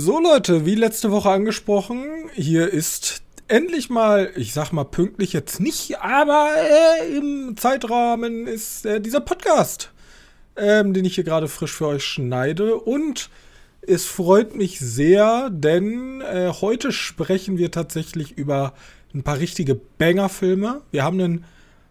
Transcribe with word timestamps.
So 0.00 0.20
Leute, 0.20 0.64
wie 0.64 0.76
letzte 0.76 1.10
Woche 1.10 1.28
angesprochen, 1.28 2.04
hier 2.32 2.72
ist 2.72 3.20
endlich 3.48 3.90
mal, 3.90 4.30
ich 4.36 4.52
sag 4.52 4.70
mal 4.70 4.84
pünktlich 4.84 5.32
jetzt 5.32 5.58
nicht, 5.58 5.98
aber 5.98 6.50
äh, 6.56 7.16
im 7.16 7.56
Zeitrahmen 7.56 8.46
ist 8.46 8.86
äh, 8.86 9.00
dieser 9.00 9.18
Podcast, 9.18 9.90
ähm, 10.56 10.94
den 10.94 11.04
ich 11.04 11.16
hier 11.16 11.24
gerade 11.24 11.48
frisch 11.48 11.72
für 11.72 11.88
euch 11.88 12.04
schneide. 12.04 12.76
Und 12.76 13.28
es 13.82 14.04
freut 14.04 14.54
mich 14.54 14.78
sehr, 14.78 15.50
denn 15.50 16.20
äh, 16.20 16.52
heute 16.60 16.92
sprechen 16.92 17.58
wir 17.58 17.72
tatsächlich 17.72 18.38
über 18.38 18.74
ein 19.12 19.24
paar 19.24 19.40
richtige 19.40 19.74
Banger-Filme. 19.74 20.82
Wir 20.92 21.02
haben 21.02 21.20
einen 21.20 21.44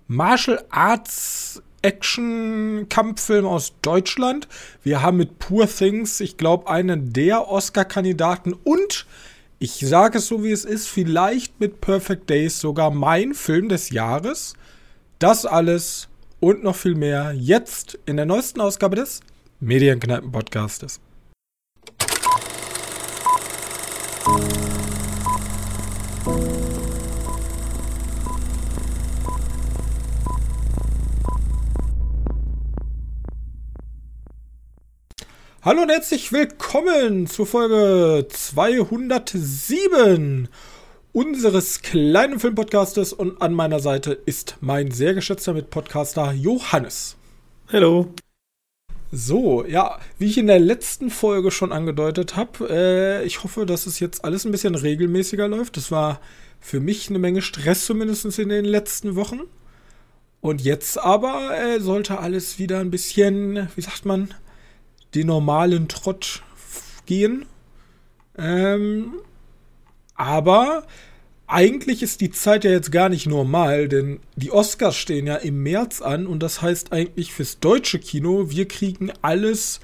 Martial 0.08 0.64
Arts 0.70 1.62
Action-Kampffilm 1.88 3.46
aus 3.46 3.74
Deutschland. 3.82 4.50
Wir 4.84 5.02
haben 5.02 5.16
mit 5.16 5.40
Poor 5.40 5.68
Things, 5.68 6.20
ich 6.20 6.36
glaube, 6.36 6.70
einen 6.70 7.14
der 7.14 7.48
Oscar-Kandidaten 7.48 8.52
und 8.52 9.06
ich 9.60 9.80
sage 9.80 10.18
es 10.18 10.28
so, 10.28 10.44
wie 10.44 10.52
es 10.52 10.66
ist, 10.66 10.88
vielleicht 10.88 11.62
mit 11.62 11.80
Perfect 11.80 12.30
Days 12.30 12.60
sogar 12.60 12.92
mein 12.92 13.34
Film 13.34 13.70
des 13.70 13.90
Jahres. 13.90 14.54
Das 15.18 15.46
alles 15.46 16.10
und 16.42 16.62
noch 16.62 16.76
viel 16.76 16.96
mehr 16.96 17.34
jetzt 17.34 17.98
in 18.06 18.18
der 18.18 18.26
neuesten 18.26 18.60
Ausgabe 18.60 18.98
des 18.98 19.22
Medienkneipen-Podcastes. 19.62 21.00
Hallo 35.68 35.82
und 35.82 35.90
herzlich 35.90 36.32
willkommen 36.32 37.28
zur 37.28 37.46
Folge 37.46 38.26
207 38.30 40.48
unseres 41.12 41.82
kleinen 41.82 42.40
Filmpodcastes 42.40 43.12
und 43.12 43.42
an 43.42 43.54
meiner 43.54 43.82
Seite 43.82 44.14
ist 44.14 44.56
mein 44.62 44.92
sehr 44.92 45.14
geschätzter 45.14 45.52
Mitpodcaster 45.52 46.32
Johannes. 46.32 47.18
Hallo. 47.70 48.14
So, 49.12 49.66
ja, 49.66 50.00
wie 50.18 50.28
ich 50.28 50.38
in 50.38 50.48
der 50.48 50.62
letzten 50.62 51.10
Folge 51.10 51.52
schon 51.52 51.74
angedeutet 51.74 52.38
habe, 52.38 52.70
äh, 52.70 53.26
ich 53.26 53.44
hoffe, 53.44 53.66
dass 53.66 53.88
es 53.88 54.00
jetzt 54.00 54.24
alles 54.24 54.46
ein 54.46 54.54
bisschen 54.54 54.76
regelmäßiger 54.76 55.50
läuft. 55.50 55.76
Das 55.76 55.92
war 55.92 56.22
für 56.62 56.80
mich 56.80 57.10
eine 57.10 57.20
Menge 57.20 57.42
Stress 57.42 57.84
zumindest 57.84 58.40
in 58.40 58.48
den 58.48 58.64
letzten 58.64 59.18
Wochen. 59.18 59.42
Und 60.40 60.62
jetzt 60.62 60.98
aber 60.98 61.60
äh, 61.60 61.82
sollte 61.82 62.20
alles 62.20 62.58
wieder 62.58 62.80
ein 62.80 62.90
bisschen, 62.90 63.68
wie 63.76 63.82
sagt 63.82 64.06
man, 64.06 64.34
den 65.18 65.28
normalen 65.28 65.88
Trott 65.88 66.44
gehen. 67.06 67.46
Ähm, 68.38 69.14
aber 70.16 70.84
eigentlich 71.48 72.04
ist 72.04 72.22
die 72.22 72.30
Zeit 72.30 72.64
ja 72.66 72.72
jetzt 72.72 72.92
gar 72.92 73.10
nicht 73.10 73.26
normal, 73.26 73.88
denn 73.88 74.20
die 74.36 74.52
Oscars 74.52 74.96
stehen 74.96 75.28
ja 75.28 75.36
im 75.38 75.64
März 75.64 76.02
an 76.02 76.28
und 76.28 76.44
das 76.44 76.62
heißt 76.62 76.92
eigentlich 76.92 77.34
fürs 77.34 77.60
deutsche 77.60 78.00
Kino, 78.00 78.50
wir 78.50 78.68
kriegen 78.68 79.12
alles, 79.22 79.80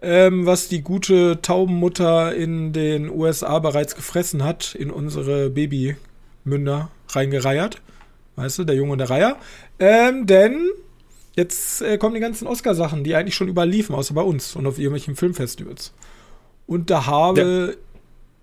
ähm, 0.00 0.46
was 0.46 0.68
die 0.68 0.82
gute 0.82 1.40
Taubenmutter 1.42 2.34
in 2.34 2.72
den 2.72 3.10
USA 3.10 3.58
bereits 3.58 3.96
gefressen 3.96 4.44
hat, 4.44 4.74
in 4.74 4.90
unsere 4.90 5.50
Babymünder 5.50 6.90
reingereiert. 7.08 7.82
Weißt 8.36 8.60
du, 8.60 8.64
der 8.64 8.76
Junge 8.76 8.92
und 8.92 8.98
der 8.98 9.10
Reiher. 9.10 9.36
Ähm, 9.78 10.26
denn 10.26 10.70
Jetzt 11.34 11.82
äh, 11.82 11.98
kommen 11.98 12.14
die 12.14 12.20
ganzen 12.20 12.46
Oscar-Sachen, 12.46 13.04
die 13.04 13.14
eigentlich 13.14 13.34
schon 13.34 13.48
überliefen, 13.48 13.94
außer 13.94 14.14
bei 14.14 14.22
uns 14.22 14.54
und 14.54 14.66
auf 14.66 14.78
irgendwelchen 14.78 15.16
Filmfestivals. 15.16 15.92
Und 16.66 16.90
da 16.90 17.06
habe 17.06 17.70
ja. 17.70 17.74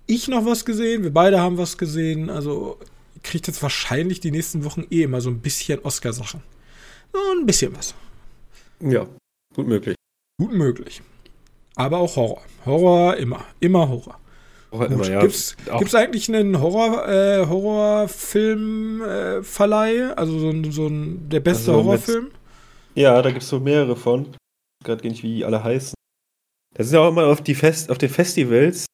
ich 0.06 0.26
noch 0.28 0.44
was 0.44 0.64
gesehen, 0.64 1.04
wir 1.04 1.12
beide 1.12 1.40
haben 1.40 1.58
was 1.58 1.78
gesehen. 1.78 2.30
Also 2.30 2.78
kriegt 3.22 3.46
jetzt 3.46 3.62
wahrscheinlich 3.62 4.18
die 4.20 4.30
nächsten 4.30 4.64
Wochen 4.64 4.86
eh 4.90 5.02
immer 5.02 5.20
so 5.20 5.28
ein 5.30 5.40
bisschen 5.40 5.80
Oscar-Sachen. 5.80 6.40
So 7.12 7.18
ein 7.38 7.44
bisschen 7.46 7.76
was. 7.76 7.94
Ja, 8.80 9.06
gut 9.54 9.68
möglich. 9.68 9.94
Gut 10.38 10.52
möglich. 10.52 11.02
Aber 11.76 11.98
auch 11.98 12.16
Horror. 12.16 12.42
Horror 12.66 13.16
immer. 13.16 13.44
Immer 13.60 13.88
Horror. 13.88 14.18
Horror 14.72 14.86
immer, 14.86 15.08
ja. 15.08 15.20
Gibt's, 15.20 15.56
gibt's 15.78 15.94
eigentlich 15.94 16.28
einen 16.28 16.60
Horror, 16.60 17.08
äh, 17.08 17.46
Horrorfilm-Verleih? 17.46 20.10
Äh, 20.10 20.14
also 20.14 20.38
so 20.38 20.50
ein, 20.50 20.72
so 20.72 20.86
ein 20.86 21.28
der 21.28 21.40
beste 21.40 21.72
also 21.72 21.84
Horrorfilm? 21.84 22.30
Ja, 22.94 23.20
da 23.22 23.30
gibt 23.30 23.42
es 23.42 23.48
so 23.48 23.60
mehrere 23.60 23.96
von. 23.96 24.34
Gerade 24.84 25.02
gar 25.02 25.10
nicht, 25.10 25.22
wie 25.22 25.36
die 25.36 25.44
alle 25.44 25.62
heißen. 25.62 25.94
Das 26.74 26.86
ist 26.86 26.92
ja 26.92 27.00
auch 27.00 27.08
immer 27.08 27.26
auf, 27.26 27.42
die 27.42 27.54
Fest, 27.54 27.90
auf 27.90 27.98
den 27.98 28.08
Festivals. 28.08 28.86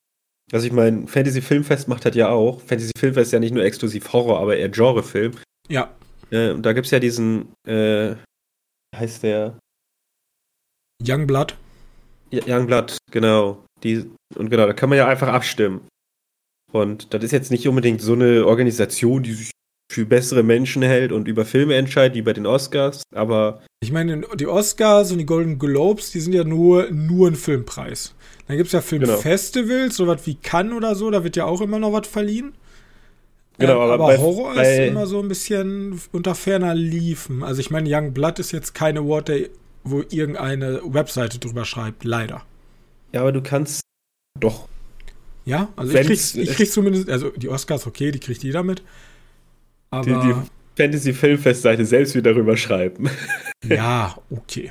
Also 0.52 0.66
ich 0.66 0.72
meine, 0.72 1.06
Fantasy 1.06 1.42
Filmfest 1.42 1.88
macht 1.88 2.04
das 2.04 2.14
ja 2.14 2.28
auch. 2.28 2.60
Fantasy 2.60 2.92
Filmfest 2.96 3.28
ist 3.28 3.32
ja 3.32 3.40
nicht 3.40 3.54
nur 3.54 3.64
exklusiv 3.64 4.12
Horror, 4.12 4.38
aber 4.38 4.56
eher 4.56 4.68
Genrefilm. 4.68 5.32
Ja. 5.68 5.94
Äh, 6.30 6.50
und 6.50 6.62
da 6.64 6.72
gibt 6.72 6.86
es 6.86 6.90
ja 6.90 6.98
diesen, 6.98 7.52
äh, 7.66 8.16
heißt 8.94 9.22
der? 9.22 9.58
Youngblood. 11.02 11.56
Ja, 12.30 12.42
Youngblood, 12.46 12.96
genau. 13.10 13.64
Die, 13.82 14.10
und 14.34 14.50
genau, 14.50 14.66
da 14.66 14.72
kann 14.72 14.88
man 14.88 14.98
ja 14.98 15.08
einfach 15.08 15.28
abstimmen. 15.28 15.86
Und 16.72 17.12
das 17.14 17.22
ist 17.22 17.32
jetzt 17.32 17.50
nicht 17.50 17.68
unbedingt 17.68 18.00
so 18.00 18.14
eine 18.14 18.46
Organisation, 18.46 19.22
die 19.22 19.34
sich 19.34 19.50
für 19.90 20.04
bessere 20.04 20.42
Menschen 20.42 20.82
hält 20.82 21.12
und 21.12 21.28
über 21.28 21.44
Filme 21.44 21.74
entscheidet, 21.74 22.16
wie 22.16 22.22
bei 22.22 22.32
den 22.32 22.46
Oscars, 22.46 23.02
aber. 23.14 23.62
Ich 23.80 23.92
meine, 23.92 24.22
die 24.34 24.46
Oscars 24.46 25.12
und 25.12 25.18
die 25.18 25.26
Golden 25.26 25.58
Globes, 25.58 26.10
die 26.10 26.20
sind 26.20 26.32
ja 26.32 26.44
nur, 26.44 26.90
nur 26.90 27.28
ein 27.28 27.36
Filmpreis. 27.36 28.14
Dann 28.48 28.56
gibt 28.56 28.68
es 28.68 28.72
ja 28.72 28.80
Filmfestivals, 28.80 29.96
genau. 29.96 30.10
sowas 30.10 30.22
wie 30.24 30.34
Cannes 30.36 30.74
oder 30.74 30.94
so, 30.94 31.10
da 31.10 31.24
wird 31.24 31.36
ja 31.36 31.44
auch 31.44 31.60
immer 31.60 31.78
noch 31.78 31.92
was 31.92 32.06
verliehen. 32.06 32.54
Genau, 33.58 33.74
ähm, 33.74 33.80
aber, 33.80 33.94
aber 33.94 34.06
bei, 34.06 34.18
Horror 34.18 34.54
bei, 34.54 34.72
ist 34.72 34.88
immer 34.90 35.06
so 35.06 35.20
ein 35.20 35.28
bisschen 35.28 36.00
unter 36.12 36.34
ferner 36.34 36.74
Liefen. 36.74 37.42
Also 37.42 37.60
ich 37.60 37.70
meine, 37.70 37.88
Young 37.90 38.12
Blood 38.12 38.38
ist 38.38 38.52
jetzt 38.52 38.74
keine 38.74 39.00
Award, 39.00 39.30
wo 39.84 40.02
irgendeine 40.10 40.80
Webseite 40.84 41.38
drüber 41.38 41.64
schreibt, 41.64 42.04
leider. 42.04 42.42
Ja, 43.12 43.22
aber 43.22 43.32
du 43.32 43.42
kannst 43.42 43.80
doch. 44.38 44.68
Ja, 45.44 45.68
also 45.76 45.96
ich 45.96 46.06
krieg, 46.06 46.34
ich 46.34 46.56
krieg 46.56 46.70
zumindest, 46.70 47.08
also 47.08 47.30
die 47.30 47.48
Oscars, 47.48 47.86
okay, 47.86 48.10
die 48.10 48.18
kriegt 48.18 48.42
jeder 48.42 48.62
mit. 48.62 48.82
Aber 49.90 50.04
die, 50.04 50.32
die 50.32 50.34
Fantasy-Filmfest-Seite 50.76 51.84
selbst 51.84 52.14
wieder 52.14 52.32
darüber 52.32 52.56
schreiben. 52.56 53.10
Ja, 53.64 54.16
okay. 54.30 54.70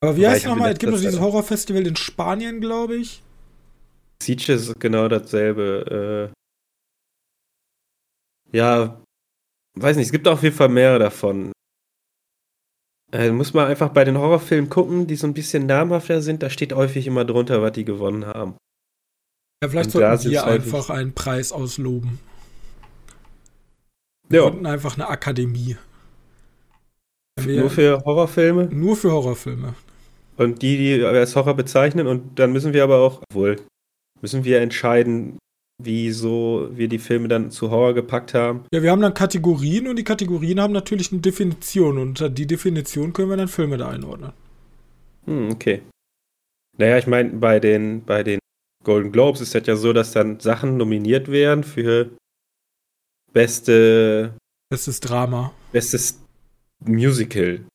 Aber 0.00 0.16
wie 0.16 0.26
heißt 0.26 0.44
nochmal? 0.44 0.72
Es 0.72 0.78
gibt 0.78 0.92
noch 0.92 1.00
dieses 1.00 1.18
Horrorfestival 1.18 1.86
in 1.86 1.96
Spanien, 1.96 2.60
glaube 2.60 2.96
ich. 2.96 3.22
Siege 4.22 4.52
ist 4.52 4.78
genau 4.80 5.08
dasselbe. 5.08 6.32
Äh 8.52 8.56
ja, 8.56 9.00
weiß 9.78 9.96
nicht, 9.96 10.06
es 10.06 10.12
gibt 10.12 10.28
auf 10.28 10.42
jeden 10.42 10.54
Fall 10.54 10.68
mehrere 10.68 10.98
davon. 10.98 11.52
Äh, 13.12 13.30
muss 13.30 13.54
man 13.54 13.68
einfach 13.68 13.90
bei 13.90 14.04
den 14.04 14.18
Horrorfilmen 14.18 14.68
gucken, 14.68 15.06
die 15.06 15.16
so 15.16 15.26
ein 15.26 15.34
bisschen 15.34 15.66
namhafter 15.66 16.20
sind. 16.20 16.42
Da 16.42 16.50
steht 16.50 16.74
häufig 16.74 17.06
immer 17.06 17.24
drunter, 17.24 17.62
was 17.62 17.72
die 17.72 17.84
gewonnen 17.84 18.26
haben. 18.26 18.56
Ja, 19.62 19.70
vielleicht 19.70 19.92
sollten 19.92 20.30
wir 20.30 20.44
einfach 20.44 20.90
einen 20.90 21.14
Preis 21.14 21.52
ausloben. 21.52 22.18
Wir 24.28 24.42
ja. 24.42 24.48
gründen 24.48 24.66
einfach 24.66 24.96
eine 24.96 25.08
Akademie. 25.08 25.76
Wir 27.40 27.60
nur 27.60 27.70
für 27.70 28.02
Horrorfilme? 28.04 28.68
Nur 28.72 28.96
für 28.96 29.12
Horrorfilme. 29.12 29.74
Und 30.36 30.62
die, 30.62 30.76
die 30.76 31.04
als 31.04 31.36
Horror 31.36 31.54
bezeichnen, 31.54 32.06
und 32.06 32.38
dann 32.38 32.52
müssen 32.52 32.72
wir 32.72 32.82
aber 32.82 32.98
auch, 32.98 33.22
obwohl, 33.30 33.56
müssen 34.20 34.44
wir 34.44 34.60
entscheiden, 34.60 35.38
wieso 35.82 36.68
wir 36.72 36.88
die 36.88 36.98
Filme 36.98 37.28
dann 37.28 37.50
zu 37.50 37.70
Horror 37.70 37.94
gepackt 37.94 38.34
haben. 38.34 38.64
Ja, 38.72 38.82
wir 38.82 38.90
haben 38.90 39.02
dann 39.02 39.14
Kategorien 39.14 39.88
und 39.88 39.96
die 39.96 40.04
Kategorien 40.04 40.60
haben 40.60 40.72
natürlich 40.72 41.12
eine 41.12 41.20
Definition 41.20 41.98
und 41.98 42.08
unter 42.08 42.30
die 42.30 42.46
Definition 42.46 43.12
können 43.12 43.30
wir 43.30 43.36
dann 43.36 43.48
Filme 43.48 43.76
da 43.76 43.88
einordnen. 43.88 44.32
Hm, 45.26 45.50
okay. 45.50 45.82
Naja, 46.78 46.98
ich 46.98 47.06
meine, 47.06 47.30
bei 47.30 47.60
den, 47.60 48.04
bei 48.04 48.22
den 48.22 48.38
Golden 48.84 49.12
Globes 49.12 49.40
ist 49.40 49.54
das 49.54 49.66
ja 49.66 49.76
so, 49.76 49.92
dass 49.92 50.12
dann 50.12 50.40
Sachen 50.40 50.76
nominiert 50.76 51.30
werden 51.30 51.64
für 51.64 52.10
beste. 53.34 54.38
Bestes 54.70 55.00
Drama. 55.00 55.52
Bestes 55.72 56.18
Musical. 56.82 57.66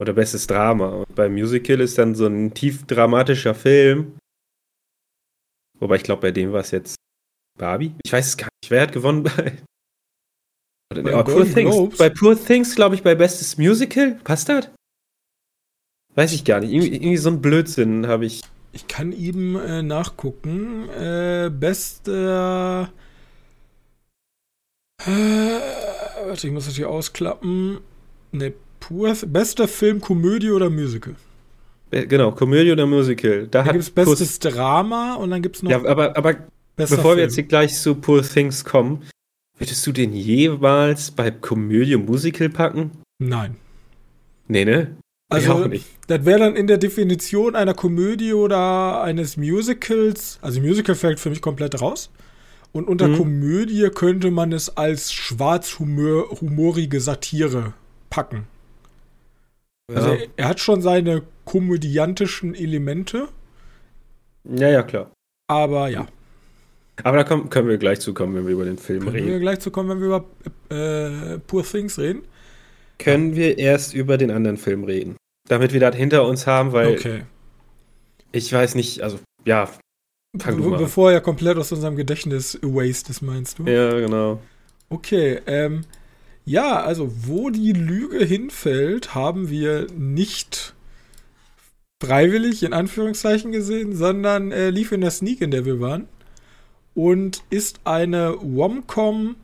Oder 0.00 0.12
bestes 0.12 0.46
Drama. 0.46 0.88
Und 0.88 1.14
beim 1.14 1.32
Musical 1.32 1.80
ist 1.80 1.98
dann 1.98 2.14
so 2.14 2.26
ein 2.26 2.54
tief 2.54 2.86
dramatischer 2.86 3.54
Film. 3.54 4.16
Wobei 5.80 5.96
ich 5.96 6.04
glaube, 6.04 6.22
bei 6.22 6.30
dem 6.30 6.52
war 6.52 6.60
es 6.60 6.70
jetzt 6.70 6.94
Barbie. 7.58 7.94
Ich 8.04 8.12
weiß 8.12 8.28
es 8.28 8.36
gar 8.36 8.48
nicht. 8.62 8.70
Wer 8.70 8.82
hat 8.82 8.92
gewonnen 8.92 9.22
bei. 9.36 9.58
Bei, 10.94 11.14
oh, 11.16 11.24
Poor 11.24 11.44
Things. 11.44 11.98
bei 11.98 12.10
Poor 12.10 12.36
Things, 12.36 12.76
glaube 12.76 12.94
ich, 12.94 13.02
bei 13.02 13.16
Bestes 13.16 13.58
Musical. 13.58 14.20
Passt 14.22 14.48
das? 14.48 14.70
Weiß 16.14 16.32
ich 16.32 16.44
gar 16.44 16.60
nicht. 16.60 16.72
Irgendwie, 16.72 16.94
irgendwie 16.94 17.16
so 17.16 17.30
ein 17.30 17.42
Blödsinn 17.42 18.06
habe 18.06 18.26
ich. 18.26 18.42
Ich 18.72 18.86
kann 18.86 19.12
eben 19.12 19.56
äh, 19.56 19.82
nachgucken. 19.82 20.88
Äh, 20.90 21.50
bester 21.50 22.92
äh, 22.92 23.03
warte, 24.98 26.46
ich 26.46 26.52
muss 26.52 26.66
das 26.66 26.76
hier 26.76 26.88
ausklappen. 26.88 27.78
Ne, 28.32 28.52
pur. 28.80 29.14
Bester 29.26 29.68
Film, 29.68 30.00
Komödie 30.00 30.50
oder 30.50 30.70
Musical? 30.70 31.14
Äh, 31.90 32.06
Genau, 32.06 32.32
Komödie 32.32 32.72
oder 32.72 32.86
Musical. 32.86 33.46
Da 33.50 33.62
gibt 33.62 33.76
es 33.78 33.90
bestes 33.90 34.38
Drama 34.38 35.14
und 35.14 35.30
dann 35.30 35.42
gibt 35.42 35.56
es 35.56 35.62
noch 35.62 35.70
Ja, 35.70 35.84
aber, 35.84 36.16
aber 36.16 36.34
bevor 36.76 36.96
wir 36.96 37.02
Film. 37.02 37.18
jetzt 37.20 37.34
hier 37.34 37.44
gleich 37.44 37.76
zu 37.78 37.94
Poor 37.94 38.22
Things 38.22 38.64
kommen, 38.64 39.02
würdest 39.58 39.86
du 39.86 39.92
den 39.92 40.12
jemals 40.12 41.10
bei 41.10 41.30
Komödie 41.30 41.96
Musical 41.96 42.48
packen? 42.48 42.90
Nein. 43.18 43.56
Nee, 44.48 44.64
ne? 44.64 44.96
Ich 45.30 45.48
Also, 45.48 45.52
auch 45.54 45.66
nicht. 45.68 45.86
das 46.08 46.24
wäre 46.26 46.40
dann 46.40 46.56
in 46.56 46.66
der 46.66 46.76
Definition 46.78 47.56
einer 47.56 47.72
Komödie 47.74 48.34
oder 48.34 49.02
eines 49.02 49.36
Musicals. 49.36 50.38
Also, 50.42 50.60
Musical 50.60 50.94
fällt 50.94 51.18
für 51.20 51.30
mich 51.30 51.40
komplett 51.40 51.80
raus. 51.80 52.10
Und 52.74 52.88
unter 52.88 53.08
Mhm. 53.08 53.16
Komödie 53.18 53.88
könnte 53.94 54.30
man 54.30 54.52
es 54.52 54.76
als 54.76 55.12
schwarzhumorige 55.12 57.00
Satire 57.00 57.72
packen. 58.10 58.46
Also, 59.92 60.08
Ja. 60.10 60.14
er, 60.16 60.26
er 60.36 60.48
hat 60.48 60.60
schon 60.60 60.82
seine 60.82 61.22
komödiantischen 61.44 62.54
Elemente, 62.54 63.28
ja, 64.44 64.68
ja, 64.70 64.82
klar. 64.82 65.10
aber 65.48 65.88
ja. 65.88 66.06
Aber 67.02 67.16
da 67.18 67.24
kommen, 67.24 67.50
können 67.50 67.68
wir 67.68 67.76
gleich 67.78 68.00
zu 68.00 68.14
kommen, 68.14 68.34
wenn 68.34 68.46
wir 68.46 68.52
über 68.54 68.64
den 68.64 68.78
Film 68.78 69.00
Können 69.00 69.16
reden. 69.16 69.28
wir 69.28 69.40
gleich 69.40 69.60
zu 69.60 69.70
kommen, 69.70 69.88
wenn 69.90 70.00
wir 70.00 70.06
über 70.06 70.24
äh, 71.34 71.38
Poor 71.40 71.64
Things 71.64 71.98
reden? 71.98 72.22
Können 72.98 73.34
wir 73.36 73.58
erst 73.58 73.94
über 73.94 74.16
den 74.16 74.30
anderen 74.30 74.56
Film 74.56 74.84
reden. 74.84 75.16
Damit 75.48 75.72
wir 75.72 75.80
das 75.80 75.96
hinter 75.96 76.26
uns 76.26 76.46
haben, 76.46 76.72
weil 76.72 76.94
Okay. 76.94 77.22
ich 78.32 78.52
weiß 78.52 78.74
nicht, 78.76 79.02
also, 79.02 79.18
ja, 79.44 79.68
fang 80.38 80.56
Be 80.56 80.76
bevor 80.76 81.12
er 81.12 81.20
komplett 81.20 81.56
aus 81.58 81.72
unserem 81.72 81.96
Gedächtnis 81.96 82.54
erased 82.54 83.10
ist, 83.10 83.22
meinst 83.22 83.58
du? 83.58 83.64
Ja, 83.64 83.98
genau. 83.98 84.40
Okay, 84.88 85.40
ähm, 85.46 85.84
ja, 86.44 86.82
also 86.82 87.10
wo 87.26 87.50
die 87.50 87.72
Lüge 87.72 88.24
hinfällt, 88.24 89.14
haben 89.14 89.48
wir 89.48 89.86
nicht 89.96 90.74
freiwillig 92.02 92.62
in 92.62 92.72
Anführungszeichen 92.72 93.50
gesehen, 93.52 93.96
sondern 93.96 94.52
äh, 94.52 94.70
lief 94.70 94.92
in 94.92 95.00
der 95.00 95.10
Sneak, 95.10 95.40
in 95.40 95.50
der 95.50 95.64
wir 95.64 95.80
waren. 95.80 96.06
Und 96.94 97.42
ist 97.50 97.80
eine 97.84 98.36
Womcom 98.40 99.36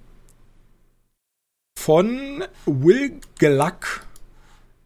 von 1.77 2.45
Will 2.67 3.19
Gluck. 3.39 4.07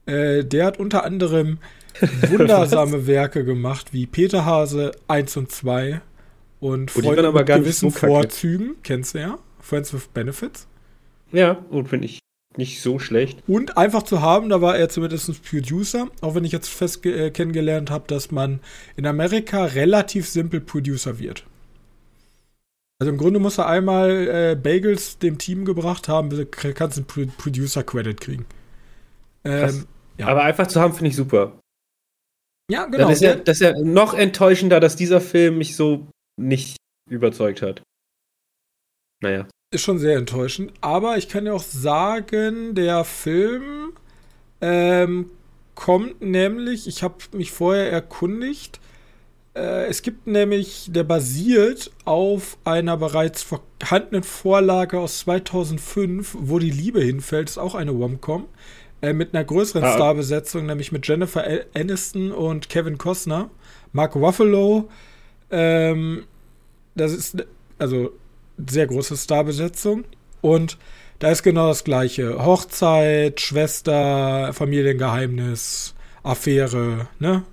Äh, 0.07 0.45
der 0.45 0.67
hat 0.67 0.79
unter 0.79 1.05
anderem 1.05 1.59
wundersame 2.31 3.07
Werke 3.07 3.45
gemacht, 3.45 3.93
wie 3.93 4.07
Peter 4.07 4.45
Hase 4.45 4.93
1 5.09 5.37
und 5.37 5.53
2 5.53 6.01
und 6.61 6.91
Oh, 6.97 7.01
Freunde 7.01 7.33
mit 7.33 7.47
gewissen 7.47 7.91
so. 7.91 7.99
Vorzügen, 7.99 8.77
kennst 8.83 9.15
du 9.15 9.19
ja? 9.21 9.39
Friends 9.61 9.93
with 9.95 10.09
Benefits. 10.13 10.67
Ja, 11.33 11.65
und 11.71 11.89
finde 11.89 12.07
ich 12.07 12.19
nicht 12.57 12.81
so 12.81 12.99
schlecht. 12.99 13.43
Und 13.47 13.77
einfach 13.77 14.03
zu 14.05 14.21
haben, 14.23 14.49
da 14.49 14.61
war 14.61 14.77
er 14.77 14.89
zumindest 14.89 15.43
Producer, 15.45 16.09
auch 16.21 16.35
wenn 16.35 16.45
ich 16.45 16.53
jetzt 16.53 16.69
fest 16.69 17.05
äh, 17.07 17.31
kennengelernt 17.31 17.91
habe, 17.91 18.05
dass 18.07 18.31
man 18.31 18.61
in 18.97 19.07
Amerika 19.07 19.65
relativ 19.65 20.29
simpel 20.29 20.61
Producer 20.61 21.19
wird. 21.19 21.45
Also 23.01 23.11
im 23.11 23.19
Grunde 23.19 23.41
muss 23.41 23.59
er 23.59 23.67
einmal 23.67 24.11
äh, 24.29 24.55
Bagels 24.55 25.19
dem 25.19 25.37
Team 25.39 25.65
gebracht 25.65 26.09
haben, 26.09 26.29
bis 26.29 26.39
du 26.39 26.47
kannst 26.47 26.97
einen 26.97 27.07
Pro 27.07 27.23
Producer-Credit 27.39 28.21
kriegen. 28.21 28.47
Ähm, 29.45 29.87
Ja. 30.17 30.29
Aber 30.29 30.45
einfach 30.45 30.69
zu 30.69 30.81
haben, 30.81 30.95
finde 30.95 31.11
ich 31.11 31.17
super. 31.17 31.53
Ja, 32.71 32.87
genau. 32.87 33.09
das, 33.09 33.17
ist 33.17 33.23
ja, 33.23 33.35
der- 33.35 33.45
das 33.45 33.61
ist 33.61 33.63
ja 33.63 33.79
noch 33.83 34.15
enttäuschender, 34.15 34.81
dass 34.81 34.97
dieser 34.97 35.21
Film 35.21 35.59
mich 35.59 35.77
so 35.77 36.07
nicht 36.41 36.77
überzeugt 37.11 37.63
hat. 37.63 37.83
Naja. 39.23 39.47
ist 39.73 39.83
schon 39.83 39.99
sehr 39.99 40.17
enttäuschend. 40.19 40.73
Aber 40.81 41.17
ich 41.17 41.29
kann 41.29 41.47
ja 41.47 41.53
auch 41.53 41.63
sagen, 41.63 42.75
der 42.75 43.05
Film 43.05 43.93
ähm, 44.61 45.31
kommt 45.75 46.21
nämlich, 46.21 46.87
ich 46.87 47.03
habe 47.03 47.17
mich 47.33 47.51
vorher 47.53 47.91
erkundigt, 47.91 48.81
äh, 49.57 49.87
es 49.87 50.03
gibt 50.03 50.27
nämlich, 50.27 50.89
der 50.91 51.05
basiert 51.05 51.91
auf 52.05 52.57
einer 52.65 52.97
bereits 52.97 53.43
vorhandenen 53.43 54.23
Vorlage 54.23 54.99
aus 55.01 55.21
2005, 55.21 56.37
wo 56.39 56.59
die 56.59 56.71
Liebe 56.71 57.01
hinfällt, 57.01 57.49
ist 57.51 57.59
auch 57.59 57.75
eine 57.75 57.99
Womcom. 57.99 58.47
Äh, 59.05 59.13
mit 59.13 59.35
einer 59.35 59.45
größeren 59.45 59.85
Ah. 59.85 59.93
Starbesetzung, 59.95 60.67
nämlich 60.67 60.93
mit 60.93 61.07
Jennifer 61.07 61.45
Aniston 61.75 62.33
und 62.33 62.69
Kevin 62.69 62.99
Costner. 62.99 63.51
Mark 63.93 64.17
Ruffalo, 64.17 64.89
ähm, 65.51 66.25
das 66.95 67.13
ist 67.13 67.45
also 67.79 68.11
sehr 68.69 68.87
große 68.87 69.17
Starbesetzung. 69.17 70.05
Und 70.41 70.79
da 71.19 71.31
ist 71.31 71.43
genau 71.43 71.69
das 71.69 71.85
gleiche. 71.85 72.45
Hochzeit, 72.45 73.41
Schwester, 73.41 74.53
Familiengeheimnis, 74.53 75.95
Affäre, 76.23 77.09
ne? 77.19 77.45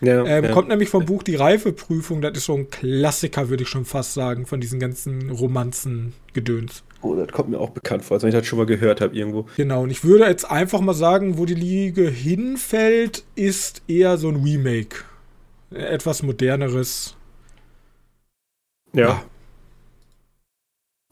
Ja, 0.00 0.24
Ähm, 0.24 0.44
ja. 0.44 0.50
Kommt 0.52 0.68
nämlich 0.68 0.88
vom 0.90 1.06
Buch 1.06 1.22
Die 1.22 1.36
Reifeprüfung. 1.36 2.20
Das 2.20 2.36
ist 2.36 2.44
so 2.46 2.54
ein 2.54 2.68
Klassiker, 2.70 3.48
würde 3.48 3.62
ich 3.62 3.68
schon 3.68 3.84
fast 3.84 4.14
sagen, 4.14 4.44
von 4.46 4.60
diesen 4.60 4.78
ganzen 4.80 5.30
Romanzen-Gedöns. 5.30 6.82
Oh, 7.04 7.14
das 7.14 7.28
kommt 7.28 7.50
mir 7.50 7.58
auch 7.60 7.70
bekannt 7.70 8.04
vor, 8.04 8.16
als 8.16 8.22
wenn 8.22 8.30
ich 8.30 8.34
das 8.34 8.46
schon 8.46 8.58
mal 8.58 8.66
gehört 8.66 9.00
habe 9.00 9.14
irgendwo. 9.14 9.46
Genau, 9.56 9.82
und 9.82 9.90
ich 9.90 10.04
würde 10.04 10.24
jetzt 10.24 10.50
einfach 10.50 10.80
mal 10.80 10.94
sagen, 10.94 11.38
wo 11.38 11.44
die 11.46 11.54
Liege 11.54 12.08
hinfällt, 12.08 13.24
ist 13.34 13.82
eher 13.86 14.16
so 14.16 14.28
ein 14.28 14.42
Remake. 14.42 15.04
Etwas 15.70 16.22
moderneres. 16.22 17.16
Ja. 18.92 19.24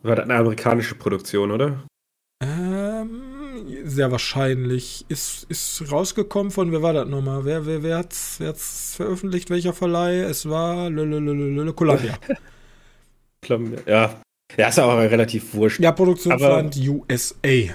War 0.03 0.17
das 0.17 0.25
eine 0.25 0.35
amerikanische 0.37 0.95
Produktion, 0.95 1.51
oder? 1.51 1.85
Ähm, 2.43 3.23
sehr 3.85 4.11
wahrscheinlich. 4.11 5.05
Ist, 5.09 5.45
ist 5.49 5.91
rausgekommen 5.93 6.51
von, 6.51 6.73
wer 6.73 6.83
war 6.83 6.93
das 6.93 7.09
nochmal? 7.09 7.45
Wer, 7.45 7.67
wer, 7.67 7.83
wer 7.83 7.99
hat's, 7.99 8.37
wer 8.41 8.49
hat's 8.49 8.95
veröffentlicht? 8.97 9.51
Welcher 9.51 9.73
Verleih? 9.73 10.23
Es 10.23 10.49
war 10.49 10.91
Columbia. 11.73 12.19
Klamm- 13.43 13.77
Ja. 13.87 14.21
Ja, 14.57 14.69
ist 14.69 14.79
aber 14.79 15.11
relativ 15.11 15.55
wurscht. 15.55 15.81
ja, 15.81 15.93
Produktionsland 15.93 16.77
USA. 16.77 17.75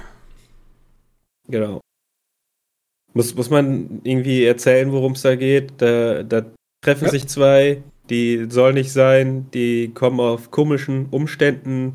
Genau. 1.50 1.81
Muss, 3.13 3.33
muss 3.35 3.50
man 3.50 4.01
irgendwie 4.03 4.44
erzählen, 4.45 4.91
worum 4.91 5.13
es 5.13 5.21
da 5.24 5.35
geht? 5.35 5.74
Da, 5.77 6.24
da 6.24 6.45
treffen 6.83 7.06
Ja. 7.06 7.12
sich 7.12 7.27
zwei, 7.27 7.81
die 8.09 8.45
soll 8.50 8.74
nicht 8.74 8.91
sein, 8.91 9.50
die 9.53 9.91
kommen 9.94 10.19
auf 10.19 10.51
komischen 10.51 11.07
Umständen, 11.09 11.94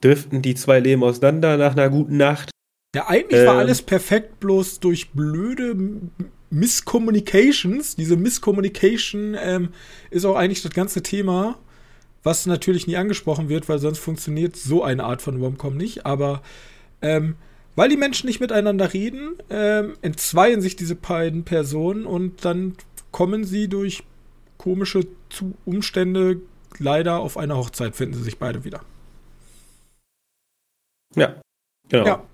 driften 0.00 0.40
die 0.42 0.54
zwei 0.54 0.78
Leben 0.78 1.02
auseinander 1.02 1.56
nach 1.56 1.72
einer 1.72 1.90
guten 1.90 2.16
Nacht. 2.16 2.50
Ja, 2.94 3.08
eigentlich 3.08 3.44
war 3.46 3.54
Ähm. 3.54 3.60
alles 3.60 3.82
perfekt, 3.82 4.40
bloß 4.40 4.80
durch 4.80 5.10
blöde 5.10 5.76
Miscommunications. 6.50 7.96
Diese 7.96 8.16
Miscommunication 8.16 9.36
ähm, 9.40 9.70
ist 10.10 10.24
auch 10.24 10.36
eigentlich 10.36 10.62
das 10.62 10.72
ganze 10.72 11.02
Thema, 11.02 11.58
was 12.22 12.46
natürlich 12.46 12.86
nie 12.86 12.96
angesprochen 12.96 13.48
wird, 13.48 13.68
weil 13.68 13.78
sonst 13.78 13.98
funktioniert 13.98 14.56
so 14.56 14.82
eine 14.84 15.04
Art 15.04 15.22
von 15.22 15.40
Romcom 15.40 15.76
nicht. 15.76 16.06
Aber 16.06 16.42
ähm, 17.02 17.36
weil 17.76 17.88
die 17.88 17.96
Menschen 17.96 18.26
nicht 18.26 18.40
miteinander 18.40 18.92
reden, 18.92 19.36
ähm, 19.48 19.94
entzweien 20.02 20.60
sich 20.60 20.76
diese 20.76 20.96
beiden 20.96 21.44
Personen 21.44 22.04
und 22.04 22.44
dann 22.44 22.76
kommen 23.10 23.44
sie 23.44 23.68
durch 23.68 24.02
komische 24.58 25.06
Zu 25.30 25.54
Umstände 25.64 26.40
leider 26.78 27.20
auf 27.20 27.36
einer 27.36 27.56
Hochzeit, 27.56 27.96
finden 27.96 28.14
sie 28.14 28.24
sich 28.24 28.38
beide 28.38 28.64
wieder. 28.64 28.80
Ja. 31.14 31.40
Genau. 31.88 32.06
Ja. 32.06 32.24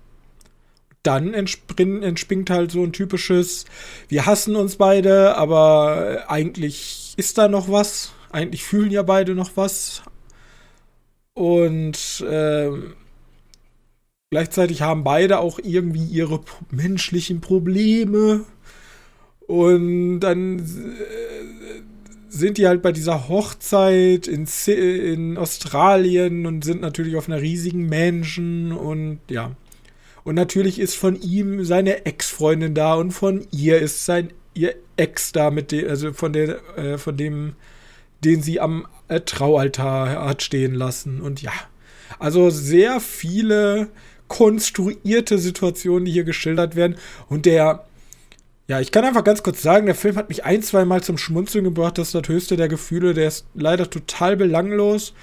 Dann 1.03 1.33
entspring, 1.33 2.03
entspringt 2.03 2.49
halt 2.49 2.71
so 2.71 2.83
ein 2.83 2.91
typisches, 2.91 3.65
wir 4.09 4.25
hassen 4.25 4.55
uns 4.55 4.75
beide, 4.75 5.37
aber 5.37 6.25
eigentlich 6.27 7.13
ist 7.15 7.37
da 7.37 7.47
noch 7.47 7.71
was. 7.71 8.11
Eigentlich 8.37 8.63
fühlen 8.63 8.91
ja 8.91 9.01
beide 9.01 9.33
noch 9.33 9.49
was. 9.55 10.03
Und 11.33 12.23
ähm, 12.29 12.93
gleichzeitig 14.29 14.83
haben 14.83 15.03
beide 15.03 15.39
auch 15.39 15.57
irgendwie 15.57 16.05
ihre 16.05 16.41
menschlichen 16.69 17.41
Probleme. 17.41 18.41
Und 19.47 20.19
dann 20.19 20.59
äh, 20.59 20.63
sind 22.29 22.59
die 22.59 22.67
halt 22.67 22.83
bei 22.83 22.91
dieser 22.91 23.27
Hochzeit 23.27 24.27
in, 24.27 24.45
in 24.67 25.37
Australien 25.39 26.45
und 26.45 26.63
sind 26.63 26.79
natürlich 26.81 27.15
auf 27.15 27.27
einer 27.27 27.41
riesigen 27.41 27.89
Mansion 27.89 28.71
und 28.71 29.19
ja. 29.31 29.55
Und 30.23 30.35
natürlich 30.35 30.77
ist 30.77 30.93
von 30.93 31.19
ihm 31.19 31.65
seine 31.65 32.05
Ex-Freundin 32.05 32.75
da 32.75 32.93
und 32.93 33.13
von 33.13 33.47
ihr 33.49 33.79
ist 33.79 34.05
sein 34.05 34.29
ihr 34.53 34.75
Ex 34.95 35.31
da, 35.31 35.49
mit 35.49 35.71
dem, 35.71 35.89
also 35.89 36.13
von 36.13 36.33
der, 36.33 36.77
äh, 36.77 36.97
von 36.99 37.17
dem, 37.17 37.55
den 38.23 38.41
sie 38.41 38.59
am 38.59 38.87
äh, 39.07 39.21
Traualtar 39.21 40.25
hat 40.25 40.41
stehen 40.41 40.73
lassen. 40.73 41.21
Und 41.21 41.41
ja. 41.41 41.51
Also 42.19 42.49
sehr 42.49 42.99
viele 42.99 43.89
konstruierte 44.27 45.37
Situationen, 45.37 46.05
die 46.05 46.11
hier 46.11 46.23
geschildert 46.23 46.75
werden. 46.75 46.97
Und 47.29 47.45
der, 47.45 47.85
ja, 48.67 48.79
ich 48.79 48.91
kann 48.91 49.05
einfach 49.05 49.23
ganz 49.23 49.43
kurz 49.43 49.61
sagen, 49.61 49.85
der 49.85 49.95
Film 49.95 50.15
hat 50.15 50.29
mich 50.29 50.43
ein, 50.43 50.63
zwei 50.63 50.85
Mal 50.85 51.03
zum 51.03 51.17
Schmunzeln 51.17 51.63
gebracht. 51.63 51.97
Das 51.97 52.09
ist 52.09 52.15
das 52.15 52.27
höchste 52.27 52.57
der 52.57 52.67
Gefühle. 52.67 53.13
Der 53.13 53.27
ist 53.27 53.45
leider 53.53 53.89
total 53.89 54.35
belanglos. 54.37 55.13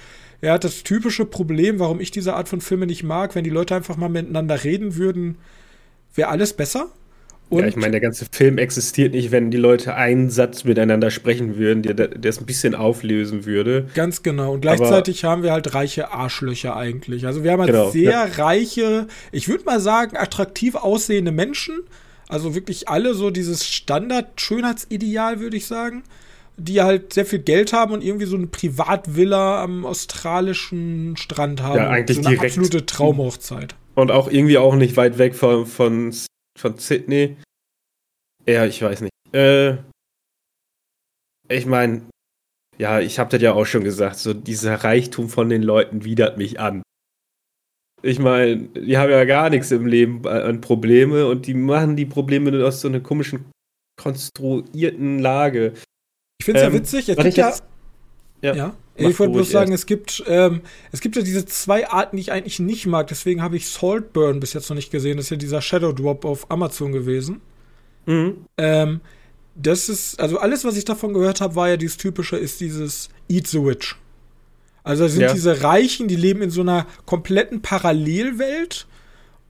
Er 0.41 0.53
hat 0.53 0.63
das 0.63 0.83
typische 0.83 1.25
Problem, 1.25 1.79
warum 1.79 1.99
ich 1.99 2.11
diese 2.11 2.35
Art 2.35 2.49
von 2.49 2.61
Filme 2.61 2.85
nicht 2.85 3.03
mag. 3.03 3.35
Wenn 3.35 3.43
die 3.43 3.49
Leute 3.49 3.75
einfach 3.75 3.97
mal 3.97 4.09
miteinander 4.09 4.63
reden 4.63 4.95
würden, 4.95 5.37
wäre 6.13 6.29
alles 6.29 6.53
besser. 6.53 6.91
Und 7.49 7.61
ja, 7.61 7.67
ich 7.67 7.75
meine, 7.75 7.91
der 7.91 8.01
ganze 8.01 8.25
Film 8.31 8.57
existiert 8.57 9.13
nicht, 9.13 9.31
wenn 9.31 9.51
die 9.51 9.57
Leute 9.57 9.93
einen 9.93 10.31
Satz 10.31 10.63
miteinander 10.63 11.11
sprechen 11.11 11.57
würden, 11.57 11.83
der, 11.83 11.93
der 11.93 12.29
es 12.29 12.39
ein 12.39 12.45
bisschen 12.45 12.73
auflösen 12.73 13.45
würde. 13.45 13.85
Ganz 13.93 14.23
genau. 14.23 14.53
Und 14.53 14.61
gleichzeitig 14.61 15.23
Aber 15.23 15.31
haben 15.31 15.43
wir 15.43 15.51
halt 15.51 15.75
reiche 15.75 16.11
Arschlöcher 16.11 16.75
eigentlich. 16.75 17.27
Also 17.27 17.43
wir 17.43 17.51
haben 17.51 17.61
halt 17.61 17.71
genau, 17.71 17.91
sehr 17.91 18.11
ja. 18.11 18.23
reiche, 18.23 19.07
ich 19.31 19.47
würde 19.47 19.63
mal 19.65 19.79
sagen, 19.79 20.17
attraktiv 20.17 20.75
aussehende 20.75 21.31
Menschen. 21.31 21.81
Also 22.27 22.55
wirklich 22.55 22.89
alle 22.89 23.13
so 23.13 23.29
dieses 23.29 23.67
Standard-Schönheitsideal, 23.67 25.39
würde 25.39 25.57
ich 25.57 25.67
sagen. 25.67 26.03
Die 26.57 26.81
halt 26.81 27.13
sehr 27.13 27.25
viel 27.25 27.39
Geld 27.39 27.73
haben 27.73 27.93
und 27.93 28.01
irgendwie 28.03 28.25
so 28.25 28.37
eine 28.37 28.47
Privatvilla 28.47 29.61
am 29.61 29.85
australischen 29.85 31.15
Strand 31.17 31.61
haben. 31.61 31.77
Ja, 31.77 31.89
eigentlich 31.89 32.17
so 32.17 32.21
eine 32.21 32.35
direkt. 32.37 32.57
absolute 32.57 32.85
Traumhochzeit. 32.85 33.75
Und 33.93 34.09
auch 34.09 34.31
irgendwie 34.31 34.57
auch 34.57 34.75
nicht 34.75 34.97
weit 34.97 35.17
weg 35.17 35.35
von, 35.35 35.65
von 35.65 36.13
von 36.57 36.77
Sydney. 36.77 37.37
Ja, 38.45 38.65
ich 38.65 38.81
weiß 38.81 39.01
nicht. 39.01 39.11
Äh, 39.33 39.77
ich 41.49 41.65
meine, 41.65 42.03
ja, 42.77 42.99
ich 42.99 43.19
habe 43.19 43.29
das 43.31 43.41
ja 43.41 43.53
auch 43.53 43.65
schon 43.65 43.83
gesagt, 43.83 44.17
so 44.17 44.33
dieser 44.33 44.75
Reichtum 44.75 45.29
von 45.29 45.49
den 45.49 45.63
Leuten 45.63 46.03
widert 46.03 46.37
mich 46.37 46.59
an. 46.59 46.83
Ich 48.01 48.19
meine, 48.19 48.57
die 48.57 48.97
haben 48.97 49.09
ja 49.09 49.25
gar 49.25 49.49
nichts 49.49 49.71
im 49.71 49.87
Leben 49.87 50.27
an 50.27 50.61
Probleme 50.61 51.27
und 51.27 51.47
die 51.47 51.53
machen 51.53 51.95
die 51.95 52.05
Probleme 52.05 52.65
aus 52.65 52.81
so 52.81 52.87
einer 52.87 52.99
komischen, 52.99 53.45
konstruierten 53.99 55.19
Lage. 55.19 55.73
Ich 56.39 56.45
finde 56.45 56.61
es 56.61 56.67
ähm, 56.67 56.73
ja 56.73 56.79
witzig, 56.79 57.09
es 57.09 57.17
gibt 57.17 57.37
ja, 57.37 57.47
jetzt, 57.47 57.63
ja, 58.41 58.53
ja. 58.53 58.75
Ich 58.97 59.19
wollte 59.19 59.33
bloß 59.33 59.49
sagen, 59.49 59.73
es 59.73 59.85
gibt, 59.85 60.23
ähm, 60.27 60.61
es 60.91 61.01
gibt 61.01 61.15
ja 61.17 61.21
diese 61.21 61.45
zwei 61.45 61.89
Arten, 61.89 62.15
die 62.15 62.21
ich 62.21 62.31
eigentlich 62.31 62.59
nicht 62.59 62.85
mag. 62.85 63.07
Deswegen 63.07 63.41
habe 63.41 63.57
ich 63.57 63.67
Saltburn 63.67 64.39
bis 64.39 64.53
jetzt 64.53 64.69
noch 64.69 64.75
nicht 64.75 64.89
gesehen. 64.89 65.17
Das 65.17 65.25
ist 65.25 65.31
ja 65.31 65.37
dieser 65.37 65.61
Shadow 65.61 65.91
Drop 65.91 66.23
auf 66.23 66.49
Amazon 66.49 66.93
gewesen. 66.93 67.41
Mhm. 68.05 68.45
Ähm, 68.57 69.01
das 69.55 69.89
ist, 69.89 70.19
also 70.19 70.37
alles, 70.37 70.63
was 70.63 70.77
ich 70.77 70.85
davon 70.85 71.13
gehört 71.13 71.41
habe, 71.41 71.55
war 71.55 71.69
ja 71.69 71.77
dieses 71.77 71.97
typische, 71.97 72.37
ist 72.37 72.61
dieses 72.61 73.09
Eat 73.29 73.47
the 73.47 73.63
Witch. 73.63 73.97
Also 74.83 75.03
das 75.03 75.13
sind 75.13 75.23
ja. 75.23 75.33
diese 75.33 75.63
Reichen, 75.63 76.07
die 76.07 76.15
leben 76.15 76.41
in 76.41 76.51
so 76.51 76.61
einer 76.61 76.85
kompletten 77.05 77.61
Parallelwelt 77.61 78.87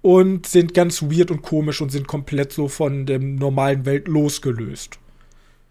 und 0.02 0.46
sind 0.46 0.74
ganz 0.74 1.02
weird 1.04 1.30
und 1.30 1.42
komisch 1.42 1.82
und 1.82 1.92
sind 1.92 2.08
komplett 2.08 2.54
so 2.54 2.68
von 2.68 3.06
der 3.06 3.20
normalen 3.20 3.86
Welt 3.86 4.08
losgelöst. 4.08 4.98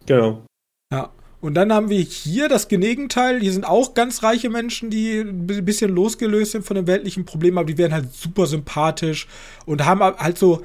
Genau. 0.06 0.44
Ja. 0.92 1.10
Und 1.44 1.52
dann 1.52 1.74
haben 1.74 1.90
wir 1.90 2.00
hier 2.00 2.48
das 2.48 2.68
Gegenteil. 2.68 3.38
Hier 3.38 3.52
sind 3.52 3.66
auch 3.66 3.92
ganz 3.92 4.22
reiche 4.22 4.48
Menschen, 4.48 4.88
die 4.88 5.18
ein 5.18 5.46
bisschen 5.46 5.90
losgelöst 5.90 6.52
sind 6.52 6.64
von 6.64 6.74
den 6.74 6.86
weltlichen 6.86 7.26
Problemen, 7.26 7.58
aber 7.58 7.66
die 7.66 7.76
werden 7.76 7.92
halt 7.92 8.14
super 8.14 8.46
sympathisch 8.46 9.28
und 9.66 9.84
haben 9.84 10.00
halt 10.00 10.38
so, 10.38 10.62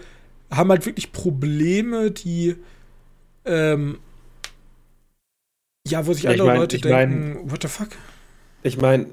haben 0.49 0.69
halt 0.69 0.85
wirklich 0.85 1.11
Probleme, 1.11 2.11
die, 2.11 2.55
ähm, 3.43 3.97
ja, 5.85 6.07
wo 6.07 6.13
sich 6.13 6.29
andere 6.29 6.47
mein, 6.47 6.57
Leute 6.59 6.79
denken, 6.79 7.33
mein, 7.33 7.51
what 7.51 7.61
the 7.61 7.67
fuck? 7.67 7.89
Ich 8.63 8.77
meine, 8.77 9.07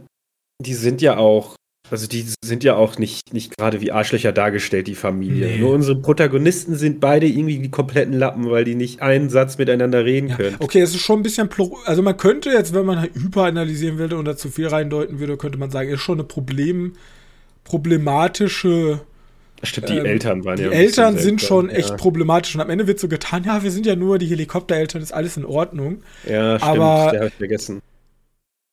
die 0.62 0.74
sind 0.74 1.02
ja 1.02 1.16
auch 1.16 1.56
also 1.90 2.06
die 2.06 2.26
sind 2.44 2.64
ja 2.64 2.74
auch 2.74 2.98
nicht, 2.98 3.32
nicht 3.32 3.56
gerade 3.56 3.80
wie 3.80 3.92
Arschlöcher 3.92 4.32
dargestellt, 4.32 4.86
die 4.86 4.94
Familie. 4.94 5.46
Nee. 5.46 5.58
Nur 5.58 5.72
unsere 5.72 5.96
Protagonisten 6.00 6.74
sind 6.76 7.00
beide 7.00 7.26
irgendwie 7.26 7.58
die 7.58 7.70
kompletten 7.70 8.14
Lappen, 8.14 8.50
weil 8.50 8.64
die 8.64 8.74
nicht 8.74 9.02
einen 9.02 9.30
Satz 9.30 9.58
miteinander 9.58 10.04
reden 10.04 10.30
ja. 10.30 10.36
können. 10.36 10.56
Okay, 10.58 10.80
es 10.80 10.94
ist 10.94 11.02
schon 11.02 11.20
ein 11.20 11.22
bisschen, 11.22 11.48
also 11.84 12.02
man 12.02 12.16
könnte 12.16 12.50
jetzt, 12.50 12.74
wenn 12.74 12.86
man 12.86 13.02
hyperanalysieren 13.04 13.98
würde 13.98 14.16
und 14.16 14.24
da 14.24 14.36
zu 14.36 14.50
viel 14.50 14.66
reindeuten 14.66 15.20
würde, 15.20 15.36
könnte 15.36 15.58
man 15.58 15.70
sagen, 15.70 15.90
ist 15.90 16.00
schon 16.00 16.18
eine 16.18 16.24
Problem, 16.24 16.94
problematische 17.64 19.00
Stimmt, 19.62 19.88
die 19.88 19.96
ähm, 19.96 20.04
Eltern 20.04 20.44
waren 20.44 20.56
die 20.56 20.64
ja. 20.64 20.68
Die 20.68 20.74
Eltern 20.74 21.16
sind 21.16 21.40
schon 21.40 21.70
echt 21.70 21.90
ja. 21.90 21.96
problematisch 21.96 22.54
und 22.54 22.60
am 22.60 22.68
Ende 22.68 22.86
wird 22.86 23.00
so 23.00 23.08
getan, 23.08 23.44
ja, 23.44 23.62
wir 23.62 23.70
sind 23.70 23.86
ja 23.86 23.96
nur 23.96 24.18
die 24.18 24.26
Helikoptereltern, 24.26 25.02
ist 25.02 25.12
alles 25.12 25.36
in 25.36 25.44
Ordnung. 25.44 26.02
Ja, 26.28 26.58
stimmt, 26.58 26.72
aber, 26.72 27.10
der 27.10 27.20
habe 27.20 27.28
ich 27.28 27.34
vergessen. 27.34 27.80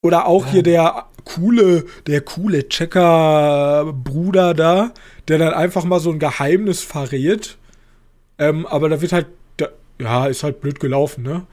Oder 0.01 0.25
auch 0.25 0.47
hier 0.47 0.63
der 0.63 1.05
coole, 1.25 1.85
der 2.07 2.21
coole 2.21 2.67
Checker-Bruder 2.67 4.53
da, 4.53 4.93
der 5.27 5.37
dann 5.37 5.53
einfach 5.53 5.83
mal 5.83 5.99
so 5.99 6.11
ein 6.11 6.19
Geheimnis 6.19 6.81
verrät. 6.81 7.57
Ähm, 8.37 8.65
aber 8.65 8.89
da 8.89 9.01
wird 9.01 9.13
halt, 9.13 9.27
da, 9.57 9.69
ja, 9.99 10.27
ist 10.27 10.43
halt 10.43 10.61
blöd 10.61 10.79
gelaufen, 10.79 11.23
ne? 11.23 11.45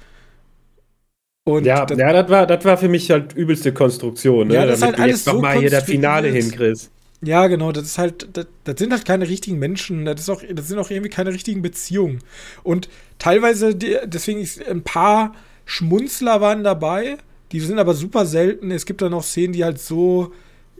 Und 1.45 1.65
ja, 1.65 1.87
das, 1.87 1.99
ja, 1.99 2.13
das 2.13 2.31
war, 2.31 2.47
das 2.47 2.65
war 2.65 2.77
für 2.77 2.89
mich 2.89 3.11
halt 3.11 3.33
übelste 3.35 3.73
Konstruktion, 3.73 4.49
ne? 4.49 4.55
Ja, 4.55 4.67
das 4.67 4.81
Damit 4.81 4.95
ist 4.95 5.01
halt 5.01 5.09
alles 5.11 5.25
so 5.25 5.41
mal 5.41 5.59
hier 5.59 5.71
das 5.71 5.85
Finale 5.85 6.29
hinkriegst. 6.29 6.91
Ja, 7.23 7.49
genau, 7.49 7.71
das 7.71 7.85
ist 7.85 7.99
halt, 7.99 8.29
das, 8.33 8.47
das, 8.65 8.79
sind 8.79 8.93
halt 8.93 9.05
keine 9.05 9.29
richtigen 9.29 9.59
Menschen, 9.59 10.07
das, 10.07 10.21
ist 10.21 10.31
auch, 10.31 10.43
das 10.51 10.69
sind 10.69 10.79
auch 10.79 10.91
irgendwie 10.91 11.11
keine 11.11 11.33
richtigen 11.33 11.61
Beziehungen. 11.61 12.21
Und 12.63 12.89
teilweise, 13.19 13.75
deswegen 13.75 14.41
ist 14.41 14.67
ein 14.67 14.83
paar 14.83 15.35
Schmunzler 15.67 16.41
waren 16.41 16.65
dabei, 16.65 17.19
die 17.53 17.61
sind 17.61 17.79
aber 17.79 17.95
super 17.95 18.27
selten. 18.27 18.71
Es 18.71 18.87
gibt 18.87 19.03
dann 19.03 19.15
auch 19.15 19.25
Szenen, 19.25 19.53
die 19.53 19.65
halt 19.65 19.81
so, 19.81 20.33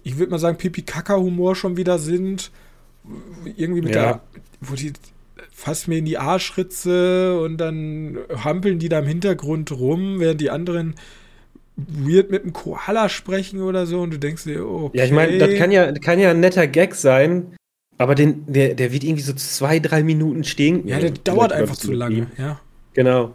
ich 0.03 0.19
würde 0.19 0.31
mal 0.31 0.39
sagen, 0.39 0.57
Pipi-Kaka-Humor 0.57 1.57
schon 1.57 1.77
wieder 1.77 1.99
sind. 1.99 2.51
Irgendwie 3.57 3.83
mit 3.83 3.95
ja. 3.95 4.03
der, 4.03 4.21
wo 4.61 4.75
die 4.75 4.93
fast 5.53 5.89
mir 5.89 5.99
in 5.99 6.05
die 6.05 6.19
Arschritze 6.19 7.41
und 7.41 7.59
dann 7.59 8.19
hampeln 8.45 8.79
die 8.79 8.89
da 8.89 9.01
im 9.01 9.07
Hintergrund 9.07 9.73
rum, 9.73 10.21
während 10.21 10.41
die 10.41 10.51
anderen 10.51 10.95
weird 11.77 12.31
mit 12.31 12.43
einem 12.43 12.53
Koala 12.53 13.09
sprechen 13.09 13.63
oder 13.63 13.87
so 13.87 14.01
und 14.01 14.13
du 14.13 14.19
denkst 14.19 14.45
dir, 14.45 14.67
okay. 14.67 14.99
Ja, 14.99 15.05
ich 15.05 15.13
meine, 15.13 15.39
das 15.39 15.55
kann 15.57 15.71
ja, 15.71 15.93
kann 15.93 16.19
ja 16.19 16.31
ein 16.31 16.41
netter 16.41 16.67
Gag 16.67 16.95
sein, 16.95 17.57
aber 17.99 18.15
den, 18.15 18.45
der, 18.47 18.75
der 18.75 18.93
wird 18.93 19.05
irgendwie 19.05 19.23
so 19.23 19.33
zwei, 19.33 19.79
drei 19.79 20.03
Minuten 20.03 20.45
stehen. 20.45 20.87
Ja, 20.87 20.99
der 20.99 21.11
dauert 21.11 21.53
einfach 21.53 21.77
zu 21.77 21.93
lange, 21.93 22.27
ja. 22.39 22.61
Genau. 22.95 23.33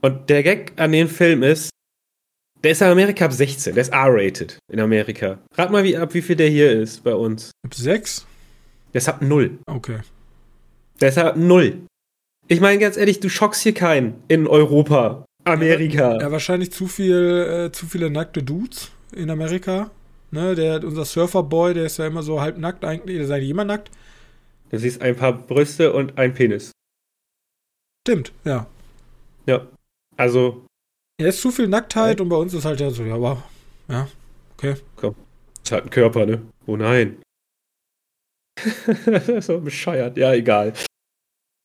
Und 0.00 0.28
der 0.28 0.42
Gag 0.42 0.72
an 0.76 0.92
dem 0.92 1.08
Film 1.08 1.42
ist, 1.42 1.70
der 2.64 2.72
ist 2.72 2.80
in 2.80 2.88
Amerika 2.88 3.26
ab 3.26 3.32
16. 3.32 3.74
Der 3.74 3.82
ist 3.82 3.92
R-rated 3.92 4.58
in 4.72 4.80
Amerika. 4.80 5.38
Rat 5.54 5.70
mal, 5.70 5.84
wie, 5.84 5.96
ab 5.96 6.14
wie 6.14 6.22
viel 6.22 6.34
der 6.34 6.48
hier 6.48 6.72
ist 6.72 7.04
bei 7.04 7.14
uns. 7.14 7.50
Ab 7.64 7.74
6? 7.74 8.26
Der 8.92 8.98
ist 8.98 9.08
ab 9.08 9.20
0. 9.20 9.58
Okay. 9.66 10.00
Der 11.00 11.10
ist 11.10 11.18
ab 11.18 11.36
0. 11.36 11.86
Ich 12.48 12.60
meine, 12.60 12.78
ganz 12.78 12.96
ehrlich, 12.96 13.20
du 13.20 13.28
schockst 13.28 13.62
hier 13.62 13.74
keinen 13.74 14.22
in 14.28 14.46
Europa, 14.46 15.26
Amerika. 15.44 16.14
Ja, 16.14 16.20
ja 16.20 16.32
wahrscheinlich 16.32 16.72
zu 16.72 16.86
viel, 16.86 17.66
äh, 17.68 17.72
zu 17.72 17.86
viele 17.86 18.10
nackte 18.10 18.42
Dudes 18.42 18.90
in 19.14 19.30
Amerika. 19.30 19.90
Ne, 20.30 20.54
der, 20.54 20.82
unser 20.82 21.04
Surferboy, 21.04 21.74
der 21.74 21.84
ist 21.84 21.98
ja 21.98 22.06
immer 22.06 22.22
so 22.22 22.40
halb 22.40 22.58
nackt 22.58 22.84
eigentlich. 22.84 23.16
Der 23.16 23.26
ist 23.26 23.30
eigentlich 23.30 23.50
immer 23.50 23.64
nackt. 23.64 23.90
Du 24.70 24.78
siehst 24.78 25.02
ein 25.02 25.16
paar 25.16 25.34
Brüste 25.34 25.92
und 25.92 26.18
ein 26.18 26.32
Penis. 26.34 26.72
Stimmt, 28.06 28.32
ja. 28.44 28.66
Ja. 29.46 29.66
Also, 30.16 30.63
er 31.18 31.28
ist 31.28 31.40
zu 31.40 31.50
viel 31.50 31.68
Nacktheit 31.68 32.20
und 32.20 32.28
bei 32.28 32.36
uns 32.36 32.54
ist 32.54 32.64
halt 32.64 32.80
ja 32.80 32.90
so, 32.90 33.04
ja, 33.04 33.14
aber, 33.14 33.42
ja, 33.88 34.08
okay. 34.56 34.74
Komm, 34.96 35.14
ist 35.62 35.72
halt 35.72 35.84
ein 35.84 35.90
Körper, 35.90 36.26
ne? 36.26 36.42
Oh 36.66 36.76
nein. 36.76 37.18
so 39.40 39.60
bescheuert, 39.60 40.16
ja, 40.16 40.32
egal. 40.32 40.72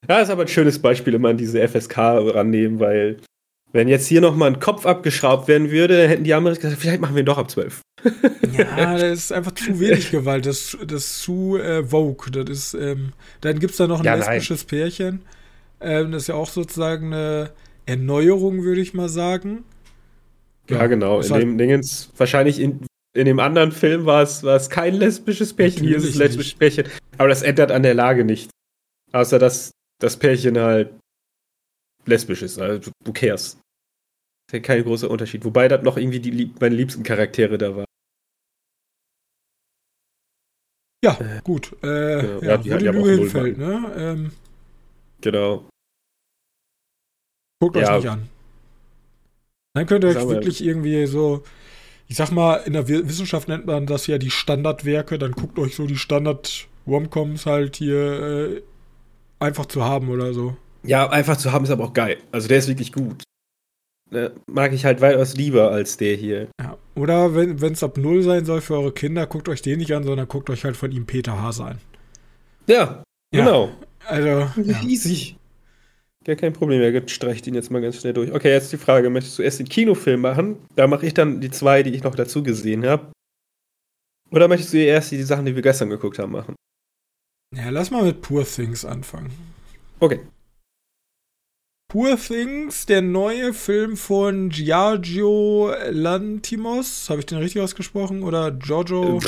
Ja, 0.08 0.22
ist 0.22 0.30
aber 0.30 0.44
ein 0.44 0.48
schönes 0.48 0.80
Beispiel, 0.80 1.14
immer 1.14 1.30
an 1.30 1.38
diese 1.38 1.68
FSK 1.68 1.98
rannehmen, 1.98 2.80
weil 2.80 3.18
wenn 3.72 3.88
jetzt 3.88 4.08
hier 4.08 4.22
nochmal 4.22 4.52
ein 4.52 4.60
Kopf 4.60 4.86
abgeschraubt 4.86 5.48
werden 5.48 5.70
würde, 5.72 6.08
hätten 6.08 6.24
die 6.24 6.34
Amerikaner 6.34 6.70
gesagt, 6.70 6.82
vielleicht 6.82 7.02
machen 7.02 7.16
wir 7.16 7.22
ihn 7.22 7.26
doch 7.26 7.38
ab 7.38 7.52
12. 7.52 7.82
ja, 8.58 8.98
das 8.98 9.20
ist 9.20 9.32
einfach 9.32 9.52
zu 9.52 9.80
wenig 9.80 10.10
Gewalt, 10.10 10.46
das, 10.46 10.78
das 10.86 11.06
ist 11.06 11.22
zu 11.22 11.58
äh, 11.58 11.84
Vogue. 11.84 12.32
Das 12.32 12.50
ist, 12.50 12.74
ähm, 12.74 13.14
dann 13.42 13.60
gibt 13.60 13.72
es 13.72 13.78
da 13.78 13.88
noch 13.88 14.00
ein 14.00 14.06
ja, 14.06 14.16
lesbisches 14.16 14.62
nein. 14.62 14.68
Pärchen. 14.68 15.22
Ähm, 15.82 16.12
das 16.12 16.24
ist 16.24 16.28
ja 16.28 16.36
auch 16.36 16.50
sozusagen 16.50 17.14
eine 17.14 17.52
Erneuerung, 17.90 18.64
würde 18.64 18.82
ich 18.82 18.94
mal 18.94 19.10
sagen. 19.10 19.64
Ja, 20.70 20.78
ja 20.78 20.88
genau. 20.88 21.22
In 21.22 21.34
dem 21.34 21.58
Dingens, 21.58 22.12
wahrscheinlich 22.16 22.60
in, 22.60 22.86
in 23.16 23.26
dem 23.26 23.40
anderen 23.40 23.72
Film 23.72 24.06
war 24.06 24.22
es, 24.22 24.44
war 24.44 24.56
es 24.56 24.70
kein 24.70 24.94
lesbisches 24.94 25.54
Pärchen, 25.54 25.86
hier 25.86 25.98
ist 25.98 26.06
es 26.06 26.16
lesbisches 26.16 26.54
Pärchen. 26.54 26.86
Aber 27.18 27.28
das 27.28 27.42
ändert 27.42 27.72
an 27.72 27.84
der 27.84 27.96
Lage 27.96 28.24
nichts. 28.24 28.52
Außer 29.12 29.40
dass 29.40 29.72
das 30.00 30.18
Pärchen 30.18 30.58
halt 30.58 30.94
lesbisch 32.06 32.44
ist. 32.44 32.60
Also 32.60 32.92
du 33.04 33.14
cares. 33.14 33.56
Das 34.48 34.54
ist 34.54 34.54
ja 34.54 34.60
kein 34.60 34.84
großer 34.84 35.10
Unterschied. 35.10 35.44
Wobei 35.44 35.68
das 35.68 35.84
noch 35.84 35.98
irgendwie 35.98 36.20
die, 36.20 36.54
meine 36.60 36.76
liebsten 36.76 37.04
Charaktere 37.04 37.58
da 37.58 37.76
waren. 37.76 37.86
Ja, 41.04 41.18
äh, 41.20 41.42
gut. 41.44 41.74
Äh, 41.82 42.22
genau. 42.22 42.42
ja, 42.42 42.48
ja, 42.50 42.58
die 42.58 42.72
wo 42.72 42.78
die 42.78 42.86
Lüge 42.86 43.10
hinfällt, 43.12 43.58
ne? 43.58 43.94
Ähm, 43.98 44.32
genau. 45.22 45.70
Guckt 47.60 47.76
ja. 47.76 47.90
euch 47.90 48.04
nicht 48.04 48.12
an. 48.12 48.30
Dann 49.74 49.86
könnt 49.86 50.04
ihr 50.04 50.10
euch 50.10 50.28
wirklich 50.28 50.64
irgendwie 50.64 51.06
so, 51.06 51.44
ich 52.08 52.16
sag 52.16 52.32
mal, 52.32 52.56
in 52.56 52.74
der 52.74 52.88
Wissenschaft 52.88 53.48
nennt 53.48 53.66
man 53.66 53.86
das 53.86 54.08
ja 54.08 54.18
die 54.18 54.32
Standardwerke, 54.32 55.20
dann 55.20 55.34
guckt 55.34 55.60
euch 55.60 55.76
so 55.76 55.86
die 55.86 55.98
Standard-Romcoms 55.98 57.46
halt 57.46 57.76
hier 57.76 57.98
äh, 57.98 58.62
einfach 59.40 59.68
zu 59.68 59.84
haben 59.84 60.10
oder 60.10 60.34
so. 60.34 60.58
Ja, 60.84 61.10
einfach 61.10 61.38
zu 61.38 61.52
haben 61.52 61.66
ist 61.66 61.72
aber 61.72 61.86
auch 61.86 61.94
geil. 61.94 62.18
Also 62.32 62.48
der 62.48 62.58
ist 62.58 62.68
wirklich 62.68 62.94
gut. 62.94 63.24
Ne, 64.12 64.32
mag 64.48 64.74
ich 64.74 64.86
halt 64.86 65.02
weitaus 65.02 65.36
lieber 65.36 65.72
als 65.72 65.98
der 65.98 66.16
hier. 66.16 66.48
Ja. 66.60 66.78
Oder 66.96 67.36
wenn 67.36 67.74
es 67.74 67.84
ab 67.84 67.98
Null 67.98 68.24
sein 68.24 68.44
soll 68.44 68.62
für 68.62 68.74
eure 68.76 68.92
Kinder, 68.92 69.28
guckt 69.28 69.48
euch 69.50 69.62
den 69.62 69.78
nicht 69.78 69.94
an, 69.94 70.04
sondern 70.04 70.28
guckt 70.28 70.50
euch 70.50 70.66
halt 70.66 70.76
von 70.76 70.92
ihm 70.92 71.06
Peter 71.06 71.40
Hase 71.40 71.64
an. 71.64 71.78
Ja, 72.66 73.04
ja. 73.34 73.46
genau. 73.46 73.70
Also. 74.08 74.62
Ja. 74.62 74.80
Riesig. 74.80 75.39
Ja, 76.28 76.36
kein 76.36 76.54
Problem, 76.54 76.82
er 76.82 77.08
streicht 77.08 77.48
ihn 77.48 77.54
jetzt 77.54 77.72
mal 77.72 77.82
ganz 77.82 78.02
schnell 78.02 78.14
durch. 78.14 78.32
Okay, 78.32 78.52
jetzt 78.52 78.72
die 78.74 78.78
Frage: 78.78 79.10
Möchtest 79.10 79.40
du 79.40 79.44
erst 79.44 79.60
den 79.60 79.70
Kinofilm 79.70 80.22
machen? 80.22 80.58
Da 80.76 80.88
mache 80.88 81.06
ich 81.06 81.14
dann 81.14 81.40
die 81.42 81.50
zwei, 81.50 81.82
die 81.82 81.92
ich 81.92 82.04
noch 82.04 82.16
dazu 82.16 82.44
gesehen 82.44 82.86
habe. 82.86 83.12
Oder 84.32 84.48
möchtest 84.48 84.74
du 84.74 84.78
erst 84.78 85.12
die 85.12 85.24
Sachen, 85.24 85.46
die 85.46 85.56
wir 85.56 85.62
gestern 85.62 85.90
geguckt 85.90 86.20
haben, 86.20 86.32
machen? 86.32 86.56
Ja, 87.56 87.70
lass 87.70 87.90
mal 87.90 88.04
mit 88.04 88.22
Poor 88.22 88.46
Things 88.46 88.86
anfangen. 88.86 89.32
Okay. 90.00 90.20
Poor 91.92 92.16
Things, 92.18 92.86
der 92.86 93.02
neue 93.02 93.54
Film 93.54 93.98
von 93.98 94.50
Giorgio 94.50 95.74
Lantimos. 95.90 97.10
Habe 97.10 97.22
ich 97.22 97.26
den 97.26 97.40
richtig 97.40 97.62
ausgesprochen? 97.64 98.22
Oder 98.22 98.52
Giorgio? 98.52 99.20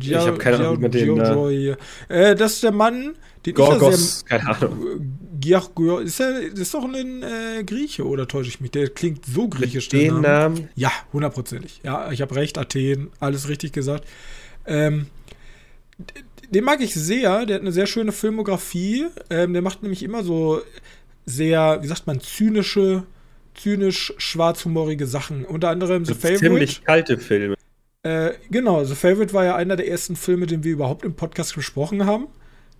Äh, 0.00 0.10
ich 0.10 0.16
habe 0.16 0.38
keine 0.38 0.58
Ahnung 0.58 0.80
mit 0.80 0.94
dem. 0.94 1.14
Giorgio, 1.14 1.76
äh, 2.08 2.34
das 2.34 2.54
ist 2.54 2.62
der 2.62 2.72
Mann, 2.72 3.14
den 3.44 3.54
Gorgos, 3.54 4.22
ich 4.22 4.26
keine 4.26 4.48
Ahnung. 4.48 5.20
Giorgio, 5.40 5.98
ist, 5.98 6.20
er, 6.20 6.40
ist 6.40 6.74
doch 6.74 6.84
ein 6.84 7.22
äh, 7.22 7.64
Grieche, 7.64 8.06
oder 8.06 8.26
täusche 8.26 8.48
ich 8.48 8.60
mich? 8.60 8.70
Der 8.70 8.88
klingt 8.88 9.24
so 9.26 9.48
griechisch. 9.48 9.92
Mit 9.92 10.02
den 10.02 10.20
Namen? 10.20 10.68
Ja, 10.74 10.90
hundertprozentig. 11.12 11.80
Ja, 11.82 12.10
ich 12.10 12.22
habe 12.22 12.34
recht, 12.36 12.58
Athen, 12.58 13.10
alles 13.20 13.48
richtig 13.48 13.72
gesagt. 13.72 14.04
Ähm, 14.66 15.06
den 16.50 16.64
mag 16.64 16.80
ich 16.80 16.94
sehr, 16.94 17.46
der 17.46 17.56
hat 17.56 17.62
eine 17.62 17.72
sehr 17.72 17.86
schöne 17.86 18.12
Filmografie. 18.12 19.06
Ähm, 19.30 19.52
der 19.52 19.62
macht 19.62 19.82
nämlich 19.82 20.02
immer 20.02 20.22
so 20.22 20.60
sehr, 21.24 21.82
wie 21.82 21.86
sagt 21.86 22.06
man, 22.06 22.20
zynische, 22.20 23.04
zynisch 23.54 24.14
schwarzhumorige 24.18 25.06
Sachen. 25.06 25.44
Unter 25.44 25.70
anderem 25.70 26.04
The 26.04 26.14
Favorite. 26.14 26.38
Ziemlich 26.38 26.84
kalte 26.84 27.18
Filme. 27.18 27.56
Äh, 28.06 28.34
genau, 28.50 28.84
The 28.84 28.94
Favorite 28.94 29.32
war 29.32 29.44
ja 29.44 29.56
einer 29.56 29.74
der 29.74 29.88
ersten 29.88 30.14
Filme, 30.14 30.46
den 30.46 30.62
wir 30.62 30.72
überhaupt 30.72 31.04
im 31.04 31.14
Podcast 31.14 31.56
besprochen 31.56 32.06
haben. 32.06 32.28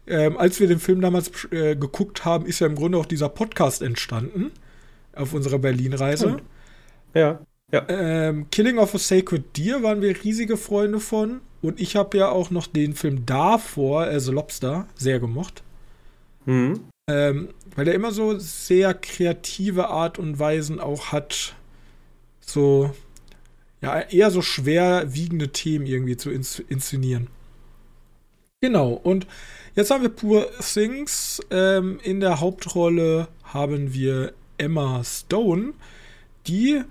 Ähm, 0.07 0.37
als 0.39 0.61
wir 0.61 0.69
den 0.69 0.79
Film 0.79 1.01
damals 1.01 1.31
äh, 1.51 1.75
geguckt 1.75 2.25
haben, 2.25 2.47
ist 2.47 2.61
ja 2.61 2.69
im 2.69 2.77
Grunde 2.77 2.97
auch 2.97 3.07
dieser 3.07 3.29
Podcast 3.29 3.83
entstanden. 3.83 4.53
Auf 5.17 5.33
unserer 5.33 5.59
Berlin-Reise. 5.59 6.37
Ja. 7.13 7.41
ja. 7.73 7.87
Ähm, 7.89 8.47
Killing 8.53 8.79
of 8.79 8.95
a 8.95 8.99
Sacred 8.99 9.57
Deer 9.57 9.83
waren 9.83 10.01
wir 10.01 10.23
riesige 10.23 10.57
Freunde 10.57 11.01
von. 11.01 11.41
Und 11.61 11.81
ich 11.81 11.97
habe 11.97 12.19
ja 12.19 12.29
auch 12.29 12.51
noch 12.51 12.69
den 12.69 12.95
Film 12.95 13.27
davor, 13.27 14.21
The 14.21 14.31
Lobster, 14.31 14.87
sehr 14.95 15.19
gemocht. 15.19 15.65
Mhm. 16.45 16.85
Ähm, 17.11 17.49
weil 17.75 17.87
der 17.87 17.95
immer 17.95 18.13
so 18.13 18.39
sehr 18.39 18.95
kreative 18.95 19.89
Art 19.89 20.21
und 20.21 20.39
Weisen 20.39 20.79
auch 20.79 21.11
hat, 21.11 21.57
so, 22.41 22.93
ja, 23.81 24.01
eher 24.01 24.31
so 24.31 24.43
schwerwiegende 24.43 25.53
Themen 25.53 25.87
irgendwie 25.87 26.17
zu 26.17 26.31
ins 26.31 26.59
inszenieren. 26.59 27.29
Genau, 28.61 28.93
und 28.93 29.27
jetzt 29.75 29.91
haben 29.91 30.03
wir 30.03 30.09
Poor 30.09 30.49
Things. 30.59 31.41
Ähm, 31.51 32.01
in 32.03 32.21
der 32.21 32.41
Hauptrolle 32.41 33.29
haben 33.45 33.93
wir 33.93 34.33
Emma 34.59 35.05
Stone, 35.05 35.75
die, 36.47 36.83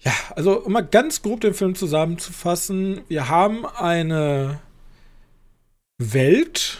ja, 0.00 0.12
also 0.34 0.60
um 0.62 0.72
mal 0.72 0.86
ganz 0.86 1.22
grob 1.22 1.40
den 1.40 1.54
Film 1.54 1.74
zusammenzufassen, 1.74 3.00
wir 3.08 3.28
haben 3.28 3.66
eine 3.66 4.60
Welt, 5.98 6.78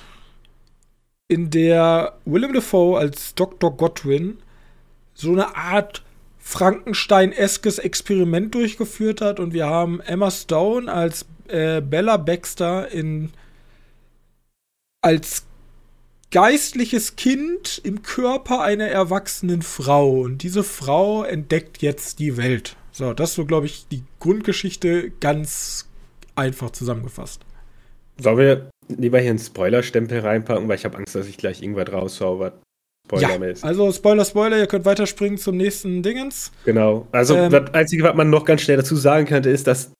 in 1.28 1.50
der 1.50 2.18
Willem 2.24 2.52
Dafoe 2.52 2.98
als 2.98 3.34
Dr. 3.34 3.76
Godwin 3.76 4.38
so 5.14 5.32
eine 5.32 5.56
Art 5.56 6.04
Frankenstein-eskes 6.46 7.80
Experiment 7.80 8.54
durchgeführt 8.54 9.20
hat 9.20 9.40
und 9.40 9.52
wir 9.52 9.66
haben 9.66 10.00
Emma 10.00 10.30
Stone 10.30 10.90
als 10.90 11.26
äh, 11.48 11.80
Bella 11.80 12.18
Baxter 12.18 12.88
in 12.92 13.32
als 15.02 15.44
geistliches 16.30 17.16
Kind 17.16 17.80
im 17.82 18.02
Körper 18.02 18.62
einer 18.62 18.86
erwachsenen 18.86 19.62
Frau 19.62 20.20
und 20.20 20.44
diese 20.44 20.62
Frau 20.62 21.24
entdeckt 21.24 21.82
jetzt 21.82 22.20
die 22.20 22.36
Welt. 22.36 22.76
So, 22.92 23.12
das 23.12 23.34
so, 23.34 23.44
glaube 23.44 23.66
ich, 23.66 23.88
die 23.88 24.04
Grundgeschichte 24.20 25.10
ganz 25.18 25.88
einfach 26.36 26.70
zusammengefasst. 26.70 27.44
Sollen 28.18 28.38
wir 28.38 28.70
lieber 28.86 29.18
hier 29.18 29.30
einen 29.30 29.40
Spoiler-Stempel 29.40 30.20
reinpacken, 30.20 30.68
weil 30.68 30.76
ich 30.76 30.84
habe 30.84 30.96
Angst, 30.96 31.16
dass 31.16 31.26
ich 31.26 31.38
gleich 31.38 31.60
irgendwas 31.60 31.92
raushau, 31.92 32.38
was 32.38 32.52
Spoiler-mäßig. 33.06 33.62
Ja, 33.62 33.68
also 33.68 33.92
Spoiler, 33.92 34.24
Spoiler, 34.24 34.58
ihr 34.58 34.66
könnt 34.66 34.84
weiterspringen 34.84 35.38
zum 35.38 35.56
nächsten 35.56 36.02
Dingens. 36.02 36.50
Genau. 36.64 37.06
Also 37.12 37.36
ähm, 37.36 37.50
das 37.50 37.72
Einzige, 37.72 38.02
was 38.02 38.14
man 38.14 38.30
noch 38.30 38.44
ganz 38.44 38.62
schnell 38.62 38.76
dazu 38.76 38.96
sagen 38.96 39.26
könnte, 39.26 39.50
ist, 39.50 39.66
dass, 39.66 39.92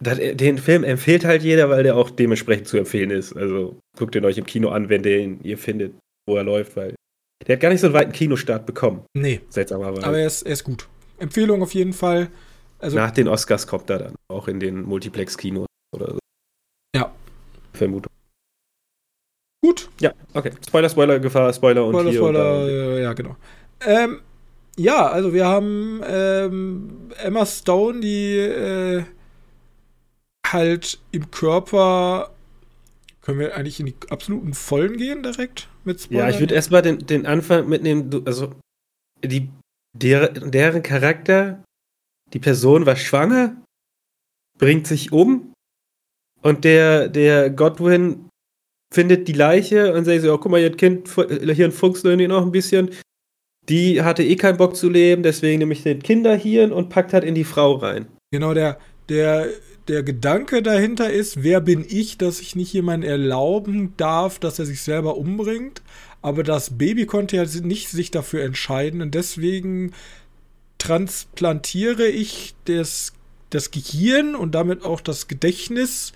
dass 0.00 0.18
den 0.18 0.58
Film 0.58 0.82
empfiehlt 0.82 1.24
halt 1.24 1.42
jeder, 1.42 1.68
weil 1.68 1.82
der 1.82 1.96
auch 1.96 2.10
dementsprechend 2.10 2.66
zu 2.66 2.78
empfehlen 2.78 3.10
ist. 3.10 3.36
Also 3.36 3.78
guckt 3.98 4.14
ihn 4.14 4.24
euch 4.24 4.38
im 4.38 4.46
Kino 4.46 4.70
an, 4.70 4.88
wenn 4.88 5.02
den 5.02 5.40
ihr 5.42 5.58
findet, 5.58 5.94
wo 6.26 6.36
er 6.36 6.44
läuft, 6.44 6.76
weil 6.76 6.94
der 7.46 7.56
hat 7.56 7.60
gar 7.60 7.68
nicht 7.68 7.80
so 7.80 7.88
einen 7.88 7.94
weiten 7.94 8.12
Kinostart 8.12 8.64
bekommen. 8.64 9.04
Nee. 9.14 9.40
Seltsamerweise. 9.50 10.06
Aber 10.06 10.18
er 10.18 10.26
ist, 10.26 10.42
er 10.42 10.52
ist 10.52 10.64
gut. 10.64 10.88
Empfehlung 11.18 11.62
auf 11.62 11.74
jeden 11.74 11.92
Fall. 11.92 12.28
Also, 12.78 12.96
Nach 12.96 13.10
den 13.10 13.28
Oscars 13.28 13.66
kommt 13.66 13.90
er 13.90 13.98
dann 13.98 14.14
auch 14.28 14.48
in 14.48 14.60
den 14.60 14.82
Multiplex-Kinos 14.82 15.66
oder 15.94 16.12
so. 16.12 16.18
Ja. 16.96 17.12
Vermutung. 17.72 18.13
Gut. 19.64 19.88
Ja, 19.98 20.12
okay. 20.34 20.50
Spoiler, 20.66 20.90
Spoiler, 20.90 21.18
Gefahr, 21.18 21.50
Spoiler 21.54 21.86
und 21.86 21.94
Spoiler, 21.94 22.10
hier 22.10 22.18
Spoiler, 22.18 22.60
und 22.60 22.68
da. 22.68 22.98
ja, 22.98 23.12
genau. 23.14 23.34
Ähm, 23.80 24.20
ja, 24.76 25.06
also 25.06 25.32
wir 25.32 25.46
haben 25.46 26.02
ähm, 26.06 27.10
Emma 27.16 27.46
Stone, 27.46 28.00
die 28.00 28.36
äh, 28.36 29.04
halt 30.46 30.98
im 31.12 31.30
Körper 31.30 32.34
können 33.22 33.38
wir 33.38 33.56
eigentlich 33.56 33.80
in 33.80 33.86
die 33.86 33.94
absoluten 34.10 34.52
Vollen 34.52 34.98
gehen 34.98 35.22
direkt 35.22 35.70
mit 35.84 35.98
Spoilern? 35.98 36.28
Ja, 36.28 36.34
ich 36.34 36.40
würde 36.40 36.54
erstmal 36.54 36.82
den, 36.82 36.98
den 36.98 37.24
Anfang 37.24 37.66
mitnehmen. 37.66 38.22
Also, 38.26 38.52
die, 39.24 39.48
der, 39.96 40.28
deren 40.28 40.82
Charakter, 40.82 41.64
die 42.34 42.38
Person 42.38 42.84
war 42.84 42.96
schwanger, 42.96 43.56
bringt 44.58 44.86
sich 44.86 45.10
um 45.10 45.54
und 46.42 46.64
der, 46.64 47.08
der 47.08 47.48
Godwin 47.48 48.28
findet 48.94 49.26
die 49.26 49.32
Leiche 49.32 49.92
und 49.92 50.04
sagt 50.04 50.22
so, 50.22 50.32
oh, 50.32 50.38
guck 50.38 50.52
mal, 50.52 50.60
ihr 50.60 50.70
Kind, 50.70 51.08
hier 51.08 51.64
ein 51.64 51.72
Fuchslearning 51.72 52.28
noch 52.28 52.42
ein 52.42 52.52
bisschen. 52.52 52.90
Die 53.68 54.02
hatte 54.02 54.22
eh 54.22 54.36
keinen 54.36 54.56
Bock 54.56 54.76
zu 54.76 54.88
leben, 54.88 55.22
deswegen 55.24 55.58
nehme 55.58 55.72
ich 55.72 55.82
den 55.82 56.02
Kinderhirn 56.02 56.70
und 56.70 56.90
packt 56.90 57.12
halt 57.12 57.24
in 57.24 57.34
die 57.34 57.44
Frau 57.44 57.72
rein. 57.74 58.06
Genau, 58.30 58.54
der, 58.54 58.78
der, 59.08 59.48
der 59.88 60.04
Gedanke 60.04 60.62
dahinter 60.62 61.10
ist, 61.10 61.42
wer 61.42 61.60
bin 61.60 61.84
ich, 61.88 62.18
dass 62.18 62.40
ich 62.40 62.54
nicht 62.54 62.72
jemanden 62.72 63.06
erlauben 63.06 63.94
darf, 63.96 64.38
dass 64.38 64.60
er 64.60 64.66
sich 64.66 64.82
selber 64.82 65.16
umbringt. 65.16 65.82
Aber 66.22 66.44
das 66.44 66.78
Baby 66.78 67.06
konnte 67.06 67.36
ja 67.36 67.44
nicht 67.62 67.88
sich 67.88 68.12
dafür 68.12 68.44
entscheiden 68.44 69.02
und 69.02 69.14
deswegen 69.14 69.92
transplantiere 70.78 72.06
ich 72.06 72.54
das, 72.66 73.12
das 73.50 73.72
Gehirn 73.72 74.36
und 74.36 74.54
damit 74.54 74.84
auch 74.84 75.00
das 75.00 75.26
Gedächtnis 75.26 76.12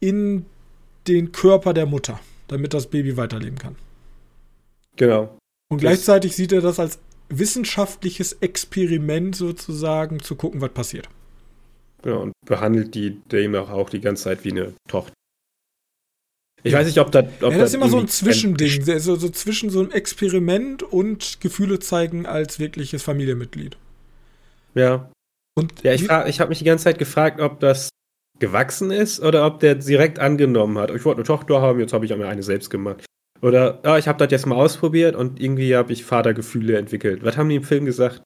in 0.00 0.46
den 1.06 1.32
Körper 1.32 1.72
der 1.74 1.86
Mutter, 1.86 2.20
damit 2.48 2.74
das 2.74 2.88
Baby 2.88 3.16
weiterleben 3.16 3.58
kann. 3.58 3.76
Genau. 4.96 5.36
Und 5.70 5.78
gleichzeitig 5.78 6.36
sieht 6.36 6.52
er 6.52 6.60
das 6.60 6.80
als 6.80 6.98
wissenschaftliches 7.28 8.34
Experiment 8.40 9.36
sozusagen, 9.36 10.20
zu 10.20 10.34
gucken, 10.34 10.60
was 10.60 10.70
passiert. 10.70 11.08
Genau, 12.02 12.22
und 12.22 12.32
behandelt 12.46 12.94
die 12.94 13.20
Dame 13.28 13.60
auch 13.60 13.90
die 13.90 14.00
ganze 14.00 14.24
Zeit 14.24 14.44
wie 14.44 14.50
eine 14.50 14.74
Tochter. 14.88 15.12
Ich 16.62 16.74
weiß 16.74 16.86
nicht, 16.86 16.98
ob 16.98 17.10
das. 17.10 17.24
Ob 17.40 17.52
ja, 17.52 17.58
das 17.58 17.70
ist 17.70 17.74
immer 17.74 17.88
so 17.88 17.98
ein 17.98 18.08
Zwischending, 18.08 18.82
so, 18.98 19.16
so 19.16 19.28
zwischen 19.30 19.70
so 19.70 19.80
einem 19.80 19.92
Experiment 19.92 20.82
und 20.82 21.40
Gefühle 21.40 21.78
zeigen 21.78 22.26
als 22.26 22.58
wirkliches 22.58 23.02
Familienmitglied. 23.02 23.78
Ja. 24.74 25.10
Und 25.56 25.82
ja, 25.82 25.92
ich, 25.92 26.02
ich 26.02 26.40
habe 26.40 26.48
mich 26.48 26.58
die 26.58 26.64
ganze 26.64 26.84
Zeit 26.84 26.98
gefragt, 26.98 27.40
ob 27.40 27.60
das 27.60 27.88
gewachsen 28.40 28.90
ist 28.90 29.20
oder 29.20 29.46
ob 29.46 29.60
der 29.60 29.76
direkt 29.76 30.18
angenommen 30.18 30.78
hat. 30.78 30.90
Ich 30.90 31.04
wollte 31.04 31.18
eine 31.18 31.26
Tochter 31.26 31.60
haben, 31.60 31.78
jetzt 31.78 31.92
habe 31.92 32.04
ich 32.04 32.16
mir 32.16 32.26
eine 32.26 32.42
selbst 32.42 32.70
gemacht. 32.70 33.04
Oder 33.42 33.80
ja, 33.84 33.96
ich 33.96 34.08
habe 34.08 34.18
das 34.18 34.30
jetzt 34.32 34.46
mal 34.46 34.56
ausprobiert 34.56 35.14
und 35.14 35.40
irgendwie 35.40 35.76
habe 35.76 35.92
ich 35.92 36.04
Vatergefühle 36.04 36.76
entwickelt. 36.76 37.24
Was 37.24 37.36
haben 37.36 37.48
die 37.48 37.56
im 37.56 37.62
Film 37.62 37.84
gesagt? 37.84 38.22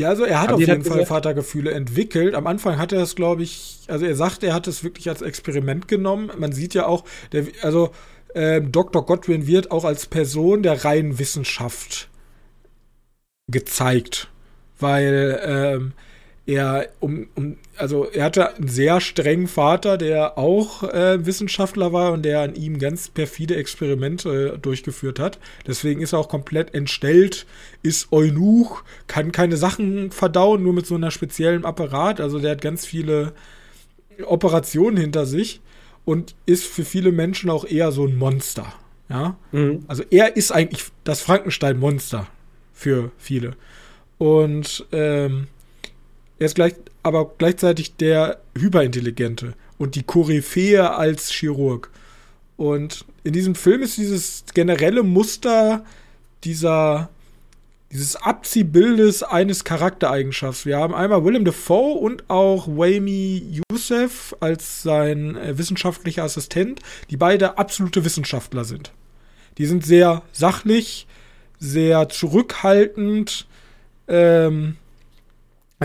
Ja, 0.00 0.08
also 0.08 0.24
er 0.24 0.40
hat 0.40 0.48
haben 0.48 0.54
auf 0.54 0.60
jeden 0.60 0.82
Fall 0.82 0.98
gesagt? 0.98 1.08
Vatergefühle 1.08 1.70
entwickelt. 1.70 2.34
Am 2.34 2.46
Anfang 2.46 2.78
hat 2.78 2.92
er 2.92 3.02
es, 3.02 3.14
glaube 3.14 3.44
ich, 3.44 3.80
also 3.88 4.04
er 4.04 4.16
sagt, 4.16 4.42
er 4.42 4.52
hat 4.52 4.66
es 4.66 4.82
wirklich 4.82 5.08
als 5.08 5.22
Experiment 5.22 5.86
genommen. 5.88 6.30
Man 6.36 6.52
sieht 6.52 6.74
ja 6.74 6.86
auch, 6.86 7.04
der, 7.32 7.46
also 7.62 7.90
äh, 8.34 8.60
Dr. 8.60 9.06
Godwin 9.06 9.46
wird 9.46 9.70
auch 9.70 9.84
als 9.84 10.06
Person 10.06 10.62
der 10.62 10.84
reinen 10.84 11.18
Wissenschaft 11.18 12.08
gezeigt. 13.48 14.30
Weil 14.80 15.40
ähm, 15.44 15.92
er 16.46 16.88
um, 17.00 17.28
um 17.34 17.56
also 17.76 18.04
er 18.04 18.24
hatte 18.24 18.54
einen 18.54 18.68
sehr 18.68 19.00
strengen 19.00 19.48
Vater, 19.48 19.96
der 19.96 20.36
auch 20.36 20.82
äh, 20.82 21.24
Wissenschaftler 21.24 21.92
war 21.92 22.12
und 22.12 22.22
der 22.22 22.40
an 22.40 22.54
ihm 22.54 22.78
ganz 22.78 23.08
perfide 23.08 23.56
Experimente 23.56 24.54
äh, 24.54 24.58
durchgeführt 24.58 25.18
hat. 25.18 25.38
Deswegen 25.66 26.02
ist 26.02 26.12
er 26.12 26.18
auch 26.18 26.28
komplett 26.28 26.74
entstellt, 26.74 27.46
ist 27.82 28.12
Eunuch, 28.12 28.82
kann 29.06 29.32
keine 29.32 29.56
Sachen 29.56 30.10
verdauen, 30.10 30.62
nur 30.62 30.74
mit 30.74 30.86
so 30.86 30.94
einer 30.94 31.10
speziellen 31.10 31.64
Apparat. 31.64 32.20
Also 32.20 32.38
der 32.38 32.52
hat 32.52 32.60
ganz 32.60 32.84
viele 32.84 33.32
Operationen 34.26 34.98
hinter 34.98 35.26
sich 35.26 35.60
und 36.04 36.34
ist 36.46 36.64
für 36.64 36.84
viele 36.84 37.10
Menschen 37.10 37.48
auch 37.48 37.64
eher 37.64 37.90
so 37.90 38.06
ein 38.06 38.16
Monster. 38.16 38.66
Ja, 39.08 39.36
mhm. 39.52 39.84
also 39.86 40.02
er 40.10 40.36
ist 40.36 40.52
eigentlich 40.52 40.84
das 41.04 41.20
Frankenstein-Monster. 41.20 42.26
für 42.72 43.12
viele. 43.18 43.56
Und 44.18 44.86
ähm, 44.92 45.48
er 46.38 46.46
ist 46.46 46.54
gleich, 46.54 46.74
aber 47.02 47.32
gleichzeitig 47.38 47.96
der 47.96 48.40
Hyperintelligente 48.56 49.54
und 49.78 49.94
die 49.94 50.02
Koryphäe 50.02 50.94
als 50.94 51.30
Chirurg. 51.30 51.90
Und 52.56 53.04
in 53.24 53.32
diesem 53.32 53.54
Film 53.54 53.82
ist 53.82 53.96
dieses 53.96 54.44
generelle 54.54 55.02
Muster 55.02 55.84
dieser 56.44 57.08
dieses 57.94 58.16
Abziehbildes 58.16 59.22
eines 59.22 59.62
Charaktereigenschafts. 59.62 60.66
Wir 60.66 60.78
haben 60.78 60.94
einmal 60.94 61.24
Willem 61.24 61.44
Dafoe 61.44 61.96
und 61.96 62.28
auch 62.28 62.66
Waymi 62.66 63.62
Youssef 63.70 64.34
als 64.40 64.82
sein 64.82 65.36
äh, 65.36 65.56
wissenschaftlicher 65.56 66.24
Assistent, 66.24 66.80
die 67.10 67.16
beide 67.16 67.56
absolute 67.56 68.04
Wissenschaftler 68.04 68.64
sind. 68.64 68.90
Die 69.58 69.66
sind 69.66 69.86
sehr 69.86 70.22
sachlich, 70.32 71.06
sehr 71.60 72.08
zurückhaltend, 72.08 73.46
ähm, 74.08 74.76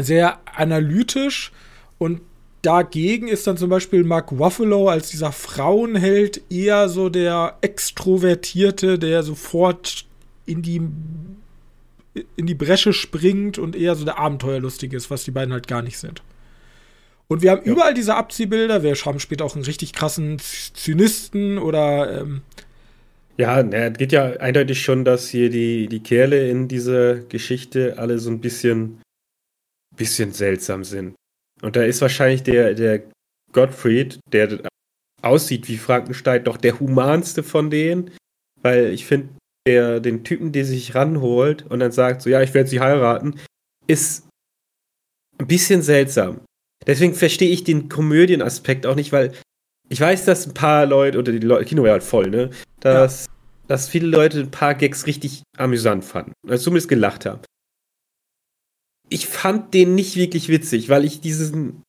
sehr 0.04 0.40
analytisch 0.46 1.52
und 1.98 2.22
dagegen 2.62 3.28
ist 3.28 3.48
dann 3.48 3.58
zum 3.58 3.70
Beispiel 3.70 4.04
Mark 4.04 4.32
Ruffalo 4.32 4.90
als 4.90 5.10
dieser 5.10 5.32
Frauenheld 5.32 6.42
eher 6.50 6.90
so 6.90 7.10
der 7.10 7.58
Extrovertierte, 7.62 9.00
der 9.00 9.24
sofort 9.24 10.06
in 10.46 10.62
die 10.62 10.82
in 12.36 12.48
die 12.48 12.56
Bresche 12.56 12.92
springt 12.92 13.60
und 13.60 13.76
eher 13.76 13.96
so 13.96 14.04
der 14.04 14.18
Abenteuerlustige 14.18 14.98
ist, 14.98 15.10
was 15.12 15.24
die 15.24 15.32
beiden 15.32 15.54
halt 15.54 15.68
gar 15.68 15.82
nicht 15.82 15.98
sind. 15.98 16.22
Und 17.28 17.44
wir 17.44 17.52
haben 17.52 17.62
ja. 17.64 17.72
überall 17.72 17.94
diese 17.94 18.16
Abziehbilder. 18.16 18.82
Wir 18.82 18.96
haben 18.96 19.20
später 19.20 19.46
auch 19.46 19.56
einen 19.56 19.64
richtig 19.64 19.94
krassen 19.94 20.38
Zynisten 20.40 21.60
oder 21.60 22.22
ähm, 22.22 22.42
ja, 23.38 23.62
es 23.62 23.98
geht 23.98 24.12
ja 24.12 24.32
eindeutig 24.32 24.82
schon, 24.82 25.06
dass 25.06 25.30
hier 25.30 25.50
die, 25.50 25.88
die 25.88 26.02
Kerle 26.02 26.50
in 26.50 26.68
dieser 26.68 27.16
Geschichte 27.16 27.98
alle 27.98 28.20
so 28.20 28.30
ein 28.30 28.42
bisschen, 28.42 29.00
bisschen 30.00 30.32
seltsam 30.32 30.84
sind. 30.84 31.14
Und 31.62 31.76
da 31.76 31.84
ist 31.84 32.02
wahrscheinlich 32.02 32.42
der, 32.42 32.74
der 32.74 33.04
Gottfried, 33.52 34.20
der 34.32 34.62
aussieht 35.22 35.68
wie 35.68 35.78
Frankenstein, 35.78 36.44
doch 36.44 36.58
der 36.58 36.80
humanste 36.80 37.44
von 37.44 37.70
denen. 37.70 38.12
Weil 38.62 38.88
ich 38.88 39.06
finde, 39.06 39.30
der 39.68 40.00
den 40.00 40.24
Typen, 40.24 40.52
der 40.52 40.66
sich 40.66 40.96
ranholt 40.96 41.66
und 41.70 41.80
dann 41.80 41.92
sagt, 41.92 42.22
so 42.22 42.30
ja, 42.30 42.42
ich 42.42 42.54
werde 42.54 42.70
sie 42.70 42.80
heiraten, 42.80 43.36
ist 43.88 44.28
ein 45.38 45.48
bisschen 45.48 45.82
seltsam. 45.82 46.42
Deswegen 46.88 47.14
verstehe 47.14 47.50
ich 47.50 47.64
den 47.64 47.90
Komödienaspekt 47.90 48.86
auch 48.86 48.96
nicht, 48.96 49.12
weil 49.12 49.34
ich 49.90 50.00
weiß, 50.00 50.26
dass 50.26 50.48
ein 50.48 50.54
paar 50.54 50.86
Leute, 50.86 51.18
oder 51.18 51.32
die 51.32 51.40
Leute, 51.40 51.66
Kino 51.66 51.84
war 51.84 51.92
halt 51.92 52.04
voll, 52.04 52.30
ne? 52.30 52.52
Dass, 52.80 53.26
ja. 53.26 53.32
dass 53.68 53.90
viele 53.90 54.08
Leute 54.08 54.40
ein 54.40 54.52
paar 54.52 54.76
Gags 54.76 55.08
richtig 55.08 55.44
amüsant 55.58 56.06
fanden. 56.06 56.34
Also 56.48 56.66
zumindest 56.66 56.88
gelacht 56.88 57.26
haben. 57.26 57.42
Ich 59.10 59.28
fand 59.28 59.74
den 59.74 59.96
nicht 59.96 60.16
wirklich 60.16 60.50
witzig, 60.50 60.90
weil 60.90 61.06
ich 61.06 61.22
diesen. 61.22 61.84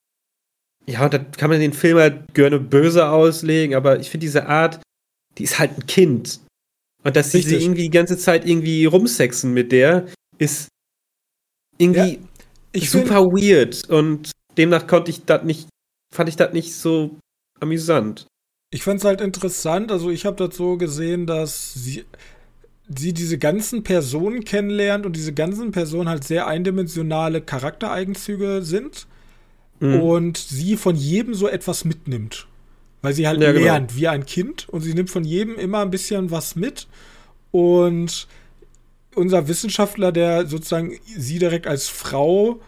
Ja, 0.86 1.08
da 1.08 1.18
kann 1.18 1.50
man 1.50 1.60
den 1.60 1.72
Film 1.72 1.98
halt 1.98 2.34
gerne 2.34 2.58
böse 2.58 3.08
auslegen, 3.08 3.74
aber 3.74 4.00
ich 4.00 4.10
finde 4.10 4.24
diese 4.24 4.46
Art, 4.46 4.80
die 5.38 5.44
ist 5.44 5.58
halt 5.58 5.76
ein 5.76 5.86
Kind. 5.86 6.40
Und 7.04 7.16
dass 7.16 7.32
sie 7.32 7.40
irgendwie 7.40 7.82
die 7.82 7.90
ganze 7.90 8.18
Zeit 8.18 8.46
irgendwie 8.46 8.84
rumsexen 8.84 9.52
mit 9.52 9.72
der, 9.72 10.06
ist 10.38 10.68
irgendwie 11.78 12.20
ja, 12.74 12.86
super 12.86 13.26
weird. 13.26 13.88
Und 13.88 14.32
demnach 14.56 14.86
konnte 14.86 15.10
ich 15.10 15.24
das 15.24 15.44
nicht, 15.44 15.68
fand 16.14 16.28
ich 16.28 16.36
das 16.36 16.52
nicht 16.52 16.74
so 16.74 17.16
amüsant. 17.60 18.26
Ich 18.72 18.82
fand 18.82 19.00
es 19.00 19.04
halt 19.04 19.20
interessant, 19.20 19.90
also 19.90 20.10
ich 20.10 20.26
habe 20.26 20.36
das 20.36 20.56
so 20.56 20.76
gesehen, 20.76 21.26
dass 21.26 21.74
sie, 21.74 22.04
sie 22.98 23.12
diese 23.12 23.38
ganzen 23.38 23.82
Personen 23.82 24.44
kennenlernt 24.44 25.06
und 25.06 25.14
diese 25.14 25.32
ganzen 25.32 25.70
Personen 25.70 26.08
halt 26.08 26.24
sehr 26.24 26.46
eindimensionale 26.46 27.40
Charaktereigenzüge 27.40 28.62
sind 28.62 29.06
mhm. 29.78 30.00
und 30.00 30.38
sie 30.38 30.76
von 30.76 30.96
jedem 30.96 31.34
so 31.34 31.48
etwas 31.48 31.84
mitnimmt. 31.84 32.46
Weil 33.02 33.14
sie 33.14 33.26
halt 33.26 33.40
ja, 33.40 33.52
genau. 33.52 33.64
lernt 33.64 33.96
wie 33.96 34.08
ein 34.08 34.26
Kind 34.26 34.68
und 34.68 34.82
sie 34.82 34.92
nimmt 34.92 35.10
von 35.10 35.24
jedem 35.24 35.56
immer 35.56 35.80
ein 35.80 35.90
bisschen 35.90 36.30
was 36.30 36.56
mit. 36.56 36.86
Und 37.50 38.28
unser 39.14 39.48
Wissenschaftler, 39.48 40.12
der 40.12 40.46
sozusagen 40.46 40.98
sie 41.16 41.38
direkt 41.38 41.66
als 41.66 41.88
Frau 41.88 42.60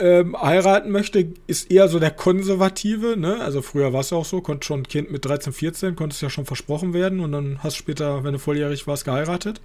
ähm, 0.00 0.40
heiraten 0.40 0.90
möchte, 0.90 1.32
ist 1.46 1.70
eher 1.70 1.88
so 1.88 1.98
der 1.98 2.10
Konservative. 2.10 3.16
Ne? 3.16 3.40
Also 3.40 3.62
früher 3.62 3.92
war 3.92 4.00
es 4.00 4.10
ja 4.10 4.16
auch 4.16 4.24
so, 4.24 4.40
konnte 4.40 4.66
schon 4.66 4.80
ein 4.80 4.88
Kind 4.88 5.10
mit 5.10 5.24
13, 5.24 5.52
14, 5.52 5.96
konnte 5.96 6.14
es 6.14 6.20
ja 6.20 6.30
schon 6.30 6.46
versprochen 6.46 6.92
werden 6.92 7.20
und 7.20 7.32
dann 7.32 7.62
hast 7.62 7.76
du 7.76 7.80
später, 7.80 8.24
wenn 8.24 8.32
du 8.32 8.38
volljährig 8.38 8.86
warst, 8.86 9.04
geheiratet. 9.04 9.60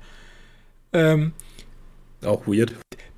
Ähm, 0.94 1.34
auch 2.24 2.48
weird. 2.48 2.74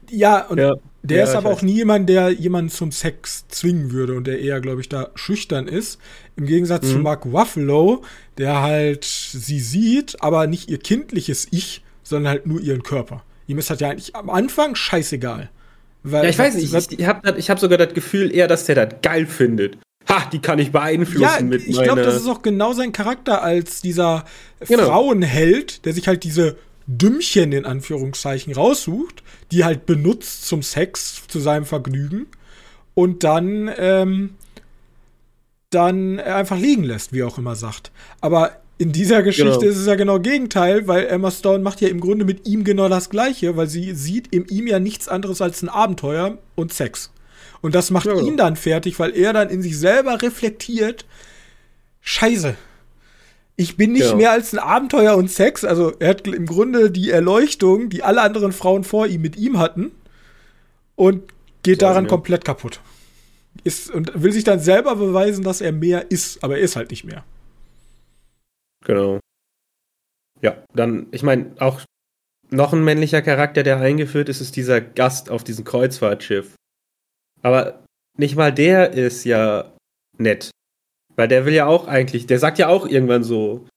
Ja, 0.10 0.45
und 0.45 0.58
ja, 0.58 0.73
der 1.03 1.17
ja, 1.17 1.23
ist 1.23 1.36
aber 1.36 1.49
auch 1.49 1.62
nie 1.62 1.75
jemand, 1.75 2.10
der 2.10 2.32
jemanden 2.32 2.69
zum 2.69 2.91
Sex 2.91 3.47
zwingen 3.49 3.91
würde 3.91 4.15
und 4.15 4.25
der 4.25 4.39
eher, 4.39 4.62
glaube 4.62 4.82
ich, 4.82 4.89
da 4.89 5.10
schüchtern 5.15 5.67
ist. 5.67 5.99
Im 6.36 6.45
Gegensatz 6.45 6.86
mhm. 6.86 6.91
zu 6.91 6.97
Mark 6.99 7.25
Ruffalo, 7.25 8.03
der 8.38 8.62
halt 8.62 9.03
sie 9.03 9.60
sieht, 9.60 10.21
aber 10.21 10.47
nicht 10.47 10.69
ihr 10.69 10.80
kindliches 10.80 11.47
Ich, 11.51 11.84
sondern 12.03 12.32
halt 12.32 12.45
nur 12.45 12.62
ihren 12.62 12.84
Körper. 12.84 13.23
Ihm 13.47 13.58
ist 13.58 13.69
halt 13.69 13.82
ja 13.82 13.89
eigentlich 13.89 14.15
am 14.15 14.30
Anfang 14.30 14.75
scheißegal. 14.75 15.49
Weil, 16.12 16.24
ja, 16.24 16.30
ich 16.30 16.39
weiß 16.39 16.56
nicht, 16.56 16.74
ich, 16.74 17.00
ich 17.00 17.06
habe 17.06 17.38
hab 17.38 17.60
sogar 17.60 17.78
das 17.78 17.93
Gefühl 17.93 18.34
eher, 18.34 18.48
dass 18.48 18.65
der 18.65 18.76
das 18.76 19.02
geil 19.02 19.26
findet. 19.26 19.78
Ha, 20.10 20.30
die 20.32 20.39
kann 20.39 20.58
ich 20.58 20.72
beeinflussen 20.72 21.22
ja, 21.22 21.41
mit 21.41 21.67
ich 21.67 21.82
glaube, 21.82 22.02
das 22.02 22.15
ist 22.15 22.28
auch 22.28 22.41
genau 22.41 22.72
sein 22.72 22.93
Charakter 22.93 23.43
als 23.43 23.82
dieser 23.82 24.24
genau. 24.65 24.86
Frauenheld, 24.86 25.86
der 25.86 25.93
sich 25.93 26.08
halt 26.08 26.24
diese 26.24 26.56
Dümmchen 26.88 27.52
in 27.52 27.65
Anführungszeichen 27.65 28.54
raussucht, 28.54 29.22
die 29.52 29.65
halt 29.65 29.86
benutzt 29.86 30.48
zum 30.48 30.63
Sex, 30.63 31.24
zu 31.28 31.39
seinem 31.39 31.65
Vergnügen 31.65 32.28
und 32.93 33.26
dann 33.26 33.70
ähm, 33.78 34.36
dann 35.70 36.22
einfach 36.22 36.58
liegen 36.58 36.84
lässt, 36.84 37.12
wie 37.12 37.24
auch 37.24 37.38
immer 37.38 37.56
sagt. 37.56 37.91
Aber 38.22 38.62
in 38.77 38.91
dieser 38.91 39.23
Geschichte 39.23 39.59
genau. 39.59 39.71
ist 39.71 39.77
es 39.77 39.87
ja 39.87 39.95
genau 39.95 40.19
Gegenteil, 40.19 40.87
weil 40.87 41.07
Emma 41.07 41.31
Stone 41.31 41.59
macht 41.59 41.81
ja 41.81 41.87
im 41.87 41.99
Grunde 41.99 42.25
mit 42.25 42.47
ihm 42.47 42.63
genau 42.63 42.89
das 42.89 43.09
Gleiche, 43.09 43.57
weil 43.57 43.67
sie 43.67 43.93
sieht 43.95 44.27
in 44.27 44.45
ihm 44.47 44.67
ja 44.67 44.79
nichts 44.79 45.07
anderes 45.07 45.41
als 45.41 45.63
ein 45.63 45.69
Abenteuer 45.69 46.37
und 46.55 46.73
Sex. 46.73 47.11
Und 47.61 47.73
das 47.73 47.89
macht 47.89 48.05
ja, 48.05 48.13
genau. 48.13 48.27
ihn 48.27 48.37
dann 48.37 48.55
fertig, 48.55 48.99
weil 48.99 49.15
er 49.15 49.33
dann 49.33 49.49
in 49.49 49.63
sich 49.63 49.77
selber 49.79 50.21
reflektiert, 50.21 51.05
Scheiße, 52.01 52.55
ich 53.55 53.75
bin 53.75 53.93
nicht 53.93 54.05
ja. 54.05 54.15
mehr 54.15 54.31
als 54.31 54.53
ein 54.53 54.59
Abenteuer 54.59 55.17
und 55.17 55.31
Sex. 55.31 55.65
Also 55.65 55.91
er 55.99 56.09
hat 56.09 56.27
im 56.27 56.45
Grunde 56.45 56.91
die 56.91 57.09
Erleuchtung, 57.09 57.89
die 57.89 58.03
alle 58.03 58.21
anderen 58.21 58.51
Frauen 58.51 58.83
vor 58.83 59.07
ihm 59.07 59.21
mit 59.21 59.35
ihm 59.35 59.57
hatten 59.57 59.91
und 60.95 61.23
geht 61.63 61.81
daran 61.81 62.05
ja. 62.05 62.09
komplett 62.09 62.45
kaputt. 62.45 62.79
Ist, 63.63 63.89
und 63.89 64.11
will 64.21 64.31
sich 64.31 64.43
dann 64.43 64.59
selber 64.59 64.95
beweisen, 64.95 65.43
dass 65.43 65.61
er 65.61 65.71
mehr 65.71 66.11
ist, 66.11 66.43
aber 66.43 66.57
er 66.57 66.63
ist 66.63 66.75
halt 66.75 66.91
nicht 66.91 67.03
mehr. 67.03 67.23
Genau. 68.88 69.19
Ja, 70.41 70.63
dann, 70.73 71.08
ich 71.12 71.21
meine, 71.21 71.52
auch 71.60 71.82
noch 72.50 72.71
ein 72.71 72.84
männlicher 72.84 73.21
Charakter, 73.21 73.63
der 73.63 73.80
eingeführt 73.82 74.30
ist, 74.30 74.39
ist 74.39 74.56
dieser 74.56 74.80
Gast 74.80 75.30
auf 75.30 75.43
diesem 75.43 75.65
Kreuzfahrtschiff. 75.65 76.56
Aber 77.41 77.84
nicht 78.17 78.38
mal 78.38 78.54
der 78.54 78.93
ist 78.93 79.26
ja 79.26 79.73
nett. 80.17 80.52
Weil 81.15 81.28
der 81.28 81.45
will 81.45 81.54
ja 81.54 81.65
auch 81.65 81.88
eigentlich, 81.88 82.28
der 82.28 82.39
sagt 82.39 82.60
ja 82.60 82.69
auch 82.69 82.88
irgendwann 82.88 83.23
so, 83.23 83.67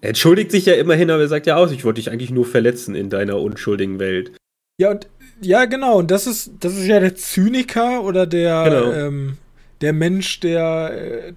er 0.00 0.10
entschuldigt 0.10 0.52
sich 0.52 0.66
ja 0.66 0.74
immerhin, 0.74 1.10
aber 1.10 1.22
er 1.22 1.28
sagt 1.28 1.46
ja 1.46 1.56
auch, 1.56 1.72
ich 1.72 1.84
wollte 1.84 2.00
dich 2.00 2.10
eigentlich 2.10 2.30
nur 2.30 2.46
verletzen 2.46 2.94
in 2.94 3.10
deiner 3.10 3.40
unschuldigen 3.40 3.98
Welt. 3.98 4.36
Ja, 4.80 4.92
und 4.92 5.08
ja, 5.40 5.64
genau, 5.64 5.98
und 5.98 6.12
das 6.12 6.28
ist, 6.28 6.52
das 6.60 6.76
ist 6.76 6.86
ja 6.86 7.00
der 7.00 7.16
Zyniker 7.16 8.04
oder 8.04 8.26
der, 8.26 8.64
genau. 8.64 8.92
ähm, 8.92 9.38
der 9.80 9.92
Mensch, 9.92 10.38
der 10.38 10.90
äh, 10.92 11.32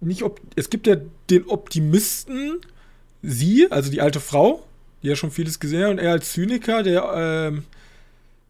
nicht, 0.00 0.22
ob, 0.22 0.40
es 0.56 0.70
gibt 0.70 0.86
ja 0.86 0.96
den 1.30 1.46
Optimisten, 1.46 2.60
sie, 3.22 3.70
also 3.70 3.90
die 3.90 4.00
alte 4.00 4.20
Frau, 4.20 4.64
die 5.02 5.08
ja 5.08 5.16
schon 5.16 5.30
vieles 5.30 5.60
gesehen 5.60 5.84
hat, 5.84 5.90
und 5.90 5.98
er 5.98 6.12
als 6.12 6.32
Zyniker, 6.32 6.82
der 6.82 7.12
ähm, 7.14 7.64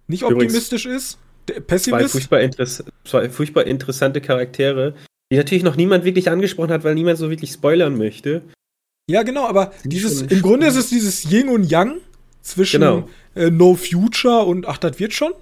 nicht 0.08 0.24
optimistisch 0.24 0.86
Übrigens, 0.86 1.04
ist, 1.04 1.18
der 1.48 1.60
Pessimist. 1.60 2.10
Zwei 2.10 2.48
furchtbar, 2.48 2.66
zwei 3.04 3.28
furchtbar 3.30 3.66
interessante 3.66 4.20
Charaktere, 4.20 4.94
die 5.30 5.36
natürlich 5.36 5.64
noch 5.64 5.76
niemand 5.76 6.04
wirklich 6.04 6.30
angesprochen 6.30 6.70
hat, 6.70 6.84
weil 6.84 6.94
niemand 6.94 7.18
so 7.18 7.30
wirklich 7.30 7.52
spoilern 7.52 7.96
möchte. 7.96 8.42
Ja, 9.08 9.22
genau, 9.22 9.46
aber 9.46 9.72
dieses, 9.84 10.22
im 10.22 10.42
Grunde 10.42 10.66
ist 10.66 10.76
es 10.76 10.88
dieses 10.88 11.30
Yin 11.30 11.48
und 11.48 11.70
Yang 11.70 11.98
zwischen 12.42 12.80
genau. 12.80 13.08
äh, 13.34 13.50
No 13.50 13.74
Future 13.74 14.44
und 14.44 14.66
ach, 14.66 14.78
das 14.78 14.98
wird 14.98 15.12
schon. 15.12 15.32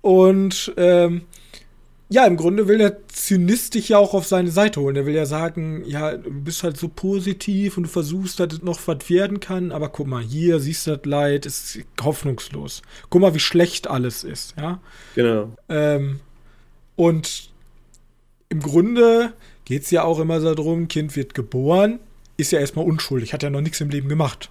Und 0.00 0.72
ähm, 0.76 1.22
ja, 2.10 2.26
im 2.26 2.36
Grunde 2.36 2.68
will 2.68 2.78
der 2.78 3.06
Zynist 3.08 3.74
dich 3.74 3.90
ja 3.90 3.98
auch 3.98 4.14
auf 4.14 4.26
seine 4.26 4.50
Seite 4.50 4.80
holen. 4.80 4.96
Er 4.96 5.04
will 5.04 5.14
ja 5.14 5.26
sagen, 5.26 5.82
ja, 5.84 6.16
du 6.16 6.30
bist 6.30 6.62
halt 6.62 6.78
so 6.78 6.88
positiv 6.88 7.76
und 7.76 7.82
du 7.82 7.88
versuchst, 7.88 8.40
dass 8.40 8.54
es 8.54 8.62
noch 8.62 8.80
was 8.86 9.10
werden 9.10 9.40
kann, 9.40 9.72
aber 9.72 9.90
guck 9.90 10.06
mal, 10.06 10.22
hier 10.22 10.58
siehst 10.58 10.86
du 10.86 10.96
das 10.96 11.04
Leid, 11.04 11.44
ist 11.44 11.80
hoffnungslos. 12.00 12.80
Guck 13.10 13.20
mal, 13.20 13.34
wie 13.34 13.40
schlecht 13.40 13.88
alles 13.88 14.24
ist, 14.24 14.54
ja. 14.56 14.80
Genau. 15.14 15.54
Ähm, 15.68 16.20
und 16.96 17.50
im 18.48 18.60
Grunde 18.60 19.34
geht 19.66 19.82
es 19.82 19.90
ja 19.90 20.04
auch 20.04 20.18
immer 20.18 20.40
so 20.40 20.54
darum, 20.54 20.88
Kind 20.88 21.14
wird 21.14 21.34
geboren, 21.34 22.00
ist 22.38 22.52
ja 22.52 22.58
erstmal 22.58 22.86
unschuldig, 22.86 23.34
hat 23.34 23.42
ja 23.42 23.50
noch 23.50 23.60
nichts 23.60 23.82
im 23.82 23.90
Leben 23.90 24.08
gemacht. 24.08 24.50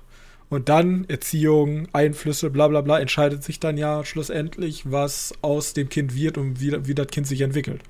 Und 0.49 0.69
dann 0.69 1.05
Erziehung, 1.09 1.87
Einflüsse, 1.93 2.49
bla 2.49 2.67
bla 2.67 2.81
bla, 2.81 2.99
entscheidet 2.99 3.43
sich 3.43 3.59
dann 3.59 3.77
ja 3.77 4.05
schlussendlich, 4.05 4.89
was 4.89 5.33
aus 5.41 5.73
dem 5.73 5.89
Kind 5.89 6.15
wird 6.15 6.37
und 6.37 6.61
wie, 6.61 6.87
wie 6.87 6.95
das 6.95 7.07
Kind 7.07 7.27
sich 7.27 7.41
entwickelt. 7.41 7.81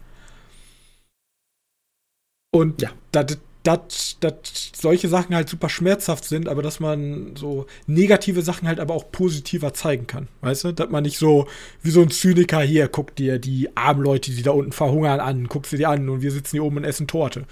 Und 2.52 2.82
ja. 2.82 2.92
das 3.12 3.38
dass, 3.68 4.18
dass 4.22 4.72
solche 4.74 5.10
Sachen 5.10 5.36
halt 5.36 5.50
super 5.50 5.68
schmerzhaft 5.68 6.24
sind, 6.24 6.48
aber 6.48 6.62
dass 6.62 6.80
man 6.80 7.36
so 7.36 7.66
negative 7.86 8.42
Sachen 8.42 8.68
halt 8.68 8.80
aber 8.80 8.94
auch 8.94 9.12
positiver 9.12 9.74
zeigen 9.74 10.08
kann. 10.08 10.30
Weißt 10.40 10.64
du? 10.64 10.72
Dass 10.72 10.90
man 10.90 11.04
nicht 11.04 11.18
so 11.18 11.48
wie 11.82 11.90
so 11.90 12.02
ein 12.02 12.10
Zyniker 12.10 12.62
hier, 12.62 12.88
guckt 12.88 13.20
dir 13.20 13.40
die 13.40 13.76
armen 13.76 14.04
Leute, 14.04 14.32
die 14.32 14.42
da 14.42 14.52
unten 14.52 14.72
verhungern, 14.72 15.20
an, 15.20 15.48
guckst 15.48 15.72
sie 15.72 15.78
dir 15.78 15.90
an 15.90 16.08
und 16.08 16.22
wir 16.22 16.32
sitzen 16.32 16.52
hier 16.52 16.64
oben 16.64 16.78
und 16.78 16.86
essen 16.86 17.08
Torte. 17.08 17.46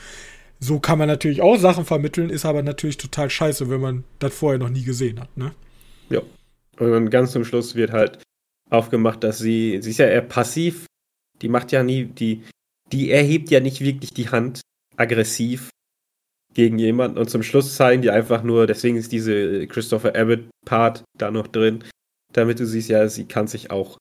So 0.60 0.80
kann 0.80 0.98
man 0.98 1.08
natürlich 1.08 1.42
auch 1.42 1.58
Sachen 1.58 1.86
vermitteln, 1.86 2.30
ist 2.30 2.46
aber 2.46 2.64
natürlich 2.64 2.98
total 2.98 3.30
scheiße, 3.30 3.70
wenn 3.70 3.82
man 3.82 4.04
das 4.20 4.34
vorher 4.34 4.60
noch 4.60 4.70
nie 4.70 4.84
gesehen 4.84 5.20
hat, 5.20 5.36
ne? 5.38 5.54
Ja. 6.10 6.22
Und 6.80 6.92
dann 6.92 7.10
ganz 7.10 7.32
zum 7.32 7.46
Schluss 7.46 7.76
wird 7.76 7.92
halt 7.92 8.20
aufgemacht, 8.70 9.24
dass 9.24 9.38
sie, 9.38 9.80
sie 9.82 9.92
ist 9.92 10.00
ja 10.00 10.08
eher 10.08 10.22
passiv, 10.22 10.86
die 11.42 11.50
macht 11.50 11.72
ja 11.72 11.84
nie, 11.84 12.06
die, 12.06 12.44
die 12.92 13.12
erhebt 13.12 13.50
ja 13.50 13.60
nicht 13.60 13.82
wirklich 13.82 14.14
die 14.14 14.30
Hand 14.30 14.62
aggressiv 14.98 15.70
gegen 16.54 16.80
jemanden 16.80 17.18
und 17.18 17.30
zum 17.30 17.44
Schluss 17.44 17.76
zeigen 17.76 18.02
die 18.02 18.10
einfach 18.10 18.44
nur, 18.44 18.66
deswegen 18.66 18.98
ist 18.98 19.12
diese 19.12 19.68
Christopher 19.68 20.16
Abbott 20.16 20.46
Part 20.66 21.04
da 21.18 21.32
noch 21.32 21.48
drin, 21.48 21.84
damit 22.32 22.60
du 22.60 22.66
siehst, 22.66 22.90
ja, 22.90 23.08
sie 23.08 23.26
kann 23.26 23.48
sich 23.48 23.72
auch 23.72 23.98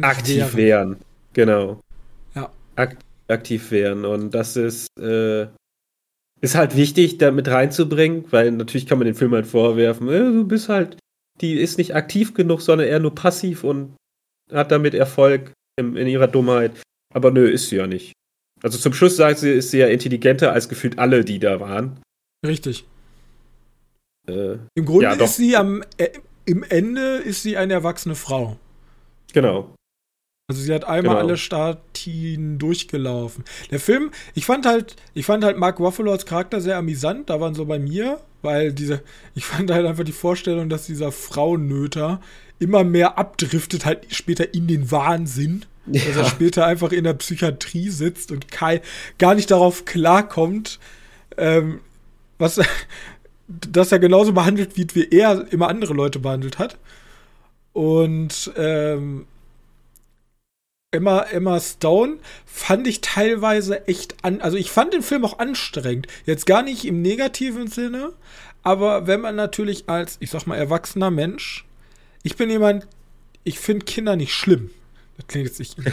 aktiv 0.00 0.54
wehren. 0.54 0.56
wehren. 0.56 0.96
Genau. 1.32 1.80
Ja. 2.34 2.52
Ak 2.76 2.96
aktiv 3.32 3.70
wehren 3.70 4.04
und 4.04 4.32
das 4.32 4.56
ist 4.56 4.88
äh, 4.98 5.48
ist 6.40 6.56
halt 6.56 6.76
wichtig, 6.76 7.18
da 7.18 7.30
mit 7.30 7.48
reinzubringen, 7.48 8.24
weil 8.30 8.50
natürlich 8.50 8.86
kann 8.86 8.98
man 8.98 9.06
den 9.06 9.14
Film 9.14 9.32
halt 9.32 9.46
vorwerfen, 9.46 10.08
äh, 10.08 10.18
du 10.18 10.46
bist 10.46 10.68
halt, 10.68 10.98
die 11.40 11.54
ist 11.54 11.78
nicht 11.78 11.94
aktiv 11.94 12.34
genug, 12.34 12.60
sondern 12.60 12.88
eher 12.88 13.00
nur 13.00 13.14
passiv 13.14 13.64
und 13.64 13.96
hat 14.52 14.70
damit 14.70 14.94
Erfolg 14.94 15.52
in, 15.78 15.96
in 15.96 16.06
ihrer 16.08 16.28
Dummheit. 16.28 16.82
Aber 17.14 17.30
nö, 17.30 17.48
ist 17.48 17.68
sie 17.68 17.76
ja 17.76 17.86
nicht. 17.86 18.12
Also 18.62 18.78
zum 18.78 18.92
Schluss 18.92 19.16
sagt 19.16 19.38
sie, 19.38 19.50
ist 19.50 19.70
sie 19.70 19.78
ja 19.78 19.88
intelligenter 19.88 20.52
als 20.52 20.68
gefühlt 20.68 20.98
alle, 20.98 21.24
die 21.24 21.38
da 21.38 21.60
waren. 21.60 22.00
Richtig. 22.46 22.84
Äh, 24.28 24.58
Im 24.74 24.84
Grunde 24.84 25.04
ja, 25.04 25.12
ist 25.14 25.36
sie 25.36 25.56
am 25.56 25.82
äh, 25.96 26.10
im 26.44 26.64
Ende 26.64 27.16
ist 27.18 27.42
sie 27.42 27.56
eine 27.56 27.72
erwachsene 27.72 28.14
Frau. 28.14 28.56
Genau. 29.32 29.74
Also 30.52 30.64
sie 30.64 30.74
hat 30.74 30.84
einmal 30.84 31.14
genau. 31.14 31.26
alle 31.26 31.38
Statien 31.38 32.58
durchgelaufen. 32.58 33.42
Der 33.70 33.80
Film, 33.80 34.10
ich 34.34 34.44
fand 34.44 34.66
halt, 34.66 34.96
ich 35.14 35.24
fand 35.24 35.44
halt 35.44 35.56
Mark 35.56 35.80
Ruffalo 35.80 36.12
als 36.12 36.26
Charakter 36.26 36.60
sehr 36.60 36.76
amüsant, 36.76 37.30
da 37.30 37.40
waren 37.40 37.54
so 37.54 37.64
bei 37.64 37.78
mir, 37.78 38.20
weil 38.42 38.74
diese, 38.74 39.02
ich 39.34 39.46
fand 39.46 39.70
halt 39.70 39.86
einfach 39.86 40.04
die 40.04 40.12
Vorstellung, 40.12 40.68
dass 40.68 40.84
dieser 40.84 41.10
Frauennöter 41.10 42.20
immer 42.58 42.84
mehr 42.84 43.16
abdriftet, 43.16 43.86
halt 43.86 44.14
später 44.14 44.52
in 44.52 44.66
den 44.66 44.90
Wahnsinn. 44.90 45.64
Ja. 45.86 46.04
Dass 46.04 46.16
er 46.16 46.24
später 46.26 46.66
einfach 46.66 46.92
in 46.92 47.04
der 47.04 47.14
Psychiatrie 47.14 47.88
sitzt 47.88 48.30
und 48.30 48.52
Kai 48.52 48.82
gar 49.18 49.34
nicht 49.34 49.50
darauf 49.50 49.86
klarkommt, 49.86 50.78
ähm, 51.38 51.80
was, 52.38 52.60
dass 53.48 53.90
er 53.90 53.98
genauso 54.00 54.34
behandelt 54.34 54.76
wird, 54.76 54.94
wie 54.94 55.08
er 55.08 55.50
immer 55.50 55.68
andere 55.68 55.94
Leute 55.94 56.18
behandelt 56.18 56.58
hat. 56.58 56.76
Und 57.72 58.52
ähm, 58.56 59.26
Emma, 60.92 61.22
Emma 61.22 61.58
Stone 61.58 62.18
fand 62.44 62.86
ich 62.86 63.00
teilweise 63.00 63.88
echt 63.88 64.16
an. 64.22 64.40
Also 64.40 64.58
ich 64.58 64.70
fand 64.70 64.92
den 64.92 65.02
Film 65.02 65.24
auch 65.24 65.38
anstrengend. 65.38 66.06
Jetzt 66.26 66.46
gar 66.46 66.62
nicht 66.62 66.84
im 66.84 67.00
negativen 67.02 67.66
Sinne, 67.66 68.12
aber 68.62 69.06
wenn 69.06 69.20
man 69.20 69.34
natürlich 69.34 69.88
als, 69.88 70.18
ich 70.20 70.30
sag 70.30 70.46
mal, 70.46 70.56
erwachsener 70.56 71.10
Mensch, 71.10 71.64
ich 72.22 72.36
bin 72.36 72.50
jemand, 72.50 72.86
ich 73.42 73.58
finde 73.58 73.86
Kinder 73.86 74.16
nicht 74.16 74.34
schlimm. 74.34 74.70
Das 75.16 75.26
klingt 75.26 75.46
jetzt 75.46 75.58
nicht. 75.58 75.76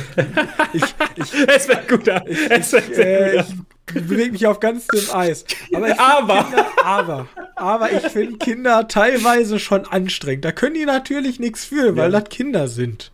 Ich, 0.72 0.84
ich, 1.16 1.48
es 1.48 1.68
wird 1.68 1.88
gut. 1.88 2.08
Es 2.08 2.72
wird 2.74 2.96
äh, 2.96 3.40
ich 3.40 4.08
bewege 4.08 4.34
mich 4.34 4.46
auf 4.46 4.60
ganz 4.60 4.86
dünnem 4.86 5.10
Eis. 5.12 5.46
Aber, 5.74 6.00
aber. 6.00 6.44
Kinder, 6.44 6.68
aber, 6.84 7.30
aber 7.56 7.92
ich 7.92 8.04
finde 8.12 8.38
Kinder 8.38 8.88
teilweise 8.88 9.58
schon 9.58 9.88
anstrengend. 9.88 10.46
Da 10.46 10.52
können 10.52 10.76
die 10.76 10.86
natürlich 10.86 11.40
nichts 11.40 11.66
für, 11.66 11.96
weil 11.96 12.14
ja. 12.14 12.20
das 12.20 12.30
Kinder 12.30 12.68
sind. 12.68 13.12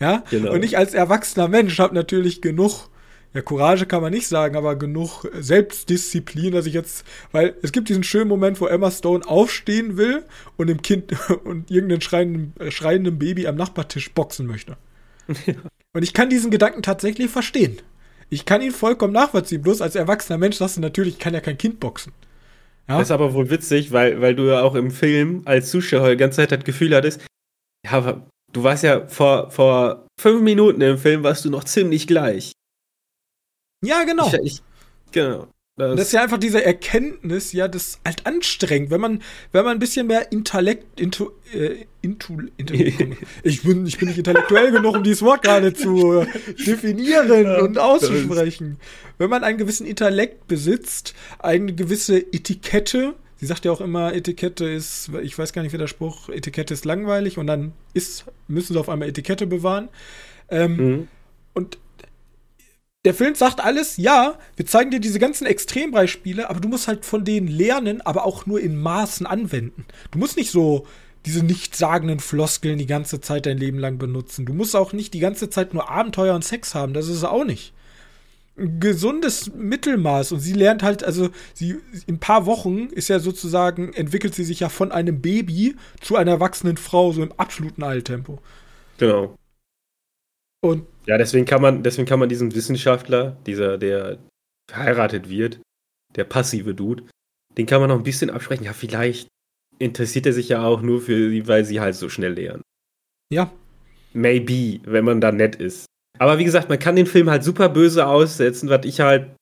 Ja. 0.00 0.24
Genau. 0.30 0.52
Und 0.52 0.64
ich 0.64 0.76
als 0.78 0.94
erwachsener 0.94 1.48
Mensch 1.48 1.78
habe 1.78 1.94
natürlich 1.94 2.42
genug. 2.42 2.88
Ja, 3.32 3.42
Courage 3.42 3.86
kann 3.86 4.00
man 4.00 4.12
nicht 4.12 4.28
sagen, 4.28 4.56
aber 4.56 4.76
genug 4.76 5.24
Selbstdisziplin, 5.32 6.52
dass 6.52 6.66
ich 6.66 6.74
jetzt, 6.74 7.04
weil 7.32 7.56
es 7.62 7.72
gibt 7.72 7.88
diesen 7.88 8.04
schönen 8.04 8.28
Moment, 8.28 8.60
wo 8.60 8.66
Emma 8.66 8.92
Stone 8.92 9.26
aufstehen 9.26 9.96
will 9.96 10.22
und 10.56 10.68
dem 10.68 10.82
Kind 10.82 11.12
und 11.44 11.68
irgendeinen 11.70 12.00
schreienden, 12.00 12.52
schreienden 12.70 13.18
Baby 13.18 13.48
am 13.48 13.56
Nachbartisch 13.56 14.12
boxen 14.12 14.46
möchte. 14.46 14.76
Und 15.96 16.02
ich 16.02 16.12
kann 16.12 16.28
diesen 16.28 16.50
Gedanken 16.50 16.82
tatsächlich 16.82 17.30
verstehen. 17.30 17.78
Ich 18.28 18.44
kann 18.44 18.60
ihn 18.60 18.72
vollkommen 18.72 19.12
nachvollziehen. 19.12 19.62
Bloß 19.62 19.80
als 19.80 19.94
erwachsener 19.94 20.38
Mensch 20.38 20.56
sagst 20.56 20.76
du 20.76 20.80
natürlich, 20.80 21.14
ich 21.14 21.20
kann 21.20 21.34
ja 21.34 21.40
kein 21.40 21.56
Kind 21.56 21.78
boxen. 21.78 22.12
Ja? 22.88 22.98
Das 22.98 23.08
ist 23.08 23.12
aber 23.12 23.32
wohl 23.32 23.48
witzig, 23.48 23.92
weil, 23.92 24.20
weil 24.20 24.34
du 24.34 24.44
ja 24.44 24.62
auch 24.62 24.74
im 24.74 24.90
Film 24.90 25.42
als 25.44 25.70
Zuschauer 25.70 26.10
die 26.10 26.16
ganze 26.16 26.36
Zeit 26.36 26.52
das 26.52 26.64
Gefühl 26.64 26.94
hattest, 26.94 27.20
ja, 27.84 27.92
aber 27.92 28.26
du 28.54 28.62
warst 28.62 28.84
ja 28.84 29.06
vor, 29.06 29.50
vor 29.50 30.06
fünf 30.18 30.40
Minuten 30.40 30.80
im 30.80 30.96
Film, 30.96 31.22
warst 31.22 31.44
du 31.44 31.50
noch 31.50 31.64
ziemlich 31.64 32.06
gleich. 32.06 32.52
Ja, 33.84 34.04
genau. 34.04 34.28
Ich, 34.28 34.42
ich, 34.42 34.62
genau. 35.12 35.48
Das, 35.76 35.96
das, 35.96 36.06
ist 36.06 36.12
ja 36.12 36.22
einfach 36.22 36.38
diese 36.38 36.64
Erkenntnis, 36.64 37.52
ja, 37.52 37.66
das 37.66 37.86
ist 37.86 38.00
halt 38.04 38.26
anstrengend, 38.26 38.90
wenn 38.90 39.00
man, 39.00 39.22
wenn 39.50 39.64
man 39.64 39.76
ein 39.76 39.80
bisschen 39.80 40.06
mehr 40.06 40.30
Intellekt, 40.30 41.00
intu, 41.00 41.30
äh, 41.52 41.86
intu, 42.00 42.42
intu 42.56 42.74
ich 43.42 43.62
bin, 43.64 43.84
ich 43.84 43.98
bin 43.98 44.06
nicht 44.06 44.18
intellektuell 44.18 44.70
genug, 44.70 44.94
um 44.94 45.02
dieses 45.02 45.22
Wort 45.22 45.42
gerade 45.42 45.74
zu 45.74 46.20
äh, 46.20 46.26
definieren 46.64 47.44
ja, 47.44 47.58
und 47.58 47.76
auszusprechen. 47.78 48.78
Wenn 49.18 49.30
man 49.30 49.42
einen 49.42 49.58
gewissen 49.58 49.84
Intellekt 49.84 50.46
besitzt, 50.46 51.12
eine 51.40 51.72
gewisse 51.72 52.18
Etikette, 52.18 53.14
sie 53.44 53.48
sagt 53.48 53.66
ja 53.66 53.72
auch 53.72 53.82
immer, 53.82 54.14
Etikette 54.14 54.64
ist, 54.64 55.10
ich 55.22 55.38
weiß 55.38 55.52
gar 55.52 55.60
nicht, 55.60 55.74
wie 55.74 55.78
der 55.78 55.86
Spruch, 55.86 56.30
Etikette 56.30 56.72
ist 56.72 56.86
langweilig 56.86 57.36
und 57.36 57.46
dann 57.46 57.72
ist, 57.92 58.24
müssen 58.48 58.72
sie 58.72 58.80
auf 58.80 58.88
einmal 58.88 59.06
Etikette 59.06 59.46
bewahren. 59.46 59.90
Ähm, 60.48 60.76
mhm. 60.76 61.08
Und 61.52 61.76
der 63.04 63.12
Film 63.12 63.34
sagt 63.34 63.62
alles, 63.62 63.98
ja, 63.98 64.38
wir 64.56 64.64
zeigen 64.64 64.90
dir 64.90 64.98
diese 64.98 65.18
ganzen 65.18 65.46
Extrembeispiele, 65.46 66.48
aber 66.48 66.60
du 66.60 66.68
musst 66.70 66.88
halt 66.88 67.04
von 67.04 67.26
denen 67.26 67.48
lernen, 67.48 68.00
aber 68.00 68.24
auch 68.24 68.46
nur 68.46 68.60
in 68.60 68.80
Maßen 68.80 69.26
anwenden. 69.26 69.84
Du 70.10 70.18
musst 70.18 70.38
nicht 70.38 70.50
so 70.50 70.86
diese 71.26 71.44
nichtssagenden 71.44 72.20
Floskeln 72.20 72.78
die 72.78 72.86
ganze 72.86 73.20
Zeit 73.20 73.44
dein 73.44 73.58
Leben 73.58 73.78
lang 73.78 73.98
benutzen. 73.98 74.46
Du 74.46 74.54
musst 74.54 74.74
auch 74.74 74.94
nicht 74.94 75.12
die 75.12 75.20
ganze 75.20 75.50
Zeit 75.50 75.74
nur 75.74 75.90
Abenteuer 75.90 76.34
und 76.34 76.44
Sex 76.46 76.74
haben, 76.74 76.94
das 76.94 77.08
ist 77.08 77.16
es 77.16 77.24
auch 77.24 77.44
nicht. 77.44 77.74
Ein 78.56 78.78
gesundes 78.78 79.52
Mittelmaß 79.52 80.32
und 80.32 80.40
sie 80.40 80.52
lernt 80.52 80.82
halt, 80.84 81.02
also 81.02 81.30
sie 81.54 81.80
in 82.06 82.14
ein 82.14 82.20
paar 82.20 82.46
Wochen 82.46 82.86
ist 82.86 83.08
ja 83.08 83.18
sozusagen, 83.18 83.92
entwickelt 83.94 84.34
sie 84.34 84.44
sich 84.44 84.60
ja 84.60 84.68
von 84.68 84.92
einem 84.92 85.20
Baby 85.20 85.74
zu 86.00 86.14
einer 86.16 86.32
erwachsenen 86.32 86.76
Frau, 86.76 87.12
so 87.12 87.22
im 87.22 87.32
absoluten 87.32 87.82
Eiltempo. 87.82 88.40
Genau. 88.98 89.34
Und 90.62 90.86
ja, 91.06 91.18
deswegen 91.18 91.44
kann 91.44 91.60
man, 91.60 91.82
deswegen 91.82 92.06
kann 92.06 92.20
man 92.20 92.28
diesen 92.28 92.54
Wissenschaftler, 92.54 93.36
dieser, 93.44 93.76
der 93.76 94.18
verheiratet 94.70 95.28
wird, 95.28 95.60
der 96.14 96.24
passive 96.24 96.74
Dude, 96.74 97.04
den 97.58 97.66
kann 97.66 97.80
man 97.80 97.90
noch 97.90 97.98
ein 97.98 98.04
bisschen 98.04 98.30
absprechen. 98.30 98.64
Ja, 98.64 98.72
vielleicht 98.72 99.28
interessiert 99.78 100.26
er 100.26 100.32
sich 100.32 100.48
ja 100.48 100.64
auch 100.64 100.80
nur 100.80 101.00
für 101.00 101.30
sie, 101.30 101.46
weil 101.48 101.64
sie 101.64 101.80
halt 101.80 101.94
so 101.94 102.08
schnell 102.08 102.34
lernen. 102.34 102.62
Ja. 103.32 103.52
Maybe, 104.12 104.80
wenn 104.84 105.04
man 105.04 105.20
da 105.20 105.32
nett 105.32 105.56
ist. 105.56 105.86
Aber 106.18 106.38
wie 106.38 106.44
gesagt, 106.44 106.68
man 106.68 106.78
kann 106.78 106.96
den 106.96 107.06
Film 107.06 107.28
halt 107.28 107.42
super 107.42 107.68
böse 107.68 108.06
aussetzen, 108.06 108.68
was 108.68 108.84
ich 108.84 109.00
halt 109.00 109.34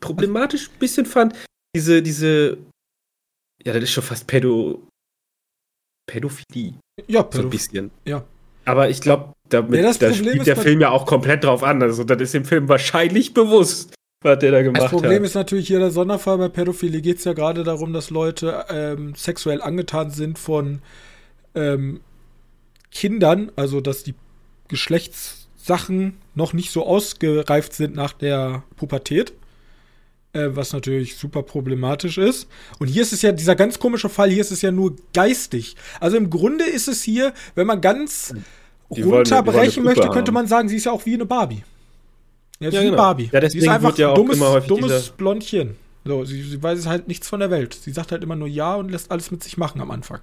problematisch 0.00 0.70
ein 0.70 0.78
bisschen 0.78 1.06
fand. 1.06 1.34
Diese, 1.74 2.02
diese, 2.02 2.58
ja, 3.62 3.72
das 3.72 3.82
ist 3.82 3.92
schon 3.92 4.04
fast 4.04 4.26
Pädo, 4.26 4.86
Pädophilie. 6.06 6.74
Ja, 7.06 7.22
Pädoph 7.22 7.34
so 7.34 7.42
ein 7.42 7.50
bisschen. 7.50 7.90
Ja. 8.04 8.24
Aber 8.64 8.88
ich 8.88 9.00
glaube, 9.00 9.32
damit, 9.48 9.82
ja, 9.82 9.92
da 9.92 10.12
spielt 10.12 10.46
der 10.46 10.56
Film 10.56 10.80
ja 10.80 10.90
auch 10.90 11.06
komplett 11.06 11.44
drauf 11.44 11.62
an. 11.62 11.82
Also, 11.82 12.04
das 12.04 12.20
ist 12.20 12.34
dem 12.34 12.44
Film 12.44 12.68
wahrscheinlich 12.68 13.34
bewusst, 13.34 13.94
was 14.22 14.38
der 14.38 14.52
da 14.52 14.62
gemacht 14.62 14.82
hat. 14.82 14.92
Das 14.92 15.00
Problem 15.00 15.22
hat. 15.22 15.26
ist 15.26 15.34
natürlich 15.34 15.66
hier 15.66 15.78
der 15.78 15.90
Sonderfall. 15.90 16.38
Bei 16.38 16.48
Pädophilie 16.48 17.00
geht 17.00 17.18
es 17.18 17.24
ja 17.24 17.32
gerade 17.32 17.64
darum, 17.64 17.92
dass 17.92 18.10
Leute 18.10 18.64
ähm, 18.68 19.14
sexuell 19.14 19.60
angetan 19.60 20.10
sind 20.10 20.38
von 20.38 20.80
ähm, 21.54 22.00
Kindern, 22.90 23.50
also 23.56 23.80
dass 23.80 24.04
die 24.04 24.14
Geschlechtssachen 25.62 26.18
noch 26.34 26.52
nicht 26.52 26.70
so 26.70 26.86
ausgereift 26.86 27.72
sind 27.72 27.94
nach 27.94 28.12
der 28.12 28.64
Pubertät. 28.76 29.32
Äh, 30.34 30.56
was 30.56 30.72
natürlich 30.72 31.16
super 31.16 31.42
problematisch 31.42 32.16
ist. 32.16 32.48
Und 32.78 32.86
hier 32.86 33.02
ist 33.02 33.12
es 33.12 33.20
ja, 33.20 33.32
dieser 33.32 33.54
ganz 33.54 33.78
komische 33.78 34.08
Fall, 34.08 34.30
hier 34.30 34.40
ist 34.40 34.50
es 34.50 34.62
ja 34.62 34.70
nur 34.70 34.96
geistig. 35.12 35.76
Also 36.00 36.16
im 36.16 36.30
Grunde 36.30 36.64
ist 36.64 36.88
es 36.88 37.02
hier, 37.02 37.34
wenn 37.54 37.66
man 37.66 37.82
ganz 37.82 38.34
die 38.90 39.02
runterbrechen 39.02 39.84
wollen, 39.84 39.94
möchte, 39.94 40.10
könnte 40.10 40.32
man 40.32 40.46
sagen, 40.46 40.70
sie 40.70 40.76
ist 40.76 40.86
ja 40.86 40.92
auch 40.92 41.04
wie 41.04 41.14
eine 41.14 41.26
Barbie. 41.26 41.62
Ja, 42.60 42.70
ja 42.70 42.80
wie 42.80 42.84
genau. 42.86 42.96
Barbie. 42.96 43.28
Ja, 43.30 43.40
deswegen 43.40 43.60
sie 43.60 43.66
ist 43.66 43.72
einfach 43.72 43.98
ja 43.98 44.14
dummes, 44.14 44.38
dummes 44.66 45.10
Blondchen. 45.10 45.76
So, 46.06 46.24
sie, 46.24 46.42
sie 46.42 46.62
weiß 46.62 46.86
halt 46.86 47.08
nichts 47.08 47.28
von 47.28 47.40
der 47.40 47.50
Welt. 47.50 47.74
Sie 47.74 47.92
sagt 47.92 48.10
halt 48.10 48.22
immer 48.22 48.34
nur 48.34 48.48
Ja 48.48 48.76
und 48.76 48.90
lässt 48.90 49.10
alles 49.10 49.30
mit 49.30 49.42
sich 49.42 49.58
machen 49.58 49.82
am 49.82 49.90
Anfang. 49.90 50.20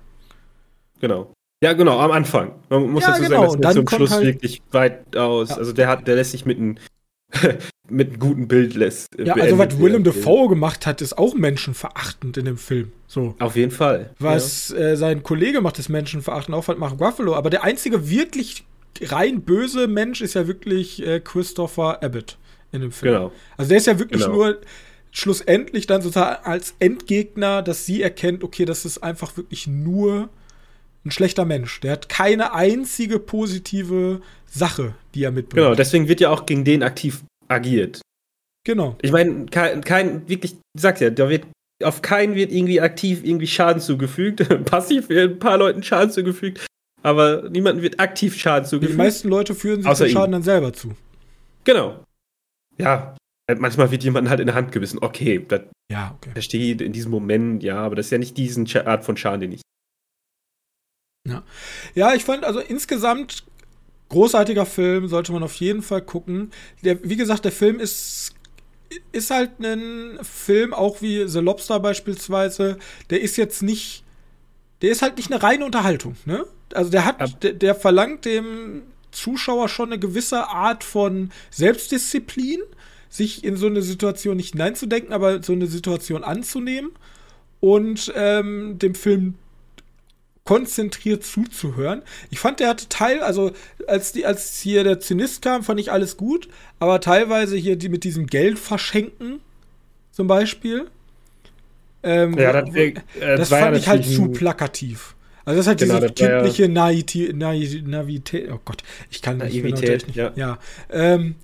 Genau. 1.01 1.31
Ja, 1.63 1.73
genau, 1.73 1.99
am 1.99 2.11
Anfang. 2.11 2.53
Man 2.69 2.89
muss 2.91 3.03
Ja, 3.03 3.09
dazu 3.11 3.23
genau, 3.23 3.49
sagen, 3.49 3.61
dass 3.61 3.73
dann 3.75 3.87
zum 3.87 3.97
Schluss 3.97 4.11
halt- 4.11 4.25
wirklich 4.25 4.61
weit 4.71 5.15
aus. 5.17 5.49
Ja. 5.49 5.57
Also 5.57 5.73
der 5.73 5.87
hat, 5.87 6.07
der 6.07 6.15
lässt 6.15 6.31
sich 6.31 6.45
mit 6.45 6.57
einem 6.57 6.77
mit 7.89 8.09
einem 8.09 8.19
guten 8.19 8.47
Bild 8.47 8.73
lässt. 8.75 9.17
äh, 9.19 9.25
Ja, 9.25 9.33
also 9.35 9.57
was 9.57 9.77
Willem. 9.79 10.03
Dafoe 10.03 10.47
gemacht 10.49 10.85
hat, 10.85 11.01
ist 11.01 11.17
auch 11.17 11.35
menschenverachtend 11.35 12.37
in 12.37 12.45
dem 12.45 12.57
Film. 12.57 12.91
So. 13.07 13.35
Auf 13.39 13.55
jeden 13.55 13.71
Fall. 13.71 14.11
Was 14.19 14.71
äh, 14.71 14.95
sein 14.95 15.21
Kollege 15.21 15.61
macht, 15.61 15.77
ist 15.79 15.89
menschenverachtend, 15.89 16.55
auch 16.55 16.63
von 16.63 16.79
Mark 16.79 16.99
Ruffalo. 16.99 17.35
Aber 17.35 17.49
der 17.49 17.63
einzige 17.63 18.09
wirklich 18.09 18.63
rein 19.01 19.41
böse 19.41 19.87
Mensch 19.87 20.21
ist 20.21 20.33
ja 20.35 20.47
wirklich 20.47 21.05
äh, 21.05 21.19
Christopher 21.19 22.01
Abbott 22.03 22.37
in 22.71 22.81
dem 22.81 22.89
Ja, 22.91 22.95
Film. 22.95 23.13
genau. 23.13 23.31
Also 23.57 23.69
der 23.69 23.77
ist 23.77 23.87
ja 23.87 23.99
wirklich 23.99 24.21
Genau. 24.23 24.33
nur 24.35 24.61
schlussendlich 25.11 25.87
dann 25.87 26.01
sozusagen 26.01 26.43
als 26.45 26.75
Endgegner, 26.79 27.61
dass 27.61 27.85
sie 27.85 28.01
erkennt, 28.01 28.43
okay, 28.43 28.65
das 28.65 28.85
ist 28.85 28.99
einfach 29.03 29.35
wirklich 29.37 29.67
nur 29.67 30.29
ein 31.09 31.11
schlechter 31.11 31.45
Mensch. 31.45 31.79
Der 31.81 31.91
hat 31.93 32.07
keine 32.09 32.53
einzige 32.53 33.19
positive 33.19 34.21
Sache, 34.45 34.93
die 35.13 35.23
er 35.23 35.31
mitbringt. 35.31 35.63
Genau, 35.65 35.75
deswegen 35.75 36.07
wird 36.07 36.21
ja 36.21 36.29
auch 36.29 36.45
gegen 36.45 36.63
den 36.63 36.83
aktiv 36.83 37.23
agiert. 37.47 38.01
Genau. 38.65 38.95
Ich 39.01 39.11
meine, 39.11 39.45
kein, 39.47 39.83
kein 39.83 40.27
wirklich, 40.29 40.53
ich 40.53 40.81
sag's 40.81 40.99
ja, 40.99 41.09
da 41.09 41.29
wird 41.29 41.45
auf 41.83 42.01
keinen 42.01 42.35
wird 42.35 42.51
irgendwie 42.51 42.81
aktiv 42.81 43.23
irgendwie 43.23 43.47
Schaden 43.47 43.81
zugefügt. 43.81 44.47
Passiv 44.65 45.09
wird 45.09 45.31
ein 45.33 45.39
paar 45.39 45.57
Leuten 45.57 45.81
Schaden 45.81 46.11
zugefügt, 46.11 46.65
aber 47.03 47.49
niemandem 47.49 47.81
wird 47.83 47.99
aktiv 47.99 48.35
Schaden 48.37 48.65
Die 48.65 48.69
zugefügt. 48.69 48.97
meisten 48.97 49.29
Leute 49.29 49.55
führen 49.55 49.81
sich 49.81 49.91
den 49.91 50.09
Schaden 50.09 50.29
ihm. 50.29 50.33
dann 50.33 50.43
selber 50.43 50.73
zu. 50.73 50.93
Genau. 51.63 52.03
Ja, 52.77 53.15
äh, 53.49 53.55
manchmal 53.55 53.91
wird 53.91 54.03
jemand 54.03 54.29
halt 54.29 54.39
in 54.41 54.47
der 54.47 54.55
Hand 54.55 54.71
gebissen. 54.71 54.99
Okay, 55.01 55.43
das 55.47 55.61
Ja, 55.91 56.15
okay. 56.17 56.31
verstehe 56.33 56.75
ich 56.75 56.81
in 56.81 56.91
diesem 56.93 57.11
Moment, 57.11 57.63
ja, 57.63 57.77
aber 57.77 57.95
das 57.95 58.07
ist 58.07 58.11
ja 58.11 58.17
nicht 58.17 58.37
diesen 58.37 58.67
Scha- 58.67 58.85
Art 58.85 59.03
von 59.05 59.15
Schaden, 59.17 59.41
den 59.41 59.51
ich. 59.53 59.61
Ja, 61.95 62.13
ich 62.13 62.23
fand 62.25 62.43
also 62.43 62.59
insgesamt 62.59 63.43
großartiger 64.09 64.65
Film, 64.65 65.07
sollte 65.07 65.31
man 65.31 65.43
auf 65.43 65.55
jeden 65.55 65.81
Fall 65.81 66.01
gucken. 66.01 66.51
Der, 66.83 67.03
wie 67.03 67.15
gesagt, 67.15 67.45
der 67.45 67.51
Film 67.51 67.79
ist, 67.79 68.33
ist 69.11 69.29
halt 69.29 69.59
ein 69.59 70.17
Film, 70.23 70.73
auch 70.73 71.01
wie 71.01 71.27
The 71.27 71.39
Lobster 71.39 71.79
beispielsweise. 71.79 72.77
Der 73.09 73.21
ist 73.21 73.37
jetzt 73.37 73.61
nicht, 73.61 74.03
der 74.81 74.91
ist 74.91 75.01
halt 75.01 75.17
nicht 75.17 75.31
eine 75.31 75.41
reine 75.43 75.65
Unterhaltung, 75.65 76.15
ne? 76.25 76.45
Also 76.73 76.89
der 76.91 77.05
hat, 77.05 77.21
Ab- 77.21 77.39
der, 77.41 77.53
der 77.53 77.75
verlangt 77.75 78.25
dem 78.25 78.83
Zuschauer 79.11 79.69
schon 79.69 79.89
eine 79.89 79.99
gewisse 79.99 80.47
Art 80.49 80.83
von 80.83 81.31
Selbstdisziplin, 81.51 82.59
sich 83.09 83.43
in 83.43 83.57
so 83.57 83.65
eine 83.67 83.81
Situation 83.81 84.37
nicht 84.37 84.51
hineinzudenken, 84.51 85.13
aber 85.13 85.41
so 85.41 85.53
eine 85.53 85.65
Situation 85.65 86.23
anzunehmen 86.23 86.91
und 87.59 88.11
ähm, 88.15 88.77
dem 88.77 88.93
Film 88.93 89.33
konzentriert 90.49 91.23
zuzuhören. 91.23 92.01
Ich 92.31 92.39
fand, 92.39 92.59
der 92.59 92.69
hatte 92.69 92.89
Teil, 92.89 93.19
also 93.21 93.51
als 93.87 94.13
die, 94.13 94.25
als 94.25 94.59
hier 94.59 94.83
der 94.83 94.99
Zinist 94.99 95.43
kam, 95.43 95.61
fand 95.61 95.79
ich 95.79 95.91
alles 95.91 96.17
gut, 96.17 96.49
aber 96.79 96.99
teilweise 97.01 97.55
hier 97.55 97.75
die 97.75 97.87
mit 97.87 98.03
diesem 98.03 98.25
Geld 98.25 98.57
verschenken, 98.57 99.41
zum 100.11 100.25
Beispiel. 100.25 100.87
Ähm, 102.01 102.35
Ja, 102.35 102.61
das, 102.63 102.73
äh, 102.73 102.93
das 103.19 103.49
fand 103.49 103.77
ich 103.77 103.87
halt 103.87 104.03
zu 104.05 104.29
plakativ. 104.29 105.13
Also 105.45 105.57
das 105.59 105.65
ist 105.65 105.67
halt 105.67 105.79
Genau, 105.81 105.99
diese 105.99 106.09
war 106.19 106.29
ja- 106.31 106.39
kindliche 106.41 106.67
Naivität, 106.67 107.35
Naiv- 107.35 107.83
Naivität, 107.87 108.49
oh 108.51 108.59
Gott, 108.65 108.81
ich 109.11 109.21
kann 109.21 109.37
nicht 109.37 109.53
mehr 109.61 109.71
Naivität, 109.71 110.07
nicht, 110.07 110.15
ja. 110.15 110.31
ja. 110.35 110.57
Ähm, 110.89 111.35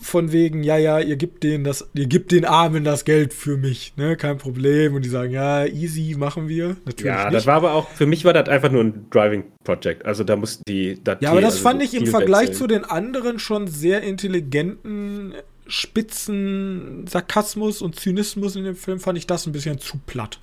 von 0.00 0.32
wegen, 0.32 0.62
ja, 0.62 0.76
ja, 0.78 0.98
ihr 0.98 1.16
gebt 1.16 1.42
denen 1.42 1.62
das, 1.64 1.88
ihr 1.94 2.06
gebt 2.06 2.32
den 2.32 2.44
Armen 2.44 2.84
das 2.84 3.04
Geld 3.04 3.34
für 3.34 3.56
mich, 3.56 3.92
ne, 3.96 4.16
kein 4.16 4.38
Problem. 4.38 4.94
Und 4.94 5.04
die 5.04 5.08
sagen, 5.10 5.32
ja, 5.32 5.66
easy, 5.66 6.14
machen 6.18 6.48
wir. 6.48 6.76
Natürlich 6.86 7.04
Ja, 7.04 7.24
nicht. 7.24 7.34
das 7.34 7.46
war 7.46 7.54
aber 7.56 7.74
auch, 7.74 7.88
für 7.90 8.06
mich 8.06 8.24
war 8.24 8.32
das 8.32 8.48
einfach 8.48 8.70
nur 8.70 8.82
ein 8.84 9.06
Driving 9.10 9.44
Project. 9.64 10.04
Also 10.06 10.24
da 10.24 10.36
mussten 10.36 10.62
die. 10.66 10.98
Ja, 11.20 11.30
aber 11.30 11.40
das 11.40 11.52
also 11.54 11.62
fand 11.62 11.82
ich 11.82 11.92
im 11.94 12.06
Vergleich 12.06 12.48
wechseln. 12.48 12.56
zu 12.58 12.66
den 12.66 12.84
anderen 12.84 13.38
schon 13.38 13.68
sehr 13.68 14.02
intelligenten, 14.02 15.34
spitzen 15.66 17.06
Sarkasmus 17.08 17.82
und 17.82 17.94
Zynismus 17.98 18.56
in 18.56 18.64
dem 18.64 18.76
Film, 18.76 19.00
fand 19.00 19.18
ich 19.18 19.26
das 19.26 19.46
ein 19.46 19.52
bisschen 19.52 19.78
zu 19.78 19.98
platt. 20.06 20.40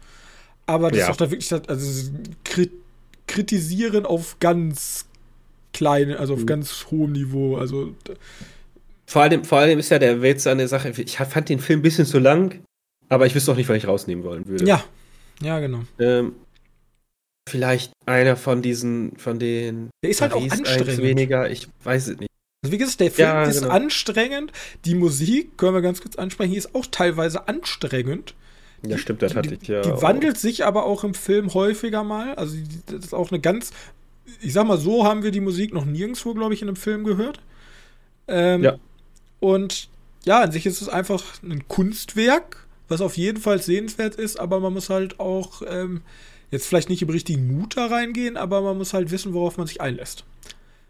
Aber 0.65 0.89
das 0.89 1.00
Ja. 1.00 1.06
ist 1.06 1.12
auch 1.12 1.15
da 1.17 1.32
wirklich, 1.32 1.52
also 1.52 2.12
krit 2.43 2.72
kritisieren 3.28 4.06
auf 4.06 4.38
ganz 4.39 5.06
kleine, 5.74 6.17
also 6.17 6.34
auf 6.34 6.41
Mhm. 6.41 6.46
ganz 6.46 6.86
hohem 6.91 7.12
Niveau. 7.12 7.58
Also 7.58 7.93
Vor 9.10 9.22
allem, 9.22 9.43
vor 9.46 9.60
allem 9.60 9.80
ist 9.80 9.89
ja 9.89 10.00
der 10.00 10.22
Witz 10.22 10.46
an 10.48 10.58
der 10.58 10.67
Sache, 10.67 10.89
ich 10.89 11.17
fand 11.17 11.50
den 11.50 11.60
Film 11.60 11.80
ein 11.80 11.84
bisschen 11.84 12.06
zu 12.06 12.20
lang, 12.20 12.62
aber 13.10 13.26
ich 13.26 13.34
wüsste 13.34 13.52
auch 13.52 13.56
nicht, 13.56 13.70
was 13.70 13.78
ich 13.78 13.88
rausnehmen 13.88 14.24
wollen 14.24 14.46
würde. 14.48 14.65
ja, 14.65 14.84
ja, 15.41 15.60
genau. 15.60 15.82
Ähm, 16.00 16.36
vielleicht 17.50 17.93
einer 18.06 18.36
von 18.36 18.62
diesen, 18.62 19.15
von 19.17 19.39
den. 19.39 19.89
Der 20.04 20.10
ist 20.10 20.22
halt 20.22 20.34
auch 20.34 20.38
Paris 20.39 20.52
eins 20.52 20.70
anstrengend. 20.70 21.02
weniger, 21.04 21.50
ich 21.50 21.67
weiß 21.84 22.08
es 22.10 22.17
nicht. 22.20 22.30
Also 22.63 22.74
wie 22.74 22.78
gesagt, 22.80 23.00
der 23.00 23.12
Film 23.12 23.28
Ja, 23.28 23.43
ist 23.43 23.62
genau. 23.62 23.74
anstrengend. 23.74 24.52
Die 24.86 24.96
Musik, 24.96 25.58
können 25.58 25.74
wir 25.76 25.82
ganz 25.82 26.02
kurz 26.02 26.15
ansprechen, 26.15 26.52
die 26.52 26.58
ist 26.58 26.74
auch 26.76 26.86
teilweise 26.88 27.48
anstrengend. 27.48 28.34
Ja, 28.86 28.98
stimmt, 28.98 29.22
das 29.22 29.36
hatte 29.36 29.58
ich 29.60 29.67
ja. 29.67 29.82
Die 29.82 29.91
auch. 29.91 30.02
wandelt 30.02 30.38
sich 30.38 30.65
aber 30.65 30.86
auch 30.86 31.04
im 31.04 31.13
Film 31.13 31.54
häufiger 31.54 32.04
mal. 32.04 32.36
Also 32.36 32.56
die, 32.58 32.67
das 32.88 33.06
ist 33.06 33.13
auch 33.13 33.32
eine 33.32 33.39
ganz, 33.39 33.72
ich 34.41 34.54
sag 34.54 34.67
mal, 34.67 34.78
so 34.78 35.06
haben 35.06 35.24
wir 35.24 35.32
die 35.32 35.39
Musik 35.39 35.74
noch 35.74 35.86
nirgendwo, 35.86 36.34
glaube 36.34 36.54
ich, 36.54 36.62
in 36.62 36.67
einem 36.67 36.76
Film 36.76 37.04
gehört. 37.06 37.39
Ähm, 38.28 38.63
Ja. 38.63 38.78
Und 39.39 39.89
ja, 40.26 40.41
an 40.41 40.52
sich 40.52 40.65
ist 40.65 40.82
es 40.82 40.89
einfach 40.89 41.41
ein 41.43 41.67
Kunstwerk, 41.67 42.67
was 42.88 43.02
auf 43.02 43.17
jeden 43.17 43.39
Fall 43.39 43.62
sehenswert 43.62 44.15
ist, 44.15 44.39
aber 44.39 44.60
man 44.60 44.73
muss 44.73 44.89
halt 44.89 45.19
auch 45.19 45.62
ähm, 45.67 46.02
jetzt 46.52 46.67
vielleicht 46.67 46.89
nicht 46.89 47.02
im 47.02 47.10
richtigen 47.10 47.47
Mut 47.47 47.78
da 47.78 47.88
reingehen, 47.88 48.38
aber 48.38 48.62
man 48.62 48.78
muss 48.78 48.93
halt 48.93 49.12
wissen, 49.12 49.34
worauf 49.34 49.58
man 49.58 49.67
sich 49.67 49.82
einlässt. 49.82 50.26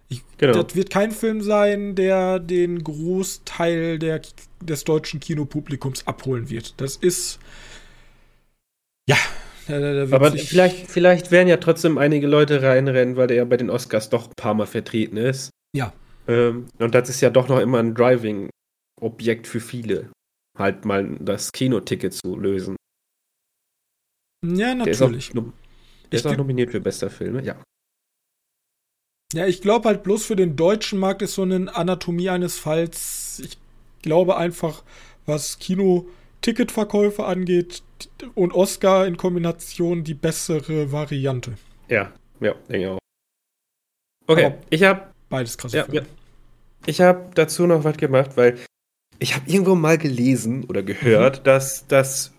Ich, 0.10 0.23
Genau. 0.38 0.63
Das 0.63 0.75
wird 0.75 0.89
kein 0.89 1.12
Film 1.12 1.41
sein, 1.41 1.95
der 1.95 2.39
den 2.39 2.83
Großteil 2.83 3.99
der, 3.99 4.21
des 4.62 4.83
deutschen 4.83 5.19
Kinopublikums 5.19 6.05
abholen 6.05 6.49
wird. 6.49 6.75
Das 6.77 6.95
ist. 6.95 7.39
Ja, 9.10 9.17
da, 9.67 9.79
da, 9.79 10.05
da 10.05 10.15
Aber 10.15 10.31
vielleicht, 10.31 10.88
vielleicht 10.88 11.31
werden 11.31 11.47
ja 11.47 11.57
trotzdem 11.57 11.97
einige 11.97 12.27
Leute 12.27 12.62
reinrennen, 12.62 13.15
weil 13.15 13.27
der 13.27 13.38
ja 13.38 13.45
bei 13.45 13.57
den 13.57 13.69
Oscars 13.69 14.10
doch 14.10 14.27
ein 14.27 14.33
paar 14.36 14.53
Mal 14.53 14.67
vertreten 14.67 15.17
ist. 15.17 15.49
Ja. 15.75 15.93
Ähm, 16.27 16.67
und 16.79 16.93
das 16.95 17.09
ist 17.09 17.21
ja 17.21 17.29
doch 17.29 17.47
noch 17.47 17.59
immer 17.59 17.79
ein 17.79 17.95
Driving-Objekt 17.95 19.47
für 19.47 19.59
viele. 19.61 20.11
Halt 20.57 20.85
mal 20.85 21.15
das 21.19 21.51
Kinoticket 21.51 22.13
zu 22.13 22.35
lösen. 22.35 22.75
Ja, 24.45 24.75
Der 24.75 24.87
ist 24.87 25.01
auch, 25.01 25.07
natürlich. 25.07 25.29
der 25.31 25.43
Ich 26.11 26.19
ist 26.19 26.27
auch 26.27 26.35
nominiert 26.37 26.71
für 26.71 26.79
bester 26.81 27.09
Film, 27.09 27.35
ne? 27.37 27.43
ja. 27.43 27.61
Ja, 29.33 29.45
ich 29.45 29.61
glaube 29.61 29.89
halt 29.89 30.03
bloß 30.03 30.25
für 30.25 30.35
den 30.37 30.55
deutschen 30.55 30.99
Markt 30.99 31.21
ist 31.21 31.33
so 31.35 31.41
eine 31.41 31.75
Anatomie 31.75 32.29
eines 32.29 32.57
Falls. 32.59 33.39
Ich 33.43 33.57
glaube 34.01 34.37
einfach, 34.37 34.83
was 35.25 35.59
Kino-Ticketverkäufe 35.59 37.25
angeht 37.25 37.83
und 38.35 38.53
Oscar 38.53 39.05
in 39.05 39.17
Kombination 39.17 40.03
die 40.05 40.13
bessere 40.13 40.91
Variante. 40.93 41.57
Ja, 41.89 42.13
ja, 42.39 42.53
denke 42.69 42.77
ich 42.79 42.87
auch. 42.87 42.99
Okay, 44.27 44.45
Aber- 44.45 44.57
ich 44.69 44.83
habe 44.83 45.13
Beides 45.29 45.57
krasse 45.57 45.75
Ja, 45.77 45.83
Filme. 45.83 46.01
ja. 46.01 46.07
Ich 46.85 47.01
habe 47.01 47.29
dazu 47.35 47.67
noch 47.67 47.83
was 47.83 47.97
gemacht, 47.97 48.37
weil 48.37 48.57
ich 49.19 49.35
habe 49.35 49.49
irgendwo 49.49 49.75
mal 49.75 49.97
gelesen 49.97 50.65
oder 50.65 50.83
gehört, 50.83 51.45
dass, 51.47 51.87
dass 51.87 52.33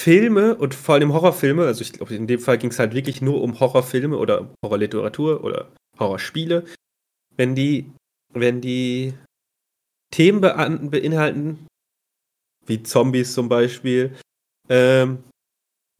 Filme 0.00 0.56
und 0.56 0.74
vor 0.74 0.96
allem 0.96 1.12
Horrorfilme, 1.12 1.64
also 1.64 1.82
ich 1.82 1.92
glaube, 1.92 2.14
in 2.14 2.26
dem 2.26 2.40
Fall 2.40 2.58
ging 2.58 2.70
es 2.70 2.78
halt 2.78 2.94
wirklich 2.94 3.22
nur 3.22 3.40
um 3.40 3.60
Horrorfilme 3.60 4.16
oder 4.16 4.52
Horrorliteratur 4.64 5.44
oder 5.44 5.70
Horrorspiele, 5.98 6.64
wenn 7.36 7.54
die, 7.54 7.90
wenn 8.32 8.60
die 8.60 9.14
Themen 10.12 10.40
bean- 10.40 10.90
beinhalten, 10.90 11.66
wie 12.66 12.82
Zombies 12.82 13.32
zum 13.32 13.48
Beispiel, 13.48 14.16
ähm, 14.68 15.22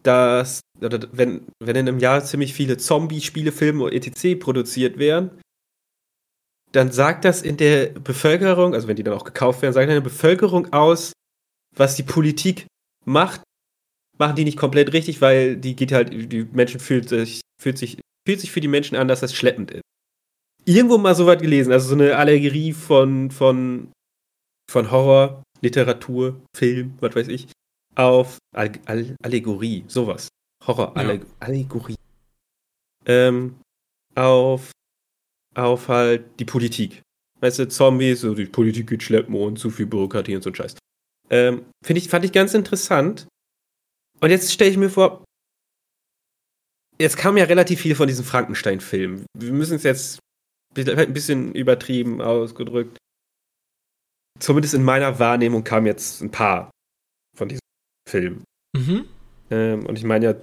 dass, 0.03 0.61
oder 0.81 1.01
wenn, 1.13 1.47
wenn 1.63 1.77
in 1.77 1.89
einem 1.89 1.99
Jahr 2.01 2.25
ziemlich 2.25 2.55
viele 2.55 2.77
Zombie-Spiele, 2.77 3.53
Filme 3.53 3.85
und 3.85 3.93
etc. 3.93 4.37
produziert 4.39 4.99
werden, 4.99 5.31
dann 6.73 6.91
sagt 6.91 7.25
das 7.25 7.43
in 7.43 7.57
der 7.57 7.89
Bevölkerung, 7.89 8.75
also 8.75 8.89
wenn 8.89 8.97
die 8.97 9.03
dann 9.03 9.15
auch 9.15 9.25
gekauft 9.25 9.63
werden, 9.63 9.75
sagt 9.75 9.89
in 9.89 9.95
der 9.95 10.01
Bevölkerung 10.01 10.73
aus, 10.73 11.13
was 11.77 11.97
die 11.97 12.03
Politik 12.03 12.67
macht, 13.05 13.43
machen 14.19 14.37
die 14.37 14.45
nicht 14.45 14.59
komplett 14.59 14.93
richtig, 14.93 15.21
weil 15.21 15.57
die 15.57 15.77
geht 15.77 15.93
halt, 15.93 16.13
die 16.33 16.45
Menschen 16.53 16.81
fühlt 16.81 17.09
sich, 17.09 17.41
fühlt 17.61 17.79
sich, 17.79 17.99
fühlt 18.27 18.41
sich 18.41 18.51
für 18.51 18.61
die 18.61 18.69
Menschen 18.69 18.97
an, 18.97 19.09
dass 19.09 19.21
das 19.21 19.35
schleppend 19.35 19.71
ist. 19.71 19.83
Irgendwo 20.65 20.97
mal 20.97 21.15
so 21.15 21.27
was 21.27 21.39
gelesen, 21.41 21.73
also 21.73 21.89
so 21.89 21.95
eine 21.95 22.17
Allegorie 22.17 22.73
von, 22.73 23.31
von, 23.31 23.93
von 24.71 24.91
Horror, 24.91 25.43
Literatur, 25.61 26.41
Film, 26.57 26.95
was 27.01 27.15
weiß 27.15 27.29
ich, 27.29 27.49
auf 27.97 28.39
All 28.55 28.73
All 28.87 29.17
Allegorie, 29.23 29.85
sowas. 29.89 30.29
Horror, 30.67 30.93
Ja. 30.95 31.03
Alle 31.03 31.27
Allegorie. 31.41 31.97
Ähm, 33.05 33.57
auf 34.15 34.71
auf 35.55 35.89
halt 35.89 36.25
die 36.39 36.45
Politik. 36.45 37.03
Weißt 37.41 37.59
du, 37.59 37.69
Zombies, 37.69 38.21
so 38.21 38.35
die 38.35 38.47
Politik 38.47 38.89
geht 38.89 39.03
schleppen 39.03 39.35
und 39.35 39.59
zu 39.59 39.71
viel 39.71 39.87
Bürokratie 39.87 40.37
und 40.37 40.43
so 40.43 40.51
ein 40.51 40.55
Scheiß. 40.55 40.77
Ähm, 41.31 41.65
ich, 41.87 42.09
fand 42.09 42.25
ich 42.25 42.33
ganz 42.33 42.55
interessant. 42.55 43.27
Und 44.21 44.31
jetzt 44.31 44.53
stelle 44.53 44.71
ich 44.71 44.77
mir 44.77 44.91
vor, 44.91 45.25
jetzt 47.01 47.17
kam 47.17 47.37
ja 47.37 47.45
relativ 47.45 47.81
viel 47.81 47.97
von 47.97 48.07
diesen 48.07 48.25
Frankenstein-Filmen. 48.25 49.27
Wir 49.37 49.53
müssen 49.53 49.75
es 49.75 49.83
jetzt 49.83 50.19
ein 50.77 51.13
bisschen 51.13 51.55
übertrieben 51.55 52.21
ausgedrückt. 52.23 52.97
Zumindest 54.39 54.75
in 54.75 54.85
meiner 54.85 55.19
Wahrnehmung 55.19 55.65
kamen 55.65 55.87
jetzt 55.87 56.21
ein 56.23 56.31
paar 56.31 56.71
von 57.37 57.49
diesen 57.49 57.61
Filmen. 58.09 58.45
Mhm. 58.77 59.09
Ähm, 59.51 59.87
und 59.87 59.99
ich 59.99 60.05
meine 60.05 60.25
ja, 60.25 60.35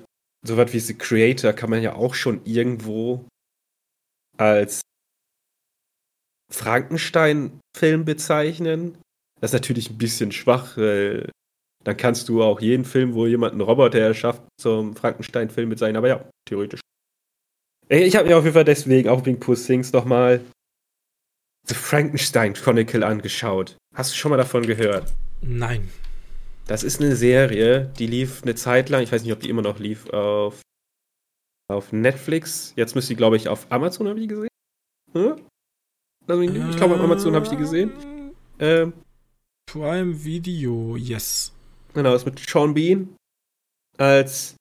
so 0.46 0.58
was 0.58 0.74
wie 0.74 0.80
The 0.80 0.94
Creator 0.94 1.54
kann 1.54 1.70
man 1.70 1.82
ja 1.82 1.96
auch 1.96 2.14
schon 2.14 2.46
irgendwo 2.46 3.26
als 4.38 4.82
Frankenstein-Film 6.52 8.06
bezeichnen. 8.06 8.98
Das 9.42 9.52
ist 9.52 9.54
natürlich 9.54 9.90
ein 9.90 9.98
bisschen 9.98 10.32
schwach, 10.32 10.78
weil 10.78 11.30
dann 11.84 11.96
kannst 11.96 12.28
du 12.30 12.44
auch 12.44 12.60
jeden 12.60 12.86
Film, 12.86 13.14
wo 13.14 13.26
jemand 13.26 13.54
einen 13.54 13.62
Roboter 13.62 14.00
erschafft, 14.00 14.44
zum 14.60 14.96
Frankenstein-Film 14.96 15.70
bezeichnen. 15.70 15.98
Aber 15.98 16.08
ja, 16.08 16.30
theoretisch. 16.46 16.82
Ich 17.88 18.16
habe 18.16 18.28
mir 18.28 18.38
auf 18.38 18.44
jeden 18.44 18.54
Fall 18.54 18.66
deswegen 18.66 19.10
auch 19.10 19.26
wegen 19.26 19.40
Puss 19.40 19.66
Things 19.66 19.94
nochmal 19.94 20.42
The 21.68 21.76
Frankenstein 21.76 22.54
Chronicle 22.54 23.04
angeschaut. 23.04 23.78
Hast 23.96 24.12
du 24.12 24.18
schon 24.18 24.32
mal 24.32 24.38
davon 24.38 24.66
gehört? 24.66 25.14
Nein. 25.42 25.90
Das 26.68 26.84
ist 26.84 27.02
eine 27.02 27.16
Serie, 27.16 27.92
die 27.98 28.06
lief 28.06 28.44
eine 28.44 28.54
Zeit 28.54 28.90
lang, 28.90 29.02
ich 29.02 29.12
weiß 29.12 29.24
nicht, 29.24 29.34
ob 29.34 29.40
die 29.40 29.50
immer 29.50 29.64
noch 29.64 29.80
lief, 29.80 30.08
auf, 30.10 30.62
auf 31.68 31.92
Netflix. 31.92 32.74
Jetzt 32.76 32.94
müsste 32.94 33.14
die, 33.14 33.18
glaube 33.18 33.38
ich, 33.38 33.48
auf 33.48 33.72
Amazon, 33.72 34.08
habe 34.08 34.20
ich 34.20 34.28
gesehen? 34.28 34.50
Hm? 35.14 35.42
Also, 36.30 36.44
ich 36.44 36.78
glaube, 36.78 36.94
auf 36.96 37.02
Amazon 37.02 37.34
habe 37.34 37.46
ich 37.46 37.50
die 37.50 37.58
gesehen. 37.58 37.92
Ähm, 38.60 38.94
Prime 39.66 40.24
Video, 40.24 40.96
yes. 40.96 41.52
Genau, 41.96 42.14
ist 42.14 42.26
mit 42.26 42.40
Sean 42.40 42.76
Bean 42.76 43.16
als 43.98 44.56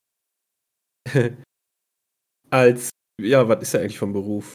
als 2.51 2.91
ja, 3.21 3.47
was 3.49 3.63
ist 3.63 3.75
er 3.75 3.81
eigentlich 3.81 3.99
vom 3.99 4.15
Beruf? 4.15 4.55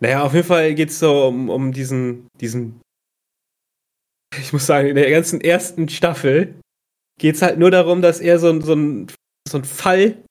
Naja, 0.00 0.24
auf 0.24 0.34
jeden 0.34 0.46
Fall 0.46 0.74
geht 0.74 0.90
es 0.90 0.98
so 0.98 1.28
um, 1.28 1.48
um 1.48 1.72
diesen, 1.72 2.26
diesen 2.40 2.80
ich 4.36 4.52
muss 4.52 4.66
sagen, 4.66 4.88
in 4.88 4.96
der 4.96 5.10
ganzen 5.10 5.40
ersten 5.40 5.88
Staffel 5.88 6.60
geht 7.20 7.36
es 7.36 7.42
halt 7.42 7.58
nur 7.58 7.70
darum, 7.70 8.02
dass 8.02 8.20
er 8.20 8.40
so, 8.40 8.60
so, 8.60 8.74
ein, 8.74 9.06
so 9.48 9.58
einen 9.58 9.64
Fall 9.64 10.24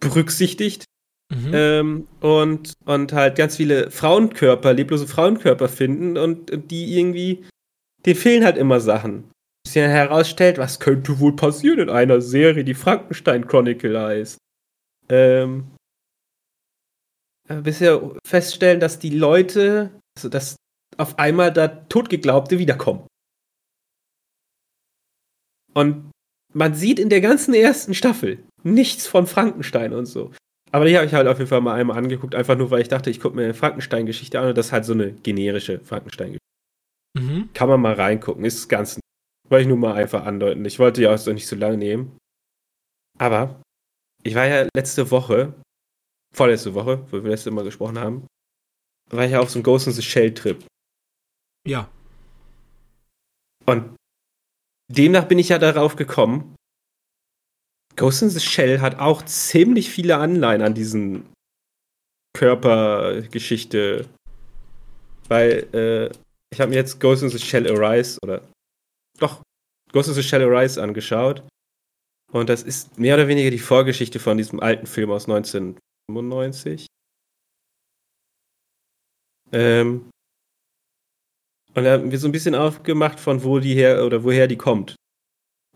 berücksichtigt 0.00 0.84
mhm. 1.30 1.50
ähm, 1.52 2.08
und, 2.20 2.72
und 2.84 3.12
halt 3.12 3.36
ganz 3.36 3.56
viele 3.56 3.90
Frauenkörper, 3.90 4.72
leblose 4.72 5.06
Frauenkörper 5.06 5.68
finden 5.68 6.16
und, 6.16 6.50
und 6.50 6.70
die 6.70 6.98
irgendwie, 6.98 7.44
denen 8.04 8.16
fehlen 8.16 8.44
halt 8.44 8.56
immer 8.56 8.80
Sachen. 8.80 9.30
Bis 9.64 9.74
sich 9.74 9.82
herausstellt, 9.82 10.58
was 10.58 10.80
könnte 10.80 11.18
wohl 11.20 11.36
passieren 11.36 11.80
in 11.80 11.90
einer 11.90 12.20
Serie, 12.20 12.64
die 12.64 12.74
Frankenstein 12.74 13.46
Chronicle 13.46 14.00
heißt. 14.00 14.38
Ähm, 15.10 15.68
bis 17.48 17.80
wir 17.80 18.16
feststellen, 18.26 18.80
dass 18.80 18.98
die 18.98 19.10
Leute, 19.10 19.90
also 20.16 20.28
dass 20.28 20.56
auf 20.96 21.18
einmal 21.18 21.52
da 21.52 21.68
Totgeglaubte 21.68 22.58
wiederkommen. 22.58 23.06
Und 25.74 26.10
man 26.52 26.74
sieht 26.74 26.98
in 26.98 27.08
der 27.08 27.20
ganzen 27.20 27.54
ersten 27.54 27.94
Staffel 27.94 28.44
nichts 28.62 29.06
von 29.06 29.26
Frankenstein 29.26 29.92
und 29.92 30.06
so. 30.06 30.32
Aber 30.70 30.84
die 30.84 30.96
habe 30.96 31.06
ich 31.06 31.14
halt 31.14 31.26
auf 31.26 31.38
jeden 31.38 31.48
Fall 31.48 31.60
mal 31.60 31.74
einmal 31.74 31.96
angeguckt, 31.96 32.34
einfach 32.34 32.56
nur, 32.56 32.70
weil 32.70 32.82
ich 32.82 32.88
dachte, 32.88 33.10
ich 33.10 33.20
gucke 33.20 33.36
mir 33.36 33.44
eine 33.44 33.54
Frankenstein-Geschichte 33.54 34.38
an 34.38 34.48
und 34.48 34.58
das 34.58 34.66
ist 34.66 34.72
halt 34.72 34.84
so 34.84 34.92
eine 34.92 35.12
generische 35.12 35.80
Frankenstein-Geschichte. 35.80 36.38
Mhm. 37.18 37.50
Kann 37.54 37.68
man 37.68 37.80
mal 37.80 37.94
reingucken, 37.94 38.44
ist 38.44 38.68
ganz. 38.68 39.00
Wollte 39.48 39.62
ich 39.62 39.68
nur 39.68 39.78
mal 39.78 39.94
einfach 39.94 40.26
andeuten. 40.26 40.64
Ich 40.66 40.78
wollte 40.78 41.02
ja 41.02 41.14
auch 41.14 41.18
so 41.18 41.32
nicht 41.32 41.46
so 41.46 41.56
lange 41.56 41.78
nehmen. 41.78 42.18
Aber 43.18 43.62
ich 44.22 44.34
war 44.34 44.46
ja 44.46 44.68
letzte 44.76 45.10
Woche, 45.10 45.54
vorletzte 46.34 46.74
Woche, 46.74 47.04
wo 47.10 47.22
wir 47.22 47.30
letzte 47.30 47.50
Mal 47.50 47.64
gesprochen 47.64 47.98
haben, 47.98 48.26
war 49.10 49.24
ich 49.24 49.32
ja 49.32 49.40
auf 49.40 49.50
so 49.50 49.58
einem 49.58 49.64
Ghost 49.64 49.86
in 49.86 49.94
the 49.94 50.02
Shell 50.02 50.34
Trip. 50.34 50.64
Ja. 51.66 51.88
Und 53.64 53.96
demnach 54.90 55.26
bin 55.26 55.38
ich 55.38 55.48
ja 55.48 55.58
darauf 55.58 55.96
gekommen, 55.96 56.54
Ghost 57.98 58.22
in 58.22 58.30
the 58.30 58.40
Shell 58.40 58.80
hat 58.80 58.98
auch 59.00 59.22
ziemlich 59.24 59.90
viele 59.90 60.16
Anleihen 60.16 60.62
an 60.62 60.72
diesen 60.72 61.26
Körpergeschichte. 62.32 64.08
Weil, 65.26 65.66
äh, 65.74 66.06
ich 66.50 66.60
habe 66.60 66.70
mir 66.70 66.76
jetzt 66.76 67.00
Ghost 67.00 67.22
in 67.22 67.28
the 67.28 67.38
Shell 67.38 67.66
Arise 67.70 68.18
oder 68.22 68.48
doch, 69.18 69.42
Ghost 69.92 70.08
in 70.08 70.14
the 70.14 70.22
Shell 70.22 70.42
Arise 70.42 70.80
angeschaut. 70.80 71.42
Und 72.32 72.48
das 72.48 72.62
ist 72.62 72.98
mehr 72.98 73.16
oder 73.16 73.26
weniger 73.26 73.50
die 73.50 73.58
Vorgeschichte 73.58 74.20
von 74.20 74.36
diesem 74.36 74.60
alten 74.60 74.86
Film 74.86 75.10
aus 75.10 75.28
1995. 75.28 76.86
Ähm, 79.50 80.10
und 81.74 81.84
da 81.84 81.92
haben 81.92 82.10
wir 82.10 82.18
so 82.18 82.28
ein 82.28 82.32
bisschen 82.32 82.54
aufgemacht, 82.54 83.18
von 83.18 83.42
wo 83.42 83.58
die 83.58 83.74
her 83.74 84.04
oder 84.04 84.22
woher 84.22 84.46
die 84.46 84.56
kommt. 84.56 84.94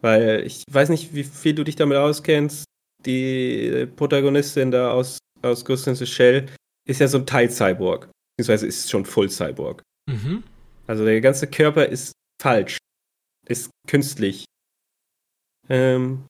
Weil 0.02 0.44
ich 0.44 0.64
weiß 0.70 0.90
nicht, 0.90 1.14
wie 1.14 1.24
viel 1.24 1.54
du 1.54 1.64
dich 1.64 1.76
damit 1.76 1.96
auskennst. 1.96 2.64
Die 3.06 3.88
Protagonistin 3.96 4.70
da 4.70 4.90
aus, 4.90 5.18
aus 5.42 5.64
Ghost 5.64 5.86
in 5.86 5.94
the 5.94 6.06
Shell 6.06 6.46
ist 6.86 7.00
ja 7.00 7.08
so 7.08 7.18
ein 7.18 7.26
Teil-Cyborg. 7.26 8.08
Beziehungsweise 8.36 8.66
ist 8.66 8.90
schon 8.90 9.04
Full-Cyborg. 9.04 9.82
Mhm. 10.10 10.42
Also 10.86 11.04
der 11.04 11.20
ganze 11.20 11.46
Körper 11.46 11.86
ist 11.86 12.12
falsch. 12.40 12.78
Ist 13.46 13.70
künstlich. 13.88 14.44
Ähm, 15.68 16.26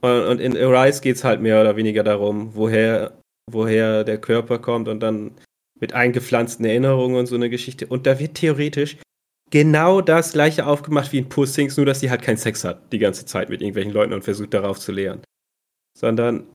und 0.00 0.40
in 0.40 0.56
Arise 0.56 1.00
geht 1.00 1.16
es 1.16 1.24
halt 1.24 1.40
mehr 1.40 1.60
oder 1.60 1.76
weniger 1.76 2.02
darum, 2.02 2.54
woher, 2.54 3.18
woher 3.50 4.02
der 4.04 4.20
Körper 4.20 4.58
kommt 4.58 4.88
und 4.88 5.00
dann 5.00 5.32
mit 5.80 5.92
eingepflanzten 5.92 6.64
Erinnerungen 6.64 7.16
und 7.16 7.26
so 7.26 7.34
eine 7.34 7.50
Geschichte. 7.50 7.86
Und 7.86 8.06
da 8.06 8.18
wird 8.18 8.34
theoretisch 8.34 8.96
genau 9.52 10.00
das 10.00 10.32
gleiche 10.32 10.66
aufgemacht 10.66 11.12
wie 11.12 11.18
in 11.18 11.28
Puss 11.28 11.52
Things, 11.52 11.76
nur 11.76 11.86
dass 11.86 12.00
sie 12.00 12.10
halt 12.10 12.22
keinen 12.22 12.38
Sex 12.38 12.64
hat 12.64 12.92
die 12.92 12.98
ganze 12.98 13.26
Zeit 13.26 13.50
mit 13.50 13.60
irgendwelchen 13.60 13.92
Leuten 13.92 14.12
und 14.12 14.24
versucht 14.24 14.54
darauf 14.54 14.80
zu 14.80 14.90
lehren. 14.90 15.22
Sondern 15.96 16.50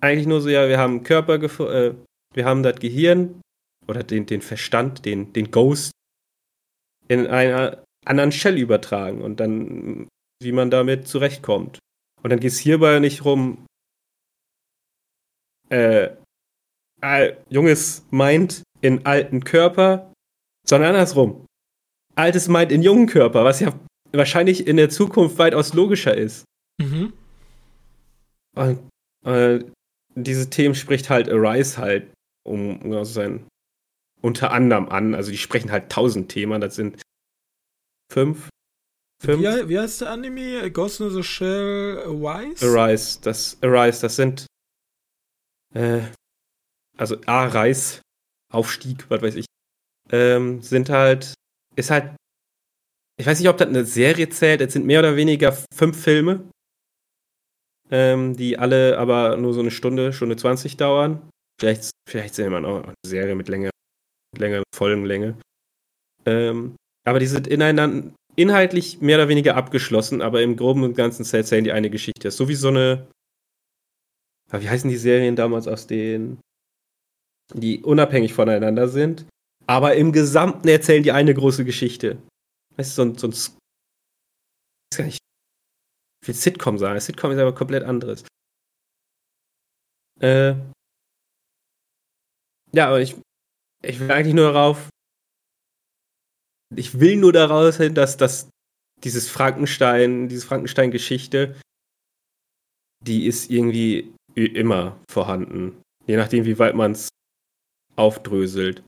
eigentlich 0.00 0.26
nur 0.26 0.40
so, 0.40 0.48
ja, 0.48 0.66
wir 0.68 0.78
haben 0.78 1.04
Körper, 1.04 1.34
äh, 1.34 1.94
wir 2.32 2.44
haben 2.44 2.62
das 2.62 2.80
Gehirn 2.80 3.40
oder 3.86 4.02
den, 4.02 4.26
den 4.26 4.40
Verstand, 4.40 5.04
den, 5.04 5.32
den 5.34 5.50
Ghost 5.50 5.92
in 7.08 7.26
einer 7.26 7.84
anderen 8.06 8.32
Shell 8.32 8.58
übertragen 8.58 9.20
und 9.20 9.38
dann, 9.38 10.08
wie 10.42 10.52
man 10.52 10.70
damit 10.70 11.06
zurechtkommt. 11.06 11.78
Und 12.22 12.30
dann 12.30 12.40
geht 12.40 12.52
es 12.52 12.58
hierbei 12.58 13.00
nicht 13.00 13.26
rum, 13.26 13.66
äh, 15.68 16.10
junges 17.50 18.06
Mind 18.10 18.62
in 18.80 19.04
alten 19.04 19.44
Körper, 19.44 20.10
sondern 20.66 20.94
andersrum. 20.94 21.44
Altes 22.14 22.48
Mind 22.48 22.72
in 22.72 22.82
jungen 22.82 23.06
Körper, 23.06 23.44
was 23.44 23.60
ja 23.60 23.78
wahrscheinlich 24.12 24.66
in 24.66 24.76
der 24.76 24.90
Zukunft 24.90 25.38
weitaus 25.38 25.74
logischer 25.74 26.16
ist. 26.16 26.44
Mhm. 26.80 27.12
Und 28.56 28.88
äh, 29.26 29.64
diese 30.14 30.50
Themen 30.50 30.74
spricht 30.74 31.10
halt 31.10 31.28
Arise 31.28 31.78
halt 31.78 32.12
um, 32.46 32.80
um 32.80 32.90
genau 32.90 33.04
sein 33.04 33.46
unter 34.20 34.52
anderem 34.52 34.88
an. 34.88 35.14
Also 35.14 35.30
die 35.30 35.38
sprechen 35.38 35.70
halt 35.70 35.90
tausend 35.90 36.30
Themen, 36.30 36.60
das 36.60 36.76
sind 36.76 37.02
fünf, 38.12 38.48
Fünf. 39.22 39.40
Wie, 39.40 39.68
wie 39.68 39.78
heißt 39.78 40.02
der 40.02 40.10
Anime? 40.10 40.70
Ghost 40.70 41.00
in 41.00 41.10
the 41.10 41.22
Shell 41.22 42.02
Arise? 42.04 42.66
Arise, 42.66 43.18
das, 43.22 43.56
Arise, 43.62 44.02
das 44.02 44.16
sind 44.16 44.46
äh, 45.74 46.02
also 46.96 47.16
A-Reis, 47.26 48.00
Aufstieg, 48.52 49.08
was 49.10 49.22
weiß 49.22 49.34
ich, 49.36 49.46
ähm, 50.10 50.62
sind 50.62 50.90
halt, 50.90 51.34
ist 51.76 51.90
halt, 51.90 52.16
ich 53.18 53.26
weiß 53.26 53.38
nicht, 53.38 53.48
ob 53.48 53.58
das 53.58 53.68
eine 53.68 53.84
Serie 53.84 54.28
zählt, 54.28 54.60
es 54.60 54.72
sind 54.72 54.86
mehr 54.86 55.00
oder 55.00 55.16
weniger 55.16 55.56
fünf 55.74 56.02
Filme, 56.02 56.48
ähm, 57.90 58.36
die 58.36 58.58
alle 58.58 58.98
aber 58.98 59.36
nur 59.36 59.54
so 59.54 59.60
eine 59.60 59.70
Stunde, 59.70 60.12
Stunde 60.12 60.36
20 60.36 60.76
dauern. 60.76 61.28
Vielleicht, 61.60 61.90
vielleicht 62.08 62.34
sehen 62.34 62.50
wir 62.50 62.60
noch 62.60 62.84
eine 62.84 62.94
Serie 63.06 63.34
mit 63.34 63.48
länger, 63.48 63.70
mit 64.32 64.40
längerer 64.40 64.64
Folgenlänge. 64.74 65.38
Ähm, 66.26 66.76
aber 67.06 67.20
die 67.20 67.26
sind 67.26 67.46
ineinander, 67.46 68.12
inhaltlich 68.36 69.00
mehr 69.00 69.18
oder 69.18 69.28
weniger 69.28 69.56
abgeschlossen, 69.56 70.22
aber 70.22 70.42
im 70.42 70.56
Groben 70.56 70.82
und 70.82 70.96
Ganzen 70.96 71.24
erzählen 71.34 71.64
die 71.64 71.72
eine 71.72 71.90
Geschichte. 71.90 72.30
So 72.30 72.48
wie 72.48 72.54
so 72.54 72.68
eine. 72.68 73.06
Wie 74.50 74.68
heißen 74.68 74.90
die 74.90 74.96
Serien 74.96 75.36
damals 75.36 75.66
aus 75.66 75.86
denen? 75.86 76.38
Die 77.52 77.82
unabhängig 77.82 78.32
voneinander 78.32 78.88
sind, 78.88 79.26
aber 79.66 79.94
im 79.96 80.12
Gesamten 80.12 80.68
erzählen 80.68 81.02
die 81.02 81.12
eine 81.12 81.34
große 81.34 81.64
Geschichte. 81.64 82.22
Das 82.76 82.88
ist 82.88 82.94
so 82.96 83.02
ein. 83.02 83.16
So 83.16 83.28
ein 83.28 83.32
ich 83.32 84.98
gar 84.98 85.04
nicht. 85.04 85.18
Ich 86.22 86.28
will 86.28 86.34
Sitcom 86.34 86.78
sagen. 86.78 87.00
Sitcom 87.00 87.32
ist 87.32 87.38
aber 87.38 87.54
komplett 87.54 87.84
anderes. 87.84 88.24
Äh. 90.20 90.54
Ja, 92.72 92.88
aber 92.88 93.00
ich, 93.00 93.16
ich 93.82 94.00
will 94.00 94.10
eigentlich 94.10 94.34
nur 94.34 94.52
darauf 94.52 94.88
ich 96.78 97.00
will 97.00 97.16
nur 97.16 97.32
daraus 97.32 97.76
hin, 97.76 97.94
dass 97.94 98.16
das 98.16 98.48
dieses 99.02 99.28
Frankenstein, 99.28 100.28
diese 100.28 100.46
Frankenstein-Geschichte, 100.46 101.56
die 103.00 103.26
ist 103.26 103.50
irgendwie 103.50 104.14
immer 104.34 104.98
vorhanden. 105.10 105.80
Je 106.06 106.16
nachdem, 106.16 106.44
wie 106.44 106.58
weit 106.58 106.74
man 106.74 106.92
es 106.92 107.08
aufdröselt. 107.96 108.82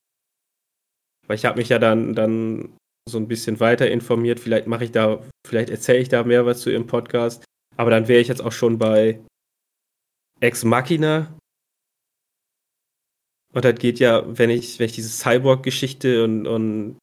Weil 1.27 1.37
ich 1.37 1.45
habe 1.45 1.59
mich 1.59 1.68
ja 1.68 1.79
dann, 1.79 2.14
dann 2.14 2.77
so 3.09 3.18
ein 3.18 3.29
bisschen 3.29 3.61
weiter 3.61 3.91
informiert. 3.91 4.41
Vielleicht 4.41 4.66
mache 4.66 4.85
ich 4.85 4.93
da, 4.93 5.22
vielleicht 5.47 5.70
erzähle 5.70 5.99
ich 5.99 6.09
da 6.09 6.24
mehr 6.24 6.47
was 6.47 6.61
zu 6.61 6.70
im 6.70 6.87
Podcast. 6.87 7.45
Aber 7.77 7.91
dann 7.91 8.09
wäre 8.09 8.20
ich 8.20 8.29
jetzt 8.29 8.43
auch 8.43 8.53
schon 8.53 8.79
bei 8.79 9.20
Ex 10.41 10.64
Machina. 10.64 11.37
Und 13.53 13.64
das 13.64 13.79
geht 13.79 13.99
ja, 14.01 14.24
wenn 14.39 14.51
ich, 14.51 14.79
wenn 14.79 14.87
ich 14.87 14.93
diese 14.93 15.09
Cyborg-Geschichte 15.09 16.24
und, 16.24 16.47
und 16.47 16.99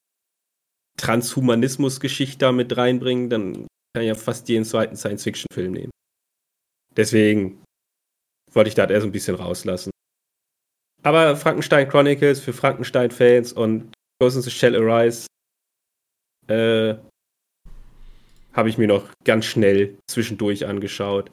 Transhumanismus-Geschichte 0.97 2.37
da 2.37 2.51
mit 2.51 2.75
reinbringe, 2.77 3.29
dann 3.29 3.53
kann 3.93 4.03
ich 4.03 4.07
ja 4.07 4.15
fast 4.15 4.47
jeden 4.49 4.65
zweiten 4.65 4.95
Science-Fiction-Film 4.95 5.71
nehmen. 5.71 5.91
Deswegen 6.95 7.63
wollte 8.51 8.67
ich 8.67 8.75
da 8.75 8.85
eher 8.85 9.01
so 9.01 9.07
ein 9.07 9.11
bisschen 9.11 9.35
rauslassen. 9.35 9.91
Aber 11.01 11.35
Frankenstein 11.35 11.89
Chronicles 11.89 12.39
für 12.39 12.53
Frankenstein-Fans 12.53 13.53
und 13.53 13.91
The 14.29 14.49
Shell 14.49 14.75
Arise 14.75 15.27
äh, 16.47 16.95
habe 18.53 18.69
ich 18.69 18.77
mir 18.77 18.87
noch 18.87 19.09
ganz 19.23 19.45
schnell 19.45 19.97
zwischendurch 20.07 20.65
angeschaut. 20.65 21.31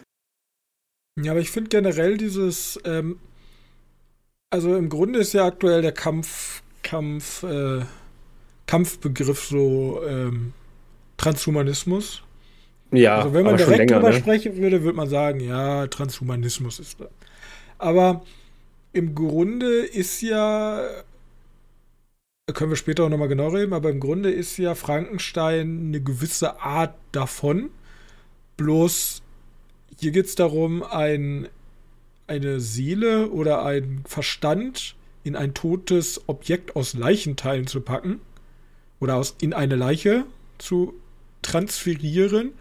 Ja, 1.20 1.32
aber 1.32 1.40
ich 1.40 1.50
finde 1.50 1.68
generell 1.68 2.16
dieses, 2.16 2.78
ähm, 2.84 3.18
also 4.50 4.76
im 4.76 4.88
Grunde 4.88 5.18
ist 5.18 5.32
ja 5.32 5.46
aktuell 5.46 5.82
der 5.82 5.92
Kampf, 5.92 6.62
Kampf, 6.82 7.42
äh, 7.42 7.80
Kampfbegriff 8.66 9.44
so 9.44 10.02
ähm, 10.06 10.52
Transhumanismus. 11.16 12.22
Ja, 12.92 13.18
also 13.18 13.34
wenn 13.34 13.44
man 13.44 13.56
direkt 13.56 13.78
länger, 13.78 13.96
drüber 13.96 14.10
ne? 14.10 14.18
sprechen 14.18 14.56
würde, 14.56 14.82
würde 14.82 14.96
man 14.96 15.08
sagen, 15.08 15.40
ja, 15.40 15.86
Transhumanismus 15.86 16.80
ist 16.80 17.00
da. 17.00 17.08
Aber 17.78 18.24
im 18.92 19.14
Grunde 19.14 19.86
ist 19.86 20.22
ja, 20.22 20.88
können 22.52 22.70
wir 22.70 22.76
später 22.76 23.04
auch 23.04 23.08
nochmal 23.08 23.28
genau 23.28 23.48
reden, 23.48 23.72
aber 23.72 23.90
im 23.90 24.00
Grunde 24.00 24.30
ist 24.30 24.56
ja 24.56 24.74
Frankenstein 24.74 25.86
eine 25.88 26.00
gewisse 26.00 26.60
Art 26.60 26.94
davon. 27.12 27.70
Bloß 28.56 29.22
hier 29.98 30.12
geht 30.12 30.26
es 30.26 30.34
darum, 30.34 30.82
ein, 30.82 31.48
eine 32.26 32.60
Seele 32.60 33.30
oder 33.30 33.64
ein 33.64 34.02
Verstand 34.06 34.96
in 35.24 35.36
ein 35.36 35.52
totes 35.52 36.22
Objekt 36.26 36.74
aus 36.74 36.94
Leichenteilen 36.94 37.66
zu 37.66 37.82
packen 37.82 38.20
oder 38.98 39.16
aus, 39.16 39.36
in 39.40 39.52
eine 39.52 39.76
Leiche 39.76 40.24
zu 40.58 40.94
transferieren. 41.42 42.52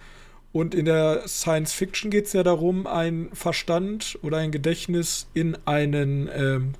Und 0.51 0.75
in 0.75 0.85
der 0.85 1.27
Science 1.27 1.73
Fiction 1.73 2.11
geht 2.11 2.25
es 2.25 2.33
ja 2.33 2.43
darum, 2.43 2.87
ein 2.87 3.29
Verstand 3.33 4.17
oder 4.21 4.37
ein 4.37 4.51
Gedächtnis 4.51 5.27
in 5.33 5.57
einen 5.65 6.29
ähm, 6.33 6.73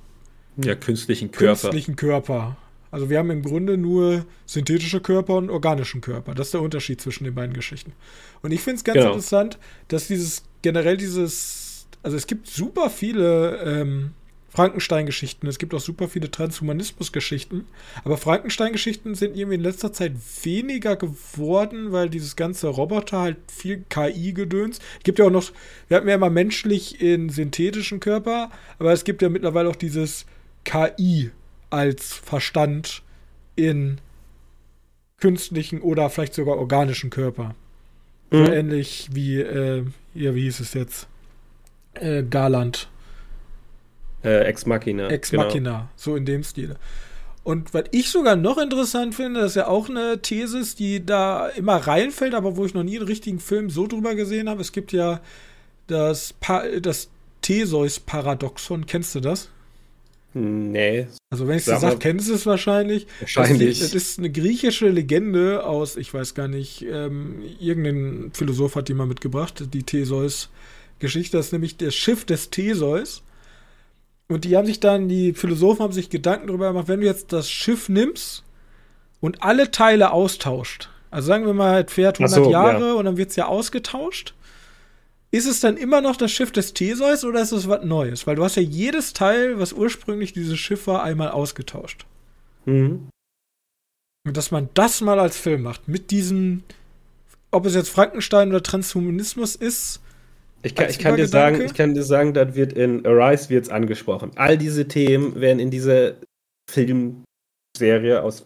ja, 0.57 0.75
künstlichen 0.75 1.31
Körper. 1.31 1.69
Künstlichen 1.69 1.95
Körper. 1.95 2.57
Also 2.91 3.09
wir 3.09 3.19
haben 3.19 3.29
im 3.29 3.43
Grunde 3.43 3.77
nur 3.77 4.25
synthetische 4.45 4.99
Körper 4.99 5.35
und 5.35 5.49
organischen 5.49 6.01
Körper. 6.01 6.33
Das 6.33 6.47
ist 6.47 6.53
der 6.53 6.61
Unterschied 6.61 6.99
zwischen 7.01 7.23
den 7.23 7.35
beiden 7.35 7.53
Geschichten. 7.53 7.93
Und 8.41 8.51
ich 8.51 8.61
finde 8.61 8.77
es 8.77 8.83
ganz 8.83 8.97
genau. 8.97 9.09
interessant, 9.09 9.59
dass 9.89 10.07
dieses 10.07 10.43
generell 10.61 10.97
dieses, 10.97 11.87
also 12.03 12.17
es 12.17 12.27
gibt 12.27 12.47
super 12.47 12.89
viele 12.89 13.57
ähm, 13.63 14.11
Frankenstein-Geschichten, 14.49 15.47
es 15.47 15.59
gibt 15.59 15.73
auch 15.75 15.79
super 15.79 16.07
viele 16.07 16.31
Transhumanismus-Geschichten, 16.31 17.65
aber 18.03 18.17
Frankenstein-Geschichten 18.17 19.13
sind 19.13 19.37
irgendwie 19.37 19.55
in 19.55 19.61
letzter 19.61 19.93
Zeit 19.93 20.13
weniger 20.43 20.95
geworden, 20.95 21.91
weil 21.91 22.09
dieses 22.09 22.35
ganze 22.35 22.67
Roboter 22.67 23.19
halt 23.19 23.37
viel 23.47 23.83
KI-Gedöns. 23.89 24.79
Es 24.97 25.03
gibt 25.03 25.19
ja 25.19 25.25
auch 25.25 25.31
noch, 25.31 25.51
wir 25.87 25.97
hatten 25.97 26.07
ja 26.07 26.15
immer 26.15 26.31
menschlich 26.31 26.99
in 26.99 27.29
synthetischen 27.29 27.99
Körper, 27.99 28.49
aber 28.79 28.91
es 28.91 29.03
gibt 29.03 29.21
ja 29.21 29.29
mittlerweile 29.29 29.69
auch 29.69 29.75
dieses 29.75 30.25
KI 30.65 31.31
als 31.69 32.13
Verstand 32.13 33.03
in 33.55 33.99
künstlichen 35.19 35.81
oder 35.81 36.09
vielleicht 36.09 36.33
sogar 36.33 36.57
organischen 36.57 37.09
Körper. 37.09 37.55
Mhm. 38.31 38.45
So 38.45 38.51
ähnlich 38.51 39.09
wie, 39.11 39.41
äh, 39.41 39.85
ja, 40.13 40.35
wie 40.35 40.43
hieß 40.43 40.59
es 40.61 40.73
jetzt? 40.73 41.07
Äh, 41.93 42.23
Garland 42.23 42.89
äh, 44.23 44.43
Ex 44.45 44.65
Machina. 44.65 45.07
Ex 45.09 45.31
genau. 45.31 45.43
Machina, 45.43 45.89
so 45.95 46.15
in 46.15 46.25
dem 46.25 46.43
Stil. 46.43 46.75
Und 47.43 47.73
was 47.73 47.85
ich 47.91 48.09
sogar 48.09 48.35
noch 48.35 48.57
interessant 48.57 49.15
finde, 49.15 49.41
das 49.41 49.51
ist 49.51 49.55
ja 49.55 49.67
auch 49.67 49.89
eine 49.89 50.21
Thesis, 50.21 50.75
die 50.75 51.05
da 51.05 51.47
immer 51.47 51.77
reinfällt, 51.77 52.33
aber 52.33 52.57
wo 52.57 52.65
ich 52.65 52.73
noch 52.73 52.83
nie 52.83 52.97
einen 52.97 53.07
richtigen 53.07 53.39
Film 53.39 53.69
so 53.69 53.87
drüber 53.87 54.13
gesehen 54.15 54.49
habe. 54.49 54.61
Es 54.61 54.71
gibt 54.71 54.91
ja 54.91 55.21
das, 55.87 56.33
pa 56.33 56.63
das 56.81 57.09
Theseus-Paradoxon. 57.41 58.85
Kennst 58.85 59.15
du 59.15 59.21
das? 59.21 59.49
Nee. 60.33 61.07
Also 61.31 61.47
wenn 61.47 61.57
ich 61.57 61.67
es 61.67 61.79
sage, 61.79 61.97
kennst 61.97 62.29
du 62.29 62.33
es 62.33 62.45
wahrscheinlich. 62.45 63.07
Wahrscheinlich. 63.19 63.79
Das, 63.79 63.91
das, 63.91 63.95
ist 63.95 64.19
eine 64.19 64.29
griechische 64.29 64.89
Legende 64.89 65.65
aus, 65.65 65.95
ich 65.95 66.13
weiß 66.13 66.35
gar 66.35 66.47
nicht, 66.47 66.85
ähm, 66.89 67.41
irgendein 67.59 68.31
Philosoph 68.33 68.75
hat 68.75 68.89
die 68.89 68.93
mal 68.93 69.07
mitgebracht, 69.07 69.63
die 69.73 69.83
Theseus-Geschichte. 69.83 71.37
Das 71.37 71.47
ist 71.47 71.51
nämlich 71.51 71.77
das 71.77 71.95
Schiff 71.95 72.25
des 72.25 72.49
Theseus. 72.51 73.23
Und 74.27 74.45
die 74.45 74.55
haben 74.55 74.67
sich 74.67 74.79
dann, 74.79 75.09
die 75.09 75.33
Philosophen 75.33 75.83
haben 75.83 75.93
sich 75.93 76.11
Gedanken 76.11 76.47
darüber 76.47 76.67
gemacht, 76.67 76.87
wenn 76.87 77.01
du 77.01 77.07
jetzt 77.07 77.33
das 77.33 77.49
Schiff 77.49 77.89
nimmst 77.89 78.43
und 79.19 79.41
alle 79.41 79.71
Teile 79.71 80.11
austauscht, 80.11 80.89
also 81.11 81.27
sagen 81.27 81.45
wir 81.45 81.53
mal, 81.53 81.83
es 81.83 81.91
fährt 81.91 82.19
100 82.19 82.43
so, 82.45 82.51
Jahre 82.51 82.87
ja. 82.89 82.93
und 82.93 83.05
dann 83.05 83.17
wird 83.17 83.31
es 83.31 83.35
ja 83.35 83.47
ausgetauscht, 83.47 84.35
ist 85.31 85.45
es 85.45 85.59
dann 85.59 85.77
immer 85.77 86.01
noch 86.01 86.15
das 86.15 86.31
Schiff 86.31 86.51
des 86.51 86.73
Theseus 86.73 87.23
oder 87.23 87.41
ist 87.41 87.51
es 87.51 87.67
was 87.67 87.83
Neues? 87.83 88.25
Weil 88.25 88.35
du 88.35 88.43
hast 88.43 88.55
ja 88.55 88.61
jedes 88.61 89.13
Teil, 89.13 89.59
was 89.59 89.73
ursprünglich 89.73 90.33
dieses 90.33 90.57
Schiff 90.57 90.87
war, 90.87 91.03
einmal 91.03 91.29
ausgetauscht. 91.29 92.05
Mhm. 92.65 93.09
Und 94.25 94.37
dass 94.37 94.51
man 94.51 94.69
das 94.73 95.01
mal 95.01 95.19
als 95.19 95.37
Film 95.37 95.63
macht, 95.63 95.87
mit 95.87 96.11
diesem, 96.11 96.63
ob 97.51 97.65
es 97.65 97.75
jetzt 97.75 97.89
Frankenstein 97.89 98.49
oder 98.49 98.63
Transhumanismus 98.63 99.55
ist, 99.55 100.01
ich 100.61 100.75
kann, 100.75 100.89
ich 100.89 100.99
kann 100.99 101.15
dir 101.15 101.27
sagen, 101.27 101.61
ich 101.61 101.73
kann 101.73 101.93
dir 101.93 102.03
sagen, 102.03 102.33
das 102.33 102.53
wird 102.53 102.73
in 102.73 103.05
Arise 103.05 103.49
wird's 103.49 103.69
angesprochen. 103.69 104.31
All 104.35 104.57
diese 104.57 104.89
Themen 104.89 105.39
werden 105.39 105.59
in 105.59 105.71
dieser 105.71 106.15
Filmserie 106.69 108.21
aus 108.21 108.43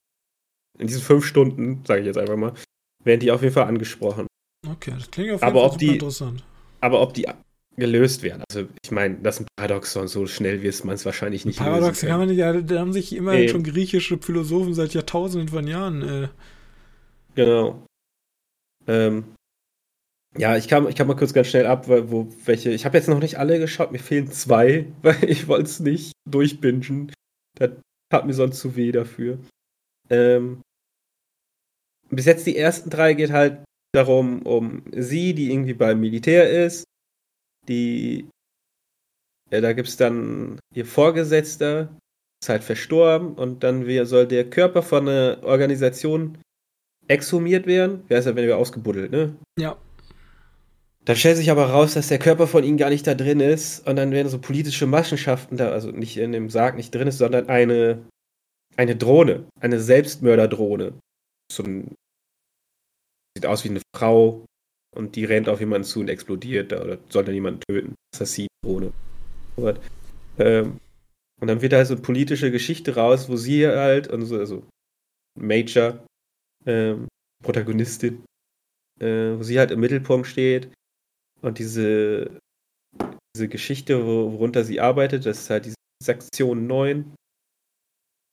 in 0.80 0.88
diesen 0.88 1.02
fünf 1.02 1.26
Stunden, 1.26 1.84
sage 1.86 2.02
ich 2.02 2.08
jetzt 2.08 2.18
einfach 2.18 2.36
mal, 2.36 2.54
werden 3.04 3.20
die 3.20 3.32
auf 3.32 3.42
jeden 3.42 3.54
Fall 3.54 3.68
angesprochen. 3.68 4.28
Okay, 4.68 4.94
das 4.96 5.10
klingt 5.12 5.32
auf 5.32 5.42
jeden 5.42 5.44
aber 5.44 5.62
Fall 5.62 5.70
ob 5.72 5.78
die, 5.78 5.94
interessant. 5.94 6.44
Aber 6.84 7.02
ob 7.02 7.14
die 7.14 7.26
gelöst 7.78 8.24
werden. 8.24 8.44
Also 8.50 8.68
ich 8.84 8.92
meine, 8.92 9.16
das 9.24 9.36
ist 9.36 9.42
ein 9.42 9.48
Paradoxon, 9.56 10.10
so 10.10 10.28
schnell 10.28 10.62
wird 10.62 10.84
man 10.84 10.96
es 10.96 11.06
wahrscheinlich 11.06 11.46
nicht 11.46 11.58
Paradoxon 11.58 12.10
kann 12.10 12.20
man 12.20 12.28
nicht, 12.28 12.38
ja, 12.38 12.62
da 12.62 12.80
haben 12.80 12.92
sich 12.92 13.16
immer 13.16 13.48
schon 13.48 13.64
griechische 13.64 14.18
Philosophen 14.20 14.74
seit 14.74 14.94
Jahrtausenden 14.94 15.48
von 15.48 15.66
Jahren. 15.66 16.02
Äh. 16.02 16.28
Genau. 17.36 17.88
Ähm, 18.86 19.24
ja, 20.38 20.58
ich 20.58 20.68
kam, 20.68 20.88
ich 20.90 20.96
kam 20.96 21.08
mal 21.08 21.16
kurz 21.16 21.34
ganz 21.34 21.48
schnell 21.48 21.66
ab, 21.66 21.88
weil, 21.88 22.12
wo 22.12 22.28
welche. 22.46 22.72
Ich 22.72 22.86
habe 22.86 22.98
jetzt 22.98 23.08
noch 23.08 23.20
nicht 23.20 23.40
alle 23.40 23.60
geschaut, 23.60 23.94
mir 23.94 24.00
fehlen 24.00 24.30
zwei, 24.30 24.86
weil 25.02 25.24
ich 25.24 25.48
wollte 25.48 25.70
es 25.70 25.80
nicht 25.80 26.12
durchbingen. 26.30 27.14
Das 27.58 27.72
tat 28.12 28.26
mir 28.26 28.34
sonst 28.34 28.60
zu 28.60 28.76
weh 28.76 28.92
dafür. 28.92 29.40
Ähm, 30.10 30.62
bis 32.10 32.26
jetzt 32.26 32.46
die 32.46 32.58
ersten 32.58 32.90
drei 32.90 33.14
geht 33.14 33.32
halt 33.32 33.64
darum, 33.94 34.42
um 34.42 34.84
sie, 34.92 35.34
die 35.34 35.52
irgendwie 35.52 35.74
beim 35.74 36.00
Militär 36.00 36.50
ist. 36.66 36.84
Die. 37.68 38.28
Ja, 39.52 39.62
da 39.62 39.74
gibt 39.74 39.88
es 39.88 39.98
dann 39.98 40.60
ihr 40.74 40.86
Vorgesetzter, 40.86 41.96
ist 42.42 42.50
halt 42.50 42.64
verstorben 42.64 43.36
und 43.36 43.64
dann 43.64 43.86
soll 44.06 44.28
der 44.28 44.50
Körper 44.50 44.82
von 44.82 45.08
einer 45.08 45.40
Organisation 45.44 46.40
exhumiert 47.08 47.68
werden. 47.68 48.04
Wer 48.08 48.20
ist 48.20 48.26
ja, 48.26 48.36
wenn 48.36 48.48
wir 48.48 48.58
ausgebuddelt, 48.58 49.12
ne? 49.12 49.36
Ja. 49.60 49.78
Dann 51.06 51.18
stellt 51.18 51.38
sich 51.38 51.52
aber 51.52 51.66
raus, 51.66 51.94
dass 51.94 52.08
der 52.08 52.18
Körper 52.18 52.48
von 52.48 52.64
ihnen 52.64 52.78
gar 52.78 52.90
nicht 52.90 53.06
da 53.06 53.14
drin 53.14 53.42
ist 53.42 53.86
und 53.88 53.98
dann 53.98 54.12
werden 54.12 54.30
so 54.30 54.40
politische 54.40 54.88
Massenschaften 54.88 55.58
da, 55.58 55.70
also 55.70 55.92
nicht 55.92 56.18
in 56.18 56.32
dem 56.32 56.50
Sarg 56.50 56.76
nicht 56.76 56.96
drin 56.96 57.10
ist, 57.10 57.18
sondern 57.18 57.50
eine, 57.50 58.04
eine 58.78 58.96
Drohne, 58.96 59.46
eine 59.60 59.80
Selbstmörderdrohne. 59.80 60.94
So 61.52 61.64
ein, 61.64 61.94
sieht 63.36 63.46
aus 63.46 63.64
wie 63.64 63.70
eine 63.70 63.82
Frau 63.96 64.46
und 64.96 65.16
die 65.16 65.26
rennt 65.26 65.50
auf 65.50 65.60
jemanden 65.60 65.86
zu 65.86 66.00
und 66.00 66.10
explodiert 66.10 66.72
oder 66.74 67.00
soll 67.10 67.26
dann 67.26 67.34
jemanden 67.34 67.62
töten. 67.62 67.96
Assassin-Drohne. 68.14 68.94
Ähm, 70.38 70.80
und 71.42 71.48
dann 71.48 71.62
wird 71.62 71.74
da 71.74 71.84
so 71.84 71.94
eine 71.94 72.02
politische 72.02 72.52
Geschichte 72.52 72.96
raus, 72.96 73.30
wo 73.30 73.36
sie 73.36 73.68
halt, 73.68 74.10
also 74.10 74.64
Major, 75.40 76.06
ähm, 76.66 77.08
Protagonistin, 77.44 78.24
äh, 79.00 79.38
wo 79.38 79.44
sie 79.44 79.60
halt 79.60 79.72
im 79.72 79.80
Mittelpunkt 79.80 80.28
steht 80.28 80.74
und 81.42 81.60
diese, 81.60 82.40
diese 83.36 83.48
Geschichte, 83.48 84.06
worunter 84.06 84.64
sie 84.64 84.80
arbeitet, 84.80 85.26
das 85.26 85.42
ist 85.42 85.50
halt 85.50 85.66
diese 85.66 85.76
Sektion 86.02 86.68
9, 86.68 87.14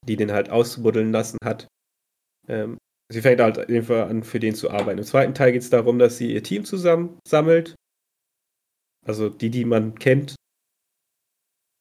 die 0.07 0.17
den 0.17 0.33
halt 0.33 0.51
ausbuddeln 0.51 1.13
lassen 1.13 1.39
hat. 1.45 1.67
Ähm, 2.49 2.79
sie 3.11 3.21
fängt 3.23 3.41
halt 3.41 3.71
an, 3.91 4.23
für 4.23 4.41
den 4.41 4.55
zu 4.55 4.71
arbeiten. 4.71 4.99
Im 4.99 5.05
zweiten 5.05 5.35
Teil 5.35 5.53
geht 5.53 5.63
es 5.63 5.71
darum, 5.71 5.99
dass 5.99 6.17
sie 6.17 6.33
ihr 6.33 6.43
Team 6.43 6.65
zusammen 6.65 7.19
sammelt. 7.27 7.75
Also 9.07 9.29
die, 9.29 9.51
die 9.51 9.65
man 9.65 9.99
kennt. 9.99 10.37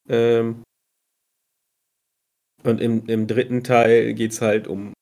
Ähm, 0.09 0.63
und 2.63 2.81
im, 2.81 3.05
im 3.05 3.27
dritten 3.27 3.63
Teil 3.63 4.13
geht 4.13 4.31
es 4.31 4.41
halt 4.41 4.67
um. 4.67 4.93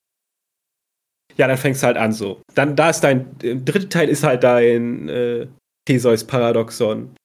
Ja, 1.37 1.47
dann 1.47 1.57
fängst 1.57 1.83
halt 1.83 1.97
an 1.97 2.11
so. 2.11 2.41
Dann, 2.55 2.75
da 2.75 2.89
ist 2.89 3.01
dein. 3.01 3.37
Im 3.41 3.63
dritten 3.63 3.89
Teil 3.89 4.09
ist 4.09 4.23
halt 4.23 4.43
dein 4.43 5.07
äh, 5.07 5.47
Theseus-Paradoxon. 5.87 7.15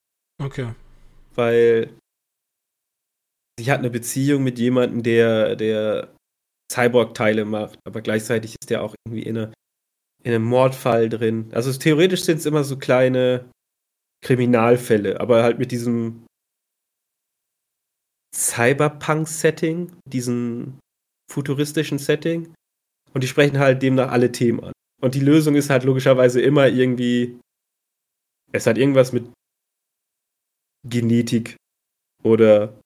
Okay. 0.40 0.68
Weil 1.34 1.90
sie 3.58 3.70
hat 3.70 3.80
eine 3.80 3.90
Beziehung 3.90 4.42
mit 4.42 4.58
jemandem, 4.58 5.02
der, 5.02 5.56
der 5.56 6.14
Cyborg-Teile 6.72 7.44
macht, 7.44 7.78
aber 7.86 8.00
gleichzeitig 8.00 8.56
ist 8.60 8.70
der 8.70 8.82
auch 8.82 8.94
irgendwie 9.04 9.22
in, 9.22 9.36
eine, 9.36 9.52
in 10.24 10.32
einem 10.32 10.44
Mordfall 10.44 11.08
drin. 11.08 11.50
Also 11.52 11.72
theoretisch 11.72 12.22
sind 12.22 12.38
es 12.38 12.46
immer 12.46 12.64
so 12.64 12.78
kleine 12.78 13.50
Kriminalfälle, 14.24 15.20
aber 15.20 15.42
halt 15.42 15.58
mit 15.58 15.72
diesem 15.72 16.26
Cyberpunk-Setting, 18.34 19.92
diesem 20.06 20.78
futuristischen 21.30 21.98
Setting. 21.98 22.54
Und 23.12 23.22
die 23.22 23.28
sprechen 23.28 23.58
halt 23.58 23.82
demnach 23.82 24.10
alle 24.10 24.32
Themen 24.32 24.60
an. 24.60 24.72
Und 25.02 25.14
die 25.14 25.20
Lösung 25.20 25.54
ist 25.54 25.68
halt 25.68 25.84
logischerweise 25.84 26.40
immer 26.40 26.68
irgendwie, 26.68 27.38
es 28.52 28.66
hat 28.66 28.78
irgendwas 28.78 29.12
mit 29.12 29.28
Genetik 30.88 31.56
oder 32.22 32.80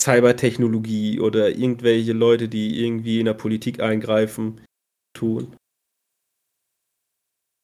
Cybertechnologie 0.00 1.20
oder 1.20 1.50
irgendwelche 1.50 2.12
Leute, 2.12 2.48
die 2.48 2.84
irgendwie 2.84 3.20
in 3.20 3.26
der 3.26 3.34
Politik 3.34 3.80
eingreifen, 3.80 4.60
tun. 5.16 5.56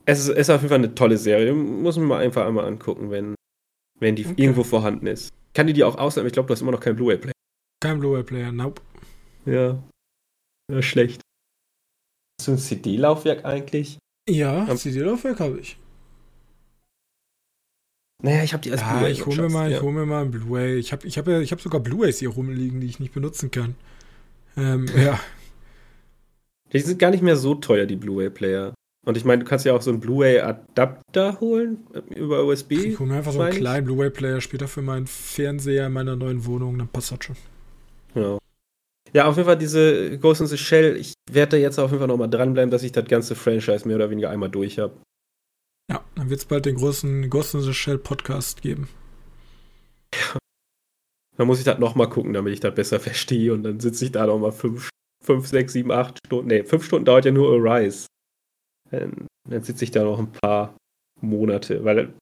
Es 0.07 0.21
ist, 0.21 0.29
es 0.29 0.39
ist 0.39 0.51
auf 0.51 0.63
jeden 0.63 0.71
Fall 0.71 0.79
eine 0.79 0.95
tolle 0.95 1.19
Serie. 1.19 1.53
Muss 1.53 1.97
man 1.97 2.07
mal 2.07 2.23
einfach 2.23 2.47
einmal 2.47 2.65
angucken, 2.65 3.11
wenn, 3.11 3.35
wenn 3.99 4.17
die 4.17 4.27
okay. 4.27 4.43
irgendwo 4.43 4.65
vorhanden 4.65 5.07
ist. 5.07 5.31
Kann 5.55 5.67
die 5.67 5.73
die 5.73 5.85
auch 5.85 5.99
ausleihen? 5.99 6.27
Ich 6.27 6.33
glaube, 6.33 6.47
du 6.47 6.53
hast 6.53 6.63
immer 6.63 6.73
noch 6.73 6.81
keinen 6.81 6.97
Blu-ray-Player. 6.97 7.33
Kein 7.83 7.99
Blu-ray-Player, 7.99 8.53
nope. 8.53 8.81
Ja. 9.45 9.83
Ja, 10.73 10.83
schlecht. 10.83 11.21
Hast 12.41 12.49
du 12.49 12.53
ein 12.53 12.59
CD-Laufwerk 12.59 13.45
eigentlich? 13.45 13.99
Ja, 14.29 14.65
ein 14.65 14.77
CD-Laufwerk 14.79 15.41
habe 15.41 15.59
ich. 15.59 15.77
Naja, 18.23 18.43
ich 18.43 18.53
habe 18.53 18.63
die 18.63 18.71
als 18.71 18.81
ja, 18.81 18.93
Blu-ray. 18.93 19.13
Ich 19.13 19.27
hole 19.27 19.43
mir, 19.43 19.49
mal, 19.49 19.71
ja. 19.71 19.81
hol 19.81 19.93
mir 19.93 20.07
mal 20.07 20.23
ein 20.23 20.31
Blu-ray. 20.31 20.79
Ich 20.79 20.93
habe 20.93 21.07
ich 21.07 21.17
hab 21.17 21.27
ja, 21.27 21.41
hab 21.41 21.61
sogar 21.61 21.81
Blu-rays 21.81 22.19
hier 22.19 22.29
rumliegen, 22.29 22.81
die 22.81 22.87
ich 22.87 23.01
nicht 23.01 23.15
benutzen 23.15 23.51
kann. 23.51 23.75
Ähm, 24.57 24.87
ja. 24.97 25.19
Die 26.73 26.81
sind 26.81 26.99
gar 26.99 27.11
nicht 27.11 27.23
mehr 27.23 27.37
so 27.37 27.55
teuer, 27.55 27.87
die 27.87 27.97
Blu-ray-Player. 27.97 28.75
Und 29.07 29.17
ich 29.17 29.25
meine, 29.25 29.43
du 29.43 29.49
kannst 29.49 29.65
ja 29.65 29.75
auch 29.75 29.81
so 29.81 29.91
einen 29.91 30.01
Blu-ray-Adapter 30.01 31.41
holen 31.41 31.79
äh, 31.95 32.15
über 32.15 32.45
USB. 32.45 32.73
Ich 32.73 32.99
hole 32.99 33.11
mir 33.11 33.17
einfach 33.17 33.33
so 33.33 33.41
einen 33.41 33.57
kleinen 33.57 33.87
Blu-ray-Player 33.87 34.41
später 34.41 34.69
für 34.69 34.83
meinen 34.83 35.07
Fernseher 35.07 35.87
in 35.87 35.93
meiner 35.93 36.17
neuen 36.17 36.45
Wohnung, 36.45 36.77
dann 36.77 36.89
passt 36.89 37.13
das 37.13 37.19
schon. 37.25 37.37
Ja. 38.15 38.39
Ja, 39.13 39.27
auf 39.27 39.37
jeden 39.37 39.47
Fall 39.47 39.59
diese 39.59 40.19
Ghost 40.19 40.41
in 40.41 40.47
the 40.47 40.57
Shell. 40.57 40.97
Ich 40.97 41.15
werde 41.31 41.53
da 41.53 41.57
jetzt 41.57 41.79
auf 41.79 41.91
jeden 41.91 42.01
Fall 42.01 42.09
nochmal 42.09 42.31
dranbleiben, 42.31 42.71
dass 42.71 42.83
ich 42.83 42.93
das 42.93 43.07
ganze 43.07 43.35
Franchise 43.35 43.89
mehr 43.89 43.97
oder 43.97 44.11
weniger 44.11 44.31
einmal 44.31 44.51
durch 44.51 44.79
habe. 44.79 44.93
Ja, 45.91 46.05
dann 46.15 46.31
wird 46.31 46.39
es 46.39 46.47
bald 46.47 46.67
den 46.67 46.77
großen 46.77 47.29
Ghost 47.29 47.55
in 47.55 47.63
the 47.63 47.75
Shell 47.75 47.99
Podcast 47.99 48.63
geben. 48.63 48.89
Ja. 50.13 50.39
Dann 51.37 51.47
muss 51.47 51.61
ich 51.61 51.65
das 51.65 51.79
nochmal 51.79 52.11
gucken, 52.11 52.33
damit 52.33 52.53
ich 52.53 52.61
das 52.61 52.75
besser 52.75 52.99
verstehe. 53.01 53.55
Und 53.55 53.63
dann 53.63 53.79
sitze 53.81 54.05
ich 54.05 54.13
da 54.13 54.27
nochmal 54.27 54.53
fünf, 54.53 54.91
fünf, 55.25 55.47
sechs, 55.47 55.73
sieben, 55.73 55.93
acht 55.93 56.19
Stunden. 56.27 56.49
Nee, 56.49 56.65
fünf 56.65 56.85
Stunden 56.85 57.05
dauert 57.05 57.25
ja 57.25 57.31
nur 57.31 57.55
Arise. 57.55 58.07
Dann, 58.91 59.27
dann 59.49 59.63
sitze 59.63 59.85
ich 59.85 59.91
da 59.91 60.03
noch 60.03 60.19
ein 60.19 60.33
paar 60.33 60.77
Monate, 61.21 61.85
weil 61.85 62.13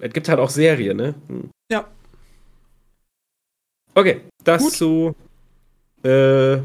es 0.00 0.12
gibt 0.12 0.28
halt 0.28 0.40
auch 0.40 0.50
Serien, 0.50 0.96
ne? 0.96 1.14
Hm. 1.28 1.50
Ja. 1.70 1.88
Okay, 3.94 4.22
das 4.44 4.62
Gut. 4.62 4.72
zu 4.72 5.14
äh, 6.02 6.58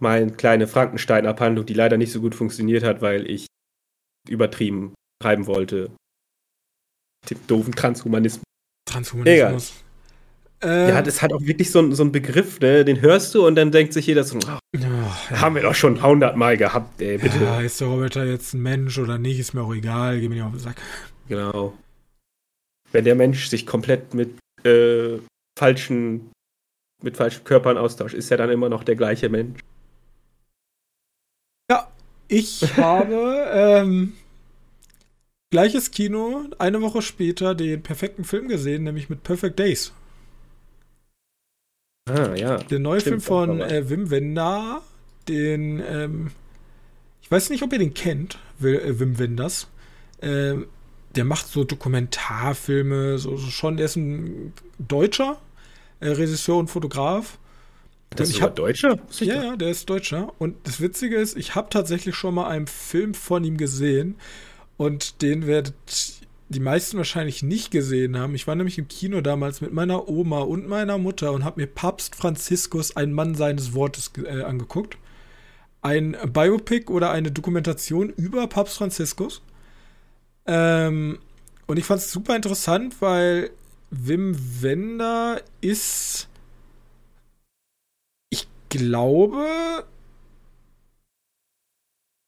meine 0.00 0.32
kleine 0.32 0.66
Frankenstein-Abhandlung, 0.66 1.66
die 1.66 1.74
leider 1.74 1.98
nicht 1.98 2.12
so 2.12 2.20
gut 2.20 2.34
funktioniert 2.34 2.82
hat, 2.82 3.00
weil 3.02 3.30
ich 3.30 3.46
übertrieben 4.28 4.94
treiben 5.22 5.46
wollte. 5.46 5.90
Den 7.30 7.38
doofen 7.46 7.74
Transhumanismus. 7.74 8.44
Transhumanismus. 8.88 9.72
Äh, 10.62 10.90
ja, 10.90 11.02
das 11.02 11.22
hat 11.22 11.32
auch 11.32 11.40
wirklich 11.40 11.70
so, 11.72 11.92
so 11.92 12.04
ein 12.04 12.12
Begriff, 12.12 12.60
ne? 12.60 12.84
den 12.84 13.00
hörst 13.00 13.34
du 13.34 13.44
und 13.46 13.56
dann 13.56 13.72
denkt 13.72 13.92
sich 13.92 14.06
jeder 14.06 14.22
so, 14.22 14.38
oh, 14.38 14.78
ja, 14.78 15.40
haben 15.40 15.56
wir 15.56 15.62
doch 15.62 15.74
schon 15.74 16.00
hundertmal 16.02 16.56
gehabt, 16.56 17.00
ey, 17.00 17.18
bitte. 17.18 17.42
Ja, 17.42 17.60
ist 17.60 17.80
der 17.80 17.88
Roboter 17.88 18.24
jetzt 18.24 18.54
ein 18.54 18.62
Mensch 18.62 18.96
oder 18.98 19.18
nicht, 19.18 19.40
ist 19.40 19.54
mir 19.54 19.62
auch 19.62 19.74
egal, 19.74 20.20
geh 20.20 20.28
mir 20.28 20.36
nicht 20.36 20.44
auf 20.44 20.52
den 20.52 20.60
Sack. 20.60 20.76
Genau. 21.28 21.76
Wenn 22.92 23.04
der 23.04 23.16
Mensch 23.16 23.48
sich 23.48 23.66
komplett 23.66 24.14
mit 24.14 24.38
äh, 24.64 25.18
falschen, 25.58 26.30
mit 27.02 27.16
falschen 27.16 27.42
Körpern 27.42 27.76
austauscht, 27.76 28.14
ist 28.14 28.30
er 28.30 28.36
dann 28.36 28.50
immer 28.50 28.68
noch 28.68 28.84
der 28.84 28.94
gleiche 28.94 29.28
Mensch. 29.28 29.58
Ja, 31.68 31.90
ich 32.32 32.76
habe 32.76 33.46
ähm, 33.52 34.14
gleiches 35.50 35.90
Kino, 35.90 36.44
eine 36.58 36.80
Woche 36.80 37.02
später 37.02 37.54
den 37.54 37.82
perfekten 37.82 38.24
Film 38.24 38.48
gesehen, 38.48 38.84
nämlich 38.84 39.08
mit 39.10 39.22
Perfect 39.22 39.58
Days. 39.58 39.92
Ah, 42.08 42.34
ja. 42.34 42.56
Der 42.56 42.78
neue 42.78 43.00
Stimmt, 43.00 43.22
Film 43.22 43.38
von 43.38 43.60
äh, 43.60 43.88
Wim 43.88 44.10
Wenders, 44.10 44.82
den, 45.28 45.80
ähm, 45.86 46.30
ich 47.22 47.30
weiß 47.30 47.50
nicht, 47.50 47.62
ob 47.62 47.72
ihr 47.72 47.78
den 47.78 47.94
kennt, 47.94 48.38
äh, 48.60 48.98
Wim 48.98 49.18
Wenders. 49.18 49.68
Ähm, 50.20 50.66
der 51.14 51.24
macht 51.24 51.46
so 51.46 51.64
Dokumentarfilme, 51.64 53.18
so, 53.18 53.36
so, 53.36 53.48
schon, 53.48 53.76
der 53.76 53.86
ist 53.86 53.96
ein 53.96 54.52
Deutscher, 54.78 55.38
äh, 56.00 56.08
Regisseur 56.08 56.56
und 56.56 56.68
Fotograf. 56.68 57.38
Das 58.16 58.30
ist 58.30 58.42
hab, 58.42 58.56
Deutscher? 58.56 58.98
Ja, 59.20 59.42
ja, 59.42 59.56
der 59.56 59.70
ist 59.70 59.88
Deutscher. 59.88 60.32
Und 60.38 60.56
das 60.64 60.80
Witzige 60.80 61.16
ist, 61.16 61.36
ich 61.36 61.54
habe 61.54 61.70
tatsächlich 61.70 62.14
schon 62.14 62.34
mal 62.34 62.48
einen 62.48 62.66
Film 62.66 63.14
von 63.14 63.44
ihm 63.44 63.56
gesehen 63.56 64.16
und 64.76 65.22
den 65.22 65.46
werdet 65.46 65.74
die 66.48 66.60
meisten 66.60 66.96
wahrscheinlich 66.98 67.42
nicht 67.42 67.70
gesehen 67.70 68.18
haben. 68.18 68.34
Ich 68.34 68.46
war 68.46 68.54
nämlich 68.54 68.78
im 68.78 68.88
Kino 68.88 69.20
damals 69.20 69.60
mit 69.60 69.72
meiner 69.72 70.08
Oma 70.08 70.40
und 70.40 70.68
meiner 70.68 70.98
Mutter 70.98 71.32
und 71.32 71.44
habe 71.44 71.60
mir 71.60 71.66
Papst 71.66 72.14
Franziskus, 72.14 72.96
ein 72.96 73.12
Mann 73.12 73.34
seines 73.34 73.74
Wortes, 73.74 74.12
äh, 74.22 74.42
angeguckt. 74.42 74.98
Ein 75.80 76.16
Biopic 76.32 76.90
oder 76.90 77.10
eine 77.10 77.32
Dokumentation 77.32 78.10
über 78.10 78.46
Papst 78.46 78.76
Franziskus. 78.76 79.42
Ähm, 80.46 81.18
und 81.66 81.78
ich 81.78 81.84
fand 81.84 82.02
es 82.02 82.12
super 82.12 82.36
interessant, 82.36 82.96
weil 83.00 83.50
Wim 83.90 84.36
Wender 84.60 85.40
ist, 85.60 86.28
ich 86.31 86.31
glaube, 88.72 89.84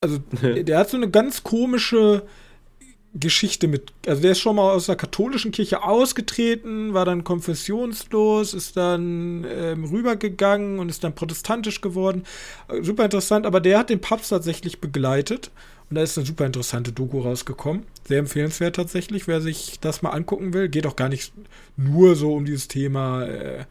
also 0.00 0.18
der 0.42 0.78
hat 0.78 0.90
so 0.90 0.96
eine 0.96 1.10
ganz 1.10 1.42
komische 1.42 2.22
Geschichte 3.14 3.68
mit, 3.68 3.92
also 4.06 4.22
der 4.22 4.32
ist 4.32 4.40
schon 4.40 4.56
mal 4.56 4.72
aus 4.72 4.86
der 4.86 4.96
katholischen 4.96 5.52
Kirche 5.52 5.84
ausgetreten, 5.84 6.94
war 6.94 7.04
dann 7.04 7.22
konfessionslos, 7.22 8.54
ist 8.54 8.76
dann 8.76 9.46
ähm, 9.48 9.84
rübergegangen 9.84 10.80
und 10.80 10.88
ist 10.88 11.04
dann 11.04 11.14
protestantisch 11.14 11.80
geworden. 11.80 12.24
Super 12.82 13.04
interessant, 13.04 13.46
aber 13.46 13.60
der 13.60 13.78
hat 13.78 13.90
den 13.90 14.00
Papst 14.00 14.30
tatsächlich 14.30 14.80
begleitet 14.80 15.52
und 15.88 15.96
da 15.96 16.02
ist 16.02 16.18
eine 16.18 16.26
super 16.26 16.44
interessante 16.44 16.90
Doku 16.90 17.20
rausgekommen. 17.20 17.84
Sehr 18.06 18.18
empfehlenswert 18.18 18.74
tatsächlich, 18.76 19.28
wer 19.28 19.40
sich 19.40 19.78
das 19.80 20.02
mal 20.02 20.10
angucken 20.10 20.52
will. 20.52 20.68
Geht 20.68 20.86
auch 20.86 20.96
gar 20.96 21.08
nicht 21.08 21.32
nur 21.76 22.16
so 22.16 22.34
um 22.34 22.44
dieses 22.44 22.66
Thema, 22.66 23.24
äh, 23.26 23.64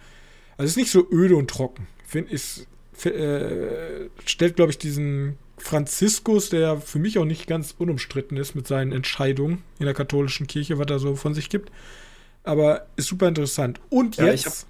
also 0.57 0.69
ist 0.69 0.77
nicht 0.77 0.91
so 0.91 1.05
öde 1.11 1.35
und 1.35 1.49
trocken. 1.49 1.87
Find, 2.13 2.31
ist, 2.31 2.67
äh, 3.05 4.07
stellt, 4.23 4.55
glaube 4.55 4.71
ich, 4.71 4.77
diesen 4.77 5.35
Franziskus, 5.57 6.49
der 6.49 6.79
für 6.79 6.99
mich 6.99 7.17
auch 7.17 7.25
nicht 7.25 7.47
ganz 7.47 7.73
unumstritten 7.75 8.37
ist 8.37 8.53
mit 8.53 8.67
seinen 8.67 8.91
Entscheidungen 8.91 9.63
in 9.79 9.85
der 9.85 9.95
katholischen 9.95 10.45
Kirche, 10.45 10.77
was 10.77 10.85
er 10.91 10.99
so 10.99 11.15
von 11.15 11.33
sich 11.33 11.49
gibt. 11.49 11.71
Aber 12.43 12.85
ist 12.97 13.07
super 13.07 13.27
interessant. 13.27 13.81
Und 13.89 14.17
ja, 14.17 14.27
jetzt. 14.27 14.67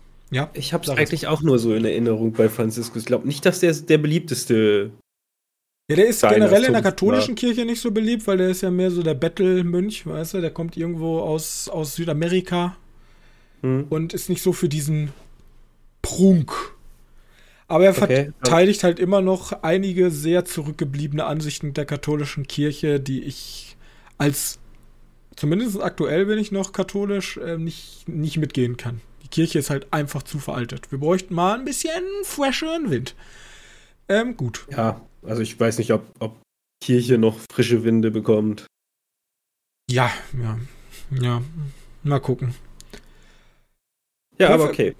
Ich 0.53 0.73
habe 0.73 0.85
es 0.85 0.89
eigentlich 0.89 1.27
auch 1.27 1.41
nur 1.41 1.59
so 1.59 1.75
in 1.75 1.83
Erinnerung 1.83 2.31
bei 2.31 2.47
Franziskus. 2.47 3.01
Ich 3.01 3.07
glaube 3.07 3.27
nicht, 3.27 3.45
dass 3.45 3.59
der 3.59 3.73
der 3.73 3.97
beliebteste. 3.97 4.91
Ja, 5.89 5.97
der 5.97 6.07
ist 6.07 6.21
generell 6.21 6.63
in 6.63 6.71
der 6.71 6.81
katholischen 6.81 7.31
war. 7.31 7.35
Kirche 7.35 7.65
nicht 7.65 7.81
so 7.81 7.91
beliebt, 7.91 8.25
weil 8.25 8.37
der 8.37 8.47
ist 8.47 8.61
ja 8.61 8.71
mehr 8.71 8.89
so 8.89 9.03
der 9.03 9.15
Bettelmönch, 9.15 10.07
weißt 10.07 10.35
du? 10.35 10.41
Der 10.41 10.51
kommt 10.51 10.77
irgendwo 10.77 11.19
aus, 11.19 11.67
aus 11.67 11.95
Südamerika 11.95 12.77
hm. 13.61 13.87
und 13.89 14.13
ist 14.13 14.29
nicht 14.29 14.41
so 14.41 14.53
für 14.53 14.69
diesen 14.69 15.11
Prunk 16.01 16.72
aber 17.73 17.85
er 17.85 17.97
okay. 18.03 18.31
verteidigt 18.41 18.83
halt 18.83 18.99
immer 18.99 19.21
noch 19.21 19.51
einige 19.63 20.11
sehr 20.11 20.45
zurückgebliebene 20.45 21.25
Ansichten 21.25 21.73
der 21.73 21.85
katholischen 21.85 22.45
Kirche, 22.45 22.99
die 22.99 23.23
ich 23.23 23.75
als, 24.19 24.59
zumindest 25.35 25.81
aktuell 25.81 26.27
bin 26.27 26.37
ich 26.37 26.51
noch 26.51 26.71
katholisch, 26.71 27.37
äh, 27.37 27.57
nicht, 27.57 28.07
nicht 28.07 28.37
mitgehen 28.37 28.77
kann. 28.77 29.01
Die 29.23 29.27
Kirche 29.27 29.57
ist 29.57 29.71
halt 29.71 29.87
einfach 29.91 30.21
zu 30.21 30.37
veraltet. 30.37 30.91
Wir 30.91 30.99
bräuchten 30.99 31.33
mal 31.33 31.57
ein 31.57 31.65
bisschen 31.65 32.03
fresheren 32.23 32.91
Wind. 32.91 33.15
Ähm, 34.07 34.37
gut. 34.37 34.67
Ja, 34.69 35.01
Also 35.23 35.41
ich 35.41 35.59
weiß 35.59 35.79
nicht, 35.79 35.91
ob, 35.93 36.03
ob 36.19 36.35
Kirche 36.83 37.17
noch 37.17 37.39
frische 37.51 37.83
Winde 37.83 38.11
bekommt. 38.11 38.67
Ja, 39.89 40.11
ja, 40.39 40.59
ja. 41.19 41.41
Mal 42.03 42.19
gucken. 42.19 42.53
Ja, 44.37 44.49
aber 44.49 44.65
okay. 44.65 44.95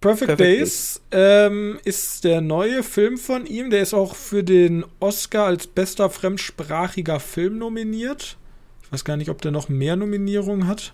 Perfect, 0.00 0.28
Perfect 0.28 0.40
Days 0.40 1.00
ähm, 1.10 1.78
ist 1.84 2.22
der 2.22 2.40
neue 2.40 2.84
Film 2.84 3.18
von 3.18 3.46
ihm. 3.46 3.70
Der 3.70 3.82
ist 3.82 3.94
auch 3.94 4.14
für 4.14 4.44
den 4.44 4.84
Oscar 5.00 5.46
als 5.46 5.66
bester 5.66 6.08
fremdsprachiger 6.08 7.18
Film 7.18 7.58
nominiert. 7.58 8.36
Ich 8.84 8.92
weiß 8.92 9.04
gar 9.04 9.16
nicht, 9.16 9.28
ob 9.28 9.42
der 9.42 9.50
noch 9.50 9.68
mehr 9.68 9.96
Nominierungen 9.96 10.68
hat. 10.68 10.92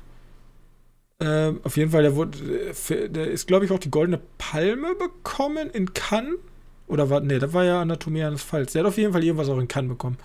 Ähm, 1.21 1.61
auf 1.63 1.77
jeden 1.77 1.91
Fall, 1.91 2.03
der, 2.03 2.17
wurde, 2.17 2.39
äh, 2.39 3.09
der 3.09 3.31
ist, 3.31 3.47
glaube 3.47 3.67
ich, 3.67 3.71
auch 3.71 3.79
die 3.79 3.91
Goldene 3.91 4.21
Palme 4.39 4.95
bekommen 4.95 5.69
in 5.71 5.93
Cannes. 5.93 6.39
Oder 6.87 7.11
war, 7.11 7.21
nee, 7.21 7.39
das 7.39 7.53
war 7.53 7.65
ja 7.65 7.83
Anatomie 7.83 8.25
eines 8.25 8.43
Falls. 8.43 8.73
Der 8.73 8.81
hat 8.81 8.89
auf 8.89 8.97
jeden 8.97 9.13
Fall 9.13 9.23
irgendwas 9.23 9.49
auch 9.49 9.59
in 9.59 9.69
Cannes 9.69 9.91
bekommen. 9.91 10.17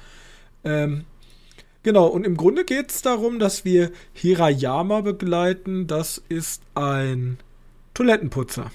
Ähm, 0.64 1.04
genau, 1.84 2.08
und 2.08 2.26
im 2.26 2.38
Grunde 2.38 2.64
geht 2.64 2.92
es 2.92 3.02
darum, 3.02 3.40
dass 3.40 3.66
wir 3.66 3.92
Hirayama 4.14 5.02
begleiten. 5.02 5.88
Das 5.88 6.22
ist 6.30 6.62
ein 6.76 7.38
Toilettenputzer. 8.00 8.72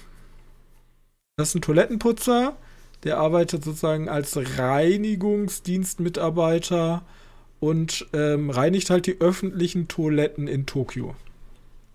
Das 1.35 1.49
ist 1.49 1.55
ein 1.55 1.63
Toilettenputzer, 1.63 2.55
der 3.03 3.17
arbeitet 3.17 3.63
sozusagen 3.63 4.07
als 4.07 4.37
Reinigungsdienstmitarbeiter 4.37 7.01
und 7.59 8.05
ähm, 8.13 8.51
reinigt 8.51 8.91
halt 8.91 9.07
die 9.07 9.19
öffentlichen 9.19 9.87
Toiletten 9.87 10.47
in 10.47 10.67
Tokio. 10.67 11.15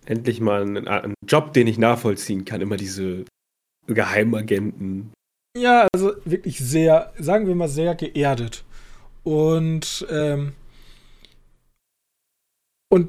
Endlich 0.07 0.41
mal 0.41 0.62
ein, 0.62 0.89
ein 0.89 1.14
Job, 1.24 1.53
den 1.53 1.68
ich 1.68 1.78
nachvollziehen 1.78 2.45
kann. 2.45 2.62
Immer 2.62 2.76
diese 2.76 3.26
Geheimagenten. 3.87 5.12
Ja, 5.57 5.87
also 5.95 6.14
wirklich 6.24 6.59
sehr, 6.59 7.12
sagen 7.16 7.47
wir 7.47 7.55
mal, 7.55 7.68
sehr 7.68 7.95
geerdet. 7.95 8.64
Und, 9.22 10.05
ähm, 10.11 10.55
und 12.89 13.09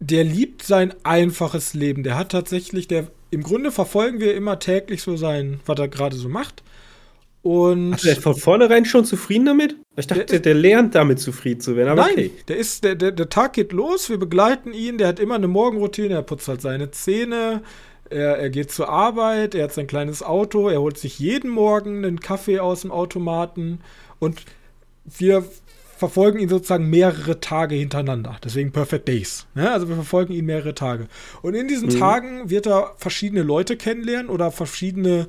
der 0.00 0.24
liebt 0.24 0.62
sein 0.62 0.94
einfaches 1.02 1.74
Leben. 1.74 2.04
Der 2.04 2.16
hat 2.16 2.32
tatsächlich, 2.32 2.88
der 2.88 3.08
im 3.30 3.42
Grunde 3.42 3.70
verfolgen 3.70 4.20
wir 4.20 4.34
immer 4.34 4.58
täglich 4.58 5.02
so 5.02 5.16
sein, 5.16 5.60
was 5.66 5.78
er 5.78 5.88
gerade 5.88 6.16
so 6.16 6.28
macht. 6.28 6.62
Und 7.42 7.94
Ach, 7.94 8.00
der 8.00 8.12
ist 8.12 8.22
von 8.22 8.34
vornherein 8.34 8.84
schon 8.84 9.04
zufrieden 9.04 9.46
damit? 9.46 9.76
Ich 9.96 10.06
dachte, 10.06 10.24
der, 10.26 10.40
der 10.40 10.54
lernt 10.54 10.94
damit 10.94 11.20
zufrieden 11.20 11.60
zu 11.60 11.76
werden. 11.76 11.90
Aber 11.90 12.02
nein, 12.02 12.12
okay. 12.12 12.30
der 12.48 12.56
ist, 12.56 12.84
der, 12.84 12.94
der, 12.94 13.12
der 13.12 13.28
Tag 13.28 13.52
geht 13.52 13.72
los, 13.72 14.10
wir 14.10 14.18
begleiten 14.18 14.72
ihn, 14.72 14.98
der 14.98 15.08
hat 15.08 15.20
immer 15.20 15.36
eine 15.36 15.48
Morgenroutine, 15.48 16.14
er 16.14 16.22
putzt 16.22 16.48
halt 16.48 16.60
seine 16.60 16.90
Zähne, 16.90 17.62
er, 18.10 18.38
er 18.38 18.50
geht 18.50 18.72
zur 18.72 18.88
Arbeit, 18.88 19.54
er 19.54 19.64
hat 19.64 19.72
sein 19.72 19.86
kleines 19.86 20.22
Auto, 20.22 20.68
er 20.68 20.80
holt 20.80 20.98
sich 20.98 21.18
jeden 21.18 21.50
Morgen 21.50 22.04
einen 22.04 22.20
Kaffee 22.20 22.58
aus 22.58 22.82
dem 22.82 22.90
Automaten 22.90 23.80
und 24.18 24.42
wir 25.04 25.44
verfolgen 25.98 26.38
ihn 26.38 26.48
sozusagen 26.48 26.88
mehrere 26.88 27.40
Tage 27.40 27.74
hintereinander. 27.74 28.36
Deswegen 28.44 28.70
Perfect 28.70 29.08
Days. 29.08 29.46
Ja, 29.56 29.72
also 29.72 29.88
wir 29.88 29.96
verfolgen 29.96 30.32
ihn 30.32 30.46
mehrere 30.46 30.74
Tage. 30.74 31.08
Und 31.42 31.54
in 31.54 31.66
diesen 31.66 31.88
mhm. 31.88 31.98
Tagen 31.98 32.50
wird 32.50 32.66
er 32.66 32.94
verschiedene 32.96 33.42
Leute 33.42 33.76
kennenlernen 33.76 34.30
oder 34.30 34.52
verschiedene 34.52 35.26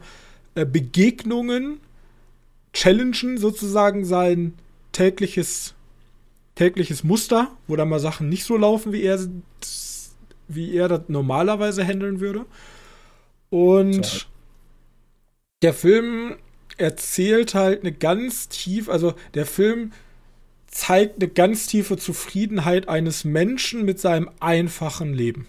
äh, 0.54 0.66
Begegnungen 0.66 1.80
challengen 2.72 3.38
sozusagen 3.38 4.06
sein 4.06 4.54
tägliches 4.92 5.74
tägliches 6.54 7.04
Muster, 7.04 7.52
wo 7.68 7.76
dann 7.76 7.90
mal 7.90 8.00
Sachen 8.00 8.30
nicht 8.30 8.44
so 8.44 8.58
laufen, 8.58 8.92
wie 8.92 9.04
er 9.04 9.18
wie 10.48 10.76
er 10.76 10.88
das 10.88 11.02
normalerweise 11.08 11.86
handeln 11.86 12.20
würde. 12.20 12.46
Und 13.50 14.06
so. 14.06 14.26
der 15.62 15.74
Film 15.74 16.36
erzählt 16.78 17.56
halt 17.56 17.82
eine 17.82 17.92
ganz 17.92 18.50
tief, 18.50 18.90
also 18.90 19.14
der 19.34 19.46
Film 19.46 19.92
zeigt 20.70 21.22
eine 21.22 21.32
ganz 21.32 21.68
tiefe 21.68 21.98
Zufriedenheit 21.98 22.88
eines 22.88 23.24
Menschen 23.24 23.86
mit 23.86 24.00
seinem 24.00 24.30
einfachen 24.40 25.14
Leben. 25.14 25.48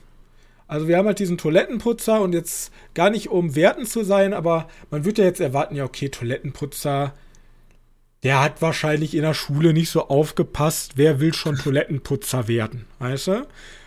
Also 0.66 0.86
wir 0.86 0.96
haben 0.96 1.06
halt 1.06 1.18
diesen 1.18 1.36
Toilettenputzer 1.36 2.20
und 2.20 2.32
jetzt 2.32 2.72
gar 2.94 3.10
nicht 3.10 3.28
um 3.28 3.56
werten 3.56 3.86
zu 3.86 4.04
sein, 4.04 4.32
aber 4.32 4.68
man 4.90 5.04
würde 5.04 5.22
ja 5.22 5.28
jetzt 5.28 5.40
erwarten, 5.40 5.74
ja 5.74 5.84
okay, 5.84 6.08
Toilettenputzer, 6.08 7.12
der 8.22 8.40
hat 8.40 8.62
wahrscheinlich 8.62 9.14
in 9.14 9.22
der 9.22 9.34
Schule 9.34 9.72
nicht 9.72 9.90
so 9.90 10.08
aufgepasst, 10.08 10.92
wer 10.94 11.20
will 11.20 11.34
schon 11.34 11.56
Toilettenputzer 11.56 12.46
werden, 12.46 12.86
weißt 13.00 13.26
du? 13.26 13.46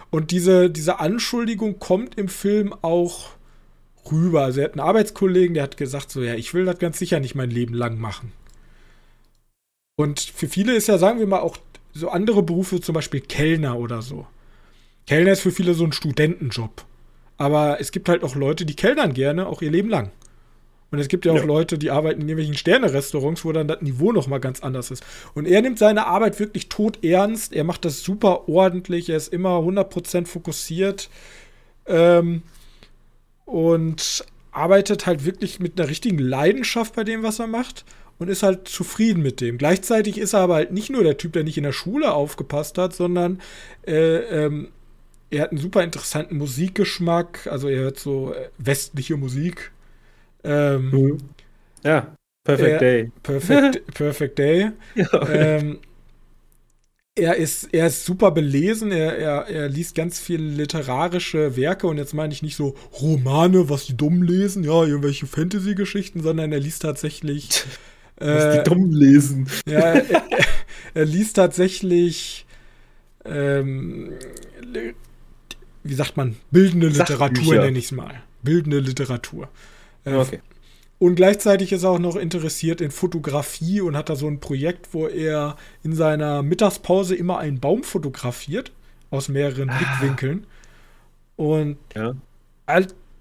Und 0.09 0.31
diese, 0.31 0.69
diese 0.69 0.99
Anschuldigung 0.99 1.79
kommt 1.79 2.17
im 2.17 2.27
Film 2.27 2.75
auch 2.81 3.29
rüber. 4.11 4.43
Also 4.43 4.59
er 4.59 4.65
hat 4.65 4.73
einen 4.73 4.87
Arbeitskollegen, 4.87 5.53
der 5.53 5.63
hat 5.63 5.77
gesagt 5.77 6.11
so, 6.11 6.21
ja, 6.21 6.35
ich 6.35 6.53
will 6.53 6.65
das 6.65 6.79
ganz 6.79 6.99
sicher 6.99 7.19
nicht 7.19 7.33
mein 7.33 7.49
Leben 7.49 7.73
lang 7.73 7.97
machen. 7.97 8.31
Und 9.95 10.19
für 10.19 10.47
viele 10.47 10.73
ist 10.73 10.87
ja, 10.87 10.97
sagen 10.97 11.19
wir 11.19 11.27
mal, 11.27 11.41
auch 11.41 11.57
so 11.93 12.09
andere 12.09 12.41
Berufe, 12.41 12.81
zum 12.81 12.95
Beispiel 12.95 13.21
Kellner 13.21 13.77
oder 13.77 14.01
so. 14.01 14.25
Kellner 15.05 15.33
ist 15.33 15.41
für 15.41 15.51
viele 15.51 15.73
so 15.73 15.83
ein 15.83 15.91
Studentenjob. 15.91 16.85
Aber 17.37 17.79
es 17.79 17.91
gibt 17.91 18.09
halt 18.09 18.23
auch 18.23 18.35
Leute, 18.35 18.65
die 18.65 18.75
kellnern 18.75 19.13
gerne, 19.13 19.47
auch 19.47 19.61
ihr 19.61 19.71
Leben 19.71 19.89
lang. 19.89 20.11
Und 20.91 20.99
es 20.99 21.07
gibt 21.07 21.25
ja 21.25 21.31
auch 21.31 21.37
ja. 21.37 21.45
Leute, 21.45 21.77
die 21.77 21.89
arbeiten 21.89 22.21
in 22.21 22.29
irgendwelchen 22.29 22.57
Sterne-Restaurants, 22.57 23.43
wo 23.43 23.51
dann 23.51 23.67
das 23.67 23.81
Niveau 23.81 24.11
noch 24.11 24.27
mal 24.27 24.39
ganz 24.39 24.61
anders 24.61 24.91
ist. 24.91 25.03
Und 25.33 25.47
er 25.47 25.61
nimmt 25.61 25.79
seine 25.79 26.05
Arbeit 26.05 26.39
wirklich 26.39 26.69
tot 26.69 27.03
ernst. 27.03 27.53
Er 27.53 27.63
macht 27.63 27.85
das 27.85 28.03
super 28.03 28.47
ordentlich. 28.47 29.09
Er 29.09 29.17
ist 29.17 29.33
immer 29.33 29.57
100% 29.59 30.27
fokussiert. 30.27 31.09
Ähm, 31.87 32.43
und 33.45 34.25
arbeitet 34.51 35.05
halt 35.05 35.25
wirklich 35.25 35.59
mit 35.59 35.79
einer 35.79 35.89
richtigen 35.89 36.19
Leidenschaft 36.19 36.95
bei 36.95 37.03
dem, 37.03 37.23
was 37.23 37.39
er 37.39 37.47
macht 37.47 37.85
und 38.23 38.29
ist 38.29 38.43
halt 38.43 38.67
zufrieden 38.67 39.21
mit 39.21 39.41
dem. 39.41 39.57
Gleichzeitig 39.57 40.17
ist 40.17 40.33
er 40.33 40.39
aber 40.39 40.55
halt 40.55 40.71
nicht 40.71 40.89
nur 40.89 41.03
der 41.03 41.17
Typ, 41.17 41.33
der 41.33 41.43
nicht 41.43 41.57
in 41.57 41.63
der 41.63 41.73
Schule 41.73 42.13
aufgepasst 42.13 42.77
hat, 42.77 42.95
sondern 42.95 43.41
äh, 43.85 44.45
ähm, 44.45 44.69
er 45.29 45.43
hat 45.43 45.51
einen 45.51 45.59
super 45.59 45.83
interessanten 45.83 46.37
Musikgeschmack. 46.37 47.47
Also 47.47 47.67
er 47.67 47.81
hört 47.81 47.99
so 47.99 48.33
äh, 48.33 48.49
westliche 48.57 49.17
Musik. 49.17 49.71
Ähm, 50.43 50.89
mhm. 50.91 51.17
Ja, 51.83 52.15
Perfect 52.43 52.81
Day. 52.81 53.11
Perfect, 53.23 53.85
perfect 53.93 54.39
Day. 54.39 54.71
Ja. 54.95 55.29
Ähm, 55.29 55.79
er 57.15 57.35
ist, 57.35 57.73
er 57.73 57.87
ist 57.87 58.05
super 58.05 58.31
belesen, 58.31 58.91
er, 58.91 59.17
er, 59.17 59.47
er 59.47 59.69
liest 59.69 59.93
ganz 59.93 60.19
viele 60.19 60.43
literarische 60.43 61.55
Werke 61.55 61.85
und 61.85 61.97
jetzt 61.97 62.13
meine 62.13 62.33
ich 62.33 62.41
nicht 62.41 62.55
so 62.55 62.75
Romane, 63.01 63.69
was 63.69 63.85
die 63.85 63.95
dumm 63.95 64.23
lesen, 64.23 64.63
ja, 64.63 64.83
irgendwelche 64.83 65.27
Fantasy-Geschichten, 65.27 66.23
sondern 66.23 66.51
er 66.51 66.59
liest 66.59 66.81
tatsächlich 66.81 67.63
Was 68.17 68.57
die 68.57 68.63
dumm 68.63 68.91
lesen. 68.91 69.47
Ja, 69.65 69.79
er, 69.79 70.09
er, 70.09 70.23
er 70.93 71.05
liest 71.05 71.35
tatsächlich, 71.35 72.45
ähm, 73.25 74.13
wie 75.83 75.93
sagt 75.93 76.17
man, 76.17 76.35
bildende 76.51 76.87
Literatur 76.87 77.55
nenne 77.55 77.77
ich 77.77 77.85
es 77.85 77.91
mal. 77.91 78.21
Bildende 78.41 78.79
Literatur. 78.79 79.49
Äh, 80.05 80.15
okay. 80.15 80.39
Und 80.99 81.15
gleichzeitig 81.15 81.71
ist 81.73 81.83
er 81.83 81.89
auch 81.89 81.99
noch 81.99 82.15
interessiert 82.15 82.79
in 82.79 82.91
Fotografie 82.91 83.81
und 83.81 83.97
hat 83.97 84.09
da 84.09 84.15
so 84.15 84.27
ein 84.27 84.39
Projekt, 84.39 84.93
wo 84.93 85.07
er 85.07 85.57
in 85.83 85.93
seiner 85.93 86.43
Mittagspause 86.43 87.15
immer 87.15 87.39
einen 87.39 87.59
Baum 87.59 87.83
fotografiert 87.83 88.71
aus 89.09 89.27
mehreren 89.27 89.69
ah. 89.69 89.77
Blickwinkeln. 89.77 90.45
Und 91.35 91.77
ja 91.95 92.13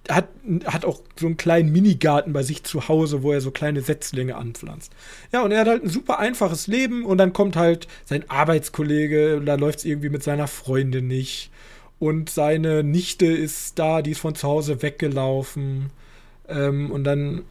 hat, 0.09 0.29
hat 0.65 0.85
auch 0.85 1.01
so 1.19 1.27
einen 1.27 1.37
kleinen 1.37 1.71
Minigarten 1.71 2.33
bei 2.33 2.43
sich 2.43 2.65
zu 2.65 2.89
Hause, 2.89 3.23
wo 3.23 3.33
er 3.33 3.41
so 3.41 3.51
kleine 3.51 3.83
Setzlinge 3.83 4.37
anpflanzt. 4.37 4.93
Ja, 5.33 5.43
und 5.43 5.53
er 5.53 5.61
hat 5.61 5.69
halt 5.69 5.85
ein 5.85 5.91
super 5.91 6.19
einfaches 6.19 6.67
Leben 6.67 7.05
und 7.05 7.19
dann 7.19 7.33
kommt 7.33 7.57
halt 7.57 7.87
sein 8.05 8.29
Arbeitskollege 8.29 9.37
und 9.37 9.47
da 9.47 9.55
läuft 9.55 9.81
es 9.81 9.85
irgendwie 9.85 10.09
mit 10.09 10.23
seiner 10.23 10.49
Freundin 10.49 11.07
nicht. 11.07 11.51
Und 11.99 12.31
seine 12.31 12.83
Nichte 12.83 13.27
ist 13.27 13.79
da, 13.79 14.03
die 14.03 14.11
ist 14.11 14.21
von 14.21 14.35
zu 14.35 14.49
Hause 14.49 14.83
weggelaufen. 14.83 15.91
Ähm, 16.49 16.91
und 16.91 17.05
dann 17.05 17.45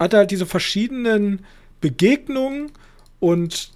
hat 0.00 0.12
er 0.12 0.20
halt 0.20 0.30
diese 0.30 0.46
verschiedenen 0.46 1.44
Begegnungen 1.80 2.70
und 3.18 3.72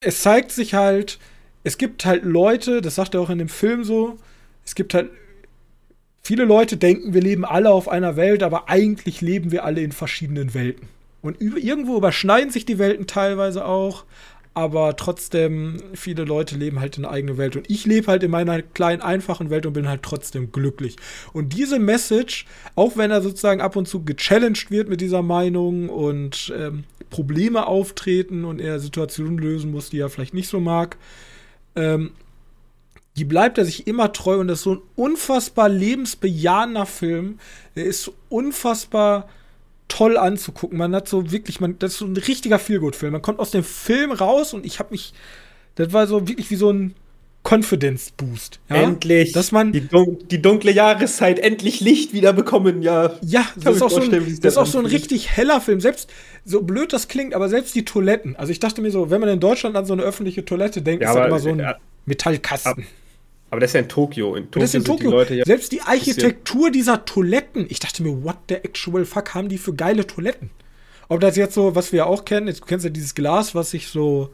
es 0.00 0.20
zeigt 0.20 0.50
sich 0.52 0.74
halt, 0.74 1.18
es 1.62 1.78
gibt 1.78 2.04
halt 2.04 2.24
Leute, 2.24 2.82
das 2.82 2.96
sagt 2.96 3.14
er 3.14 3.20
auch 3.20 3.30
in 3.30 3.38
dem 3.38 3.48
Film 3.48 3.84
so, 3.84 4.18
es 4.64 4.74
gibt 4.74 4.94
halt 4.94 5.10
Viele 6.26 6.46
Leute 6.46 6.78
denken, 6.78 7.12
wir 7.12 7.20
leben 7.20 7.44
alle 7.44 7.70
auf 7.70 7.86
einer 7.86 8.16
Welt, 8.16 8.42
aber 8.42 8.70
eigentlich 8.70 9.20
leben 9.20 9.52
wir 9.52 9.62
alle 9.66 9.82
in 9.82 9.92
verschiedenen 9.92 10.54
Welten. 10.54 10.88
Und 11.20 11.38
irgendwo 11.42 11.98
überschneiden 11.98 12.50
sich 12.50 12.64
die 12.64 12.78
Welten 12.78 13.06
teilweise 13.06 13.66
auch, 13.66 14.06
aber 14.54 14.96
trotzdem, 14.96 15.82
viele 15.92 16.24
Leute 16.24 16.56
leben 16.56 16.80
halt 16.80 16.96
in 16.96 17.04
einer 17.04 17.12
eigenen 17.12 17.36
Welt. 17.36 17.56
Und 17.56 17.68
ich 17.68 17.84
lebe 17.84 18.06
halt 18.06 18.22
in 18.22 18.30
meiner 18.30 18.62
kleinen, 18.62 19.02
einfachen 19.02 19.50
Welt 19.50 19.66
und 19.66 19.74
bin 19.74 19.86
halt 19.86 20.02
trotzdem 20.02 20.50
glücklich. 20.50 20.96
Und 21.34 21.52
diese 21.52 21.78
Message, 21.78 22.46
auch 22.74 22.96
wenn 22.96 23.10
er 23.10 23.20
sozusagen 23.20 23.60
ab 23.60 23.76
und 23.76 23.86
zu 23.86 24.02
gechallenged 24.02 24.70
wird 24.70 24.88
mit 24.88 25.02
dieser 25.02 25.22
Meinung 25.22 25.90
und 25.90 26.54
ähm, 26.56 26.84
Probleme 27.10 27.66
auftreten 27.66 28.46
und 28.46 28.60
er 28.60 28.80
Situationen 28.80 29.36
lösen 29.36 29.72
muss, 29.72 29.90
die 29.90 29.98
er 29.98 30.08
vielleicht 30.08 30.32
nicht 30.32 30.48
so 30.48 30.58
mag, 30.58 30.96
ähm, 31.76 32.12
die 33.16 33.24
bleibt 33.24 33.58
er 33.58 33.64
sich 33.64 33.86
immer 33.86 34.12
treu 34.12 34.38
und 34.38 34.48
das 34.48 34.58
ist 34.58 34.64
so 34.64 34.74
ein 34.74 34.82
unfassbar 34.96 35.68
lebensbejahender 35.68 36.86
Film. 36.86 37.38
Der 37.76 37.84
ist 37.84 38.02
so 38.02 38.14
unfassbar 38.28 39.28
toll 39.88 40.16
anzugucken. 40.16 40.78
Man 40.78 40.94
hat 40.94 41.08
so 41.08 41.30
wirklich, 41.30 41.60
man, 41.60 41.78
das 41.78 41.92
ist 41.92 41.98
so 41.98 42.06
ein 42.06 42.16
richtiger 42.16 42.58
Feelgood-Film. 42.58 43.12
Man 43.12 43.22
kommt 43.22 43.38
aus 43.38 43.52
dem 43.52 43.62
Film 43.62 44.10
raus 44.10 44.52
und 44.52 44.66
ich 44.66 44.80
habe 44.80 44.90
mich, 44.90 45.12
das 45.76 45.92
war 45.92 46.06
so 46.06 46.26
wirklich 46.26 46.50
wie 46.50 46.56
so 46.56 46.72
ein 46.72 46.94
Confidence 47.44 48.10
Boost. 48.16 48.58
Ja? 48.68 48.76
Endlich. 48.76 49.32
Dass 49.32 49.52
man 49.52 49.70
die, 49.70 49.86
dun 49.86 50.18
die, 50.30 50.40
dunkle 50.42 50.72
Jahreszeit 50.72 51.38
endlich 51.38 51.80
Licht 51.80 52.14
wieder 52.14 52.32
bekommen, 52.32 52.82
ja. 52.82 53.12
Ja, 53.20 53.46
das 53.56 53.76
ist, 53.76 53.82
auch 53.82 53.90
so, 53.90 54.00
ein, 54.00 54.10
das 54.10 54.54
ist 54.54 54.56
auch 54.56 54.66
so 54.66 54.78
ein 54.78 54.86
richtig 54.86 55.30
heller 55.30 55.60
Film. 55.60 55.80
Selbst 55.80 56.10
so 56.44 56.62
blöd 56.62 56.92
das 56.92 57.06
klingt, 57.06 57.34
aber 57.34 57.48
selbst 57.48 57.74
die 57.74 57.84
Toiletten. 57.84 58.34
Also 58.34 58.50
ich 58.50 58.60
dachte 58.60 58.80
mir 58.80 58.90
so, 58.90 59.10
wenn 59.10 59.20
man 59.20 59.28
in 59.28 59.40
Deutschland 59.40 59.76
an 59.76 59.84
so 59.84 59.92
eine 59.92 60.02
öffentliche 60.02 60.44
Toilette 60.44 60.80
denkt, 60.82 61.02
ja, 61.02 61.10
ist 61.10 61.16
das 61.16 61.26
immer 61.28 61.38
so 61.38 61.50
ein 61.50 61.58
ja, 61.60 61.76
Metallkasten. 62.06 62.72
Ab, 62.72 62.78
aber 63.54 63.60
das 63.60 63.70
ist 63.70 63.74
ja 63.74 63.80
in 63.80 63.88
Tokio. 63.88 64.34
In 64.34 64.44
Tokio 64.44 64.60
das 64.60 64.70
ist 64.70 64.74
in 64.74 64.84
Tokio. 64.84 65.10
Die 65.10 65.16
Leute 65.16 65.34
ja 65.34 65.44
selbst 65.44 65.72
die 65.72 65.80
Architektur 65.80 66.70
dieser 66.70 67.04
Toiletten. 67.04 67.66
Ich 67.68 67.80
dachte 67.80 68.02
mir, 68.02 68.22
what 68.22 68.36
the 68.48 68.56
actual 68.56 69.04
fuck 69.04 69.34
haben 69.34 69.48
die 69.48 69.58
für 69.58 69.74
geile 69.74 70.06
Toiletten? 70.06 70.50
Ob 71.08 71.20
das 71.20 71.36
jetzt 71.36 71.54
so, 71.54 71.74
was 71.74 71.92
wir 71.92 71.98
ja 71.98 72.06
auch 72.06 72.24
kennen, 72.24 72.46
du 72.46 72.64
kennst 72.64 72.84
ja 72.84 72.90
dieses 72.90 73.14
Glas, 73.14 73.54
was 73.54 73.70
sich 73.70 73.88
so 73.88 74.30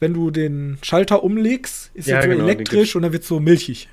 wenn 0.00 0.14
du 0.14 0.30
den 0.30 0.78
Schalter 0.82 1.24
umlegst, 1.24 1.90
ist 1.94 2.08
ja, 2.08 2.22
so 2.22 2.28
genau, 2.28 2.44
elektrisch 2.44 2.94
und 2.94 3.02
dann 3.02 3.12
wird 3.12 3.24
so 3.24 3.40
milchig. 3.40 3.88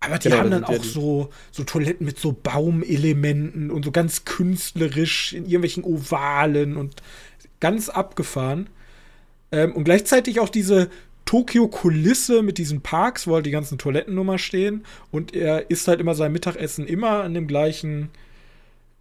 Aber 0.00 0.18
die 0.18 0.28
genau, 0.28 0.40
haben 0.40 0.50
dann 0.50 0.64
auch 0.64 0.82
so, 0.82 1.30
so 1.52 1.62
Toiletten 1.64 2.04
mit 2.06 2.18
so 2.18 2.32
Baumelementen 2.32 3.70
und 3.70 3.84
so 3.84 3.92
ganz 3.92 4.24
künstlerisch 4.24 5.32
in 5.32 5.44
irgendwelchen 5.44 5.84
Ovalen 5.84 6.76
und 6.76 7.02
ganz 7.60 7.88
abgefahren. 7.88 8.68
Ähm, 9.52 9.72
und 9.72 9.84
gleichzeitig 9.84 10.40
auch 10.40 10.48
diese 10.48 10.90
Tokio-Kulisse 11.32 12.42
mit 12.42 12.58
diesen 12.58 12.82
Parks, 12.82 13.26
wo 13.26 13.34
halt 13.34 13.46
die 13.46 13.50
ganzen 13.50 13.78
Toilettennummer 13.78 14.36
stehen. 14.36 14.84
Und 15.10 15.34
er 15.34 15.70
isst 15.70 15.88
halt 15.88 15.98
immer 15.98 16.14
sein 16.14 16.30
Mittagessen 16.30 16.86
immer 16.86 17.22
an 17.22 17.32
dem 17.32 17.46
gleichen 17.46 18.10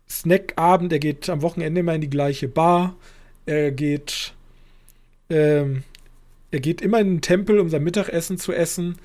Snackabend. 0.09 0.93
Er 0.93 0.99
geht 0.99 1.29
am 1.29 1.41
Wochenende 1.41 1.81
immer 1.81 1.93
in 1.93 1.99
die 1.99 2.09
gleiche 2.09 2.47
Bar. 2.47 2.95
Er 3.45 3.73
geht 3.73 4.33
ähm, 5.29 5.83
er 6.51 6.61
geht 6.61 6.81
immer 6.81 7.01
in 7.01 7.15
den 7.15 7.21
Tempel, 7.21 7.59
um 7.59 7.69
sein 7.69 7.83
Mittagessen 7.83 8.37
zu 8.37 8.53
essen. 8.53 8.95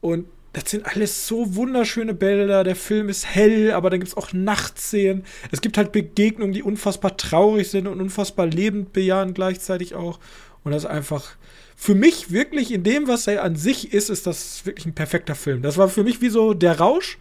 Und 0.00 0.26
das 0.52 0.70
sind 0.70 0.86
alles 0.86 1.26
so 1.26 1.56
wunderschöne 1.56 2.14
Bilder. 2.14 2.62
Der 2.62 2.76
Film 2.76 3.08
ist 3.08 3.26
hell, 3.26 3.72
aber 3.72 3.90
dann 3.90 3.98
gibt 3.98 4.10
es 4.10 4.16
auch 4.16 4.32
Nachtszenen. 4.32 5.24
Es 5.50 5.62
gibt 5.62 5.78
halt 5.78 5.90
Begegnungen, 5.90 6.52
die 6.52 6.62
unfassbar 6.62 7.16
traurig 7.16 7.68
sind 7.70 7.88
und 7.88 8.00
unfassbar 8.00 8.46
lebend 8.46 8.92
bejahen 8.92 9.34
gleichzeitig 9.34 9.96
auch. 9.96 10.20
Und 10.62 10.70
das 10.70 10.84
ist 10.84 10.90
einfach 10.90 11.36
für 11.82 11.96
mich 11.96 12.30
wirklich 12.30 12.70
in 12.70 12.84
dem, 12.84 13.08
was 13.08 13.26
er 13.26 13.42
an 13.42 13.56
sich 13.56 13.92
ist, 13.92 14.08
ist 14.08 14.28
das 14.28 14.64
wirklich 14.64 14.86
ein 14.86 14.94
perfekter 14.94 15.34
Film. 15.34 15.62
Das 15.62 15.78
war 15.78 15.88
für 15.88 16.04
mich 16.04 16.20
wie 16.20 16.28
so 16.28 16.54
der 16.54 16.78
Rausch. 16.78 17.18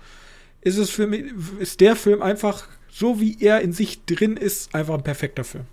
Ist 0.61 0.77
es 0.77 0.91
für 0.91 1.07
mich, 1.07 1.33
ist 1.57 1.81
der 1.81 1.95
Film 1.95 2.21
einfach 2.21 2.67
so 2.87 3.19
wie 3.19 3.37
er 3.39 3.61
in 3.61 3.73
sich 3.73 4.05
drin 4.05 4.37
ist, 4.37 4.75
einfach 4.75 4.93
ein 4.93 5.03
perfekter 5.03 5.43
Film. 5.43 5.63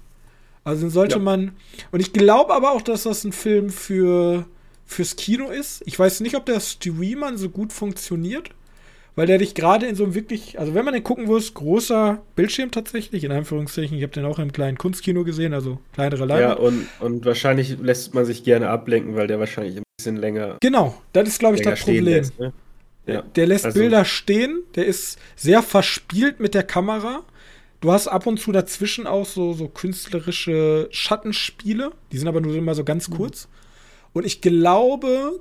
Also 0.64 0.86
den 0.86 0.90
sollte 0.90 1.16
ja. 1.16 1.20
man. 1.20 1.52
Und 1.90 2.00
ich 2.00 2.14
glaube 2.14 2.54
aber 2.54 2.70
auch, 2.72 2.80
dass 2.80 3.02
das 3.02 3.24
ein 3.24 3.32
Film 3.32 3.68
für 3.68 4.46
fürs 4.86 5.16
Kino 5.16 5.50
ist. 5.50 5.82
Ich 5.84 5.98
weiß 5.98 6.20
nicht, 6.20 6.34
ob 6.34 6.46
der 6.46 6.60
Streamer 6.60 7.36
so 7.36 7.50
gut 7.50 7.74
funktioniert, 7.74 8.52
weil 9.18 9.26
der 9.26 9.38
dich 9.38 9.54
gerade 9.54 9.84
in 9.84 9.96
so 9.96 10.04
einem 10.04 10.14
wirklich, 10.14 10.60
also 10.60 10.76
wenn 10.76 10.84
man 10.84 10.94
den 10.94 11.02
gucken 11.02 11.26
will, 11.26 11.42
großer 11.52 12.22
Bildschirm 12.36 12.70
tatsächlich, 12.70 13.24
in 13.24 13.32
Anführungszeichen. 13.32 13.98
Ich 13.98 14.04
habe 14.04 14.12
den 14.12 14.24
auch 14.24 14.38
im 14.38 14.52
kleinen 14.52 14.78
Kunstkino 14.78 15.24
gesehen, 15.24 15.54
also 15.54 15.80
kleinere 15.92 16.24
Leinwand. 16.24 16.60
Ja, 16.60 16.64
und, 16.64 16.86
und 17.00 17.24
wahrscheinlich 17.24 17.78
lässt 17.80 18.14
man 18.14 18.24
sich 18.24 18.44
gerne 18.44 18.70
ablenken, 18.70 19.16
weil 19.16 19.26
der 19.26 19.40
wahrscheinlich 19.40 19.76
ein 19.76 19.82
bisschen 19.98 20.14
länger. 20.18 20.58
Genau, 20.60 20.96
das 21.12 21.30
ist, 21.30 21.40
glaube 21.40 21.56
ich, 21.56 21.62
das 21.62 21.80
Problem. 21.80 22.04
Lässt, 22.04 22.38
ne? 22.38 22.52
ja. 23.06 23.22
Der 23.22 23.48
lässt 23.48 23.64
also, 23.64 23.80
Bilder 23.80 24.04
stehen, 24.04 24.62
der 24.76 24.86
ist 24.86 25.18
sehr 25.34 25.64
verspielt 25.64 26.38
mit 26.38 26.54
der 26.54 26.62
Kamera. 26.62 27.24
Du 27.80 27.90
hast 27.90 28.06
ab 28.06 28.24
und 28.24 28.38
zu 28.38 28.52
dazwischen 28.52 29.08
auch 29.08 29.26
so, 29.26 29.52
so 29.52 29.66
künstlerische 29.66 30.86
Schattenspiele. 30.92 31.90
Die 32.12 32.18
sind 32.18 32.28
aber 32.28 32.40
nur 32.40 32.54
immer 32.54 32.76
so 32.76 32.84
ganz 32.84 33.08
mhm. 33.08 33.14
kurz. 33.14 33.46
Mhm. 33.46 34.10
Und 34.12 34.26
ich 34.26 34.40
glaube, 34.42 35.40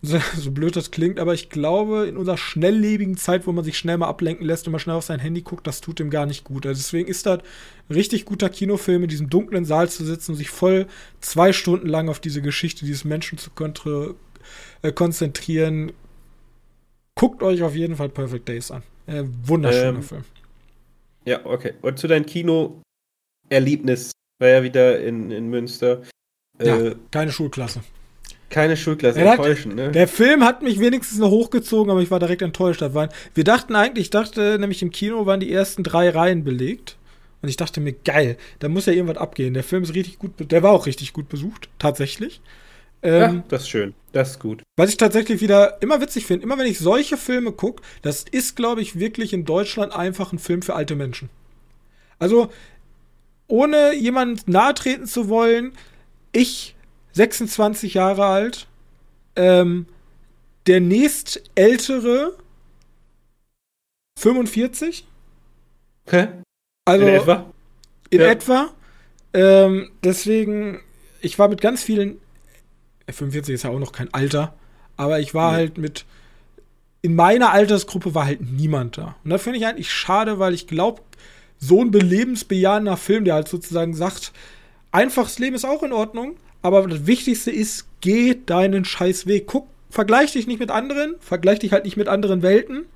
so, 0.00 0.18
so, 0.36 0.52
blöd 0.52 0.76
das 0.76 0.90
klingt, 0.90 1.18
aber 1.18 1.34
ich 1.34 1.50
glaube, 1.50 2.06
in 2.06 2.16
unserer 2.16 2.36
schnelllebigen 2.36 3.16
Zeit, 3.16 3.46
wo 3.46 3.52
man 3.52 3.64
sich 3.64 3.76
schnell 3.76 3.98
mal 3.98 4.06
ablenken 4.06 4.46
lässt 4.46 4.66
und 4.66 4.72
mal 4.72 4.78
schnell 4.78 4.94
auf 4.96 5.04
sein 5.04 5.18
Handy 5.18 5.42
guckt, 5.42 5.66
das 5.66 5.80
tut 5.80 5.98
dem 5.98 6.10
gar 6.10 6.26
nicht 6.26 6.44
gut. 6.44 6.66
Also 6.66 6.78
deswegen 6.78 7.08
ist 7.08 7.26
das 7.26 7.40
ein 7.88 7.94
richtig 7.94 8.24
guter 8.24 8.48
Kinofilm, 8.48 9.02
in 9.02 9.08
diesem 9.08 9.28
dunklen 9.28 9.64
Saal 9.64 9.88
zu 9.88 10.04
sitzen 10.04 10.32
und 10.32 10.36
sich 10.36 10.50
voll 10.50 10.86
zwei 11.20 11.52
Stunden 11.52 11.88
lang 11.88 12.08
auf 12.08 12.20
diese 12.20 12.42
Geschichte 12.42 12.84
dieses 12.84 13.04
Menschen 13.04 13.38
zu 13.38 13.50
äh, 14.82 14.92
konzentrieren. 14.92 15.92
Guckt 17.16 17.42
euch 17.42 17.62
auf 17.62 17.74
jeden 17.74 17.96
Fall 17.96 18.08
Perfect 18.08 18.48
Days 18.48 18.70
an. 18.70 18.84
Äh, 19.06 19.24
wunderschöner 19.44 19.98
ähm, 19.98 20.02
Film. 20.02 20.24
Ja, 21.24 21.44
okay. 21.44 21.74
Und 21.82 21.98
zu 21.98 22.06
deinem 22.06 22.24
Kino-Erlebnis 22.24 24.12
war 24.38 24.48
ja 24.48 24.62
wieder 24.62 25.00
in, 25.00 25.32
in 25.32 25.48
Münster. 25.48 26.02
Ja, 26.62 26.78
äh, 26.78 26.96
keine 27.10 27.32
Schulklasse. 27.32 27.82
Keine 28.50 28.76
Schulklasse, 28.76 29.20
hat, 29.20 29.38
enttäuschend, 29.38 29.76
ne? 29.76 29.90
Der 29.90 30.08
Film 30.08 30.42
hat 30.42 30.62
mich 30.62 30.80
wenigstens 30.80 31.18
noch 31.18 31.30
hochgezogen, 31.30 31.90
aber 31.90 32.00
ich 32.00 32.10
war 32.10 32.18
direkt 32.18 32.42
enttäuscht. 32.42 32.80
Waren, 32.80 33.10
wir 33.34 33.44
dachten 33.44 33.74
eigentlich, 33.74 34.06
ich 34.06 34.10
dachte 34.10 34.58
nämlich 34.58 34.82
im 34.82 34.90
Kino 34.90 35.26
waren 35.26 35.40
die 35.40 35.52
ersten 35.52 35.82
drei 35.82 36.10
Reihen 36.10 36.44
belegt. 36.44 36.96
Und 37.40 37.48
ich 37.48 37.56
dachte 37.56 37.80
mir, 37.80 37.92
geil, 37.92 38.36
da 38.58 38.68
muss 38.68 38.86
ja 38.86 38.92
irgendwas 38.92 39.18
abgehen. 39.18 39.54
Der 39.54 39.62
Film 39.62 39.84
ist 39.84 39.94
richtig 39.94 40.18
gut, 40.18 40.32
der 40.38 40.62
war 40.62 40.72
auch 40.72 40.86
richtig 40.86 41.12
gut 41.12 41.28
besucht, 41.28 41.68
tatsächlich. 41.78 42.40
Ähm, 43.02 43.20
ja, 43.20 43.44
das 43.48 43.62
ist 43.62 43.68
schön. 43.68 43.94
Das 44.12 44.30
ist 44.30 44.40
gut. 44.40 44.62
Was 44.76 44.90
ich 44.90 44.96
tatsächlich 44.96 45.40
wieder 45.40 45.80
immer 45.80 46.00
witzig 46.00 46.26
finde, 46.26 46.44
immer 46.44 46.58
wenn 46.58 46.66
ich 46.66 46.78
solche 46.78 47.16
Filme 47.16 47.52
gucke, 47.52 47.82
das 48.02 48.24
ist, 48.28 48.56
glaube 48.56 48.80
ich, 48.80 48.98
wirklich 48.98 49.32
in 49.32 49.44
Deutschland 49.44 49.92
einfach 49.92 50.32
ein 50.32 50.40
Film 50.40 50.62
für 50.62 50.74
alte 50.74 50.96
Menschen. 50.96 51.30
Also, 52.18 52.50
ohne 53.46 53.94
jemand 53.94 54.48
nahe 54.48 54.74
treten 54.74 55.06
zu 55.06 55.28
wollen, 55.28 55.72
ich, 56.32 56.74
26 57.18 57.94
Jahre 57.94 58.26
alt, 58.26 58.68
ähm, 59.34 59.86
der 60.68 60.80
nächst 60.80 61.42
ältere 61.56 62.36
45. 64.18 65.04
Okay. 66.06 66.28
Also, 66.84 67.06
in 67.06 67.14
etwa? 67.14 67.52
In 68.10 68.20
ja. 68.20 68.26
etwa. 68.28 68.70
Ähm, 69.34 69.90
deswegen, 70.04 70.80
ich 71.20 71.38
war 71.38 71.48
mit 71.48 71.60
ganz 71.60 71.82
vielen 71.82 72.20
45 73.10 73.54
ist 73.54 73.64
ja 73.64 73.70
auch 73.70 73.78
noch 73.78 73.92
kein 73.92 74.12
Alter, 74.14 74.54
aber 74.96 75.18
ich 75.18 75.34
war 75.34 75.52
ja. 75.52 75.56
halt 75.58 75.78
mit 75.78 76.04
in 77.02 77.14
meiner 77.14 77.52
Altersgruppe 77.52 78.14
war 78.14 78.26
halt 78.26 78.40
niemand 78.40 78.98
da. 78.98 79.16
Und 79.24 79.30
da 79.30 79.38
finde 79.38 79.58
ich 79.58 79.66
eigentlich 79.66 79.90
schade, 79.92 80.38
weil 80.38 80.54
ich 80.54 80.66
glaube, 80.66 81.02
so 81.58 81.80
ein 81.80 81.90
belebensbejahender 81.90 82.96
Film, 82.96 83.24
der 83.24 83.34
halt 83.34 83.48
sozusagen 83.48 83.94
sagt, 83.94 84.32
einfaches 84.90 85.38
Leben 85.38 85.56
ist 85.56 85.64
auch 85.64 85.82
in 85.82 85.92
Ordnung, 85.92 86.36
aber 86.62 86.86
das 86.86 87.06
Wichtigste 87.06 87.50
ist, 87.50 87.86
geh 88.00 88.36
deinen 88.46 88.84
scheiß 88.84 89.26
Weg. 89.26 89.46
Guck, 89.46 89.66
vergleich 89.90 90.32
dich 90.32 90.46
nicht 90.46 90.60
mit 90.60 90.70
anderen, 90.70 91.14
vergleich 91.20 91.58
dich 91.58 91.72
halt 91.72 91.84
nicht 91.84 91.96
mit 91.96 92.08
anderen 92.08 92.42
Welten. 92.42 92.86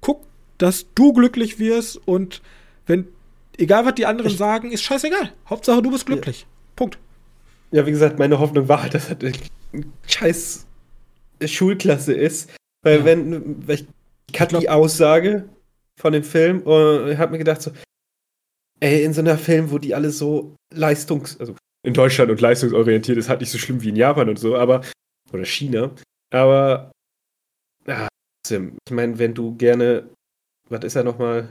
Guck, 0.00 0.22
dass 0.58 0.86
du 0.94 1.12
glücklich 1.12 1.58
wirst 1.58 1.96
und 2.06 2.42
wenn, 2.86 3.08
egal 3.56 3.86
was 3.86 3.94
die 3.94 4.06
anderen 4.06 4.30
ich 4.30 4.36
sagen, 4.36 4.72
ist 4.72 4.82
scheißegal. 4.82 5.32
Hauptsache 5.48 5.82
du 5.82 5.90
bist 5.90 6.06
glücklich. 6.06 6.42
Ja. 6.42 6.46
Punkt. 6.76 6.98
Ja, 7.72 7.86
wie 7.86 7.90
gesagt, 7.90 8.18
meine 8.18 8.38
Hoffnung 8.38 8.68
war 8.68 8.82
halt, 8.82 8.94
dass 8.94 9.08
das 9.08 9.18
eine 9.20 9.32
scheiß 10.06 10.66
Schulklasse 11.44 12.12
ist. 12.12 12.50
Weil 12.82 13.00
ja. 13.00 13.04
wenn, 13.04 13.66
weil 13.66 13.76
ich, 13.76 13.86
ich 14.32 14.40
hatte 14.40 14.58
die 14.58 14.68
Aussage 14.68 15.48
von 15.98 16.12
dem 16.12 16.24
Film 16.24 16.62
und 16.62 17.18
habe 17.18 17.32
mir 17.32 17.38
gedacht 17.38 17.62
so, 17.62 17.72
ey, 18.80 19.04
in 19.04 19.12
so 19.12 19.20
einer 19.20 19.38
Film, 19.38 19.70
wo 19.70 19.78
die 19.78 19.94
alle 19.94 20.10
so 20.10 20.54
leistungs-, 20.74 21.38
also 21.38 21.54
in 21.82 21.94
Deutschland 21.94 22.30
und 22.30 22.40
leistungsorientiert 22.40 23.18
ist, 23.18 23.28
halt 23.28 23.40
nicht 23.40 23.50
so 23.50 23.58
schlimm 23.58 23.82
wie 23.82 23.90
in 23.90 23.96
Japan 23.96 24.28
und 24.28 24.38
so, 24.38 24.56
aber, 24.56 24.82
oder 25.32 25.44
China, 25.44 25.92
aber, 26.32 26.92
ah, 27.86 28.08
ich 28.48 28.60
meine, 28.90 29.18
wenn 29.18 29.34
du 29.34 29.54
gerne, 29.56 30.08
was 30.68 30.84
ist 30.84 30.96
er 30.96 31.04
nochmal? 31.04 31.48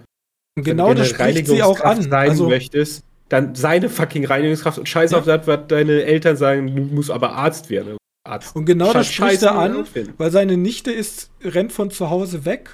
Genau 0.55 0.93
das 0.93 1.09
spricht 1.09 1.47
sie 1.47 1.63
auch 1.63 1.79
an. 1.81 2.01
sein 2.01 2.31
also, 2.31 2.49
möchtest, 2.49 3.03
dann 3.29 3.55
seine 3.55 3.89
fucking 3.89 4.25
Reinigungskraft 4.25 4.79
und 4.79 4.89
scheiß 4.89 5.11
ja. 5.11 5.19
auf 5.19 5.25
das, 5.25 5.47
was 5.47 5.67
deine 5.67 6.03
Eltern 6.03 6.35
sagen, 6.35 6.75
du 6.75 6.81
musst 6.83 7.11
aber 7.11 7.33
Arzt 7.33 7.69
werden. 7.69 7.97
Arzt. 8.27 8.55
Und 8.55 8.65
genau 8.65 8.91
das 8.91 9.07
spricht 9.07 9.43
er 9.43 9.55
an, 9.55 9.85
weil 10.17 10.31
seine 10.31 10.57
Nichte 10.57 10.91
ist, 10.91 11.31
rennt 11.41 11.71
von 11.71 11.89
zu 11.91 12.09
Hause 12.09 12.45
weg 12.45 12.69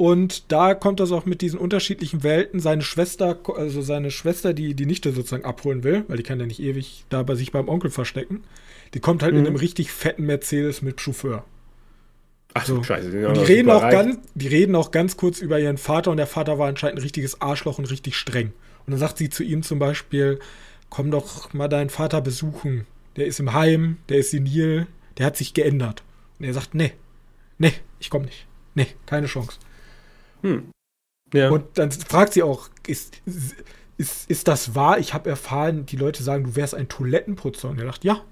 und 0.00 0.50
da 0.50 0.72
kommt 0.72 0.98
das 0.98 1.12
auch 1.12 1.26
mit 1.26 1.42
diesen 1.42 1.58
unterschiedlichen 1.58 2.22
Welten. 2.22 2.58
Seine 2.58 2.80
Schwester, 2.80 3.38
also 3.54 3.82
seine 3.82 4.10
Schwester, 4.10 4.54
die 4.54 4.72
die 4.72 4.86
Nichte 4.86 5.12
sozusagen 5.12 5.44
abholen 5.44 5.84
will, 5.84 6.06
weil 6.08 6.16
die 6.16 6.22
kann 6.22 6.40
ja 6.40 6.46
nicht 6.46 6.58
ewig 6.58 7.04
da 7.10 7.22
bei 7.22 7.34
sich 7.34 7.52
beim 7.52 7.68
Onkel 7.68 7.90
verstecken, 7.90 8.42
die 8.94 9.00
kommt 9.00 9.22
halt 9.22 9.34
mhm. 9.34 9.40
in 9.40 9.46
einem 9.48 9.56
richtig 9.56 9.92
fetten 9.92 10.24
Mercedes 10.24 10.80
mit 10.80 11.02
Chauffeur. 11.02 11.44
Ach 12.54 12.64
so, 12.64 12.82
scheiße. 12.82 13.10
Die, 13.10 13.18
die 13.18 13.44
reden 13.44 13.68
auch 13.68 13.90
ganz, 13.90 14.18
die 14.34 14.48
reden 14.48 14.74
auch 14.74 14.90
ganz 14.90 15.18
kurz 15.18 15.42
über 15.42 15.60
ihren 15.60 15.76
Vater 15.76 16.10
und 16.10 16.16
der 16.16 16.26
Vater 16.26 16.58
war 16.58 16.68
anscheinend 16.68 16.96
ein 16.96 17.02
richtiges 17.02 17.42
Arschloch 17.42 17.76
und 17.76 17.90
richtig 17.90 18.16
streng. 18.16 18.54
Und 18.86 18.92
dann 18.92 18.98
sagt 18.98 19.18
sie 19.18 19.28
zu 19.28 19.42
ihm 19.42 19.62
zum 19.62 19.78
Beispiel, 19.78 20.38
komm 20.88 21.10
doch 21.10 21.52
mal 21.52 21.68
deinen 21.68 21.90
Vater 21.90 22.22
besuchen. 22.22 22.86
Der 23.16 23.26
ist 23.26 23.38
im 23.38 23.52
Heim, 23.52 23.98
der 24.08 24.16
ist 24.16 24.30
senil, 24.30 24.86
der 25.18 25.26
hat 25.26 25.36
sich 25.36 25.52
geändert. 25.52 26.02
Und 26.38 26.46
er 26.46 26.54
sagt, 26.54 26.74
nee, 26.74 26.94
nee, 27.58 27.74
ich 27.98 28.08
komm 28.08 28.22
nicht. 28.22 28.46
Nee, 28.74 28.86
keine 29.04 29.26
Chance. 29.26 29.58
Hm. 30.42 30.70
Ja. 31.32 31.50
Und 31.50 31.64
dann 31.74 31.90
fragt 31.92 32.32
sie 32.32 32.42
auch, 32.42 32.68
ist, 32.86 33.20
ist, 33.96 34.30
ist 34.30 34.48
das 34.48 34.74
wahr? 34.74 34.98
Ich 34.98 35.14
habe 35.14 35.30
erfahren, 35.30 35.86
die 35.86 35.96
Leute 35.96 36.22
sagen, 36.22 36.44
du 36.44 36.56
wärst 36.56 36.74
ein 36.74 36.88
Toilettenputzer. 36.88 37.68
Und 37.68 37.78
er 37.78 37.86
dachte, 37.86 38.06
ja. 38.06 38.22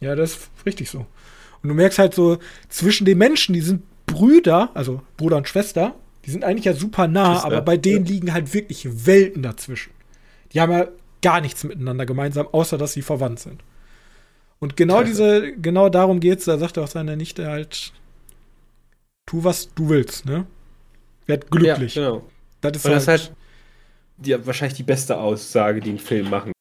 Ja, 0.00 0.16
das 0.16 0.32
ist 0.32 0.50
richtig 0.66 0.90
so. 0.90 1.06
Und 1.62 1.68
du 1.68 1.74
merkst 1.74 1.98
halt 1.98 2.14
so, 2.14 2.38
zwischen 2.68 3.04
den 3.04 3.18
Menschen, 3.18 3.52
die 3.52 3.60
sind 3.60 3.82
Brüder, 4.06 4.70
also 4.74 5.02
Bruder 5.16 5.36
und 5.36 5.48
Schwester, 5.48 5.94
die 6.24 6.30
sind 6.30 6.44
eigentlich 6.44 6.64
ja 6.64 6.74
super 6.74 7.08
nah, 7.08 7.32
Schwester, 7.32 7.46
aber 7.46 7.62
bei 7.62 7.76
denen 7.76 8.04
ja. 8.06 8.12
liegen 8.12 8.32
halt 8.32 8.52
wirklich 8.54 9.06
Welten 9.06 9.42
dazwischen. 9.42 9.92
Die 10.52 10.60
haben 10.60 10.72
ja 10.72 10.88
gar 11.22 11.40
nichts 11.40 11.64
miteinander 11.64 12.04
gemeinsam, 12.04 12.48
außer 12.50 12.78
dass 12.78 12.92
sie 12.92 13.02
verwandt 13.02 13.40
sind. 13.40 13.62
Und 14.58 14.76
genau 14.76 15.00
Scheiße. 15.00 15.40
diese, 15.40 15.56
genau 15.56 15.88
darum 15.88 16.20
geht's. 16.20 16.44
Da 16.44 16.58
sagt 16.58 16.76
er 16.76 16.84
auch 16.84 16.88
seiner 16.88 17.16
Nichte 17.16 17.48
halt, 17.48 17.92
tu 19.26 19.42
was 19.42 19.74
du 19.74 19.88
willst, 19.88 20.26
ne? 20.26 20.46
Werd 21.26 21.50
glücklich. 21.50 21.94
Ja, 21.94 22.10
genau. 22.10 22.30
Das 22.60 22.76
ist, 22.76 22.84
und 22.84 22.92
das 22.92 23.08
halt, 23.08 23.20
ist 23.20 23.28
halt 23.28 23.36
die, 24.18 24.46
wahrscheinlich 24.46 24.76
die 24.76 24.82
beste 24.82 25.18
Aussage, 25.18 25.80
die 25.80 25.90
ein 25.90 25.98
Film 25.98 26.30
machen 26.30 26.52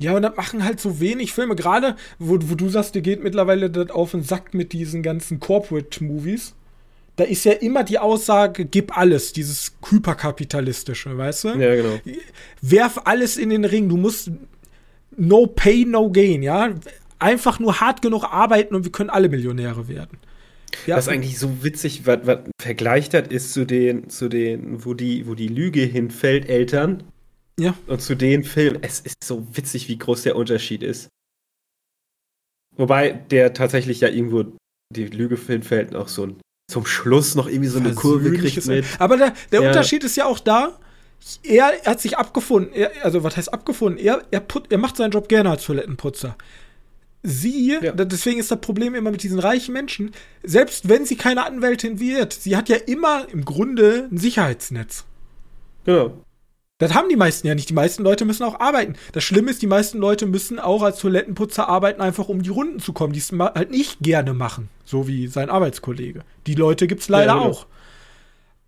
ja, 0.00 0.16
und 0.16 0.22
das 0.22 0.34
machen 0.34 0.64
halt 0.64 0.80
so 0.80 0.98
wenig 0.98 1.34
Filme. 1.34 1.54
Gerade, 1.54 1.94
wo, 2.18 2.38
wo 2.40 2.54
du 2.54 2.70
sagst, 2.70 2.94
dir 2.94 3.02
geht 3.02 3.22
mittlerweile 3.22 3.68
das 3.68 3.90
auf 3.90 4.12
den 4.12 4.22
Sack 4.22 4.54
mit 4.54 4.72
diesen 4.72 5.02
ganzen 5.02 5.40
Corporate-Movies. 5.40 6.54
Da 7.16 7.24
ist 7.24 7.44
ja 7.44 7.52
immer 7.52 7.84
die 7.84 7.98
Aussage, 7.98 8.64
gib 8.64 8.96
alles, 8.96 9.34
dieses 9.34 9.76
hyperkapitalistische, 9.86 11.18
weißt 11.18 11.44
du? 11.44 11.48
Ja, 11.48 11.74
genau. 11.74 12.00
Werf 12.62 13.02
alles 13.04 13.36
in 13.36 13.50
den 13.50 13.66
Ring. 13.66 13.90
Du 13.90 13.98
musst 13.98 14.30
no 15.18 15.46
pay, 15.46 15.84
no 15.84 16.10
gain, 16.10 16.42
ja? 16.42 16.70
Einfach 17.18 17.58
nur 17.58 17.78
hart 17.78 18.00
genug 18.00 18.24
arbeiten 18.24 18.74
und 18.74 18.84
wir 18.84 18.92
können 18.92 19.10
alle 19.10 19.28
Millionäre 19.28 19.86
werden. 19.86 20.16
Ja, 20.86 20.96
was 20.96 21.08
eigentlich 21.08 21.38
so 21.38 21.62
witzig, 21.62 22.06
was, 22.06 22.20
was 22.24 22.40
vergleicht 22.60 23.14
hat, 23.14 23.32
ist 23.32 23.52
zu 23.52 23.64
den, 23.64 24.08
zu 24.08 24.28
den, 24.28 24.84
wo 24.84 24.94
die, 24.94 25.26
wo 25.26 25.34
die 25.34 25.48
Lüge 25.48 25.82
hinfällt, 25.82 26.48
Eltern. 26.48 27.04
Ja. 27.58 27.74
Und 27.86 28.00
zu 28.00 28.14
den 28.14 28.44
Filmen, 28.44 28.82
es 28.82 29.00
ist 29.00 29.24
so 29.24 29.46
witzig, 29.56 29.88
wie 29.88 29.98
groß 29.98 30.22
der 30.22 30.36
Unterschied 30.36 30.82
ist. 30.82 31.08
Wobei 32.76 33.10
der 33.12 33.52
tatsächlich 33.52 34.00
ja 34.00 34.08
irgendwo 34.08 34.44
die 34.94 35.06
Lüge 35.06 35.36
hinfällt 35.36 35.92
noch 35.92 36.08
so 36.08 36.26
ein, 36.26 36.40
zum 36.70 36.86
Schluss 36.86 37.34
noch 37.34 37.48
irgendwie 37.48 37.68
so 37.68 37.78
eine 37.78 37.94
Kurve 37.94 38.32
kriegt 38.32 38.66
mit. 38.66 38.84
Aber 38.98 39.16
der, 39.16 39.34
der 39.52 39.62
ja. 39.62 39.68
Unterschied 39.68 40.04
ist 40.04 40.16
ja 40.16 40.24
auch 40.24 40.38
da, 40.38 40.78
er, 41.42 41.84
er 41.84 41.90
hat 41.90 42.00
sich 42.00 42.16
abgefunden, 42.16 42.72
er, 42.72 42.92
also 43.02 43.22
was 43.22 43.36
heißt 43.36 43.52
abgefunden? 43.52 43.98
Er, 43.98 44.22
er, 44.30 44.40
put, 44.40 44.72
er 44.72 44.78
macht 44.78 44.96
seinen 44.96 45.10
Job 45.10 45.28
gerne 45.28 45.50
als 45.50 45.64
Toilettenputzer 45.64 46.36
sie, 47.22 47.78
ja. 47.80 47.92
deswegen 47.92 48.40
ist 48.40 48.50
das 48.50 48.60
Problem 48.60 48.94
immer 48.94 49.10
mit 49.10 49.22
diesen 49.22 49.38
reichen 49.38 49.72
Menschen, 49.72 50.12
selbst 50.42 50.88
wenn 50.88 51.04
sie 51.04 51.16
keine 51.16 51.44
Anwältin 51.44 52.00
wird, 52.00 52.32
sie 52.32 52.56
hat 52.56 52.68
ja 52.68 52.76
immer 52.76 53.26
im 53.30 53.44
Grunde 53.44 54.08
ein 54.10 54.18
Sicherheitsnetz. 54.18 55.04
Genau. 55.84 56.24
Das 56.78 56.94
haben 56.94 57.10
die 57.10 57.16
meisten 57.16 57.46
ja 57.46 57.54
nicht. 57.54 57.68
Die 57.68 57.74
meisten 57.74 58.02
Leute 58.02 58.24
müssen 58.24 58.42
auch 58.42 58.58
arbeiten. 58.58 58.94
Das 59.12 59.22
Schlimme 59.22 59.50
ist, 59.50 59.60
die 59.60 59.66
meisten 59.66 59.98
Leute 59.98 60.24
müssen 60.24 60.58
auch 60.58 60.82
als 60.82 60.98
Toilettenputzer 60.98 61.68
arbeiten, 61.68 62.00
einfach 62.00 62.28
um 62.28 62.42
die 62.42 62.48
Runden 62.48 62.80
zu 62.80 62.94
kommen, 62.94 63.12
die 63.12 63.18
es 63.18 63.30
halt 63.32 63.70
nicht 63.70 63.98
gerne 64.00 64.32
machen. 64.32 64.70
So 64.86 65.06
wie 65.06 65.26
sein 65.26 65.50
Arbeitskollege. 65.50 66.22
Die 66.46 66.54
Leute 66.54 66.86
gibt 66.86 67.02
es 67.02 67.10
leider 67.10 67.34
ja, 67.34 67.38
genau. 67.38 67.50
auch. 67.50 67.66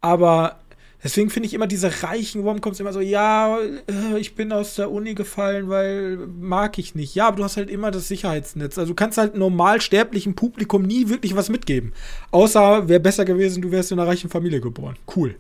Aber 0.03 0.61
Deswegen 1.05 1.31
finde 1.31 1.49
ich 1.49 1.55
immer 1.55 1.67
diese 1.67 2.03
reichen 2.05 2.43
Romcoms 2.43 2.79
immer 2.79 2.93
so, 2.93 3.01
ja, 3.01 3.59
äh, 3.59 4.19
ich 4.19 4.37
bin 4.37 4.53
aus 4.53 4.77
der 4.77 4.91
Uni 4.91 5.15
gefallen, 5.15 5.69
weil 5.69 6.17
mag 6.17 6.79
ich 6.79 6.95
nicht. 6.95 7.17
Ja, 7.17 7.29
aber 7.29 7.39
du 7.39 7.45
hast 7.45 7.57
halt 7.57 7.71
immer 7.71 7.91
das 7.91 8.07
Sicherheitsnetz. 8.07 8.79
Also 8.79 8.93
du 8.93 8.95
kannst 8.95 9.19
halt 9.19 9.35
normal 9.35 9.81
sterblichen 9.81 10.35
Publikum 10.37 10.83
nie 10.83 11.09
wirklich 11.09 11.35
was 11.35 11.49
mitgeben. 11.49 11.93
Außer 12.31 12.89
wäre 12.89 13.01
besser 13.01 13.25
gewesen, 13.25 13.63
du 13.63 13.73
wärst 13.73 13.91
in 13.91 13.99
einer 13.99 14.09
reichen 14.09 14.31
Familie 14.31 14.61
geboren. 14.61 14.97
Cool. 15.17 15.35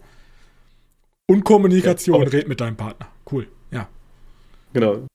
Und 1.29 1.45
Kommunikation, 1.45 2.21
ja, 2.21 2.29
red 2.29 2.49
mit 2.49 2.61
deinem 2.61 2.77
Partner. 2.77 3.07
Cool, 3.31 3.47
ja. 3.71 3.89
Genau. 4.73 5.07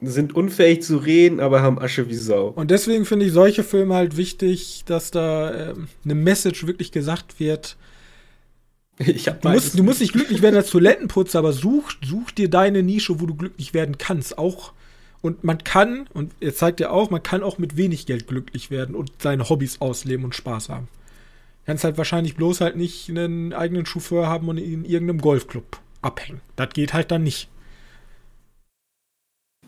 Sind 0.00 0.34
unfähig 0.34 0.82
zu 0.82 0.96
reden, 0.96 1.38
aber 1.38 1.62
haben 1.62 1.78
Asche 1.78 2.08
wie 2.08 2.16
Sau. 2.16 2.48
Und 2.48 2.72
deswegen 2.72 3.04
finde 3.04 3.26
ich 3.26 3.32
solche 3.32 3.62
Filme 3.62 3.94
halt 3.94 4.16
wichtig, 4.16 4.82
dass 4.84 5.12
da 5.12 5.70
ähm, 5.70 5.86
eine 6.04 6.16
Message 6.16 6.66
wirklich 6.66 6.90
gesagt 6.90 7.38
wird 7.38 7.76
ich 8.98 9.28
hab 9.28 9.40
du, 9.40 9.48
musst, 9.48 9.78
du 9.78 9.82
musst 9.82 10.00
nicht 10.00 10.12
glücklich 10.12 10.42
werden 10.42 10.56
als 10.56 10.70
Toilettenputzer, 10.70 11.38
aber 11.38 11.52
such, 11.52 11.92
such 12.04 12.30
dir 12.32 12.50
deine 12.50 12.82
Nische, 12.82 13.20
wo 13.20 13.26
du 13.26 13.34
glücklich 13.34 13.74
werden 13.74 13.98
kannst. 13.98 14.38
Auch 14.38 14.72
und 15.22 15.44
man 15.44 15.62
kann, 15.62 16.08
und 16.12 16.32
er 16.40 16.52
zeigt 16.52 16.80
ja 16.80 16.90
auch, 16.90 17.10
man 17.10 17.22
kann 17.22 17.44
auch 17.44 17.56
mit 17.56 17.76
wenig 17.76 18.06
Geld 18.06 18.26
glücklich 18.26 18.70
werden 18.70 18.96
und 18.96 19.12
seine 19.22 19.48
Hobbys 19.48 19.80
ausleben 19.80 20.24
und 20.24 20.34
Spaß 20.34 20.68
haben. 20.68 20.88
Du 21.60 21.66
kannst 21.66 21.84
halt 21.84 21.96
wahrscheinlich 21.96 22.34
bloß 22.34 22.60
halt 22.60 22.76
nicht 22.76 23.08
einen 23.08 23.52
eigenen 23.52 23.86
Chauffeur 23.86 24.26
haben 24.26 24.48
und 24.48 24.58
in 24.58 24.84
irgendeinem 24.84 25.20
Golfclub 25.20 25.78
abhängen. 26.02 26.40
Das 26.56 26.70
geht 26.70 26.92
halt 26.92 27.12
dann 27.12 27.22
nicht. 27.22 27.48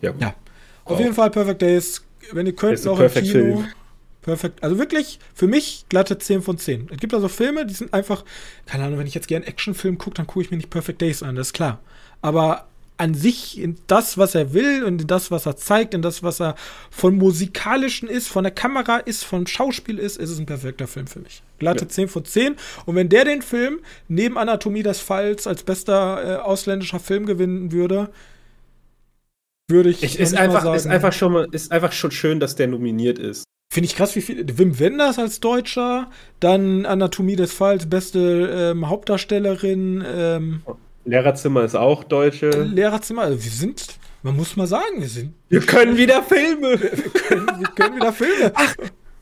Ja. 0.01 0.13
ja. 0.19 0.35
Auf 0.83 0.99
oh. 0.99 1.01
jeden 1.01 1.13
Fall 1.13 1.31
Perfect 1.31 1.61
Days. 1.61 2.03
Wenn 2.33 2.45
ihr 2.47 2.55
könnt, 2.55 2.83
noch 2.83 2.99
im 2.99 3.09
Kino. 3.09 3.31
Film. 3.31 3.67
Perfekt. 4.25 4.63
Also 4.63 4.79
wirklich, 4.79 5.19
für 5.35 5.45
mich 5.45 5.85
glatte 5.87 6.17
10 6.17 6.41
von 6.41 6.57
10. 6.57 6.89
Es 6.91 6.97
gibt 6.97 7.13
also 7.13 7.27
Filme, 7.27 7.63
die 7.67 7.75
sind 7.75 7.93
einfach, 7.93 8.25
keine 8.65 8.83
Ahnung, 8.83 8.97
wenn 8.97 9.05
ich 9.05 9.13
jetzt 9.13 9.27
gerne 9.27 9.45
Actionfilm 9.45 9.99
gucke, 9.99 10.15
dann 10.15 10.25
gucke 10.25 10.41
ich 10.41 10.49
mir 10.49 10.57
nicht 10.57 10.71
Perfect 10.71 10.99
Days 10.99 11.21
an, 11.21 11.35
das 11.35 11.49
ist 11.49 11.53
klar. 11.53 11.79
Aber 12.23 12.65
an 12.97 13.13
sich, 13.13 13.61
in 13.61 13.77
das, 13.85 14.17
was 14.17 14.33
er 14.33 14.55
will 14.55 14.83
und 14.83 14.99
in 14.99 15.05
das, 15.05 15.29
was 15.29 15.45
er 15.45 15.57
zeigt, 15.57 15.93
in 15.93 16.01
das, 16.01 16.23
was 16.23 16.41
er 16.41 16.55
von 16.89 17.17
musikalischen 17.17 18.09
ist, 18.09 18.27
von 18.27 18.43
der 18.43 18.51
Kamera 18.51 18.97
ist, 18.97 19.23
von 19.23 19.45
Schauspiel 19.45 19.99
ist, 19.99 20.17
ist 20.17 20.31
es 20.31 20.39
ein 20.39 20.47
perfekter 20.47 20.87
Film 20.87 21.05
für 21.05 21.19
mich. 21.19 21.43
Glatte 21.59 21.83
ja. 21.85 21.89
10 21.89 22.07
von 22.07 22.25
10. 22.25 22.55
Und 22.87 22.95
wenn 22.95 23.09
der 23.09 23.25
den 23.25 23.43
Film 23.43 23.81
neben 24.07 24.39
Anatomie 24.39 24.81
des 24.81 25.01
Falls 25.01 25.45
als 25.45 25.61
bester 25.61 26.23
äh, 26.23 26.41
ausländischer 26.41 26.99
Film 26.99 27.27
gewinnen 27.27 27.71
würde, 27.71 28.09
würde 29.69 29.91
ich. 29.91 30.01
ich 30.01 30.17
ist, 30.17 30.35
einfach, 30.35 30.63
sagen, 30.63 30.75
ist, 30.75 30.87
einfach 30.87 31.13
schon 31.13 31.31
mal, 31.31 31.47
ist 31.51 31.71
einfach 31.71 31.91
schon 31.91 32.09
schön, 32.09 32.39
dass 32.39 32.55
der 32.55 32.65
nominiert 32.65 33.19
ist. 33.19 33.45
Finde 33.75 33.87
ich 33.87 33.95
krass, 33.97 34.15
wie 34.15 34.21
viel. 34.21 34.57
Wim 34.57 34.79
Wenders 34.79 35.19
als 35.19 35.41
Deutscher, 35.41 36.09
dann 36.39 36.85
Anatomie 36.85 37.35
des 37.35 37.51
Falls, 37.51 37.89
beste 37.89 38.71
ähm, 38.71 38.87
Hauptdarstellerin. 38.87 40.01
Ähm, 40.07 40.61
Lehrerzimmer 41.03 41.65
ist 41.65 41.75
auch 41.75 42.05
Deutsche. 42.05 42.51
Lehrerzimmer, 42.51 43.23
also 43.23 43.43
wir 43.43 43.51
sind, 43.51 43.99
man 44.23 44.37
muss 44.37 44.55
mal 44.55 44.65
sagen, 44.65 45.01
wir 45.01 45.09
sind. 45.09 45.33
Wir 45.49 45.59
können 45.59 45.97
wieder 45.97 46.23
Filme! 46.23 46.79
Wir 46.79 46.89
können, 46.89 47.47
wir 47.59 47.67
können 47.67 47.95
wieder 47.97 48.13
Filme! 48.13 48.53
Ach, 48.53 48.75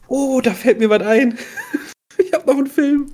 oh, 0.08 0.40
da 0.40 0.52
fällt 0.52 0.78
mir 0.80 0.90
was 0.92 1.02
ein. 1.02 1.36
Ich 2.20 2.32
habe 2.32 2.46
noch 2.46 2.60
einen 2.60 2.68
Film. 2.68 3.12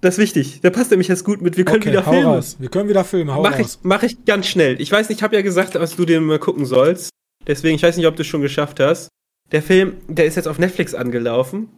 Das 0.00 0.14
ist 0.14 0.18
wichtig. 0.18 0.62
Der 0.62 0.70
passt 0.70 0.90
nämlich 0.90 1.06
jetzt 1.06 1.22
gut 1.22 1.42
mit. 1.42 1.56
Wir 1.56 1.64
können 1.64 1.80
okay, 1.80 1.90
wieder 1.90 2.02
Filme. 2.02 2.24
Raus. 2.24 2.56
Wir 2.58 2.70
können 2.70 2.88
wieder 2.88 3.04
Filme. 3.04 3.34
Hau 3.36 3.42
mach 3.44 3.56
raus. 3.56 3.78
Ich, 3.78 3.84
mach 3.84 4.02
ich 4.02 4.24
ganz 4.24 4.48
schnell. 4.48 4.80
Ich 4.80 4.90
weiß 4.90 5.08
nicht, 5.08 5.18
ich 5.18 5.22
habe 5.22 5.36
ja 5.36 5.42
gesagt, 5.42 5.76
was 5.76 5.94
du 5.94 6.04
dir 6.04 6.20
mal 6.20 6.40
gucken 6.40 6.66
sollst. 6.66 7.10
Deswegen, 7.46 7.76
ich 7.76 7.84
weiß 7.84 7.96
nicht, 7.96 8.08
ob 8.08 8.16
du 8.16 8.22
es 8.22 8.26
schon 8.26 8.42
geschafft 8.42 8.80
hast. 8.80 9.10
Der 9.52 9.62
Film, 9.62 9.96
der 10.06 10.26
ist 10.26 10.36
jetzt 10.36 10.46
auf 10.46 10.58
Netflix 10.58 10.94
angelaufen. 10.94 11.76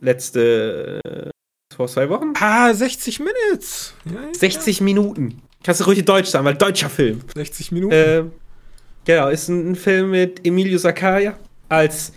Letzte, 0.00 1.00
äh, 1.04 1.30
vor 1.74 1.88
zwei 1.88 2.08
Wochen. 2.08 2.32
Ah, 2.40 2.72
60 2.72 3.20
Minutes. 3.20 3.94
Ja, 4.06 4.34
60 4.34 4.80
Minuten. 4.80 5.42
Kannst 5.62 5.80
du 5.80 5.84
ruhig 5.84 6.04
Deutsch 6.04 6.28
sagen, 6.28 6.44
weil 6.46 6.54
deutscher 6.54 6.88
Film. 6.88 7.20
60 7.34 7.72
Minuten. 7.72 7.92
Äh, 7.92 8.24
genau, 9.04 9.28
ist 9.28 9.48
ein, 9.48 9.76
Film 9.76 10.10
mit 10.10 10.46
Emilio 10.46 10.78
Zaccaria 10.78 11.38
als 11.68 12.12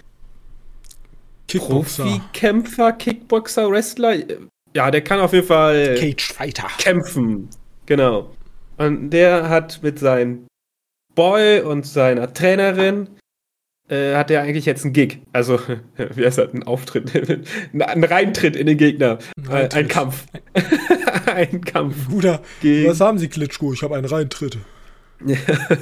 Profikämpfer, 1.48 2.94
Kickboxer, 2.94 3.70
Wrestler. 3.70 4.16
Ja, 4.74 4.90
der 4.90 5.04
kann 5.04 5.20
auf 5.20 5.34
jeden 5.34 5.46
Fall 5.46 5.96
Cage 6.00 6.34
Fighter 6.34 6.68
kämpfen. 6.78 7.50
Genau. 7.86 8.34
Und 8.78 9.12
der 9.12 9.50
hat 9.50 9.84
mit 9.84 10.00
seinem 10.00 10.48
Boy 11.14 11.62
und 11.62 11.86
seiner 11.86 12.34
Trainerin 12.34 13.10
äh, 13.90 14.16
hat 14.16 14.32
er 14.32 14.42
eigentlich 14.42 14.66
jetzt 14.66 14.84
einen 14.84 14.94
Gig. 14.94 15.20
Also, 15.32 15.60
wie 15.98 16.26
heißt 16.26 16.38
das? 16.38 16.54
Ein 16.54 16.64
Auftritt, 16.64 17.12
ein 17.74 18.04
Reintritt 18.04 18.56
in 18.56 18.68
den 18.68 18.78
Gegner. 18.78 19.20
Ein, 19.50 19.72
ein 19.74 19.88
Kampf. 19.88 20.26
ein 21.26 21.62
Kampf. 21.62 21.96
Guter. 22.10 22.42
Was 22.62 23.02
haben 23.02 23.18
Sie, 23.18 23.28
Klitschko? 23.28 23.74
Ich 23.74 23.84
habe 23.84 23.96
einen 23.96 24.06
Reintritt. 24.06 24.58
Ja, 25.26 25.38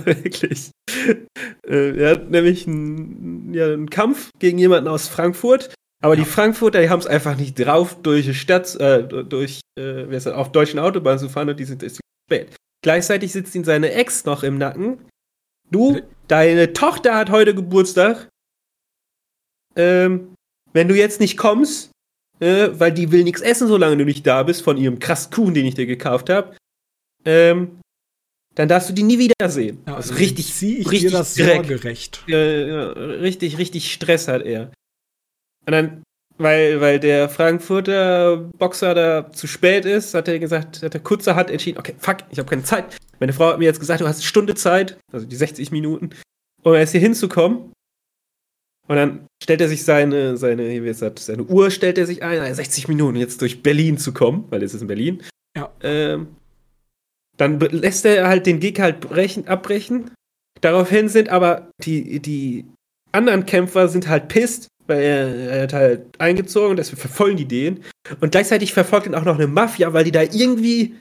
wirklich. 0.05 0.71
Äh, 1.67 1.97
er 1.97 2.11
hat 2.11 2.29
nämlich 2.29 2.67
einen, 2.67 3.53
ja, 3.53 3.65
einen 3.65 3.89
Kampf 3.89 4.29
gegen 4.39 4.57
jemanden 4.57 4.87
aus 4.87 5.07
Frankfurt. 5.07 5.73
Aber 6.03 6.15
ja. 6.15 6.23
die 6.23 6.29
Frankfurter, 6.29 6.81
die 6.81 6.89
haben 6.89 6.99
es 6.99 7.07
einfach 7.07 7.37
nicht 7.37 7.55
drauf, 7.55 7.97
durch 8.01 8.25
die 8.25 8.33
Stadt, 8.33 8.75
äh, 8.75 9.03
durch, 9.03 9.61
äh, 9.79 10.05
das, 10.07 10.27
auf 10.27 10.51
deutschen 10.51 10.79
Autobahnen 10.79 11.19
zu 11.19 11.29
fahren 11.29 11.49
und 11.49 11.59
die 11.59 11.65
sind 11.65 11.83
ist 11.83 11.99
spät. 12.27 12.55
Gleichzeitig 12.83 13.31
sitzt 13.31 13.53
ihn 13.53 13.63
seine 13.63 13.91
Ex 13.91 14.25
noch 14.25 14.43
im 14.43 14.57
Nacken. 14.57 14.97
Du, 15.69 16.01
deine 16.31 16.71
Tochter 16.73 17.15
hat 17.15 17.29
heute 17.29 17.53
Geburtstag. 17.53 18.29
Ähm, 19.75 20.33
wenn 20.73 20.87
du 20.87 20.95
jetzt 20.95 21.19
nicht 21.19 21.37
kommst, 21.37 21.91
äh, 22.39 22.69
weil 22.71 22.93
die 22.93 23.11
will 23.11 23.23
nichts 23.23 23.41
essen, 23.41 23.67
solange 23.67 23.97
du 23.97 24.05
nicht 24.05 24.25
da 24.25 24.43
bist, 24.43 24.61
von 24.61 24.77
ihrem 24.77 24.99
krass 24.99 25.29
Kuchen, 25.29 25.53
den 25.53 25.65
ich 25.65 25.75
dir 25.75 25.85
gekauft 25.85 26.29
habe, 26.29 26.55
ähm, 27.25 27.79
dann 28.55 28.67
darfst 28.67 28.89
du 28.89 28.93
die 28.93 29.03
nie 29.03 29.19
wiedersehen. 29.19 29.81
Ja, 29.87 29.95
also 29.95 30.13
richtig, 30.15 30.53
zieh 30.53 30.77
ich 30.77 30.91
richtig 30.91 31.11
dir 31.11 31.17
das 31.17 31.35
sorgerecht. 31.35 32.23
Äh, 32.27 32.33
richtig, 32.33 33.57
richtig 33.57 33.93
Stress 33.93 34.27
hat 34.27 34.43
er. 34.43 34.71
Und 35.65 35.71
dann, 35.71 36.03
weil, 36.37 36.81
weil 36.81 36.99
der 36.99 37.29
Frankfurter 37.29 38.49
Boxer 38.57 38.93
da 38.93 39.31
zu 39.31 39.47
spät 39.47 39.85
ist, 39.85 40.13
hat 40.13 40.27
er 40.27 40.39
gesagt, 40.39 40.81
hat 40.81 40.93
er 40.93 40.99
kurzerhand 40.99 41.49
entschieden, 41.49 41.77
okay, 41.77 41.95
fuck, 41.97 42.17
ich 42.29 42.39
habe 42.39 42.49
keine 42.49 42.63
Zeit. 42.63 42.97
Meine 43.21 43.33
Frau 43.33 43.49
hat 43.49 43.59
mir 43.59 43.65
jetzt 43.65 43.79
gesagt, 43.79 44.01
du 44.01 44.07
hast 44.07 44.17
eine 44.17 44.25
Stunde 44.25 44.55
Zeit, 44.55 44.97
also 45.13 45.27
die 45.27 45.35
60 45.35 45.71
Minuten, 45.71 46.09
um 46.63 46.73
jetzt 46.73 46.91
hier 46.91 46.99
hinzukommen. 46.99 47.71
Und 48.87 48.95
dann 48.95 49.27
stellt 49.41 49.61
er 49.61 49.69
sich 49.69 49.85
seine, 49.85 50.37
seine, 50.37 50.67
wie 50.67 50.79
gesagt, 50.79 51.19
seine 51.19 51.43
Uhr 51.43 51.69
stellt 51.69 51.99
er 51.99 52.07
sich 52.07 52.23
ein, 52.23 52.53
60 52.53 52.87
Minuten 52.87 53.17
jetzt 53.17 53.39
durch 53.41 53.61
Berlin 53.61 53.99
zu 53.99 54.11
kommen, 54.11 54.45
weil 54.49 54.63
es 54.63 54.73
ist 54.73 54.81
in 54.81 54.87
Berlin. 54.87 55.21
Ja. 55.55 55.71
Ähm, 55.81 56.35
dann 57.37 57.59
lässt 57.59 58.05
er 58.05 58.27
halt 58.27 58.47
den 58.47 58.59
Gig 58.59 58.79
halt 58.79 59.01
brechen, 59.01 59.47
abbrechen. 59.47 60.09
Daraufhin 60.61 61.07
sind 61.07 61.29
aber 61.29 61.69
die, 61.83 62.19
die 62.21 62.65
anderen 63.11 63.45
Kämpfer 63.45 63.87
sind 63.87 64.07
halt 64.07 64.29
pisst, 64.29 64.67
weil 64.87 65.01
er, 65.01 65.35
er 65.35 65.63
hat 65.63 65.73
halt 65.73 66.19
eingezogen, 66.19 66.75
deswegen 66.75 67.01
verfolgen 67.01 67.37
die 67.37 67.47
den. 67.47 67.83
Und 68.19 68.31
gleichzeitig 68.31 68.73
verfolgt 68.73 69.05
ihn 69.05 69.15
auch 69.15 69.25
noch 69.25 69.35
eine 69.35 69.47
Mafia, 69.47 69.93
weil 69.93 70.05
die 70.05 70.11
da 70.11 70.23
irgendwie 70.23 70.95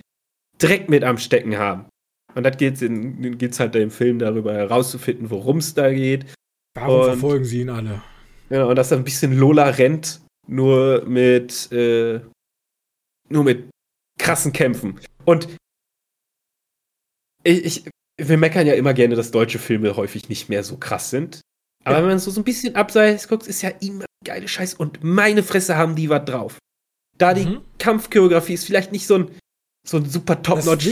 Dreck 0.59 0.91
mit 0.91 1.03
am 1.03 1.17
Stecken 1.17 1.57
haben. 1.57 1.87
Und 2.35 2.45
das 2.45 2.57
geht 2.57 2.81
es 2.81 3.61
halt 3.61 3.75
im 3.77 3.91
Film 3.91 4.19
darüber 4.19 4.53
herauszufinden, 4.55 5.31
worum 5.31 5.59
es 5.59 5.75
da 5.75 5.93
geht. 5.93 6.27
Warum 6.75 7.01
und, 7.01 7.05
verfolgen 7.07 7.45
sie 7.45 7.63
ihn 7.63 7.71
alle? 7.71 8.03
Ja, 8.49 8.65
und 8.65 8.77
dass 8.77 8.91
er 8.91 8.99
ein 8.99 9.05
bisschen 9.05 9.37
Lola 9.37 9.69
rennt, 9.69 10.21
nur 10.47 11.05
mit, 11.07 11.71
äh, 11.73 12.21
nur 13.29 13.45
mit 13.45 13.71
krassen 14.19 14.53
Kämpfen. 14.53 15.01
Und 15.25 15.49
ich, 17.43 17.65
ich, 17.65 17.85
wir 18.21 18.39
meckern 18.39 18.67
ja 18.67 18.75
immer 18.75 18.95
gerne, 18.95 19.15
dass 19.15 19.31
deutsche 19.31 19.59
Filme 19.59 19.97
häufig 19.97 20.29
nicht 20.29 20.49
mehr 20.49 20.63
so 20.63 20.77
krass 20.77 21.11
sind. 21.11 21.41
Aber 21.85 21.97
ja. 21.97 22.03
wenn 22.03 22.11
man 22.11 22.19
so, 22.19 22.31
so 22.31 22.41
ein 22.41 22.45
bisschen 22.45 22.77
abseits 22.77 23.29
guckt, 23.29 23.47
ist 23.47 23.63
ja 23.63 23.71
immer 23.81 24.05
geile 24.25 24.49
Scheiß. 24.49 24.75
Und 24.75 25.03
meine 25.03 25.43
Fresse 25.43 25.77
haben 25.77 25.97
die 25.97 26.11
was 26.11 26.25
drauf. 26.25 26.59
Da 27.17 27.35
die 27.35 27.47
mhm. 27.47 27.61
Kampfchoreografie 27.79 28.55
ist 28.55 28.65
vielleicht 28.65 28.93
nicht 28.93 29.07
so 29.07 29.17
ein, 29.17 29.31
so 29.83 29.97
ein 29.97 30.09
super 30.09 30.43
top-notch 30.43 30.89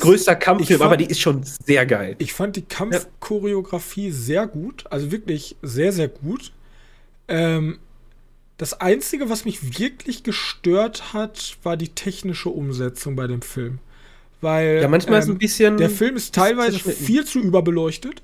größter 0.00 0.36
Kampffilm, 0.36 0.78
fand, 0.78 0.86
aber 0.86 0.96
die 0.96 1.06
ist 1.06 1.20
schon 1.20 1.42
sehr 1.44 1.86
geil. 1.86 2.16
Ich 2.18 2.32
fand 2.32 2.56
die 2.56 2.62
Kampfchoreografie 2.62 4.08
ja. 4.08 4.12
sehr 4.12 4.46
gut. 4.46 4.84
Also 4.90 5.12
wirklich 5.12 5.56
sehr, 5.62 5.92
sehr 5.92 6.08
gut. 6.08 6.52
Ähm, 7.28 7.78
das 8.58 8.80
Einzige, 8.80 9.30
was 9.30 9.44
mich 9.44 9.78
wirklich 9.78 10.22
gestört 10.22 11.12
hat, 11.12 11.56
war 11.62 11.76
die 11.76 11.88
technische 11.88 12.48
Umsetzung 12.48 13.16
bei 13.16 13.26
dem 13.26 13.42
Film. 13.42 13.78
Weil 14.40 14.80
ja, 14.82 14.88
manchmal 14.88 15.14
ähm, 15.14 15.22
ist 15.22 15.28
ein 15.28 15.38
bisschen. 15.38 15.76
Der 15.78 15.90
Film 15.90 16.16
ist 16.16 16.34
teilweise 16.34 16.78
viel 16.78 17.24
zu 17.24 17.38
überbeleuchtet. 17.38 18.22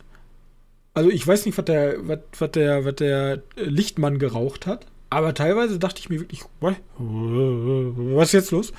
Also 0.95 1.11
ich 1.11 1.25
weiß 1.25 1.47
nicht, 1.47 1.57
was 1.57 1.65
der, 1.65 1.97
was, 2.09 2.19
was 2.39 2.51
der, 2.51 2.85
was 2.85 2.97
der 2.97 3.43
Lichtmann 3.57 4.19
geraucht 4.19 4.67
hat. 4.67 4.87
Aber 5.11 5.33
teilweise 5.33 5.79
dachte 5.79 6.01
ich 6.01 6.11
mir 6.11 6.21
wirklich, 6.21 6.43
was 6.99 8.29
ist 8.29 8.33
jetzt 8.33 8.51
los? 8.51 8.73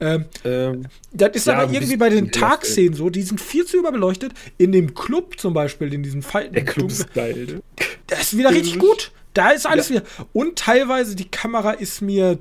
Ähm, 0.00 0.24
ähm, 0.44 0.86
das 1.12 1.30
ist 1.34 1.46
ja, 1.46 1.58
aber 1.58 1.72
irgendwie 1.72 1.96
bei 1.96 2.08
den 2.08 2.30
Tagszenen 2.32 2.94
so, 2.94 3.10
die 3.10 3.22
sind 3.22 3.40
viel 3.40 3.64
zu 3.64 3.76
überbeleuchtet. 3.78 4.32
In 4.58 4.72
dem 4.72 4.94
Club 4.94 5.38
zum 5.38 5.54
Beispiel, 5.54 5.92
in 5.92 6.02
diesem 6.02 6.22
Fall. 6.22 6.50
Der 6.50 6.64
Club 6.64 6.90
ist 6.90 7.14
geil. 7.14 7.46
Ne? 7.46 7.62
Das 8.06 8.20
ist 8.20 8.36
wieder 8.36 8.50
richtig 8.50 8.78
gut. 8.78 9.12
Da 9.34 9.50
ist 9.50 9.66
alles 9.66 9.88
ja. 9.88 9.96
wieder. 9.96 10.06
Und 10.32 10.58
teilweise 10.58 11.16
die 11.16 11.28
Kamera 11.28 11.72
ist 11.72 12.00
mir. 12.00 12.38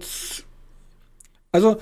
Also. 1.51 1.77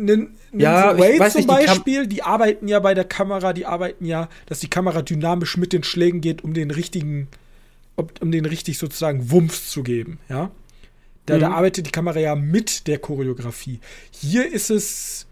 Nen, 0.00 0.36
ja, 0.52 0.96
Way 0.96 1.18
zum 1.18 1.38
nicht, 1.38 1.48
Beispiel, 1.48 2.02
die, 2.02 2.16
die, 2.16 2.22
arbeiten 2.22 2.68
ja 2.68 2.78
bei 2.78 2.94
der 2.94 3.04
Kamera, 3.04 3.52
die 3.52 3.66
arbeiten 3.66 4.04
ja, 4.04 4.28
dass 4.46 4.60
die 4.60 4.70
Kamera 4.70 5.02
dynamisch 5.02 5.56
mit 5.56 5.72
den 5.72 5.82
Schlägen 5.82 6.20
geht, 6.20 6.44
um 6.44 6.54
den 6.54 6.70
richtigen, 6.70 7.26
um 7.96 8.30
den 8.30 8.44
richtig 8.44 8.78
sozusagen 8.78 9.32
Wumms 9.32 9.70
zu 9.70 9.82
geben, 9.82 10.20
ja. 10.28 10.52
Da, 11.28 11.36
mhm. 11.36 11.40
da 11.40 11.50
arbeitet 11.50 11.86
die 11.86 11.90
Kamera 11.90 12.18
ja 12.18 12.34
mit 12.34 12.86
der 12.86 12.98
Choreografie. 12.98 13.80
Hier 14.10 14.50
ist 14.50 14.70
es, 14.70 15.26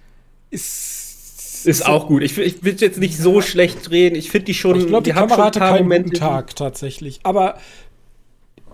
ist, 0.51 1.65
ist 1.65 1.87
auch 1.87 2.07
gut. 2.07 2.23
Ich, 2.23 2.37
ich 2.37 2.63
will 2.63 2.77
jetzt 2.79 2.99
nicht 2.99 3.17
so 3.17 3.41
schlecht 3.41 3.89
drehen. 3.89 4.15
Ich 4.15 4.31
finde 4.31 4.45
die 4.45 4.55
schon. 4.55 4.79
Ich 4.79 4.87
glaube, 4.87 5.05
die, 5.05 5.11
die 5.11 5.17
Kamera 5.17 5.47
hatte 5.47 5.59
keinen 5.59 5.85
Momente, 5.85 6.11
guten 6.11 6.21
Tag 6.21 6.55
tatsächlich. 6.55 7.21
Aber 7.23 7.59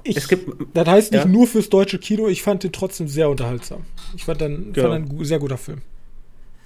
ich, 0.03 0.17
es 0.17 0.27
gibt, 0.27 0.51
das 0.75 0.89
heißt 0.89 1.13
nicht 1.13 1.25
ja. 1.25 1.31
nur 1.31 1.47
fürs 1.47 1.69
deutsche 1.69 2.01
Kino, 2.01 2.27
ich 2.27 2.43
fand 2.43 2.65
den 2.65 2.73
trotzdem 2.73 3.07
sehr 3.07 3.31
unterhaltsam. 3.31 3.85
Ich 4.17 4.25
fand 4.25 4.41
dann 4.41 4.73
genau. 4.73 4.91
fand 4.91 5.13
ein 5.13 5.25
sehr 5.25 5.39
guter 5.39 5.59
Film. 5.59 5.81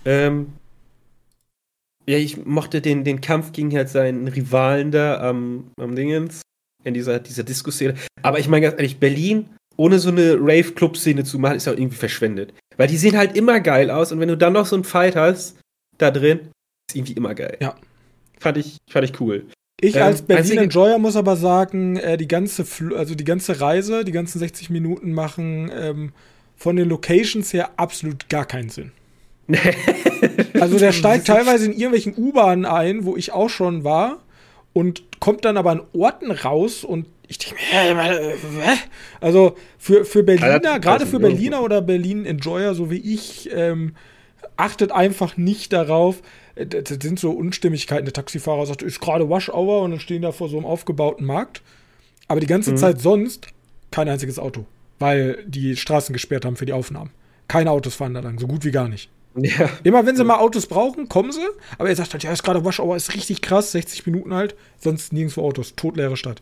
Ähm, 0.06 0.54
ja, 2.08 2.16
ich 2.16 2.46
mochte 2.46 2.80
den, 2.80 3.04
den 3.04 3.20
Kampf 3.20 3.52
gegen 3.52 3.76
halt 3.76 3.90
seinen 3.90 4.26
Rivalen 4.26 4.90
da 4.90 5.20
am, 5.20 5.70
am 5.78 5.94
Dingens, 5.94 6.40
in 6.82 6.94
dieser, 6.94 7.18
dieser 7.18 7.42
Disco-Szene. 7.42 7.94
Aber 8.22 8.38
ich 8.38 8.48
meine 8.48 8.64
ganz 8.64 8.78
ehrlich, 8.78 8.96
Berlin 8.96 9.50
ohne 9.76 9.98
so 9.98 10.08
eine 10.10 10.36
Rave-Club-Szene 10.40 11.24
zu 11.24 11.38
machen, 11.38 11.56
ist 11.56 11.68
auch 11.68 11.72
irgendwie 11.72 11.96
verschwendet. 11.96 12.52
Weil 12.76 12.88
die 12.88 12.96
sehen 12.96 13.16
halt 13.16 13.36
immer 13.36 13.60
geil 13.60 13.90
aus 13.90 14.12
und 14.12 14.20
wenn 14.20 14.28
du 14.28 14.36
dann 14.36 14.52
noch 14.52 14.66
so 14.66 14.76
einen 14.76 14.84
Fight 14.84 15.16
hast, 15.16 15.58
da 15.98 16.10
drin, 16.10 16.50
ist 16.88 16.96
irgendwie 16.96 17.14
immer 17.14 17.34
geil. 17.34 17.56
Ja. 17.60 17.76
Fand 18.38 18.58
ich, 18.58 18.76
fand 18.90 19.04
ich 19.04 19.20
cool. 19.20 19.46
Ich 19.80 19.96
ähm, 19.96 20.02
als 20.02 20.22
Berlin-Enjoyer 20.22 20.98
muss 20.98 21.16
aber 21.16 21.36
sagen, 21.36 21.96
äh, 21.96 22.16
die 22.16 22.28
ganze, 22.28 22.64
Fl 22.64 22.94
also 22.94 23.14
die 23.14 23.24
ganze 23.24 23.60
Reise, 23.60 24.04
die 24.04 24.12
ganzen 24.12 24.38
60 24.38 24.70
Minuten 24.70 25.12
machen 25.12 25.70
ähm, 25.74 26.12
von 26.56 26.76
den 26.76 26.88
Locations 26.88 27.52
her 27.52 27.70
absolut 27.76 28.28
gar 28.28 28.46
keinen 28.46 28.70
Sinn. 28.70 28.92
also 30.60 30.78
der 30.78 30.92
steigt 30.92 31.26
teilweise 31.26 31.66
in 31.66 31.72
irgendwelchen 31.72 32.14
U-Bahnen 32.16 32.64
ein, 32.64 33.04
wo 33.04 33.16
ich 33.16 33.32
auch 33.32 33.50
schon 33.50 33.84
war 33.84 34.22
und 34.72 35.04
kommt 35.20 35.44
dann 35.44 35.56
aber 35.56 35.70
an 35.70 35.82
Orten 35.92 36.30
raus 36.30 36.84
und 36.84 37.15
ich 37.28 37.38
denke 37.38 37.56
mir, 37.94 38.20
äh, 38.20 38.76
also 39.20 39.56
für, 39.78 40.04
für 40.04 40.22
Berliner, 40.22 40.78
gerade 40.80 41.06
für 41.06 41.18
Berliner 41.18 41.62
oder 41.62 41.82
Berlin-Enjoyer, 41.82 42.74
so 42.74 42.90
wie 42.90 42.98
ich, 42.98 43.50
ähm, 43.52 43.94
achtet 44.56 44.92
einfach 44.92 45.36
nicht 45.36 45.72
darauf, 45.72 46.22
das 46.54 46.98
sind 47.02 47.18
so 47.18 47.32
Unstimmigkeiten. 47.32 48.06
Der 48.06 48.14
Taxifahrer 48.14 48.64
sagt, 48.66 48.82
ist 48.82 49.00
gerade 49.00 49.28
Wash 49.28 49.50
Hour 49.50 49.82
und 49.82 49.90
dann 49.90 50.00
stehen 50.00 50.22
da 50.22 50.32
vor 50.32 50.48
so 50.48 50.56
einem 50.56 50.66
aufgebauten 50.66 51.26
Markt. 51.26 51.62
Aber 52.28 52.40
die 52.40 52.46
ganze 52.46 52.72
mhm. 52.72 52.76
Zeit 52.78 53.00
sonst 53.00 53.48
kein 53.90 54.08
einziges 54.08 54.38
Auto, 54.38 54.64
weil 54.98 55.44
die 55.46 55.76
Straßen 55.76 56.12
gesperrt 56.12 56.44
haben 56.44 56.56
für 56.56 56.66
die 56.66 56.72
Aufnahmen. 56.72 57.10
Keine 57.48 57.70
Autos 57.70 57.94
fahren 57.94 58.14
da 58.14 58.20
lang, 58.20 58.38
so 58.38 58.46
gut 58.46 58.64
wie 58.64 58.70
gar 58.70 58.88
nicht. 58.88 59.10
Ja. 59.36 59.68
Immer 59.84 60.06
wenn 60.06 60.16
sie 60.16 60.24
mal 60.24 60.38
Autos 60.38 60.66
brauchen, 60.66 61.08
kommen 61.08 61.30
sie. 61.30 61.46
Aber 61.78 61.90
er 61.90 61.96
sagt 61.96 62.14
halt, 62.14 62.22
ja, 62.22 62.32
ist 62.32 62.42
gerade 62.42 62.64
Wash 62.64 62.80
Hour, 62.80 62.96
ist 62.96 63.14
richtig 63.14 63.42
krass, 63.42 63.72
60 63.72 64.06
Minuten 64.06 64.32
halt, 64.32 64.56
sonst 64.78 65.12
nirgendwo 65.12 65.42
Autos, 65.42 65.74
totleere 65.76 66.16
Stadt. 66.16 66.40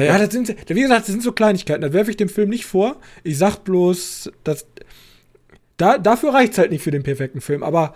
Ja, 0.00 0.18
das 0.18 0.32
sind, 0.32 0.48
wie 0.48 0.80
gesagt, 0.80 1.02
das 1.02 1.08
sind 1.08 1.22
so 1.22 1.32
Kleinigkeiten. 1.32 1.82
Das 1.82 1.92
werfe 1.92 2.10
ich 2.10 2.16
dem 2.16 2.28
Film 2.28 2.48
nicht 2.48 2.64
vor. 2.64 2.96
Ich 3.24 3.38
sag 3.38 3.58
bloß, 3.58 4.32
dass 4.42 4.66
da, 5.76 5.98
dafür 5.98 6.32
reicht 6.32 6.52
es 6.52 6.58
halt 6.58 6.70
nicht 6.70 6.82
für 6.82 6.90
den 6.90 7.02
perfekten 7.02 7.40
Film. 7.40 7.62
Aber 7.62 7.94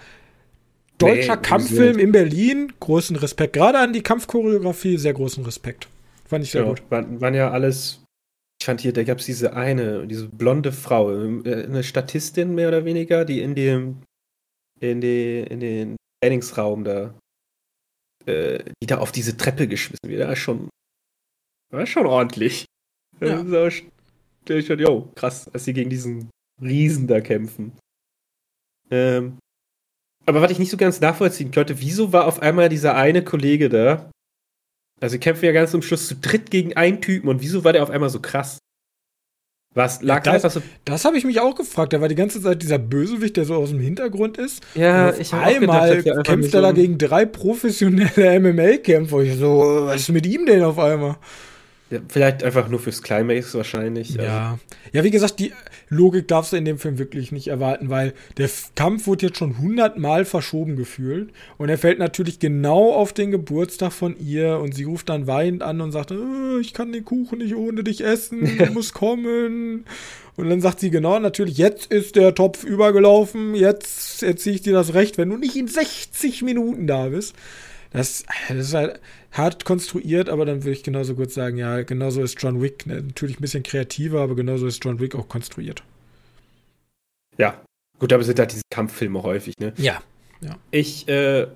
Deutscher 0.99 1.37
nee, 1.37 1.43
Kampffilm 1.43 1.99
in 1.99 2.13
Berlin, 2.13 2.73
großen 2.81 3.17
Respekt. 3.17 3.55
Gerade 3.55 3.79
an 3.79 3.93
die 3.93 4.03
Kampfchoreografie, 4.03 4.97
sehr 4.97 5.13
großen 5.13 5.45
Respekt. 5.45 5.89
Fand 6.27 6.45
ich 6.45 6.51
sehr 6.51 6.63
ja, 6.63 6.69
gut. 6.69 6.83
Waren, 6.91 7.21
waren 7.21 7.35
ja 7.35 7.51
alles. 7.51 8.03
Ich 8.61 8.67
fand 8.67 8.81
hier, 8.81 8.93
da 8.93 9.03
gab 9.05 9.19
es 9.19 9.27
diese 9.27 9.55
eine, 9.55 10.07
diese 10.07 10.29
blonde 10.29 10.73
Frau, 10.73 11.13
äh, 11.13 11.65
eine 11.65 11.83
Statistin 11.83 12.55
mehr 12.55 12.69
oder 12.69 12.85
weniger, 12.85 13.25
die 13.25 13.43
in 13.43 13.55
dem, 13.55 14.03
in, 14.81 15.01
die, 15.01 15.41
in 15.41 15.61
den 15.61 15.97
Trainingsraum 16.23 16.85
da, 16.85 17.15
äh, 18.25 18.59
die 18.83 18.87
da 18.87 18.99
auf 18.99 19.13
diese 19.13 19.37
Treppe 19.37 19.69
geschmissen 19.69 20.09
wird. 20.09 20.27
War 20.27 20.37
schon, 20.37 20.71
war 21.71 21.87
schon 21.87 22.07
ordentlich. 22.07 22.67
Ja. 23.21 23.43
Da 23.43 23.69
ich 23.69 24.69
dachte, 24.69 24.83
jo, 24.83 25.11
krass, 25.15 25.51
dass 25.53 25.65
sie 25.65 25.73
gegen 25.73 25.91
diesen 25.91 26.31
Riesen 26.63 27.07
da 27.07 27.21
kämpfen. 27.21 27.73
Ähm, 28.91 29.39
aber 30.25 30.43
was 30.43 30.51
ich 30.51 30.59
nicht 30.59 30.71
so 30.71 30.77
ganz 30.77 31.01
nachvollziehen 31.01 31.51
konnte, 31.51 31.81
wieso 31.81 32.13
war 32.13 32.27
auf 32.27 32.41
einmal 32.41 32.69
dieser 32.69 32.95
eine 32.95 33.25
Kollege 33.25 33.69
da? 33.69 34.11
Also, 35.01 35.15
sie 35.15 35.19
kämpfen 35.19 35.45
ja 35.45 35.53
ganz 35.53 35.73
zum 35.73 35.83
Schluss 35.83 36.09
zu 36.09 36.17
dritt 36.17 36.51
gegen 36.51 36.77
einen 36.77 37.01
Typen 37.01 37.29
und 37.29 37.43
wieso 37.43 37.65
war 37.65 37.73
der 37.73 37.83
auf 37.83 37.91
einmal 37.91 38.11
so 38.11 38.21
krass? 38.21 38.59
Was 39.75 40.01
lag 40.01 40.25
ja, 40.25 40.39
das? 40.39 40.55
So 40.55 40.63
das 40.87 41.05
habe 41.05 41.19
ich 41.19 41.25
mich 41.25 41.39
auch 41.39 41.55
gefragt. 41.55 41.93
Der 41.93 42.01
war 42.01 42.09
die 42.09 42.15
ganze 42.15 42.41
Zeit 42.41 42.63
dieser 42.63 42.79
Bösewicht, 42.79 43.37
der 43.37 43.45
so 43.45 43.57
aus 43.57 43.69
dem 43.69 43.79
Hintergrund 43.79 44.39
ist. 44.39 44.65
Ja, 44.75 45.15
ich 45.15 45.35
habe 45.35 45.45
einmal 45.45 46.03
gedacht, 46.03 46.27
kämpft 46.27 46.55
er 46.55 46.63
da 46.63 46.73
gegen 46.73 46.97
drei 46.97 47.27
professionelle 47.27 48.41
MMA-Kämpfer. 48.41 49.21
Ich 49.21 49.37
so, 49.37 49.85
was 49.85 50.01
ist 50.01 50.09
mit 50.09 50.27
ihm 50.27 50.47
denn 50.47 50.63
auf 50.63 50.79
einmal? 50.79 51.17
Ja, 51.89 52.01
vielleicht 52.09 52.43
einfach 52.43 52.69
nur 52.69 52.81
fürs 52.81 53.01
Climax 53.01 53.55
wahrscheinlich. 53.55 54.15
Ja. 54.15 54.51
Also. 54.51 54.59
Ja, 54.93 55.05
wie 55.05 55.11
gesagt, 55.11 55.39
die 55.39 55.53
Logik 55.89 56.27
darfst 56.27 56.53
du 56.53 56.57
in 56.57 56.65
dem 56.65 56.79
Film 56.79 56.99
wirklich 56.99 57.31
nicht 57.31 57.47
erwarten, 57.47 57.91
weil 57.91 58.13
der 58.39 58.51
Kampf 58.75 59.07
wurde 59.07 59.27
jetzt 59.27 59.39
schon 59.39 59.59
hundertmal 59.59 60.25
verschoben 60.25 60.75
gefühlt. 60.75 61.31
Und 61.59 61.69
er 61.69 61.79
fällt 61.79 62.01
natürlich 62.01 62.41
genau 62.41 62.93
auf 62.93 63.13
den 63.13 63.31
Geburtstag 63.31 63.93
von 63.93 64.19
ihr 64.19 64.59
und 64.59 64.75
sie 64.75 64.83
ruft 64.83 65.09
dann 65.09 65.29
weinend 65.29 65.63
an 65.63 65.81
und 65.81 65.93
sagt, 65.93 66.11
oh, 66.11 66.59
ich 66.61 66.75
kann 66.75 66.91
den 66.91 67.05
Kuchen 67.05 67.39
nicht 67.39 67.55
ohne 67.55 67.85
dich 67.85 68.03
essen, 68.03 68.59
du 68.59 68.73
musst 68.73 68.93
kommen. 68.93 69.85
Und 70.37 70.51
dann 70.51 70.61
sagt 70.61 70.81
sie 70.81 70.91
genau, 70.91 71.19
natürlich, 71.21 71.57
jetzt 71.57 71.87
ist 71.93 72.17
der 72.17 72.35
Topf 72.35 72.65
übergelaufen, 72.65 73.55
jetzt 73.55 74.25
erziehe 74.25 74.57
ich 74.57 74.63
dir 74.63 74.75
das 74.75 74.93
Recht, 74.93 75.19
wenn 75.19 75.31
du 75.31 75.37
nicht 75.37 75.57
in 75.57 75.69
60 75.69 76.43
Minuten 76.43 76.89
da 76.89 77.07
bist. 77.09 77.35
Das, 77.93 78.25
das 78.49 78.59
ist 78.59 78.75
halt 78.75 79.01
hart 79.37 79.65
konstruiert, 79.65 80.29
aber 80.29 80.45
dann 80.45 80.63
würde 80.65 80.73
ich 80.73 80.83
genauso 80.83 81.15
gut 81.15 81.31
sagen, 81.31 81.57
ja, 81.57 81.83
genauso 81.83 82.23
ist 82.23 82.41
John 82.41 82.63
Wick. 82.63 82.87
Ne? 82.87 83.03
Natürlich 83.03 83.39
ein 83.39 83.43
bisschen 83.43 83.63
kreativer, 83.63 84.21
aber 84.21 84.35
genauso 84.35 84.67
ist 84.67 84.85
John 84.85 85.01
Wick 85.01 85.15
auch 85.15 85.29
konstruiert. 85.29 85.83
Ja, 87.39 87.63
gut, 87.99 88.13
aber 88.13 88.25
sind 88.25 88.39
halt 88.39 88.53
diese 88.53 88.63
Kampffilme 88.71 89.23
häufig, 89.23 89.55
ne? 89.59 89.75
Ja. 89.77 90.03
ja. 90.41 90.57
Ich, 90.71 91.07
äh, 91.09 91.47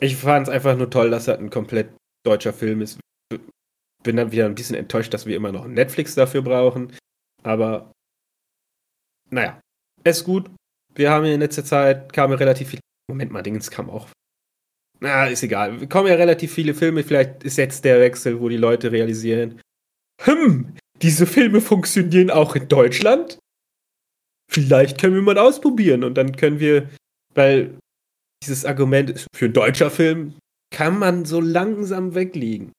Ich 0.00 0.16
fand 0.16 0.46
es 0.48 0.52
einfach 0.52 0.76
nur 0.76 0.90
toll, 0.90 1.10
dass 1.10 1.26
er 1.26 1.38
ein 1.38 1.50
komplett 1.50 1.88
deutscher 2.24 2.52
Film 2.52 2.82
ist. 2.82 3.00
Bin 4.02 4.16
dann 4.16 4.30
wieder 4.30 4.46
ein 4.46 4.54
bisschen 4.54 4.76
enttäuscht, 4.76 5.12
dass 5.14 5.26
wir 5.26 5.36
immer 5.36 5.52
noch 5.52 5.66
Netflix 5.66 6.14
dafür 6.14 6.42
brauchen. 6.42 6.92
Aber 7.42 7.90
naja, 9.30 9.60
es 10.04 10.18
ist 10.18 10.24
gut. 10.24 10.50
Wir 10.94 11.10
haben 11.10 11.24
in 11.24 11.40
letzter 11.40 11.64
Zeit 11.64 12.12
kamen 12.12 12.34
relativ 12.34 12.68
viele. 12.68 12.80
Moment 13.10 13.32
mal, 13.32 13.42
Dingens 13.42 13.70
kam 13.70 13.90
auch. 13.90 14.08
Na, 15.00 15.26
ist 15.26 15.42
egal. 15.42 15.80
Wir 15.80 15.88
kommen 15.88 16.08
ja 16.08 16.14
relativ 16.14 16.52
viele 16.52 16.74
Filme. 16.74 17.02
Vielleicht 17.02 17.44
ist 17.44 17.58
jetzt 17.58 17.84
der 17.84 18.00
Wechsel, 18.00 18.40
wo 18.40 18.48
die 18.48 18.56
Leute 18.56 18.92
realisieren: 18.92 19.60
Hm, 20.22 20.76
diese 21.02 21.26
Filme 21.26 21.60
funktionieren 21.60 22.30
auch 22.30 22.56
in 22.56 22.68
Deutschland? 22.68 23.38
Vielleicht 24.50 25.00
können 25.00 25.14
wir 25.14 25.22
mal 25.22 25.38
ausprobieren 25.38 26.04
und 26.04 26.14
dann 26.14 26.36
können 26.36 26.60
wir, 26.60 26.88
weil 27.34 27.76
dieses 28.42 28.64
Argument 28.64 29.10
ist 29.10 29.26
für 29.34 29.46
einen 29.46 29.54
deutscher 29.54 29.90
Film, 29.90 30.34
kann 30.70 30.98
man 30.98 31.24
so 31.24 31.40
langsam 31.40 32.14
weglegen. 32.14 32.72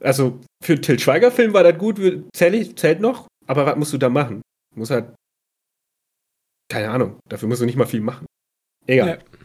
Also 0.00 0.40
für 0.62 0.72
einen 0.72 0.82
Till 0.82 0.98
Schweiger-Film 0.98 1.52
war 1.52 1.62
das 1.62 1.78
gut, 1.78 2.00
zählt, 2.34 2.78
zählt 2.78 3.00
noch, 3.00 3.28
aber 3.46 3.66
was 3.66 3.76
musst 3.76 3.92
du 3.92 3.98
da 3.98 4.08
machen? 4.08 4.40
Du 4.72 4.78
musst 4.78 4.90
halt. 4.90 5.14
Keine 6.70 6.90
Ahnung, 6.90 7.18
dafür 7.28 7.48
musst 7.48 7.60
du 7.60 7.66
nicht 7.66 7.76
mal 7.76 7.86
viel 7.86 8.00
machen. 8.00 8.24
Egal. 8.86 9.08
Ja, 9.08 9.38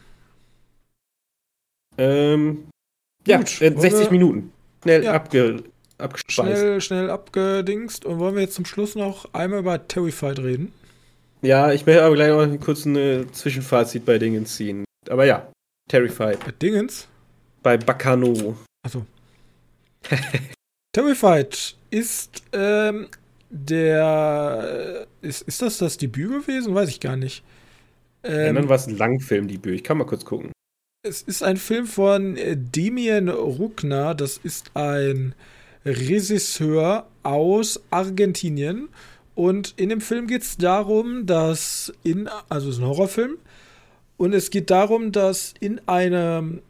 ähm, 1.98 2.68
ja 3.26 3.38
Gut, 3.38 3.48
60 3.48 3.82
wir, 3.82 4.10
Minuten. 4.10 4.52
Schnell 4.82 5.04
ja. 5.04 5.12
abge, 5.12 5.64
abgespeist. 5.98 6.58
Schnell, 6.58 6.80
schnell 6.80 7.10
abgedingst. 7.10 8.04
Und 8.04 8.18
wollen 8.18 8.34
wir 8.34 8.42
jetzt 8.42 8.54
zum 8.54 8.64
Schluss 8.64 8.94
noch 8.94 9.32
einmal 9.34 9.60
über 9.60 9.88
Terrified 9.88 10.38
reden? 10.38 10.72
Ja, 11.42 11.72
ich 11.72 11.86
möchte 11.86 12.04
aber 12.04 12.14
gleich 12.14 12.30
noch 12.30 12.60
kurz 12.60 12.84
ein 12.84 13.32
Zwischenfazit 13.32 14.04
bei 14.04 14.18
Dingens 14.18 14.56
ziehen. 14.56 14.84
Aber 15.08 15.24
ja, 15.24 15.50
Terrified. 15.88 16.44
Bei 16.44 16.52
Dingens? 16.52 17.08
Bei 17.62 17.76
Bacano. 17.76 18.56
Achso. 18.84 19.06
Terrified 20.92 21.76
ist 21.90 22.42
ähm, 22.52 23.08
der. 23.50 25.06
Ist, 25.20 25.42
ist 25.42 25.62
das 25.62 25.78
das 25.78 25.98
Debüt 25.98 26.46
gewesen? 26.46 26.74
Weiß 26.74 26.88
ich 26.88 27.00
gar 27.00 27.16
nicht. 27.16 27.44
Ähm, 28.24 28.46
ja, 28.46 28.52
dann 28.52 28.68
war 28.68 28.76
es 28.76 28.86
ein 28.86 28.96
Langfilmdebüt. 28.96 29.74
Ich 29.74 29.84
kann 29.84 29.98
mal 29.98 30.04
kurz 30.04 30.24
gucken. 30.24 30.52
Es 31.06 31.22
ist 31.22 31.42
ein 31.42 31.56
Film 31.56 31.86
von 31.86 32.36
äh, 32.36 32.56
Damien 32.56 33.28
Ruckner. 33.28 34.14
Das 34.14 34.38
ist 34.38 34.70
ein 34.74 35.34
Regisseur 35.84 37.06
aus 37.22 37.80
Argentinien. 37.90 38.88
Und 39.34 39.74
in 39.76 39.90
dem 39.90 40.00
Film 40.00 40.26
geht 40.26 40.42
es 40.42 40.56
darum, 40.56 41.26
dass 41.26 41.92
in. 42.02 42.28
Also, 42.48 42.68
es 42.68 42.76
ist 42.76 42.80
ein 42.80 42.86
Horrorfilm. 42.86 43.38
Und 44.16 44.34
es 44.34 44.50
geht 44.50 44.70
darum, 44.70 45.12
dass 45.12 45.54
in 45.60 45.80
einem. 45.86 46.62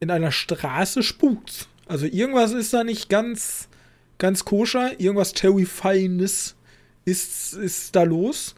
In 0.00 0.10
einer 0.12 0.30
Straße 0.30 1.02
spukt. 1.02 1.66
Also 1.86 2.06
irgendwas 2.06 2.52
ist 2.52 2.72
da 2.72 2.84
nicht 2.84 3.08
ganz 3.08 3.68
ganz 4.18 4.44
koscher, 4.44 5.00
irgendwas 5.00 5.32
Terrifyingness 5.32 6.54
ist, 7.04 7.54
ist 7.54 7.96
da 7.96 8.02
los. 8.02 8.54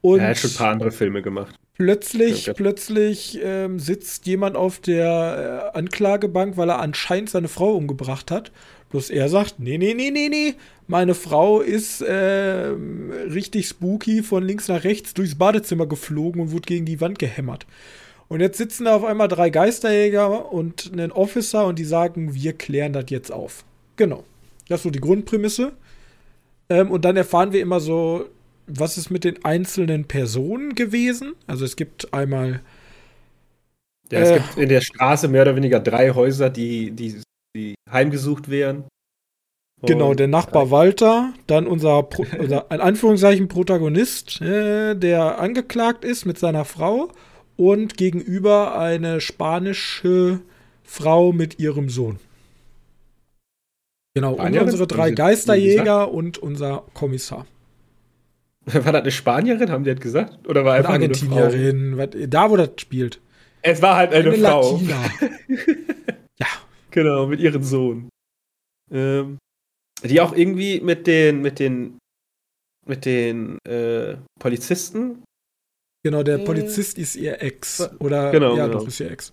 Und 0.00 0.20
er 0.20 0.30
hat 0.30 0.38
schon 0.38 0.50
ein 0.50 0.56
paar 0.56 0.72
andere 0.72 0.90
Filme 0.90 1.22
gemacht. 1.22 1.54
Plötzlich, 1.76 2.50
plötzlich 2.54 3.38
ähm, 3.42 3.78
sitzt 3.78 4.26
jemand 4.26 4.56
auf 4.56 4.78
der 4.78 5.72
äh, 5.74 5.78
Anklagebank, 5.78 6.56
weil 6.56 6.70
er 6.70 6.78
anscheinend 6.78 7.28
seine 7.28 7.48
Frau 7.48 7.74
umgebracht 7.74 8.30
hat. 8.30 8.50
Bloß 8.90 9.10
er 9.10 9.28
sagt, 9.28 9.56
nee, 9.58 9.76
nee, 9.76 9.92
nee, 9.94 10.10
nee, 10.10 10.28
nee, 10.28 10.54
meine 10.86 11.14
Frau 11.14 11.60
ist 11.60 12.00
äh, 12.00 12.68
richtig 12.70 13.66
spooky 13.66 14.22
von 14.22 14.44
links 14.44 14.68
nach 14.68 14.84
rechts 14.84 15.12
durchs 15.12 15.34
Badezimmer 15.34 15.86
geflogen 15.86 16.40
und 16.40 16.52
wurde 16.52 16.66
gegen 16.66 16.86
die 16.86 17.00
Wand 17.00 17.18
gehämmert. 17.18 17.66
Und 18.28 18.40
jetzt 18.40 18.58
sitzen 18.58 18.84
da 18.84 18.96
auf 18.96 19.04
einmal 19.04 19.28
drei 19.28 19.50
Geisterjäger 19.50 20.52
und 20.52 20.90
einen 20.92 21.12
Officer 21.12 21.66
und 21.66 21.78
die 21.78 21.84
sagen, 21.84 22.34
wir 22.34 22.52
klären 22.52 22.92
das 22.92 23.06
jetzt 23.08 23.32
auf. 23.32 23.64
Genau. 23.96 24.24
Das 24.68 24.80
ist 24.80 24.84
so 24.84 24.90
die 24.90 25.00
Grundprämisse. 25.00 25.72
Ähm, 26.68 26.90
und 26.90 27.04
dann 27.04 27.16
erfahren 27.16 27.52
wir 27.52 27.60
immer 27.60 27.80
so, 27.80 28.26
was 28.66 28.98
ist 28.98 29.10
mit 29.10 29.24
den 29.24 29.44
einzelnen 29.44 30.06
Personen 30.06 30.74
gewesen. 30.74 31.34
Also 31.46 31.64
es 31.64 31.76
gibt 31.76 32.12
einmal. 32.12 32.60
Ja, 34.10 34.20
es 34.20 34.30
äh, 34.30 34.34
gibt 34.34 34.56
in 34.58 34.68
der 34.68 34.80
Straße 34.80 35.28
mehr 35.28 35.42
oder 35.42 35.56
weniger 35.56 35.80
drei 35.80 36.10
Häuser, 36.10 36.50
die, 36.50 36.90
die, 36.90 37.20
die 37.56 37.74
heimgesucht 37.90 38.50
werden. 38.50 38.84
Genau, 39.82 40.14
der 40.14 40.28
Nachbar 40.28 40.70
Walter, 40.70 41.34
dann 41.46 41.66
unser, 41.66 42.02
Pro, 42.02 42.24
unser 42.38 42.70
in 42.70 42.80
Anführungszeichen 42.80 43.48
Protagonist, 43.48 44.40
äh, 44.40 44.94
der 44.94 45.38
angeklagt 45.38 46.04
ist 46.04 46.24
mit 46.24 46.38
seiner 46.38 46.64
Frau 46.64 47.10
und 47.56 47.96
gegenüber 47.96 48.78
eine 48.78 49.20
spanische 49.20 50.40
Frau 50.82 51.32
mit 51.32 51.58
ihrem 51.58 51.90
Sohn. 51.90 52.18
Genau, 54.14 54.32
und 54.34 54.58
unsere 54.58 54.86
drei 54.86 55.10
Geisterjäger 55.10 56.10
und 56.10 56.38
unser 56.38 56.84
Kommissar. 56.94 57.46
War 58.72 58.92
das 58.92 59.02
eine 59.02 59.10
Spanierin, 59.12 59.70
haben 59.70 59.84
die 59.84 59.94
das 59.94 60.00
gesagt? 60.00 60.48
Oder 60.48 60.64
war 60.64 60.74
einfach 60.74 60.94
eine 60.94 61.04
Argentinierin, 61.04 62.00
eine 62.00 62.28
da 62.28 62.50
wo 62.50 62.56
das 62.56 62.70
spielt. 62.78 63.20
Es 63.62 63.80
war 63.80 63.96
halt 63.96 64.12
eine, 64.12 64.30
eine 64.30 64.38
Frau. 64.38 64.72
Latina. 64.72 65.04
ja. 66.38 66.46
Genau, 66.90 67.26
mit 67.26 67.40
ihrem 67.40 67.62
Sohn. 67.62 68.08
Ähm, 68.90 69.38
die 70.02 70.20
auch 70.20 70.34
irgendwie 70.34 70.80
mit 70.80 71.06
den, 71.06 71.42
mit 71.42 71.60
den, 71.60 71.98
mit 72.84 73.04
den 73.04 73.58
äh, 73.68 74.16
Polizisten. 74.40 75.22
Genau, 76.04 76.24
der 76.24 76.40
äh, 76.40 76.44
Polizist 76.44 76.98
ist 76.98 77.14
ihr 77.14 77.40
Ex. 77.42 77.88
Oder 78.00 78.32
genau, 78.32 78.56
ja, 78.56 78.66
genau. 78.66 78.80
doch, 78.80 78.88
ist 78.88 78.98
ihr 78.98 79.10
Ex. 79.10 79.32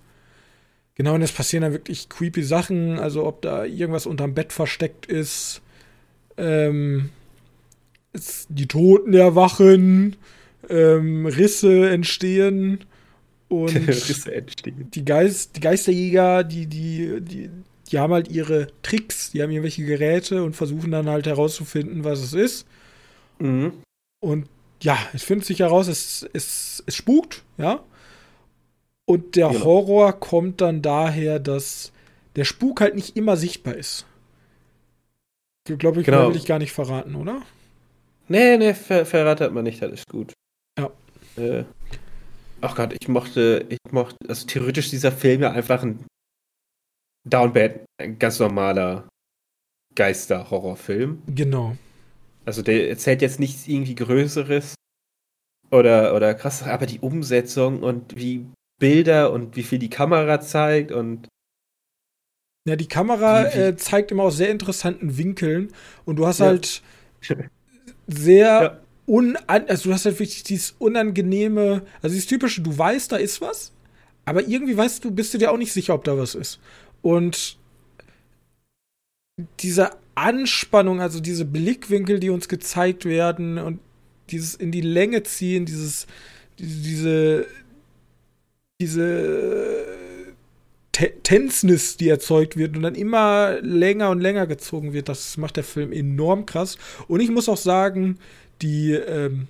Genau, 0.96 1.16
und 1.16 1.24
es 1.24 1.32
passieren 1.32 1.64
dann 1.64 1.72
wirklich 1.72 2.08
creepy 2.08 2.44
Sachen, 2.44 3.00
also 3.00 3.26
ob 3.26 3.42
da 3.42 3.66
irgendwas 3.66 4.06
unterm 4.06 4.36
Bett 4.36 4.54
versteckt 4.54 5.08
ist, 5.08 5.62
ähm, 6.38 7.10
die 8.50 8.68
Toten 8.68 9.14
erwachen, 9.14 10.16
ähm, 10.70 11.26
Risse 11.26 11.90
entstehen 11.90 12.86
und 13.50 13.76
Risse 13.88 14.34
entstehen. 14.34 14.90
Die, 14.92 15.06
Geist, 15.06 15.56
die 15.56 15.60
Geisterjäger, 15.60 16.44
die, 16.44 16.68
die, 16.68 17.22
die, 17.22 17.50
die 17.92 18.00
haben 18.00 18.14
halt 18.14 18.30
ihre 18.30 18.68
Tricks, 18.82 19.32
die 19.32 19.42
haben 19.42 19.52
irgendwelche 19.52 19.86
Geräte 19.86 20.44
und 20.44 20.56
versuchen 20.56 20.92
dann 20.92 21.10
halt 21.10 21.26
herauszufinden, 21.26 22.04
was 22.04 22.20
es 22.20 22.34
ist. 22.34 22.68
Mhm. 23.40 23.74
Und 24.20 24.48
ja, 24.82 24.98
es 25.14 25.24
findet 25.24 25.46
sich 25.46 25.60
heraus, 25.60 25.88
es, 25.88 26.28
es, 26.34 26.84
es 26.86 26.96
spukt, 26.96 27.44
ja. 27.58 27.84
Und 29.06 29.36
der 29.36 29.50
genau. 29.50 29.66
Horror 29.66 30.14
kommt 30.14 30.62
dann 30.62 30.82
daher, 30.82 31.40
dass 31.40 31.92
der 32.36 32.46
Spuk 32.46 32.82
halt 32.82 32.96
nicht 32.96 33.16
immer 33.18 33.38
sichtbar 33.38 33.76
ist. 33.76 34.06
Glaube, 35.66 36.02
ich 36.02 36.06
genau. 36.06 36.30
will 36.30 36.36
ich 36.36 36.46
gar 36.46 36.60
nicht 36.60 36.74
verraten, 36.74 37.16
oder? 37.16 37.42
Nee, 38.34 38.58
nee, 38.58 38.74
ver 38.74 39.06
verratet 39.06 39.54
man 39.54 39.64
nicht, 39.64 39.80
das 39.80 39.92
ist 39.92 40.10
gut. 40.10 40.34
Ja. 40.80 40.90
Äh, 41.38 41.66
ach 42.62 42.76
Gott, 42.76 42.96
ich 43.00 43.08
mochte, 43.08 43.64
ich 43.70 43.78
mochte, 43.92 44.18
also 44.28 44.48
theoretisch 44.48 44.90
dieser 44.90 45.12
Film 45.12 45.44
ja 45.44 45.52
einfach 45.52 45.84
ein 45.84 46.04
Down 47.30 47.54
Bad, 47.54 47.86
ein 48.02 48.18
ganz 48.18 48.40
normaler 48.40 49.08
Geister-Horrorfilm. 49.94 51.22
Genau. 51.28 51.78
Also 52.44 52.64
der 52.64 52.90
erzählt 52.90 53.22
jetzt 53.22 53.40
nichts 53.40 53.68
irgendwie 53.68 53.94
Größeres 53.94 54.74
oder, 55.70 56.16
oder 56.16 56.34
krass, 56.34 56.64
aber 56.64 56.88
die 56.88 57.02
Umsetzung 57.02 57.84
und 57.84 58.16
wie 58.16 58.48
Bilder 58.80 59.32
und 59.32 59.56
wie 59.56 59.64
viel 59.64 59.78
die 59.78 59.92
Kamera 59.92 60.42
zeigt 60.42 60.92
und. 60.92 61.28
Ja, 62.68 62.78
die 62.78 62.88
Kamera 62.88 63.46
äh, 63.54 63.78
zeigt 63.78 64.10
immer 64.10 64.24
aus 64.24 64.38
sehr 64.38 64.50
interessanten 64.50 65.20
Winkeln 65.20 65.72
und 66.06 66.16
du 66.16 66.26
hast 66.26 66.40
ja. 66.40 66.48
halt 66.48 66.82
sehr 68.08 68.46
ja. 68.46 68.80
un 69.06 69.38
also 69.48 69.90
du 69.90 69.94
hast 69.94 70.06
halt 70.06 70.20
wirklich 70.20 70.44
dieses 70.44 70.76
unangenehme, 70.80 71.84
also 72.02 72.14
dieses 72.14 72.28
typische, 72.28 72.62
du 72.62 72.78
weißt, 72.78 73.12
da 73.12 73.18
ist 73.18 73.42
was, 73.42 73.72
aber 74.26 74.48
irgendwie 74.48 74.78
weißt 74.78 75.04
du, 75.04 75.12
bist 75.12 75.34
du 75.34 75.38
dir 75.38 75.52
auch 75.52 75.58
nicht 75.58 75.74
sicher, 75.74 75.94
ob 75.94 76.04
da 76.04 76.18
was 76.18 76.36
ist. 76.36 76.60
Und 77.02 77.58
diese 79.60 79.92
Anspannung, 80.16 81.02
also 81.02 81.20
diese 81.20 81.46
Blickwinkel, 81.46 82.20
die 82.20 82.30
uns 82.30 82.48
gezeigt 82.48 83.06
werden 83.06 83.58
und 83.58 83.80
dieses 84.30 84.56
in 84.56 84.72
die 84.72 84.82
Länge 84.82 85.24
ziehen, 85.24 85.66
dieses 85.66 86.08
diese 86.60 87.48
diese 88.80 89.86
Tensness, 90.94 91.98
die 91.98 92.08
erzeugt 92.10 92.56
wird 92.56 92.78
und 92.78 92.84
dann 92.84 92.96
immer 92.96 93.58
länger 93.62 94.12
und 94.12 94.22
länger 94.22 94.48
gezogen 94.48 94.94
wird, 94.94 95.10
das 95.10 95.36
macht 95.38 95.58
der 95.58 95.64
Film 95.64 95.92
enorm 95.92 96.46
krass. 96.46 96.78
Und 97.08 97.20
ich 97.20 97.32
muss 97.32 97.50
auch 97.50 97.58
sagen, 97.58 98.20
die, 98.62 98.92
ähm, 98.94 99.48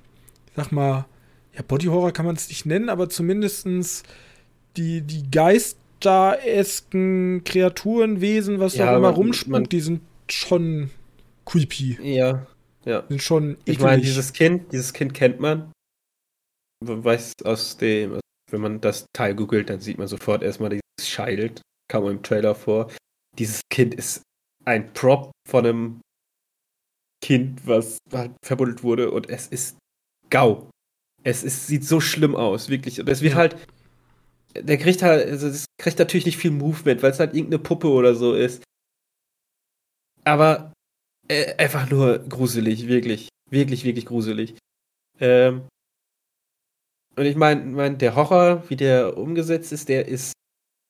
sag 0.56 0.72
mal, 0.72 1.06
ja, 1.54 1.62
Body 1.68 1.88
Horror 1.88 2.14
kann 2.14 2.26
man 2.26 2.38
es 2.38 2.48
nicht 2.48 2.66
nennen, 2.66 2.88
aber 2.90 3.10
zumindestens 3.10 4.04
die, 4.78 5.02
die 5.02 5.30
geisteresken 5.30 7.44
Kreaturenwesen, 7.44 8.60
was 8.60 8.76
ja, 8.76 8.86
da 8.86 8.96
immer 8.98 9.10
rumspuckt, 9.10 9.72
die 9.72 9.82
sind 9.82 10.02
schon 10.30 10.90
creepy. 11.46 11.98
Ja, 12.02 12.48
ja. 12.86 13.04
Sind 13.10 13.22
schon 13.22 13.52
eklig. 13.52 13.68
Ich 13.68 13.80
meine, 13.80 14.02
dieses 14.02 14.34
Kind, 14.34 14.72
dieses 14.72 14.94
Kind 14.94 15.14
kennt 15.14 15.40
man. 15.40 15.72
Weiß 16.86 17.34
aus 17.44 17.78
dem, 17.78 18.20
wenn 18.50 18.62
man 18.62 18.82
das 18.82 19.06
Teil 19.14 19.36
googelt, 19.36 19.70
dann 19.70 19.80
sieht 19.80 19.98
man 19.98 20.08
sofort 20.08 20.44
erstmal 20.44 20.70
dieses 20.70 20.83
Child, 21.06 21.62
kam 21.90 22.08
im 22.08 22.24
Trailer 22.24 22.56
vor. 22.56 22.92
Dieses 23.38 23.62
Kind 23.70 23.94
ist 23.94 24.22
ein 24.66 24.94
Prop 24.94 25.32
von 25.48 25.66
einem 25.66 26.02
Kind, 27.24 27.66
was 27.66 27.98
halt 28.12 28.34
verbuddelt 28.44 28.84
wurde 28.84 29.12
und 29.12 29.30
es 29.30 29.48
ist 29.48 29.78
GAU. 30.30 30.70
Es 31.24 31.44
ist, 31.44 31.68
sieht 31.68 31.86
so 31.86 32.02
schlimm 32.02 32.36
aus, 32.36 32.70
wirklich. 32.70 33.00
Und 33.00 33.08
es 33.08 33.22
wird 33.22 33.36
halt, 33.36 33.56
der 34.56 34.78
kriegt 34.78 35.02
halt, 35.02 35.28
also 35.28 35.48
das 35.48 35.66
kriegt 35.80 36.00
natürlich 36.00 36.26
nicht 36.26 36.38
viel 36.38 36.52
Movement, 36.52 37.02
weil 37.02 37.12
es 37.12 37.20
halt 37.20 37.34
irgendeine 37.34 37.64
Puppe 37.64 37.88
oder 37.88 38.14
so 38.16 38.34
ist. 38.34 38.64
Aber 40.26 40.74
äh, 41.28 41.56
einfach 41.56 41.90
nur 41.90 42.20
gruselig, 42.20 42.88
wirklich. 42.88 43.30
Wirklich, 43.50 43.84
wirklich 43.84 44.06
gruselig. 44.06 44.56
Ähm, 45.20 45.68
und 47.16 47.26
ich 47.26 47.36
meine, 47.36 47.64
mein, 47.64 47.98
der 47.98 48.16
Horror, 48.16 48.64
wie 48.70 48.76
der 48.76 49.18
umgesetzt 49.18 49.72
ist, 49.72 49.88
der 49.90 50.08
ist, 50.08 50.34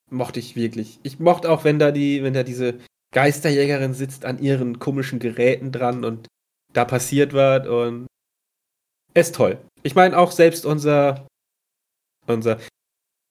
mochte 0.09 0.39
ich 0.39 0.55
wirklich. 0.55 0.99
Ich 1.03 1.19
mochte 1.19 1.49
auch, 1.49 1.63
wenn 1.63 1.79
da 1.79 1.91
die, 1.91 2.23
wenn 2.23 2.33
da 2.33 2.43
diese 2.43 2.79
Geisterjägerin 3.13 3.93
sitzt 3.93 4.25
an 4.25 4.39
ihren 4.39 4.79
komischen 4.79 5.19
Geräten 5.19 5.71
dran 5.71 6.03
und 6.03 6.27
da 6.73 6.85
passiert 6.85 7.33
was 7.33 7.67
und 7.67 8.07
ist 9.13 9.35
toll. 9.35 9.57
Ich 9.83 9.95
meine 9.95 10.17
auch 10.17 10.31
selbst 10.31 10.65
unser, 10.65 11.27
unser, 12.25 12.59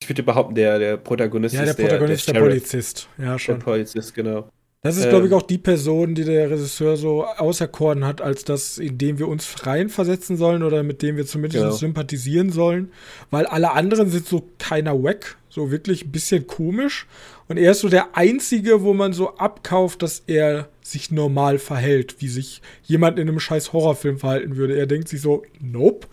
ich 0.01 0.09
würde 0.09 0.23
behaupten, 0.23 0.55
der, 0.55 0.79
der 0.79 0.97
Protagonist 0.97 1.55
ja, 1.55 1.65
der 1.65 1.75
Protagonist, 1.75 2.29
der, 2.29 2.35
der, 2.35 2.43
der 2.43 2.49
Polizist. 2.49 3.09
Ja, 3.19 3.39
schon. 3.39 3.57
Der 3.57 3.65
Polizist, 3.65 4.15
genau. 4.15 4.49
Das 4.85 4.97
ist, 4.97 5.05
ähm, 5.05 5.11
glaube 5.11 5.27
ich, 5.29 5.33
auch 5.33 5.43
die 5.43 5.59
Person, 5.59 6.17
die 6.17 6.25
der 6.25 6.51
Regisseur 6.51 6.97
so 6.97 7.25
auserkoren 7.25 8.05
hat, 8.05 8.21
als 8.21 8.45
das, 8.45 8.79
in 8.79 8.99
dem 8.99 9.19
wir 9.19 9.29
uns 9.29 9.65
reinversetzen 9.65 10.37
sollen 10.37 10.65
oder 10.65 10.83
mit 10.83 11.03
dem 11.03 11.17
wir 11.17 11.25
zumindest 11.25 11.63
genau. 11.63 11.75
sympathisieren 11.75 12.51
sollen. 12.51 12.91
Weil 13.31 13.47
alle 13.47 13.73
anderen 13.73 14.11
sind 14.11 14.27
so 14.27 14.49
keiner 14.59 15.01
wack, 15.01 15.37
so 15.53 15.71
wirklich 15.71 16.07
ein 16.07 16.13
bisschen 16.13 16.47
komisch. 16.47 17.07
Und 17.47 17.59
er 17.59 17.73
ist 17.73 17.81
so 17.81 17.91
der 17.91 18.17
Einzige, 18.17 18.83
wo 18.83 18.95
man 18.95 19.13
so 19.13 19.37
abkauft, 19.37 20.03
dass 20.03 20.23
er 20.27 20.71
sich 20.81 21.11
normal 21.11 21.59
verhält, 21.59 22.17
wie 22.21 22.29
sich 22.29 22.63
jemand 22.85 23.19
in 23.19 23.29
einem 23.29 23.39
scheiß 23.39 23.75
Horrorfilm 23.75 24.19
verhalten 24.19 24.57
würde. 24.57 24.79
Er 24.79 24.87
denkt 24.87 25.09
sich 25.09 25.21
so, 25.21 25.43
nope. 25.61 26.07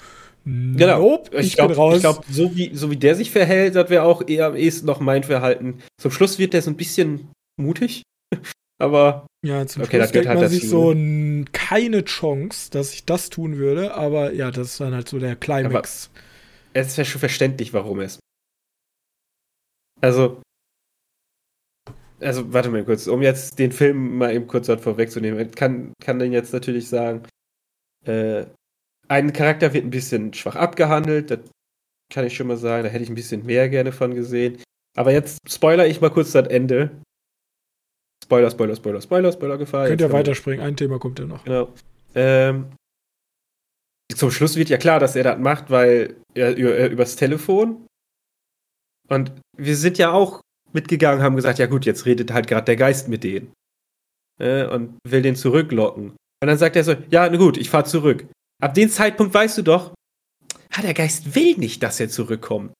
Genau. 0.43 0.99
Nope, 0.99 1.37
ich, 1.39 1.47
ich 1.47 1.55
glaub, 1.55 1.69
bin 1.69 1.77
raus. 1.77 1.95
Ich 1.95 2.01
glaube, 2.01 2.23
so 2.29 2.55
wie, 2.55 2.75
so 2.75 2.91
wie 2.91 2.97
der 2.97 3.15
sich 3.15 3.31
verhält, 3.31 3.75
das 3.75 3.89
wäre 3.89 4.03
auch 4.03 4.27
eher 4.27 4.47
am 4.47 4.55
ehesten 4.55 4.85
noch 4.85 4.99
mein 4.99 5.23
Verhalten. 5.23 5.79
Zum 6.01 6.11
Schluss 6.11 6.37
wird 6.37 6.53
der 6.53 6.61
so 6.61 6.71
ein 6.71 6.77
bisschen 6.77 7.29
mutig. 7.57 8.03
Aber 8.81 9.25
ja, 9.45 9.65
zum 9.67 9.83
okay, 9.83 9.97
Schluss 9.97 10.11
denkt 10.11 10.27
halt 10.27 10.39
man 10.39 10.49
sich 10.49 10.67
so 10.67 10.93
keine 11.51 12.03
Chance, 12.03 12.71
dass 12.71 12.93
ich 12.93 13.05
das 13.05 13.29
tun 13.29 13.57
würde, 13.57 13.93
aber 13.93 14.33
ja, 14.33 14.51
das 14.51 14.67
ist 14.67 14.79
dann 14.79 14.93
halt 14.93 15.09
so 15.09 15.19
der 15.19 15.35
Climax. 15.35 16.09
Aber 16.13 16.81
es 16.81 16.87
ist 16.87 16.97
ja 16.97 17.03
schon 17.03 17.19
verständlich, 17.19 17.73
warum 17.73 17.99
es. 17.99 18.19
Also, 20.01 20.41
also 22.19 22.53
warte 22.53 22.69
mal 22.69 22.83
kurz, 22.83 23.07
um 23.07 23.21
jetzt 23.21 23.59
den 23.59 23.71
Film 23.71 24.17
mal 24.17 24.33
eben 24.33 24.47
kurz 24.47 24.67
dort 24.67 24.81
vorwegzunehmen, 24.81 25.51
kann, 25.51 25.93
kann 26.01 26.19
dann 26.19 26.31
jetzt 26.31 26.53
natürlich 26.53 26.87
sagen, 26.87 27.23
äh, 28.05 28.45
ein 29.07 29.33
Charakter 29.33 29.73
wird 29.73 29.85
ein 29.85 29.89
bisschen 29.89 30.33
schwach 30.33 30.55
abgehandelt, 30.55 31.31
das 31.31 31.39
kann 32.11 32.25
ich 32.25 32.35
schon 32.35 32.47
mal 32.47 32.57
sagen, 32.57 32.83
da 32.83 32.89
hätte 32.89 33.03
ich 33.03 33.09
ein 33.09 33.15
bisschen 33.15 33.45
mehr 33.45 33.69
gerne 33.69 33.91
von 33.91 34.13
gesehen. 34.13 34.61
Aber 34.97 35.11
jetzt 35.11 35.37
spoiler 35.47 35.87
ich 35.87 36.01
mal 36.01 36.09
kurz 36.09 36.31
das 36.31 36.47
Ende. 36.47 37.01
Spoiler, 38.23 38.51
Spoiler, 38.51 38.75
Spoiler, 38.75 39.01
Spoiler, 39.01 39.31
Spoiler 39.31 39.57
Gefahr. 39.57 39.87
Könnt 39.87 40.01
ihr 40.01 40.11
weiterspringen, 40.11 40.65
ein 40.65 40.75
Thema 40.75 40.99
kommt 40.99 41.19
ja 41.19 41.25
noch. 41.25 41.43
Genau. 41.43 41.73
Ähm, 42.15 42.71
zum 44.13 44.31
Schluss 44.31 44.55
wird 44.55 44.69
ja 44.69 44.77
klar, 44.77 44.99
dass 44.99 45.15
er 45.15 45.23
das 45.23 45.39
macht, 45.39 45.69
weil 45.69 46.15
er, 46.33 46.57
er 46.57 46.89
übers 46.89 47.15
Telefon. 47.15 47.87
Und 49.09 49.31
wir 49.57 49.75
sind 49.75 49.97
ja 49.97 50.11
auch 50.11 50.41
mitgegangen, 50.73 51.23
haben 51.23 51.35
gesagt, 51.35 51.59
ja 51.59 51.65
gut, 51.65 51.85
jetzt 51.85 52.05
redet 52.05 52.31
halt 52.31 52.47
gerade 52.47 52.65
der 52.65 52.75
Geist 52.75 53.07
mit 53.07 53.23
denen. 53.23 53.53
Äh, 54.39 54.65
und 54.65 54.97
will 55.07 55.21
den 55.21 55.35
zurücklocken. 55.35 56.11
Und 56.11 56.47
dann 56.47 56.57
sagt 56.57 56.75
er 56.75 56.83
so, 56.83 56.95
ja, 57.09 57.29
na 57.29 57.37
gut, 57.37 57.57
ich 57.57 57.69
fahr 57.69 57.85
zurück. 57.85 58.25
Ab 58.61 58.73
dem 58.73 58.89
Zeitpunkt 58.89 59.33
weißt 59.33 59.57
du 59.57 59.61
doch, 59.63 59.93
ah, 60.71 60.81
der 60.81 60.93
Geist 60.93 61.35
will 61.35 61.57
nicht, 61.57 61.83
dass 61.83 61.99
er 61.99 62.09
zurückkommt. 62.09 62.73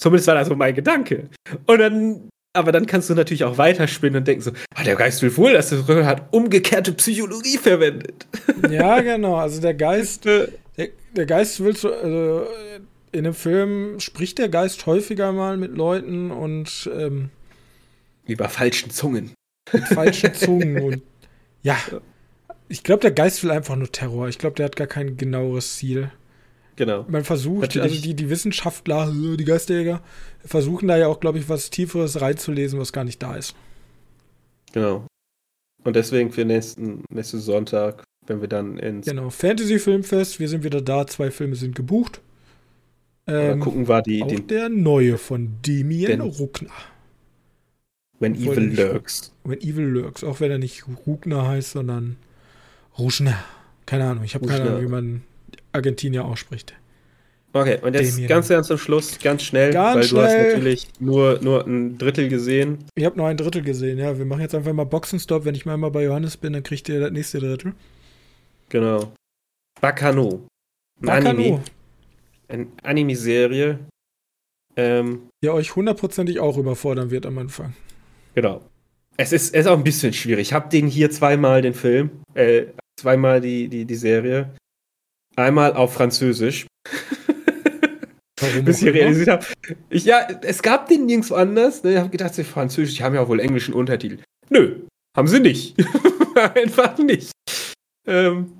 Zumindest 0.00 0.26
war 0.28 0.34
das 0.34 0.48
so 0.48 0.56
mein 0.56 0.74
Gedanke. 0.74 1.28
Und 1.66 1.78
dann 1.78 2.28
aber 2.56 2.70
dann 2.70 2.86
kannst 2.86 3.10
du 3.10 3.14
natürlich 3.14 3.42
auch 3.42 3.58
weiterspinnen 3.58 4.18
und 4.18 4.28
denken 4.28 4.42
so, 4.42 4.52
ah, 4.76 4.84
der 4.84 4.94
Geist 4.94 5.22
will 5.22 5.36
wohl, 5.36 5.52
dass 5.52 5.72
er 5.72 6.06
hat 6.06 6.32
umgekehrte 6.32 6.92
Psychologie 6.92 7.58
verwendet. 7.58 8.26
Ja, 8.70 9.00
genau. 9.00 9.36
Also 9.36 9.60
der 9.60 9.74
Geist, 9.74 10.24
der, 10.24 10.48
der 10.76 11.26
Geist 11.26 11.62
will 11.62 11.74
zu, 11.74 11.92
also 11.92 12.46
in 13.14 13.24
dem 13.24 13.34
Film 13.34 14.00
spricht 14.00 14.38
der 14.38 14.48
Geist 14.48 14.86
häufiger 14.86 15.32
mal 15.32 15.56
mit 15.56 15.76
Leuten 15.76 16.30
und 16.30 16.90
ähm, 16.92 17.30
über 18.26 18.48
falschen 18.48 18.90
Zungen. 18.90 19.32
Mit 19.72 19.84
falschen 19.84 20.34
Zungen 20.34 20.82
und 20.82 21.02
ja. 21.62 21.76
Ich 22.68 22.82
glaube, 22.82 23.02
der 23.02 23.12
Geist 23.12 23.44
will 23.44 23.50
einfach 23.50 23.76
nur 23.76 23.92
Terror. 23.92 24.28
Ich 24.28 24.38
glaube, 24.38 24.56
der 24.56 24.66
hat 24.66 24.76
gar 24.76 24.86
kein 24.86 25.16
genaueres 25.16 25.76
Ziel. 25.76 26.10
Genau. 26.76 27.04
Man 27.08 27.24
versucht, 27.24 27.62
Natürlich. 27.62 27.92
also 27.92 28.02
die, 28.02 28.14
die 28.14 28.30
Wissenschaftler, 28.30 29.12
die 29.12 29.44
Geisterjäger, 29.44 30.02
versuchen 30.44 30.88
da 30.88 30.96
ja 30.96 31.06
auch, 31.06 31.20
glaube 31.20 31.38
ich, 31.38 31.48
was 31.48 31.70
Tieferes 31.70 32.20
reinzulesen, 32.20 32.80
was 32.80 32.92
gar 32.92 33.04
nicht 33.04 33.22
da 33.22 33.36
ist. 33.36 33.54
Genau. 34.72 35.06
Und 35.84 35.94
deswegen 35.94 36.32
für 36.32 36.44
nächsten, 36.44 37.04
nächsten 37.10 37.38
Sonntag, 37.38 38.02
wenn 38.26 38.40
wir 38.40 38.48
dann 38.48 38.78
ins. 38.78 39.06
Genau, 39.06 39.30
Fantasy 39.30 39.78
Filmfest, 39.78 40.40
wir 40.40 40.48
sind 40.48 40.64
wieder 40.64 40.80
da, 40.80 41.06
zwei 41.06 41.30
Filme 41.30 41.54
sind 41.54 41.76
gebucht. 41.76 42.20
Ähm, 43.26 43.60
gucken 43.60 43.88
wir 43.88 44.02
die. 44.02 44.22
Auch 44.22 44.28
den, 44.28 44.46
der 44.46 44.68
neue 44.68 45.18
von 45.18 45.56
Damien 45.62 46.20
Ruckner. 46.20 46.70
When 48.18 48.34
Evil 48.34 48.74
Lurks. 48.74 49.32
When 49.44 49.60
Evil 49.60 49.84
Lurks, 49.84 50.24
auch 50.24 50.40
wenn 50.40 50.50
er 50.50 50.58
nicht 50.58 50.84
Ruckner 51.06 51.48
heißt, 51.48 51.72
sondern 51.72 52.16
Ruschner. 52.98 53.36
Keine 53.86 54.04
Ahnung, 54.04 54.24
ich 54.24 54.34
habe 54.34 54.46
keine 54.46 54.70
Ahnung, 54.70 54.82
wie 54.82 54.88
man 54.88 55.22
Argentinier 55.72 56.24
ausspricht. 56.24 56.74
Okay, 57.52 57.78
und 57.82 57.94
jetzt 57.94 58.14
Damien. 58.14 58.28
ganz, 58.28 58.48
ganz 58.48 58.66
zum 58.66 58.78
Schluss, 58.78 59.18
ganz 59.20 59.44
schnell, 59.44 59.72
ganz 59.72 59.96
weil 59.96 60.04
schnell. 60.04 60.20
du 60.20 60.26
hast 60.26 60.54
natürlich 60.54 60.88
nur, 60.98 61.38
nur 61.40 61.64
ein 61.64 61.98
Drittel 61.98 62.28
gesehen. 62.28 62.78
Ich 62.96 63.04
habe 63.04 63.16
nur 63.16 63.28
ein 63.28 63.36
Drittel 63.36 63.62
gesehen, 63.62 63.98
ja. 63.98 64.18
Wir 64.18 64.24
machen 64.24 64.40
jetzt 64.40 64.56
einfach 64.56 64.72
mal 64.72 64.84
Boxenstopp. 64.84 65.44
Wenn 65.44 65.54
ich 65.54 65.64
mal 65.64 65.76
bei 65.76 66.02
Johannes 66.02 66.36
bin, 66.36 66.52
dann 66.52 66.64
kriegt 66.64 66.88
ihr 66.88 66.98
das 66.98 67.12
nächste 67.12 67.38
Drittel. 67.38 67.74
Genau. 68.70 69.12
Bacano. 69.80 70.48
Bacano. 71.00 71.30
Anime. 71.30 71.62
Eine 72.54 72.68
Anime-Serie. 72.84 73.80
Ähm, 74.76 75.28
ja, 75.44 75.52
euch 75.52 75.74
hundertprozentig 75.74 76.38
auch 76.38 76.56
überfordern 76.56 77.10
wird 77.10 77.26
am 77.26 77.38
Anfang. 77.38 77.74
Genau. 78.34 78.62
Es 79.16 79.32
ist, 79.32 79.54
ist 79.54 79.66
auch 79.66 79.76
ein 79.76 79.84
bisschen 79.84 80.12
schwierig. 80.12 80.48
Ich 80.48 80.52
habe 80.52 80.68
den 80.68 80.86
hier 80.86 81.10
zweimal, 81.10 81.62
den 81.62 81.74
Film, 81.74 82.10
äh, 82.34 82.66
zweimal 82.98 83.40
die, 83.40 83.68
die, 83.68 83.84
die 83.84 83.94
Serie. 83.94 84.54
Einmal 85.36 85.74
auf 85.74 85.94
Französisch. 85.94 86.66
Warum 88.40 88.64
bis 88.64 88.82
ich 88.82 88.92
realisiert 88.92 89.28
habe. 89.28 89.46
Ich, 89.90 90.04
ja, 90.04 90.26
es 90.42 90.62
gab 90.62 90.88
den 90.88 91.06
nirgendwo 91.06 91.34
anders. 91.34 91.82
Ne? 91.82 91.92
Ich 91.92 91.98
habe 91.98 92.10
gedacht, 92.10 92.34
sie 92.34 92.44
Französisch, 92.44 92.96
die 92.96 93.02
haben 93.02 93.14
ja 93.14 93.20
auch 93.20 93.28
wohl 93.28 93.40
englischen 93.40 93.74
Untertitel. 93.74 94.18
Nö, 94.48 94.80
haben 95.16 95.28
sie 95.28 95.40
nicht. 95.40 95.76
Einfach 96.54 96.98
nicht. 96.98 97.32
Ähm, 98.06 98.58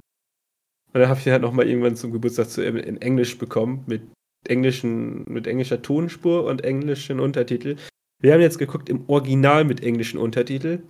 und 0.95 1.01
dann 1.01 1.09
habe 1.09 1.19
ich 1.19 1.25
den 1.25 1.33
halt 1.33 1.43
nochmal 1.43 1.69
irgendwann 1.69 1.97
zum 1.97 2.13
Geburtstag 2.13 2.49
zu, 2.49 2.65
in 2.65 3.03
Englisch 3.03 3.37
bekommen, 3.37 3.83
mit 3.87 4.03
englischen, 4.47 5.25
mit 5.25 5.49
englischer 5.49 5.83
Tonspur 5.83 6.45
und 6.45 6.63
englischen 6.63 7.19
Untertitel. 7.19 7.75
Wir 8.23 8.33
haben 8.33 8.41
jetzt 8.41 8.61
geguckt 8.61 8.89
im 8.89 9.03
Original 9.09 9.65
mit 9.65 9.83
englischen 9.83 10.19
Untertitel. 10.19 10.85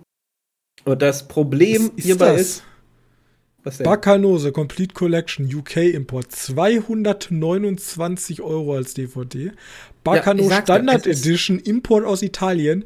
Und 0.83 1.01
das 1.01 1.27
Problem 1.27 1.89
ist 1.95 2.05
hierbei 2.05 2.33
das? 2.33 2.41
ist, 2.41 2.63
was 3.63 3.77
denn? 3.77 3.85
Bacanose 3.85 4.51
Complete 4.51 4.93
Collection 4.93 5.51
UK 5.51 5.77
Import 5.77 6.31
229 6.31 8.41
Euro 8.41 8.75
als 8.75 8.93
DVD. 8.93 9.53
Bacano 10.03 10.47
ja, 10.47 10.61
Standard 10.61 11.07
Edition 11.07 11.57
Import 11.57 12.05
aus 12.05 12.21
Italien 12.21 12.85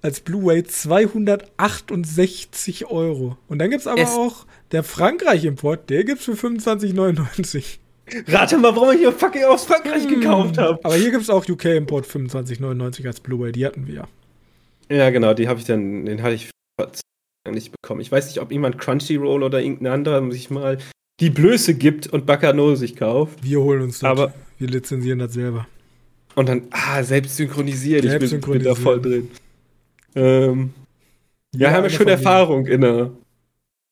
als 0.00 0.20
Blu-ray 0.20 0.64
268 0.64 2.86
Euro. 2.86 3.36
Und 3.48 3.58
dann 3.58 3.68
gibt 3.68 3.82
es 3.82 3.86
aber 3.86 4.00
es 4.00 4.08
auch 4.08 4.46
der 4.72 4.82
Frankreich-Import, 4.82 5.90
der 5.90 6.04
gibt 6.04 6.20
es 6.20 6.24
für 6.24 6.32
25,99. 6.32 7.78
Rate 8.26 8.58
mal, 8.58 8.74
warum 8.74 8.90
ich 8.92 8.98
hier 8.98 9.12
fucking 9.12 9.44
aus 9.44 9.64
Frankreich 9.64 10.04
hm. 10.04 10.20
gekauft 10.20 10.58
habe. 10.58 10.78
Aber 10.82 10.94
hier 10.94 11.10
gibt 11.10 11.22
es 11.22 11.30
auch 11.30 11.46
UK-Import 11.46 12.06
25,99 12.06 13.06
als 13.06 13.20
Blu-ray, 13.20 13.52
die 13.52 13.66
hatten 13.66 13.86
wir 13.86 13.94
ja. 13.94 14.08
Ja, 14.90 15.10
genau, 15.10 15.34
die 15.34 15.48
habe 15.48 15.58
ich 15.58 15.66
dann, 15.66 16.06
den 16.06 16.22
hatte 16.22 16.34
ich 16.34 16.50
nicht 17.50 17.72
bekommen. 17.72 18.00
Ich 18.00 18.10
weiß 18.10 18.26
nicht, 18.26 18.40
ob 18.40 18.52
jemand 18.52 18.78
Crunchyroll 18.78 19.42
oder 19.42 19.60
irgendein 19.60 19.92
anderer 19.92 20.30
sich 20.30 20.50
mal 20.50 20.78
die 21.20 21.30
Blöße 21.30 21.74
gibt 21.74 22.06
und 22.06 22.26
Bacano 22.26 22.74
sich 22.74 22.96
kauft. 22.96 23.42
Wir 23.42 23.60
holen 23.60 23.82
uns 23.82 24.00
das. 24.00 24.10
Aber 24.10 24.34
wir 24.58 24.68
lizenzieren 24.68 25.18
das 25.18 25.32
selber. 25.32 25.66
Und 26.34 26.48
dann, 26.48 26.68
ah, 26.70 27.02
selbst 27.02 27.36
synchronisiert. 27.36 28.02
Selbst 28.02 28.32
ich 28.32 28.40
bin, 28.40 28.52
bin, 28.52 28.62
da 28.62 28.74
voll 28.74 29.00
drin. 29.00 29.30
Ähm, 30.14 30.70
ja, 31.54 31.68
ja, 31.68 31.74
haben 31.74 31.82
wir 31.84 31.90
schon 31.90 32.08
Erfahrung 32.08 32.66
in 32.66 32.82
der, 32.82 33.10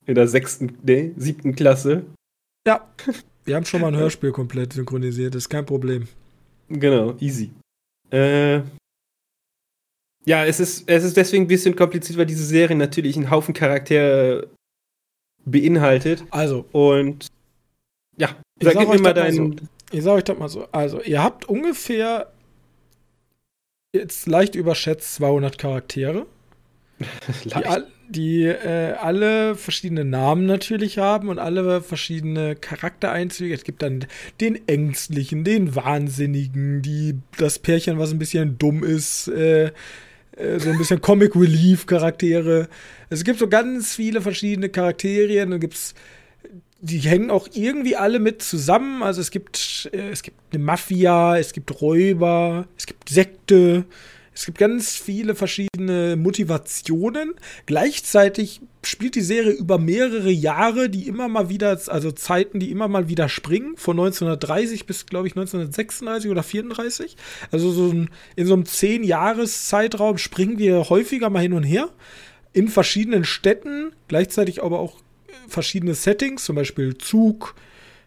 in 0.06 0.14
der 0.14 0.28
sechsten, 0.28 0.78
nee, 0.82 1.12
siebten 1.16 1.54
Klasse. 1.54 2.04
Ja, 2.66 2.86
wir 3.44 3.56
haben 3.56 3.64
schon 3.64 3.80
mal 3.80 3.88
ein 3.88 3.96
Hörspiel 3.96 4.32
komplett 4.32 4.72
synchronisiert, 4.72 5.34
ist 5.34 5.48
kein 5.48 5.66
Problem. 5.66 6.08
Genau, 6.68 7.14
easy. 7.20 7.50
Äh, 8.10 8.60
ja, 10.24 10.44
es 10.44 10.58
ist, 10.58 10.88
es 10.88 11.04
ist 11.04 11.16
deswegen 11.16 11.44
ein 11.44 11.48
bisschen 11.48 11.76
kompliziert, 11.76 12.18
weil 12.18 12.26
diese 12.26 12.44
Serie 12.44 12.76
natürlich 12.76 13.16
einen 13.16 13.30
Haufen 13.30 13.54
Charaktere 13.54 14.48
beinhaltet. 15.44 16.24
Also. 16.30 16.66
Und 16.72 17.28
ja, 18.16 18.36
sag, 18.60 18.74
sag 18.74 18.88
mir 18.88 19.00
mal 19.00 19.14
deinen. 19.14 19.52
So. 19.52 19.64
Ich 19.92 20.02
sag 20.02 20.14
euch 20.14 20.24
das 20.24 20.38
mal 20.38 20.48
so. 20.48 20.66
Also, 20.72 21.00
ihr 21.02 21.22
habt 21.22 21.48
ungefähr 21.48 22.32
jetzt 23.92 24.26
leicht 24.26 24.56
überschätzt 24.56 25.14
200 25.14 25.58
Charaktere. 25.58 26.26
Die, 27.44 27.62
die 28.09 28.44
äh, 28.44 28.94
alle 29.01 29.55
verschiedene 29.55 30.05
Namen 30.05 30.47
natürlich 30.47 30.98
haben 30.98 31.28
und 31.28 31.39
alle 31.39 31.82
verschiedene 31.82 32.56
Charaktereinzüge. 32.56 33.55
Es 33.55 33.64
gibt 33.64 33.82
dann 33.82 34.06
den 34.40 34.66
Ängstlichen, 34.68 35.44
den 35.44 35.74
Wahnsinnigen, 35.74 36.82
die, 36.82 37.16
das 37.39 37.59
Pärchen, 37.59 37.98
was 37.98 38.12
ein 38.12 38.18
bisschen 38.18 38.59
dumm 38.59 38.82
ist, 38.85 39.28
äh, 39.28 39.66
äh, 40.36 40.59
so 40.59 40.70
ein 40.70 40.78
bisschen 40.78 41.01
Comic 41.01 41.35
Relief 41.35 41.86
Charaktere. 41.86 42.68
Es 43.10 43.24
gibt 43.24 43.39
so 43.39 43.48
ganz 43.48 43.94
viele 43.94 44.20
verschiedene 44.20 44.68
Charaktere. 44.68 45.47
Dann 45.47 45.60
gibt's 45.60 45.94
die 46.81 46.98
hängen 46.98 47.31
auch 47.31 47.48
irgendwie 47.55 47.97
alle 47.97 48.18
mit 48.18 48.43
zusammen. 48.43 49.02
Also 49.02 49.20
es 49.20 49.31
gibt 49.31 49.90
äh, 49.93 50.10
es 50.10 50.23
gibt 50.23 50.36
eine 50.52 50.62
Mafia, 50.62 51.39
es 51.39 51.52
gibt 51.52 51.81
Räuber, 51.81 52.68
es 52.77 52.86
gibt 52.86 53.09
Sekte. 53.09 53.85
Es 54.36 54.44
gibt 54.44 54.58
ganz 54.58 54.94
viele 54.94 55.34
verschiedene 55.34 56.14
Motivationen. 56.14 57.32
Gleichzeitig 57.64 58.60
spielt 58.84 59.14
die 59.14 59.22
Serie 59.22 59.52
über 59.52 59.78
mehrere 59.78 60.30
Jahre, 60.30 60.90
die 60.90 61.08
immer 61.08 61.26
mal 61.26 61.48
wieder, 61.48 61.80
also 61.86 62.12
Zeiten, 62.12 62.60
die 62.60 62.70
immer 62.70 62.86
mal 62.86 63.08
wieder 63.08 63.30
springen, 63.30 63.78
von 63.78 63.98
1930 63.98 64.84
bis, 64.84 65.06
glaube 65.06 65.26
ich, 65.26 65.32
1936 65.32 66.30
oder 66.30 66.42
34. 66.42 67.16
Also 67.50 67.72
so 67.72 67.88
ein, 67.90 68.10
in 68.36 68.46
so 68.46 68.52
einem 68.52 68.64
10-Jahres-Zeitraum 68.64 70.18
springen 70.18 70.58
wir 70.58 70.90
häufiger 70.90 71.30
mal 71.30 71.40
hin 71.40 71.54
und 71.54 71.62
her. 71.62 71.88
In 72.52 72.68
verschiedenen 72.68 73.24
Städten, 73.24 73.92
gleichzeitig 74.06 74.62
aber 74.62 74.80
auch 74.80 74.98
verschiedene 75.48 75.94
Settings, 75.94 76.44
zum 76.44 76.56
Beispiel 76.56 76.98
Zug, 76.98 77.54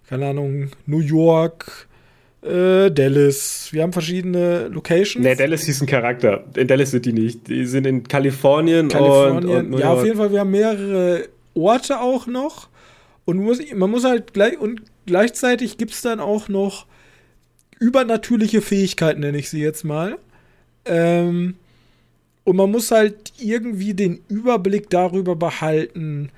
keine 0.08 0.28
Ahnung, 0.28 0.70
New 0.86 1.00
York, 1.00 1.89
äh, 2.42 2.90
Dallas. 2.90 3.70
Wir 3.72 3.84
haben 3.84 3.94
verschiedene 3.94 4.68
Locations. 4.70 5.24
Nee, 5.24 5.36
Dallas 5.36 5.68
ist 5.68 5.82
ein 5.82 5.88
Charakter. 5.88 6.44
In 6.56 6.68
Dallas 6.68 6.92
sind 6.92 7.06
die 7.06 7.14
nicht. 7.14 7.48
Die 7.48 7.66
sind 7.66 7.86
in 7.86 8.04
Kalifornien, 8.04 8.88
Kalifornien. 8.88 9.66
und, 9.68 9.74
und 9.74 9.80
Ja, 9.80 9.92
auf 9.92 10.06
jeden 10.06 10.18
Fall, 10.18 10.32
wir 10.32 10.40
haben 10.40 10.52
mehrere 10.52 11.28
Orte 11.54 12.00
auch 12.00 12.28
noch. 12.28 12.70
Und 13.26 13.38
muss, 13.38 13.60
man 13.76 13.92
muss 13.92 14.06
halt 14.06 14.34
gleich, 14.34 14.58
und 14.58 14.82
gleichzeitig 15.06 15.78
gibt 15.78 15.92
es 15.92 16.02
dann 16.02 16.20
auch 16.20 16.48
noch 16.48 16.86
übernatürliche 17.80 18.62
Fähigkeiten, 18.62 19.20
nenne 19.22 19.38
ich 19.38 19.50
sie 19.50 19.62
jetzt 19.62 19.84
mal. 19.84 20.18
Ähm, 20.86 21.56
und 22.44 22.56
man 22.56 22.72
muss 22.72 22.92
halt 22.92 23.34
irgendwie 23.38 23.94
den 23.94 24.22
Überblick 24.30 24.90
darüber 24.90 25.36
behalten, 25.36 26.32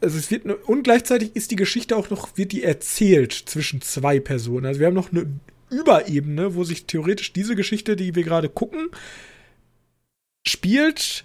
also 0.00 0.18
es 0.18 0.30
wird 0.30 0.46
und 0.46 0.82
gleichzeitig 0.82 1.34
ist 1.34 1.50
die 1.50 1.56
Geschichte 1.56 1.96
auch 1.96 2.10
noch 2.10 2.36
wird 2.36 2.52
die 2.52 2.62
erzählt 2.62 3.32
zwischen 3.32 3.80
zwei 3.80 4.20
Personen. 4.20 4.66
Also 4.66 4.80
wir 4.80 4.86
haben 4.86 4.94
noch 4.94 5.12
eine 5.12 5.26
Überebene, 5.70 6.54
wo 6.54 6.64
sich 6.64 6.86
theoretisch 6.86 7.32
diese 7.32 7.56
Geschichte, 7.56 7.96
die 7.96 8.14
wir 8.14 8.22
gerade 8.22 8.48
gucken, 8.48 8.88
spielt 10.46 11.24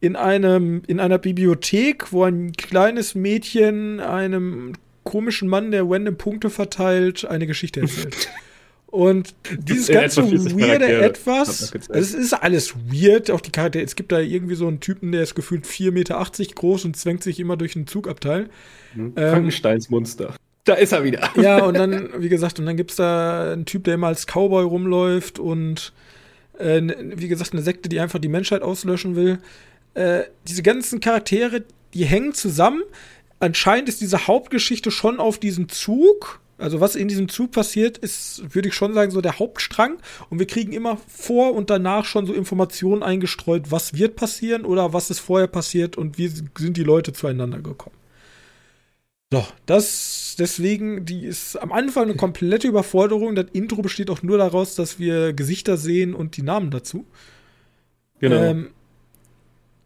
in 0.00 0.16
einem 0.16 0.82
in 0.86 1.00
einer 1.00 1.18
Bibliothek, 1.18 2.12
wo 2.12 2.24
ein 2.24 2.52
kleines 2.52 3.14
Mädchen 3.14 4.00
einem 4.00 4.72
komischen 5.04 5.48
Mann, 5.48 5.70
der 5.70 5.84
random 5.84 6.16
Punkte 6.16 6.50
verteilt, 6.50 7.24
eine 7.24 7.46
Geschichte 7.46 7.80
erzählt. 7.80 8.28
Und 8.90 9.36
dieses 9.56 9.86
ganze 9.86 10.22
weirde 10.22 10.86
Etwas, 10.86 11.72
es 11.90 12.12
ist 12.12 12.32
alles 12.32 12.74
weird, 12.74 13.30
auch 13.30 13.40
die 13.40 13.52
Charaktere, 13.52 13.84
es 13.84 13.94
gibt 13.94 14.10
da 14.10 14.18
irgendwie 14.18 14.56
so 14.56 14.66
einen 14.66 14.80
Typen, 14.80 15.12
der 15.12 15.22
ist 15.22 15.36
gefühlt 15.36 15.64
4,80 15.64 15.90
Meter 15.92 16.26
groß 16.56 16.86
und 16.86 16.96
zwängt 16.96 17.22
sich 17.22 17.38
immer 17.38 17.56
durch 17.56 17.76
einen 17.76 17.86
Zugabteil. 17.86 18.50
Mhm. 18.94 19.14
Frankensteins 19.14 19.90
Monster. 19.90 20.34
Da 20.64 20.74
ist 20.74 20.92
er 20.92 21.04
wieder. 21.04 21.30
Ja, 21.36 21.64
und 21.64 21.74
dann, 21.74 22.10
wie 22.18 22.28
gesagt, 22.28 22.58
und 22.58 22.66
dann 22.66 22.76
gibt 22.76 22.90
es 22.90 22.96
da 22.96 23.52
einen 23.52 23.64
Typ, 23.64 23.84
der 23.84 23.94
immer 23.94 24.08
als 24.08 24.26
Cowboy 24.26 24.64
rumläuft 24.64 25.38
und 25.38 25.92
äh, 26.58 26.82
wie 26.98 27.28
gesagt, 27.28 27.52
eine 27.52 27.62
Sekte, 27.62 27.88
die 27.88 28.00
einfach 28.00 28.18
die 28.18 28.28
Menschheit 28.28 28.62
auslöschen 28.62 29.14
will. 29.14 29.38
Äh, 29.94 30.24
diese 30.48 30.62
ganzen 30.62 30.98
Charaktere, 30.98 31.62
die 31.94 32.04
hängen 32.04 32.34
zusammen. 32.34 32.82
Anscheinend 33.38 33.88
ist 33.88 34.00
diese 34.00 34.26
Hauptgeschichte 34.26 34.90
schon 34.90 35.20
auf 35.20 35.38
diesem 35.38 35.68
Zug 35.68 36.39
also 36.60 36.80
was 36.80 36.96
in 36.96 37.08
diesem 37.08 37.28
Zug 37.28 37.52
passiert, 37.52 37.98
ist, 37.98 38.54
würde 38.54 38.68
ich 38.68 38.74
schon 38.74 38.94
sagen, 38.94 39.10
so 39.10 39.20
der 39.20 39.38
Hauptstrang. 39.38 39.98
Und 40.28 40.38
wir 40.38 40.46
kriegen 40.46 40.72
immer 40.72 40.98
vor 41.08 41.54
und 41.54 41.70
danach 41.70 42.04
schon 42.04 42.26
so 42.26 42.32
Informationen 42.32 43.02
eingestreut, 43.02 43.70
was 43.70 43.94
wird 43.94 44.16
passieren 44.16 44.64
oder 44.64 44.92
was 44.92 45.10
ist 45.10 45.20
vorher 45.20 45.48
passiert 45.48 45.96
und 45.96 46.18
wie 46.18 46.28
sind 46.28 46.76
die 46.76 46.84
Leute 46.84 47.12
zueinander 47.12 47.60
gekommen. 47.60 47.96
So, 49.32 49.46
das 49.66 50.34
deswegen, 50.40 51.04
die 51.04 51.24
ist 51.24 51.56
am 51.56 51.70
Anfang 51.70 52.04
eine 52.04 52.16
komplette 52.16 52.66
Überforderung. 52.66 53.36
Das 53.36 53.46
Intro 53.52 53.82
besteht 53.82 54.10
auch 54.10 54.22
nur 54.22 54.38
daraus, 54.38 54.74
dass 54.74 54.98
wir 54.98 55.32
Gesichter 55.32 55.76
sehen 55.76 56.14
und 56.14 56.36
die 56.36 56.42
Namen 56.42 56.70
dazu. 56.70 57.06
Genau. 58.18 58.36
Ähm, 58.36 58.70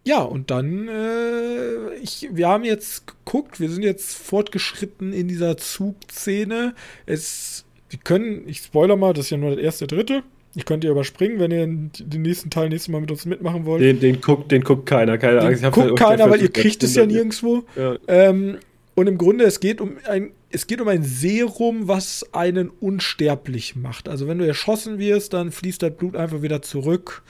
ja, 0.07 0.21
und 0.21 0.51
dann, 0.51 0.89
äh, 0.89 1.95
ich, 2.03 2.29
wir 2.31 2.49
haben 2.49 2.65
jetzt 2.65 3.07
geguckt, 3.07 3.59
wir 3.59 3.71
sind 3.71 3.83
jetzt 3.83 4.17
fortgeschritten 4.17 5.15
in 5.15 5.29
dieser 5.29 5.57
Zugszene. 5.57 6.75
Es, 7.07 7.65
wir 7.89 7.99
können, 8.05 8.47
ich 8.47 8.59
spoiler 8.59 8.97
mal, 8.97 9.15
das 9.15 9.27
ist 9.27 9.31
ja 9.31 9.39
nur 9.39 9.57
der 9.57 9.65
erste, 9.65 9.87
dritte. 9.87 10.23
Ich 10.55 10.67
könnte 10.67 10.87
ihr 10.87 10.93
überspringen, 10.93 11.41
wenn 11.41 11.51
ihr 11.51 11.67
den 11.67 12.23
nächsten 12.23 12.51
Teil 12.51 12.69
nächstes 12.69 12.93
Mal 12.93 13.01
mit 13.01 13.11
uns 13.11 13.25
mitmachen 13.25 13.65
wollt. 13.65 13.83
Den, 13.83 13.99
den, 13.99 14.21
guckt, 14.21 14.53
den 14.53 14.63
guckt 14.63 14.87
keiner, 14.87 15.17
keine 15.19 15.41
den 15.41 15.47
Angst. 15.47 15.73
Guckt 15.73 15.99
keiner, 15.99 16.31
weil 16.31 16.43
ihr 16.43 16.53
kriegt 16.53 16.83
es 16.83 16.95
ja 16.95 17.07
nirgendwo. 17.07 17.65
Ja. 17.75 17.97
Ähm, 18.07 18.59
und 18.95 19.09
im 19.09 19.19
Grunde, 19.19 19.45
es 19.45 19.59
geht 19.59 19.81
um 19.81 19.97
ein, 20.07 20.31
es 20.51 20.67
geht 20.67 20.81
um 20.81 20.87
ein 20.87 21.03
Serum, 21.03 21.89
was 21.89 22.27
einen 22.33 22.69
unsterblich 22.69 23.75
macht. 23.75 24.09
Also 24.09 24.29
wenn 24.29 24.39
du 24.39 24.47
erschossen 24.47 24.99
wirst, 24.99 25.33
dann 25.33 25.51
fließt 25.51 25.83
das 25.83 25.97
Blut 25.97 26.15
einfach 26.15 26.43
wieder 26.43 26.63
zurück 26.63 27.23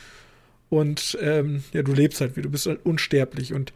und 0.69 1.19
ähm, 1.21 1.63
ja, 1.73 1.83
du 1.83 1.93
lebst 1.93 2.21
halt 2.21 2.37
wie, 2.37 2.43
du 2.43 2.51
bist 2.51 2.67
halt 2.67 2.85
unsterblich. 2.85 3.55
Und 3.55 3.73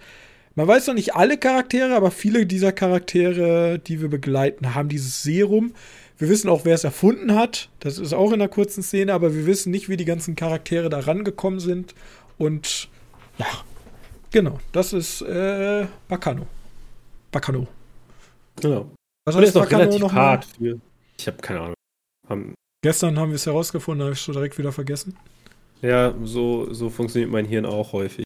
man 0.54 0.66
weiß 0.66 0.88
noch 0.88 0.94
nicht 0.94 1.14
alle 1.14 1.38
Charaktere, 1.38 1.94
aber 1.94 2.10
viele 2.10 2.46
dieser 2.46 2.72
Charaktere, 2.72 3.78
die 3.78 4.00
wir 4.00 4.08
begleiten, 4.08 4.74
haben 4.74 4.88
dieses 4.88 5.22
Serum. 5.22 5.74
Wir 6.16 6.28
wissen 6.28 6.48
auch, 6.48 6.64
wer 6.64 6.74
es 6.74 6.84
erfunden 6.84 7.34
hat. 7.34 7.68
Das 7.80 7.98
ist 7.98 8.12
auch 8.12 8.28
in 8.28 8.40
einer 8.40 8.48
kurzen 8.48 8.82
Szene, 8.82 9.12
aber 9.12 9.34
wir 9.34 9.46
wissen 9.46 9.70
nicht, 9.70 9.88
wie 9.88 9.96
die 9.96 10.04
ganzen 10.04 10.34
Charaktere 10.34 10.88
da 10.88 10.98
rangekommen 10.98 11.60
sind. 11.60 11.94
Und 12.38 12.88
ja, 13.38 13.46
genau, 14.32 14.58
das 14.72 14.92
ist 14.92 15.22
äh, 15.22 15.86
Bacano. 16.08 16.46
Bacano. 17.30 17.68
Genau. 18.60 18.90
Was 19.24 19.36
heißt 19.36 19.54
Bacano 19.54 19.98
noch 19.98 20.12
hart 20.12 20.46
für, 20.46 20.80
Ich 21.18 21.26
habe 21.28 21.36
keine 21.36 21.60
Ahnung. 21.60 21.74
Haben 22.28 22.54
Gestern 22.82 23.18
haben 23.18 23.30
wir 23.30 23.36
es 23.36 23.46
herausgefunden, 23.46 24.04
habe 24.04 24.12
ich 24.12 24.20
es 24.20 24.24
so 24.24 24.32
direkt 24.32 24.56
wieder 24.56 24.70
vergessen. 24.70 25.16
Ja, 25.80 26.14
so, 26.24 26.72
so 26.72 26.90
funktioniert 26.90 27.30
mein 27.30 27.44
Hirn 27.44 27.64
auch 27.64 27.92
häufig. 27.92 28.24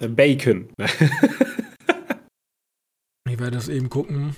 Äh, 0.00 0.08
Bacon. 0.08 0.72
ich 3.28 3.38
werde 3.38 3.52
das 3.52 3.68
eben 3.68 3.88
gucken. 3.88 4.34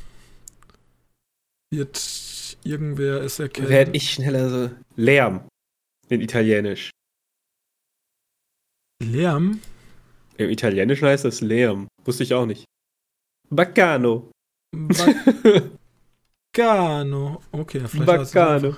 Wird 1.72 2.58
irgendwer 2.64 3.22
es 3.22 3.38
erkennen? 3.38 3.70
Werde 3.70 3.92
ich 3.94 4.10
schneller 4.10 4.50
so. 4.50 4.70
Lärm. 4.96 5.48
In 6.08 6.20
Italienisch. 6.20 6.90
Lärm? 9.02 9.60
Im 10.36 10.50
Italienischen 10.50 11.06
heißt 11.06 11.24
das 11.24 11.40
Lärm. 11.40 11.88
Wusste 12.04 12.24
ich 12.24 12.34
auch 12.34 12.44
nicht. 12.44 12.64
Baccano. 13.48 14.30
Baccano. 16.52 17.42
Okay, 17.52 17.80
vielleicht 17.88 18.06
Baccano. 18.06 18.76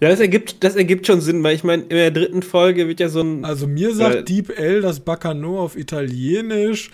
Ja, 0.00 0.08
das 0.08 0.20
ergibt, 0.20 0.62
das 0.64 0.76
ergibt 0.76 1.06
schon 1.06 1.20
Sinn, 1.20 1.42
weil 1.42 1.54
ich 1.54 1.64
meine, 1.64 1.82
in 1.82 1.88
der 1.90 2.10
dritten 2.10 2.42
Folge 2.42 2.88
wird 2.88 3.00
ja 3.00 3.08
so 3.08 3.20
ein. 3.20 3.44
Also 3.44 3.66
mir 3.66 3.94
sagt 3.94 4.14
äh, 4.14 4.24
Deep 4.24 4.58
L, 4.58 4.80
dass 4.80 5.00
Bacano 5.00 5.60
auf 5.60 5.76
Italienisch 5.76 6.90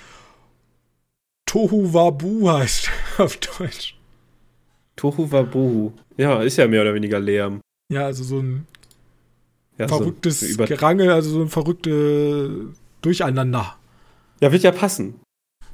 Tohu 1.46 1.92
Wabu 1.92 2.50
heißt 2.50 2.90
auf 3.18 3.36
Deutsch. 3.36 3.96
Tohu 4.96 5.30
Wabu. 5.30 5.92
Ja, 6.16 6.42
ist 6.42 6.56
ja 6.56 6.66
mehr 6.66 6.82
oder 6.82 6.94
weniger 6.94 7.20
Lärm. 7.20 7.60
Ja, 7.92 8.06
also 8.06 8.24
so 8.24 8.40
ein 8.40 8.66
ja, 9.78 9.88
verrücktes 9.88 10.40
so 10.40 10.64
Gerangel, 10.64 11.10
also 11.10 11.30
so 11.30 11.42
ein 11.42 11.48
verrücktes 11.48 12.76
Durcheinander. 13.02 13.76
Ja, 14.40 14.52
wird 14.52 14.62
ja 14.62 14.72
passen. 14.72 15.20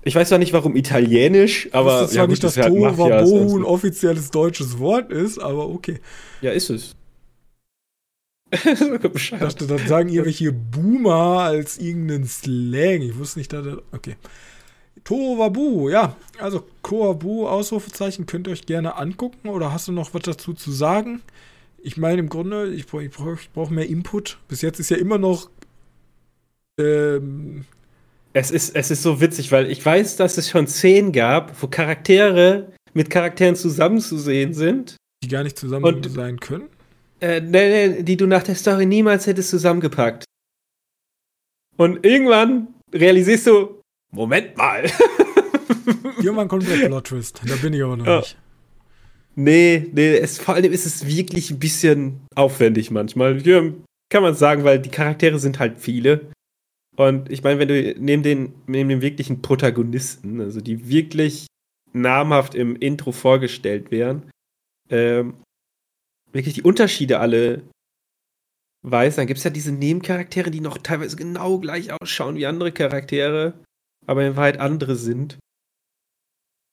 Ich 0.02 0.14
weiß 0.14 0.28
zwar 0.28 0.38
nicht, 0.38 0.52
warum 0.52 0.76
Italienisch, 0.76 1.68
aber. 1.72 2.02
Das 2.02 2.10
ist 2.10 2.16
ja, 2.16 2.26
nicht, 2.26 2.42
dass 2.42 2.54
Tohu 2.54 2.82
Wabohu 2.82 3.58
ein 3.58 3.64
offizielles 3.64 4.30
deutsches 4.30 4.78
Wort 4.78 5.12
ist, 5.12 5.38
aber 5.38 5.68
okay. 5.68 6.00
Ja, 6.40 6.52
ist 6.52 6.70
es. 6.70 6.96
ich 9.14 9.30
dachte, 9.30 9.66
dann 9.66 9.86
sagen 9.86 10.08
irgendwelche 10.08 10.52
Boomer 10.52 11.40
als 11.40 11.78
irgendeinen 11.78 12.26
Slang. 12.26 13.02
Ich 13.02 13.16
wusste 13.16 13.38
nicht, 13.38 13.52
dass 13.52 13.64
das. 13.64 13.78
Okay. 13.92 14.16
Tohuwabu, 15.04 15.88
ja. 15.88 16.16
Also 16.38 16.64
Koabu, 16.82 17.46
Ausrufezeichen, 17.46 18.26
könnt 18.26 18.48
ihr 18.48 18.52
euch 18.52 18.66
gerne 18.66 18.96
angucken. 18.96 19.48
Oder 19.48 19.72
hast 19.72 19.88
du 19.88 19.92
noch 19.92 20.14
was 20.14 20.22
dazu 20.22 20.52
zu 20.52 20.72
sagen? 20.72 21.22
Ich 21.82 21.96
meine, 21.96 22.20
im 22.20 22.28
Grunde, 22.28 22.72
ich 22.72 22.86
brauche 22.86 23.38
brauch 23.54 23.70
mehr 23.70 23.88
Input. 23.88 24.38
Bis 24.48 24.62
jetzt 24.62 24.80
ist 24.80 24.90
ja 24.90 24.96
immer 24.96 25.18
noch. 25.18 25.48
Ähm, 26.78 27.64
es, 28.32 28.50
ist, 28.50 28.76
es 28.76 28.90
ist 28.90 29.02
so 29.02 29.20
witzig, 29.20 29.50
weil 29.52 29.70
ich 29.70 29.84
weiß, 29.84 30.16
dass 30.16 30.38
es 30.38 30.48
schon 30.48 30.66
Szenen 30.66 31.12
gab, 31.12 31.60
wo 31.62 31.66
Charaktere 31.66 32.72
mit 32.92 33.10
Charakteren 33.10 33.56
zusammenzusehen 33.56 34.54
sind. 34.54 34.96
Die 35.22 35.28
gar 35.28 35.42
nicht 35.42 35.58
zusammen 35.58 35.84
und, 35.84 36.10
sein 36.10 36.38
können? 36.40 36.68
Äh, 37.20 37.40
nee, 37.40 37.88
nee, 37.88 38.02
die 38.02 38.16
du 38.16 38.26
nach 38.26 38.42
der 38.42 38.54
Story 38.54 38.86
niemals 38.86 39.26
hättest 39.26 39.50
zusammengepackt. 39.50 40.24
Und 41.76 42.04
irgendwann 42.04 42.68
realisierst 42.92 43.46
du, 43.46 43.80
Moment 44.12 44.56
mal. 44.56 44.84
Irgendwann 46.18 46.48
kommt 46.48 46.68
der 46.68 46.86
Plot 46.86 47.06
Twist. 47.06 47.40
Da 47.46 47.54
bin 47.56 47.72
ich 47.72 47.82
aber 47.82 47.96
noch 47.96 48.06
ja. 48.06 48.18
nicht. 48.18 48.36
Nee, 49.36 49.86
nee, 49.92 50.16
es, 50.16 50.38
vor 50.38 50.54
allem 50.54 50.72
ist 50.72 50.86
es 50.86 51.06
wirklich 51.06 51.50
ein 51.50 51.58
bisschen 51.58 52.20
aufwendig 52.34 52.90
manchmal. 52.90 53.40
Hier 53.40 53.74
kann 54.10 54.22
man 54.22 54.34
sagen, 54.34 54.64
weil 54.64 54.80
die 54.80 54.90
Charaktere 54.90 55.38
sind 55.38 55.58
halt 55.58 55.78
viele. 55.78 56.32
Und 57.00 57.30
ich 57.30 57.42
meine, 57.42 57.58
wenn 57.58 57.68
du 57.68 57.94
neben 57.98 58.22
den, 58.22 58.52
neben 58.66 58.90
den 58.90 59.00
wirklichen 59.00 59.40
Protagonisten, 59.40 60.38
also 60.42 60.60
die 60.60 60.90
wirklich 60.90 61.46
namhaft 61.94 62.54
im 62.54 62.76
Intro 62.76 63.10
vorgestellt 63.10 63.90
werden, 63.90 64.30
ähm, 64.90 65.32
wirklich 66.30 66.56
die 66.56 66.62
Unterschiede 66.62 67.18
alle 67.18 67.62
weiß, 68.82 69.16
dann 69.16 69.26
gibt 69.26 69.38
es 69.38 69.44
ja 69.44 69.50
diese 69.50 69.72
Nebencharaktere, 69.72 70.50
die 70.50 70.60
noch 70.60 70.76
teilweise 70.76 71.16
genau 71.16 71.58
gleich 71.58 71.90
ausschauen 71.90 72.36
wie 72.36 72.44
andere 72.44 72.70
Charaktere, 72.70 73.54
aber 74.06 74.26
in 74.26 74.36
Wahrheit 74.36 74.60
andere 74.60 74.94
sind. 74.96 75.38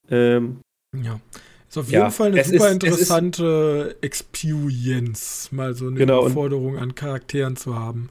Ähm, 0.10 0.60
ja. 0.94 1.22
Ist 1.70 1.78
auf 1.78 1.86
jeden 1.86 2.02
ja, 2.02 2.10
Fall 2.10 2.34
eine 2.34 2.44
super 2.44 2.68
ist, 2.68 2.74
interessante 2.74 3.98
Experience, 4.02 5.54
mal 5.54 5.74
so 5.74 5.88
eine 5.88 5.96
genau, 5.96 6.28
Forderung 6.28 6.78
an 6.78 6.96
Charakteren 6.96 7.56
zu 7.56 7.80
haben. 7.80 8.10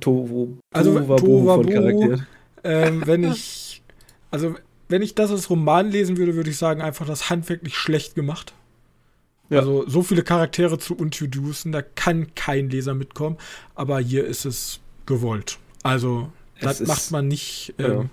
Tohu, 0.00 0.58
also 0.72 0.92
von 1.04 1.66
Charakteren. 1.66 2.26
Ähm, 2.64 3.02
wenn 3.06 3.24
ich, 3.24 3.82
also 4.30 4.54
wenn 4.88 5.02
ich 5.02 5.14
das 5.14 5.30
als 5.30 5.50
Roman 5.50 5.90
lesen 5.90 6.16
würde, 6.16 6.34
würde 6.34 6.50
ich 6.50 6.58
sagen, 6.58 6.80
einfach 6.80 7.06
das 7.06 7.30
handwerklich 7.30 7.76
schlecht 7.76 8.14
gemacht. 8.14 8.54
Ja. 9.48 9.60
Also 9.60 9.88
so 9.88 10.02
viele 10.02 10.22
Charaktere 10.22 10.78
zu 10.78 10.96
introducen, 10.96 11.72
da 11.72 11.82
kann 11.82 12.34
kein 12.34 12.68
Leser 12.68 12.94
mitkommen. 12.94 13.36
Aber 13.74 14.00
hier 14.00 14.24
ist 14.24 14.44
es 14.44 14.80
gewollt. 15.06 15.58
Also 15.82 16.30
das 16.60 16.80
macht 16.80 17.10
man 17.10 17.28
nicht. 17.28 17.74
Ähm, 17.78 18.10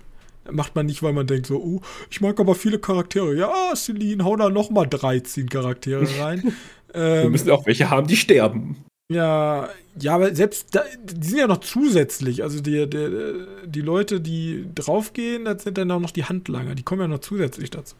Macht 0.52 0.76
man 0.76 0.86
nicht, 0.88 1.02
weil 1.02 1.14
man 1.14 1.26
denkt 1.26 1.48
so, 1.48 1.56
oh, 1.56 1.82
ich 2.12 2.20
mag 2.20 2.38
aber 2.38 2.54
viele 2.54 2.78
Charaktere. 2.78 3.34
Ja, 3.34 3.74
Celine, 3.76 4.26
hau 4.26 4.36
da 4.36 4.50
noch 4.50 4.70
mal 4.70 4.86
13 4.86 5.48
Charaktere 5.48 6.06
rein. 6.20 6.54
ähm, 6.94 7.24
Wir 7.24 7.30
müssen 7.30 7.50
auch 7.50 7.66
welche 7.66 7.90
haben, 7.90 8.08
die 8.08 8.18
sterben. 8.18 8.84
Ja, 9.12 9.70
ja, 10.00 10.16
aber 10.16 10.34
selbst 10.34 10.74
da, 10.74 10.84
die 11.04 11.28
sind 11.28 11.40
ja 11.40 11.48
noch 11.48 11.60
zusätzlich. 11.60 12.44
Also 12.44 12.62
die, 12.62 12.90
die, 12.90 13.46
die 13.66 13.82
Leute, 13.82 14.22
die 14.22 14.66
draufgehen, 14.74 15.46
das 15.46 15.64
sind 15.64 15.78
dann 15.78 15.92
auch 15.92 16.00
noch 16.00 16.12
die 16.12 16.24
Handlanger. 16.24 16.76
Die 16.76 16.84
kommen 16.84 17.02
ja 17.02 17.08
noch 17.08 17.20
zusätzlich 17.20 17.70
dazu. 17.70 17.96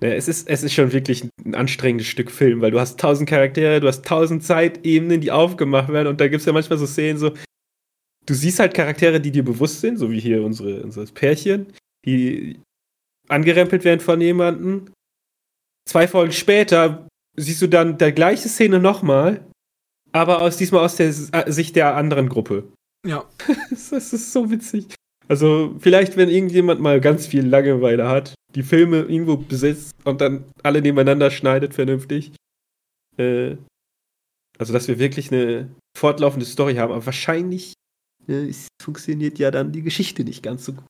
Ja, 0.00 0.08
es, 0.08 0.26
ist, 0.26 0.48
es 0.48 0.64
ist 0.64 0.74
schon 0.74 0.92
wirklich 0.92 1.28
ein 1.44 1.54
anstrengendes 1.54 2.08
Stück 2.08 2.30
Film, 2.30 2.60
weil 2.60 2.72
du 2.72 2.80
hast 2.80 2.98
tausend 2.98 3.28
Charaktere, 3.28 3.78
du 3.78 3.86
hast 3.86 4.04
tausend 4.04 4.42
Zeitebenen, 4.42 5.20
die 5.20 5.30
aufgemacht 5.30 5.90
werden 5.90 6.08
und 6.08 6.20
da 6.20 6.26
gibt 6.26 6.40
es 6.40 6.46
ja 6.46 6.52
manchmal 6.52 6.78
so 6.78 6.86
Szenen 6.86 7.18
so, 7.18 7.34
du 8.26 8.34
siehst 8.34 8.58
halt 8.58 8.74
Charaktere, 8.74 9.20
die 9.20 9.30
dir 9.30 9.44
bewusst 9.44 9.80
sind, 9.80 9.98
so 9.98 10.10
wie 10.10 10.18
hier 10.18 10.42
unsere, 10.42 10.82
unser 10.82 11.04
Pärchen, 11.04 11.72
die 12.04 12.58
angerempelt 13.28 13.84
werden 13.84 14.00
von 14.00 14.20
jemandem. 14.20 14.92
Zwei 15.88 16.08
Folgen 16.08 16.32
später 16.32 17.06
siehst 17.36 17.62
du 17.62 17.68
dann 17.68 17.96
der 17.96 18.10
gleiche 18.10 18.48
Szene 18.48 18.80
nochmal, 18.80 19.44
aber 20.12 20.42
aus 20.42 20.56
diesmal 20.56 20.84
aus 20.84 20.96
der 20.96 21.12
Sicht 21.12 21.76
der 21.76 21.96
anderen 21.96 22.28
Gruppe. 22.28 22.64
Ja. 23.06 23.24
das 23.70 23.92
ist 23.92 24.32
so 24.32 24.50
witzig. 24.50 24.94
Also, 25.28 25.76
vielleicht, 25.78 26.16
wenn 26.16 26.28
irgendjemand 26.28 26.80
mal 26.80 27.00
ganz 27.00 27.26
viel 27.26 27.46
Langeweile 27.46 28.08
hat, 28.08 28.34
die 28.54 28.62
Filme 28.62 29.02
irgendwo 29.02 29.36
besitzt 29.36 29.94
und 30.04 30.20
dann 30.20 30.44
alle 30.62 30.82
nebeneinander 30.82 31.30
schneidet, 31.30 31.74
vernünftig. 31.74 32.32
Äh, 33.16 33.56
also, 34.58 34.72
dass 34.72 34.88
wir 34.88 34.98
wirklich 34.98 35.32
eine 35.32 35.70
fortlaufende 35.96 36.44
Story 36.44 36.74
haben, 36.74 36.92
aber 36.92 37.06
wahrscheinlich 37.06 37.74
äh, 38.28 38.48
es 38.48 38.68
funktioniert 38.82 39.38
ja 39.38 39.50
dann 39.50 39.72
die 39.72 39.82
Geschichte 39.82 40.24
nicht 40.24 40.42
ganz 40.42 40.64
so 40.64 40.74
gut. 40.74 40.86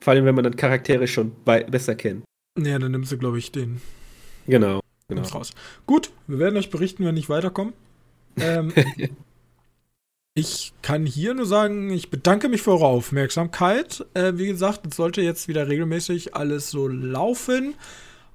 Vor 0.00 0.12
allem, 0.12 0.24
wenn 0.24 0.34
man 0.34 0.44
dann 0.44 0.56
Charaktere 0.56 1.06
schon 1.06 1.32
besser 1.44 1.94
kennt. 1.94 2.24
Ja, 2.58 2.78
dann 2.78 2.92
nimmst 2.92 3.12
du, 3.12 3.18
glaube 3.18 3.38
ich, 3.38 3.52
den. 3.52 3.80
Genau. 4.46 4.80
Genau. 5.16 5.28
Raus. 5.28 5.52
Gut, 5.86 6.10
wir 6.26 6.38
werden 6.38 6.56
euch 6.56 6.70
berichten, 6.70 7.04
wenn 7.04 7.16
ich 7.16 7.28
weiterkomme. 7.28 7.72
Ähm, 8.36 8.72
ich 10.34 10.72
kann 10.82 11.06
hier 11.06 11.34
nur 11.34 11.46
sagen, 11.46 11.90
ich 11.90 12.10
bedanke 12.10 12.48
mich 12.48 12.62
für 12.62 12.72
eure 12.72 12.86
Aufmerksamkeit. 12.86 14.06
Äh, 14.14 14.32
wie 14.36 14.46
gesagt, 14.46 14.86
es 14.86 14.96
sollte 14.96 15.22
jetzt 15.22 15.48
wieder 15.48 15.68
regelmäßig 15.68 16.34
alles 16.34 16.70
so 16.70 16.88
laufen. 16.88 17.74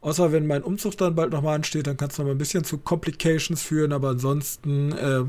Außer 0.02 0.32
wenn 0.32 0.48
mein 0.48 0.64
Umzug 0.64 0.98
dann 0.98 1.16
bald 1.16 1.32
nochmal 1.32 1.56
ansteht, 1.56 1.88
dann 1.88 1.98
kann 1.98 2.10
es 2.10 2.18
noch 2.18 2.26
mal 2.26 2.32
ein 2.32 2.38
bisschen 2.38 2.64
zu 2.64 2.78
Complications 2.78 3.62
führen. 3.62 3.92
Aber 3.92 4.10
ansonsten 4.10 4.92
äh, 4.92 5.24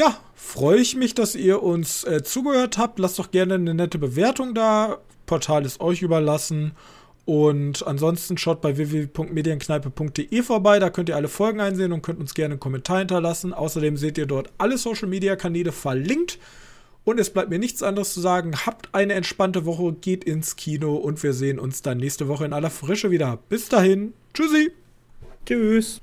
ja, 0.00 0.16
freue 0.34 0.78
ich 0.78 0.96
mich, 0.96 1.14
dass 1.14 1.34
ihr 1.34 1.62
uns 1.62 2.04
äh, 2.04 2.22
zugehört 2.22 2.78
habt. 2.78 2.98
Lasst 2.98 3.18
doch 3.18 3.30
gerne 3.30 3.54
eine 3.54 3.74
nette 3.74 3.98
Bewertung 3.98 4.54
da. 4.54 4.98
Portal 5.26 5.64
ist 5.64 5.80
euch 5.80 6.02
überlassen. 6.02 6.72
Und 7.24 7.86
ansonsten 7.86 8.36
schaut 8.36 8.60
bei 8.60 8.76
www.medienkneipe.de 8.76 10.42
vorbei. 10.42 10.78
Da 10.78 10.90
könnt 10.90 11.08
ihr 11.08 11.16
alle 11.16 11.28
Folgen 11.28 11.60
einsehen 11.60 11.92
und 11.92 12.02
könnt 12.02 12.18
uns 12.18 12.34
gerne 12.34 12.54
einen 12.54 12.60
Kommentar 12.60 12.98
hinterlassen. 12.98 13.52
Außerdem 13.52 13.96
seht 13.96 14.18
ihr 14.18 14.26
dort 14.26 14.50
alle 14.58 14.76
Social 14.76 15.08
Media 15.08 15.36
Kanäle 15.36 15.72
verlinkt. 15.72 16.38
Und 17.04 17.18
es 17.18 17.30
bleibt 17.30 17.50
mir 17.50 17.58
nichts 17.58 17.82
anderes 17.82 18.14
zu 18.14 18.20
sagen. 18.20 18.54
Habt 18.66 18.94
eine 18.94 19.14
entspannte 19.14 19.64
Woche, 19.64 19.92
geht 19.92 20.24
ins 20.24 20.56
Kino 20.56 20.94
und 20.96 21.22
wir 21.22 21.32
sehen 21.32 21.58
uns 21.58 21.82
dann 21.82 21.98
nächste 21.98 22.28
Woche 22.28 22.44
in 22.44 22.52
aller 22.52 22.70
Frische 22.70 23.10
wieder. 23.10 23.38
Bis 23.48 23.68
dahin. 23.68 24.14
Tschüssi. 24.34 24.70
Tschüss. 25.46 26.00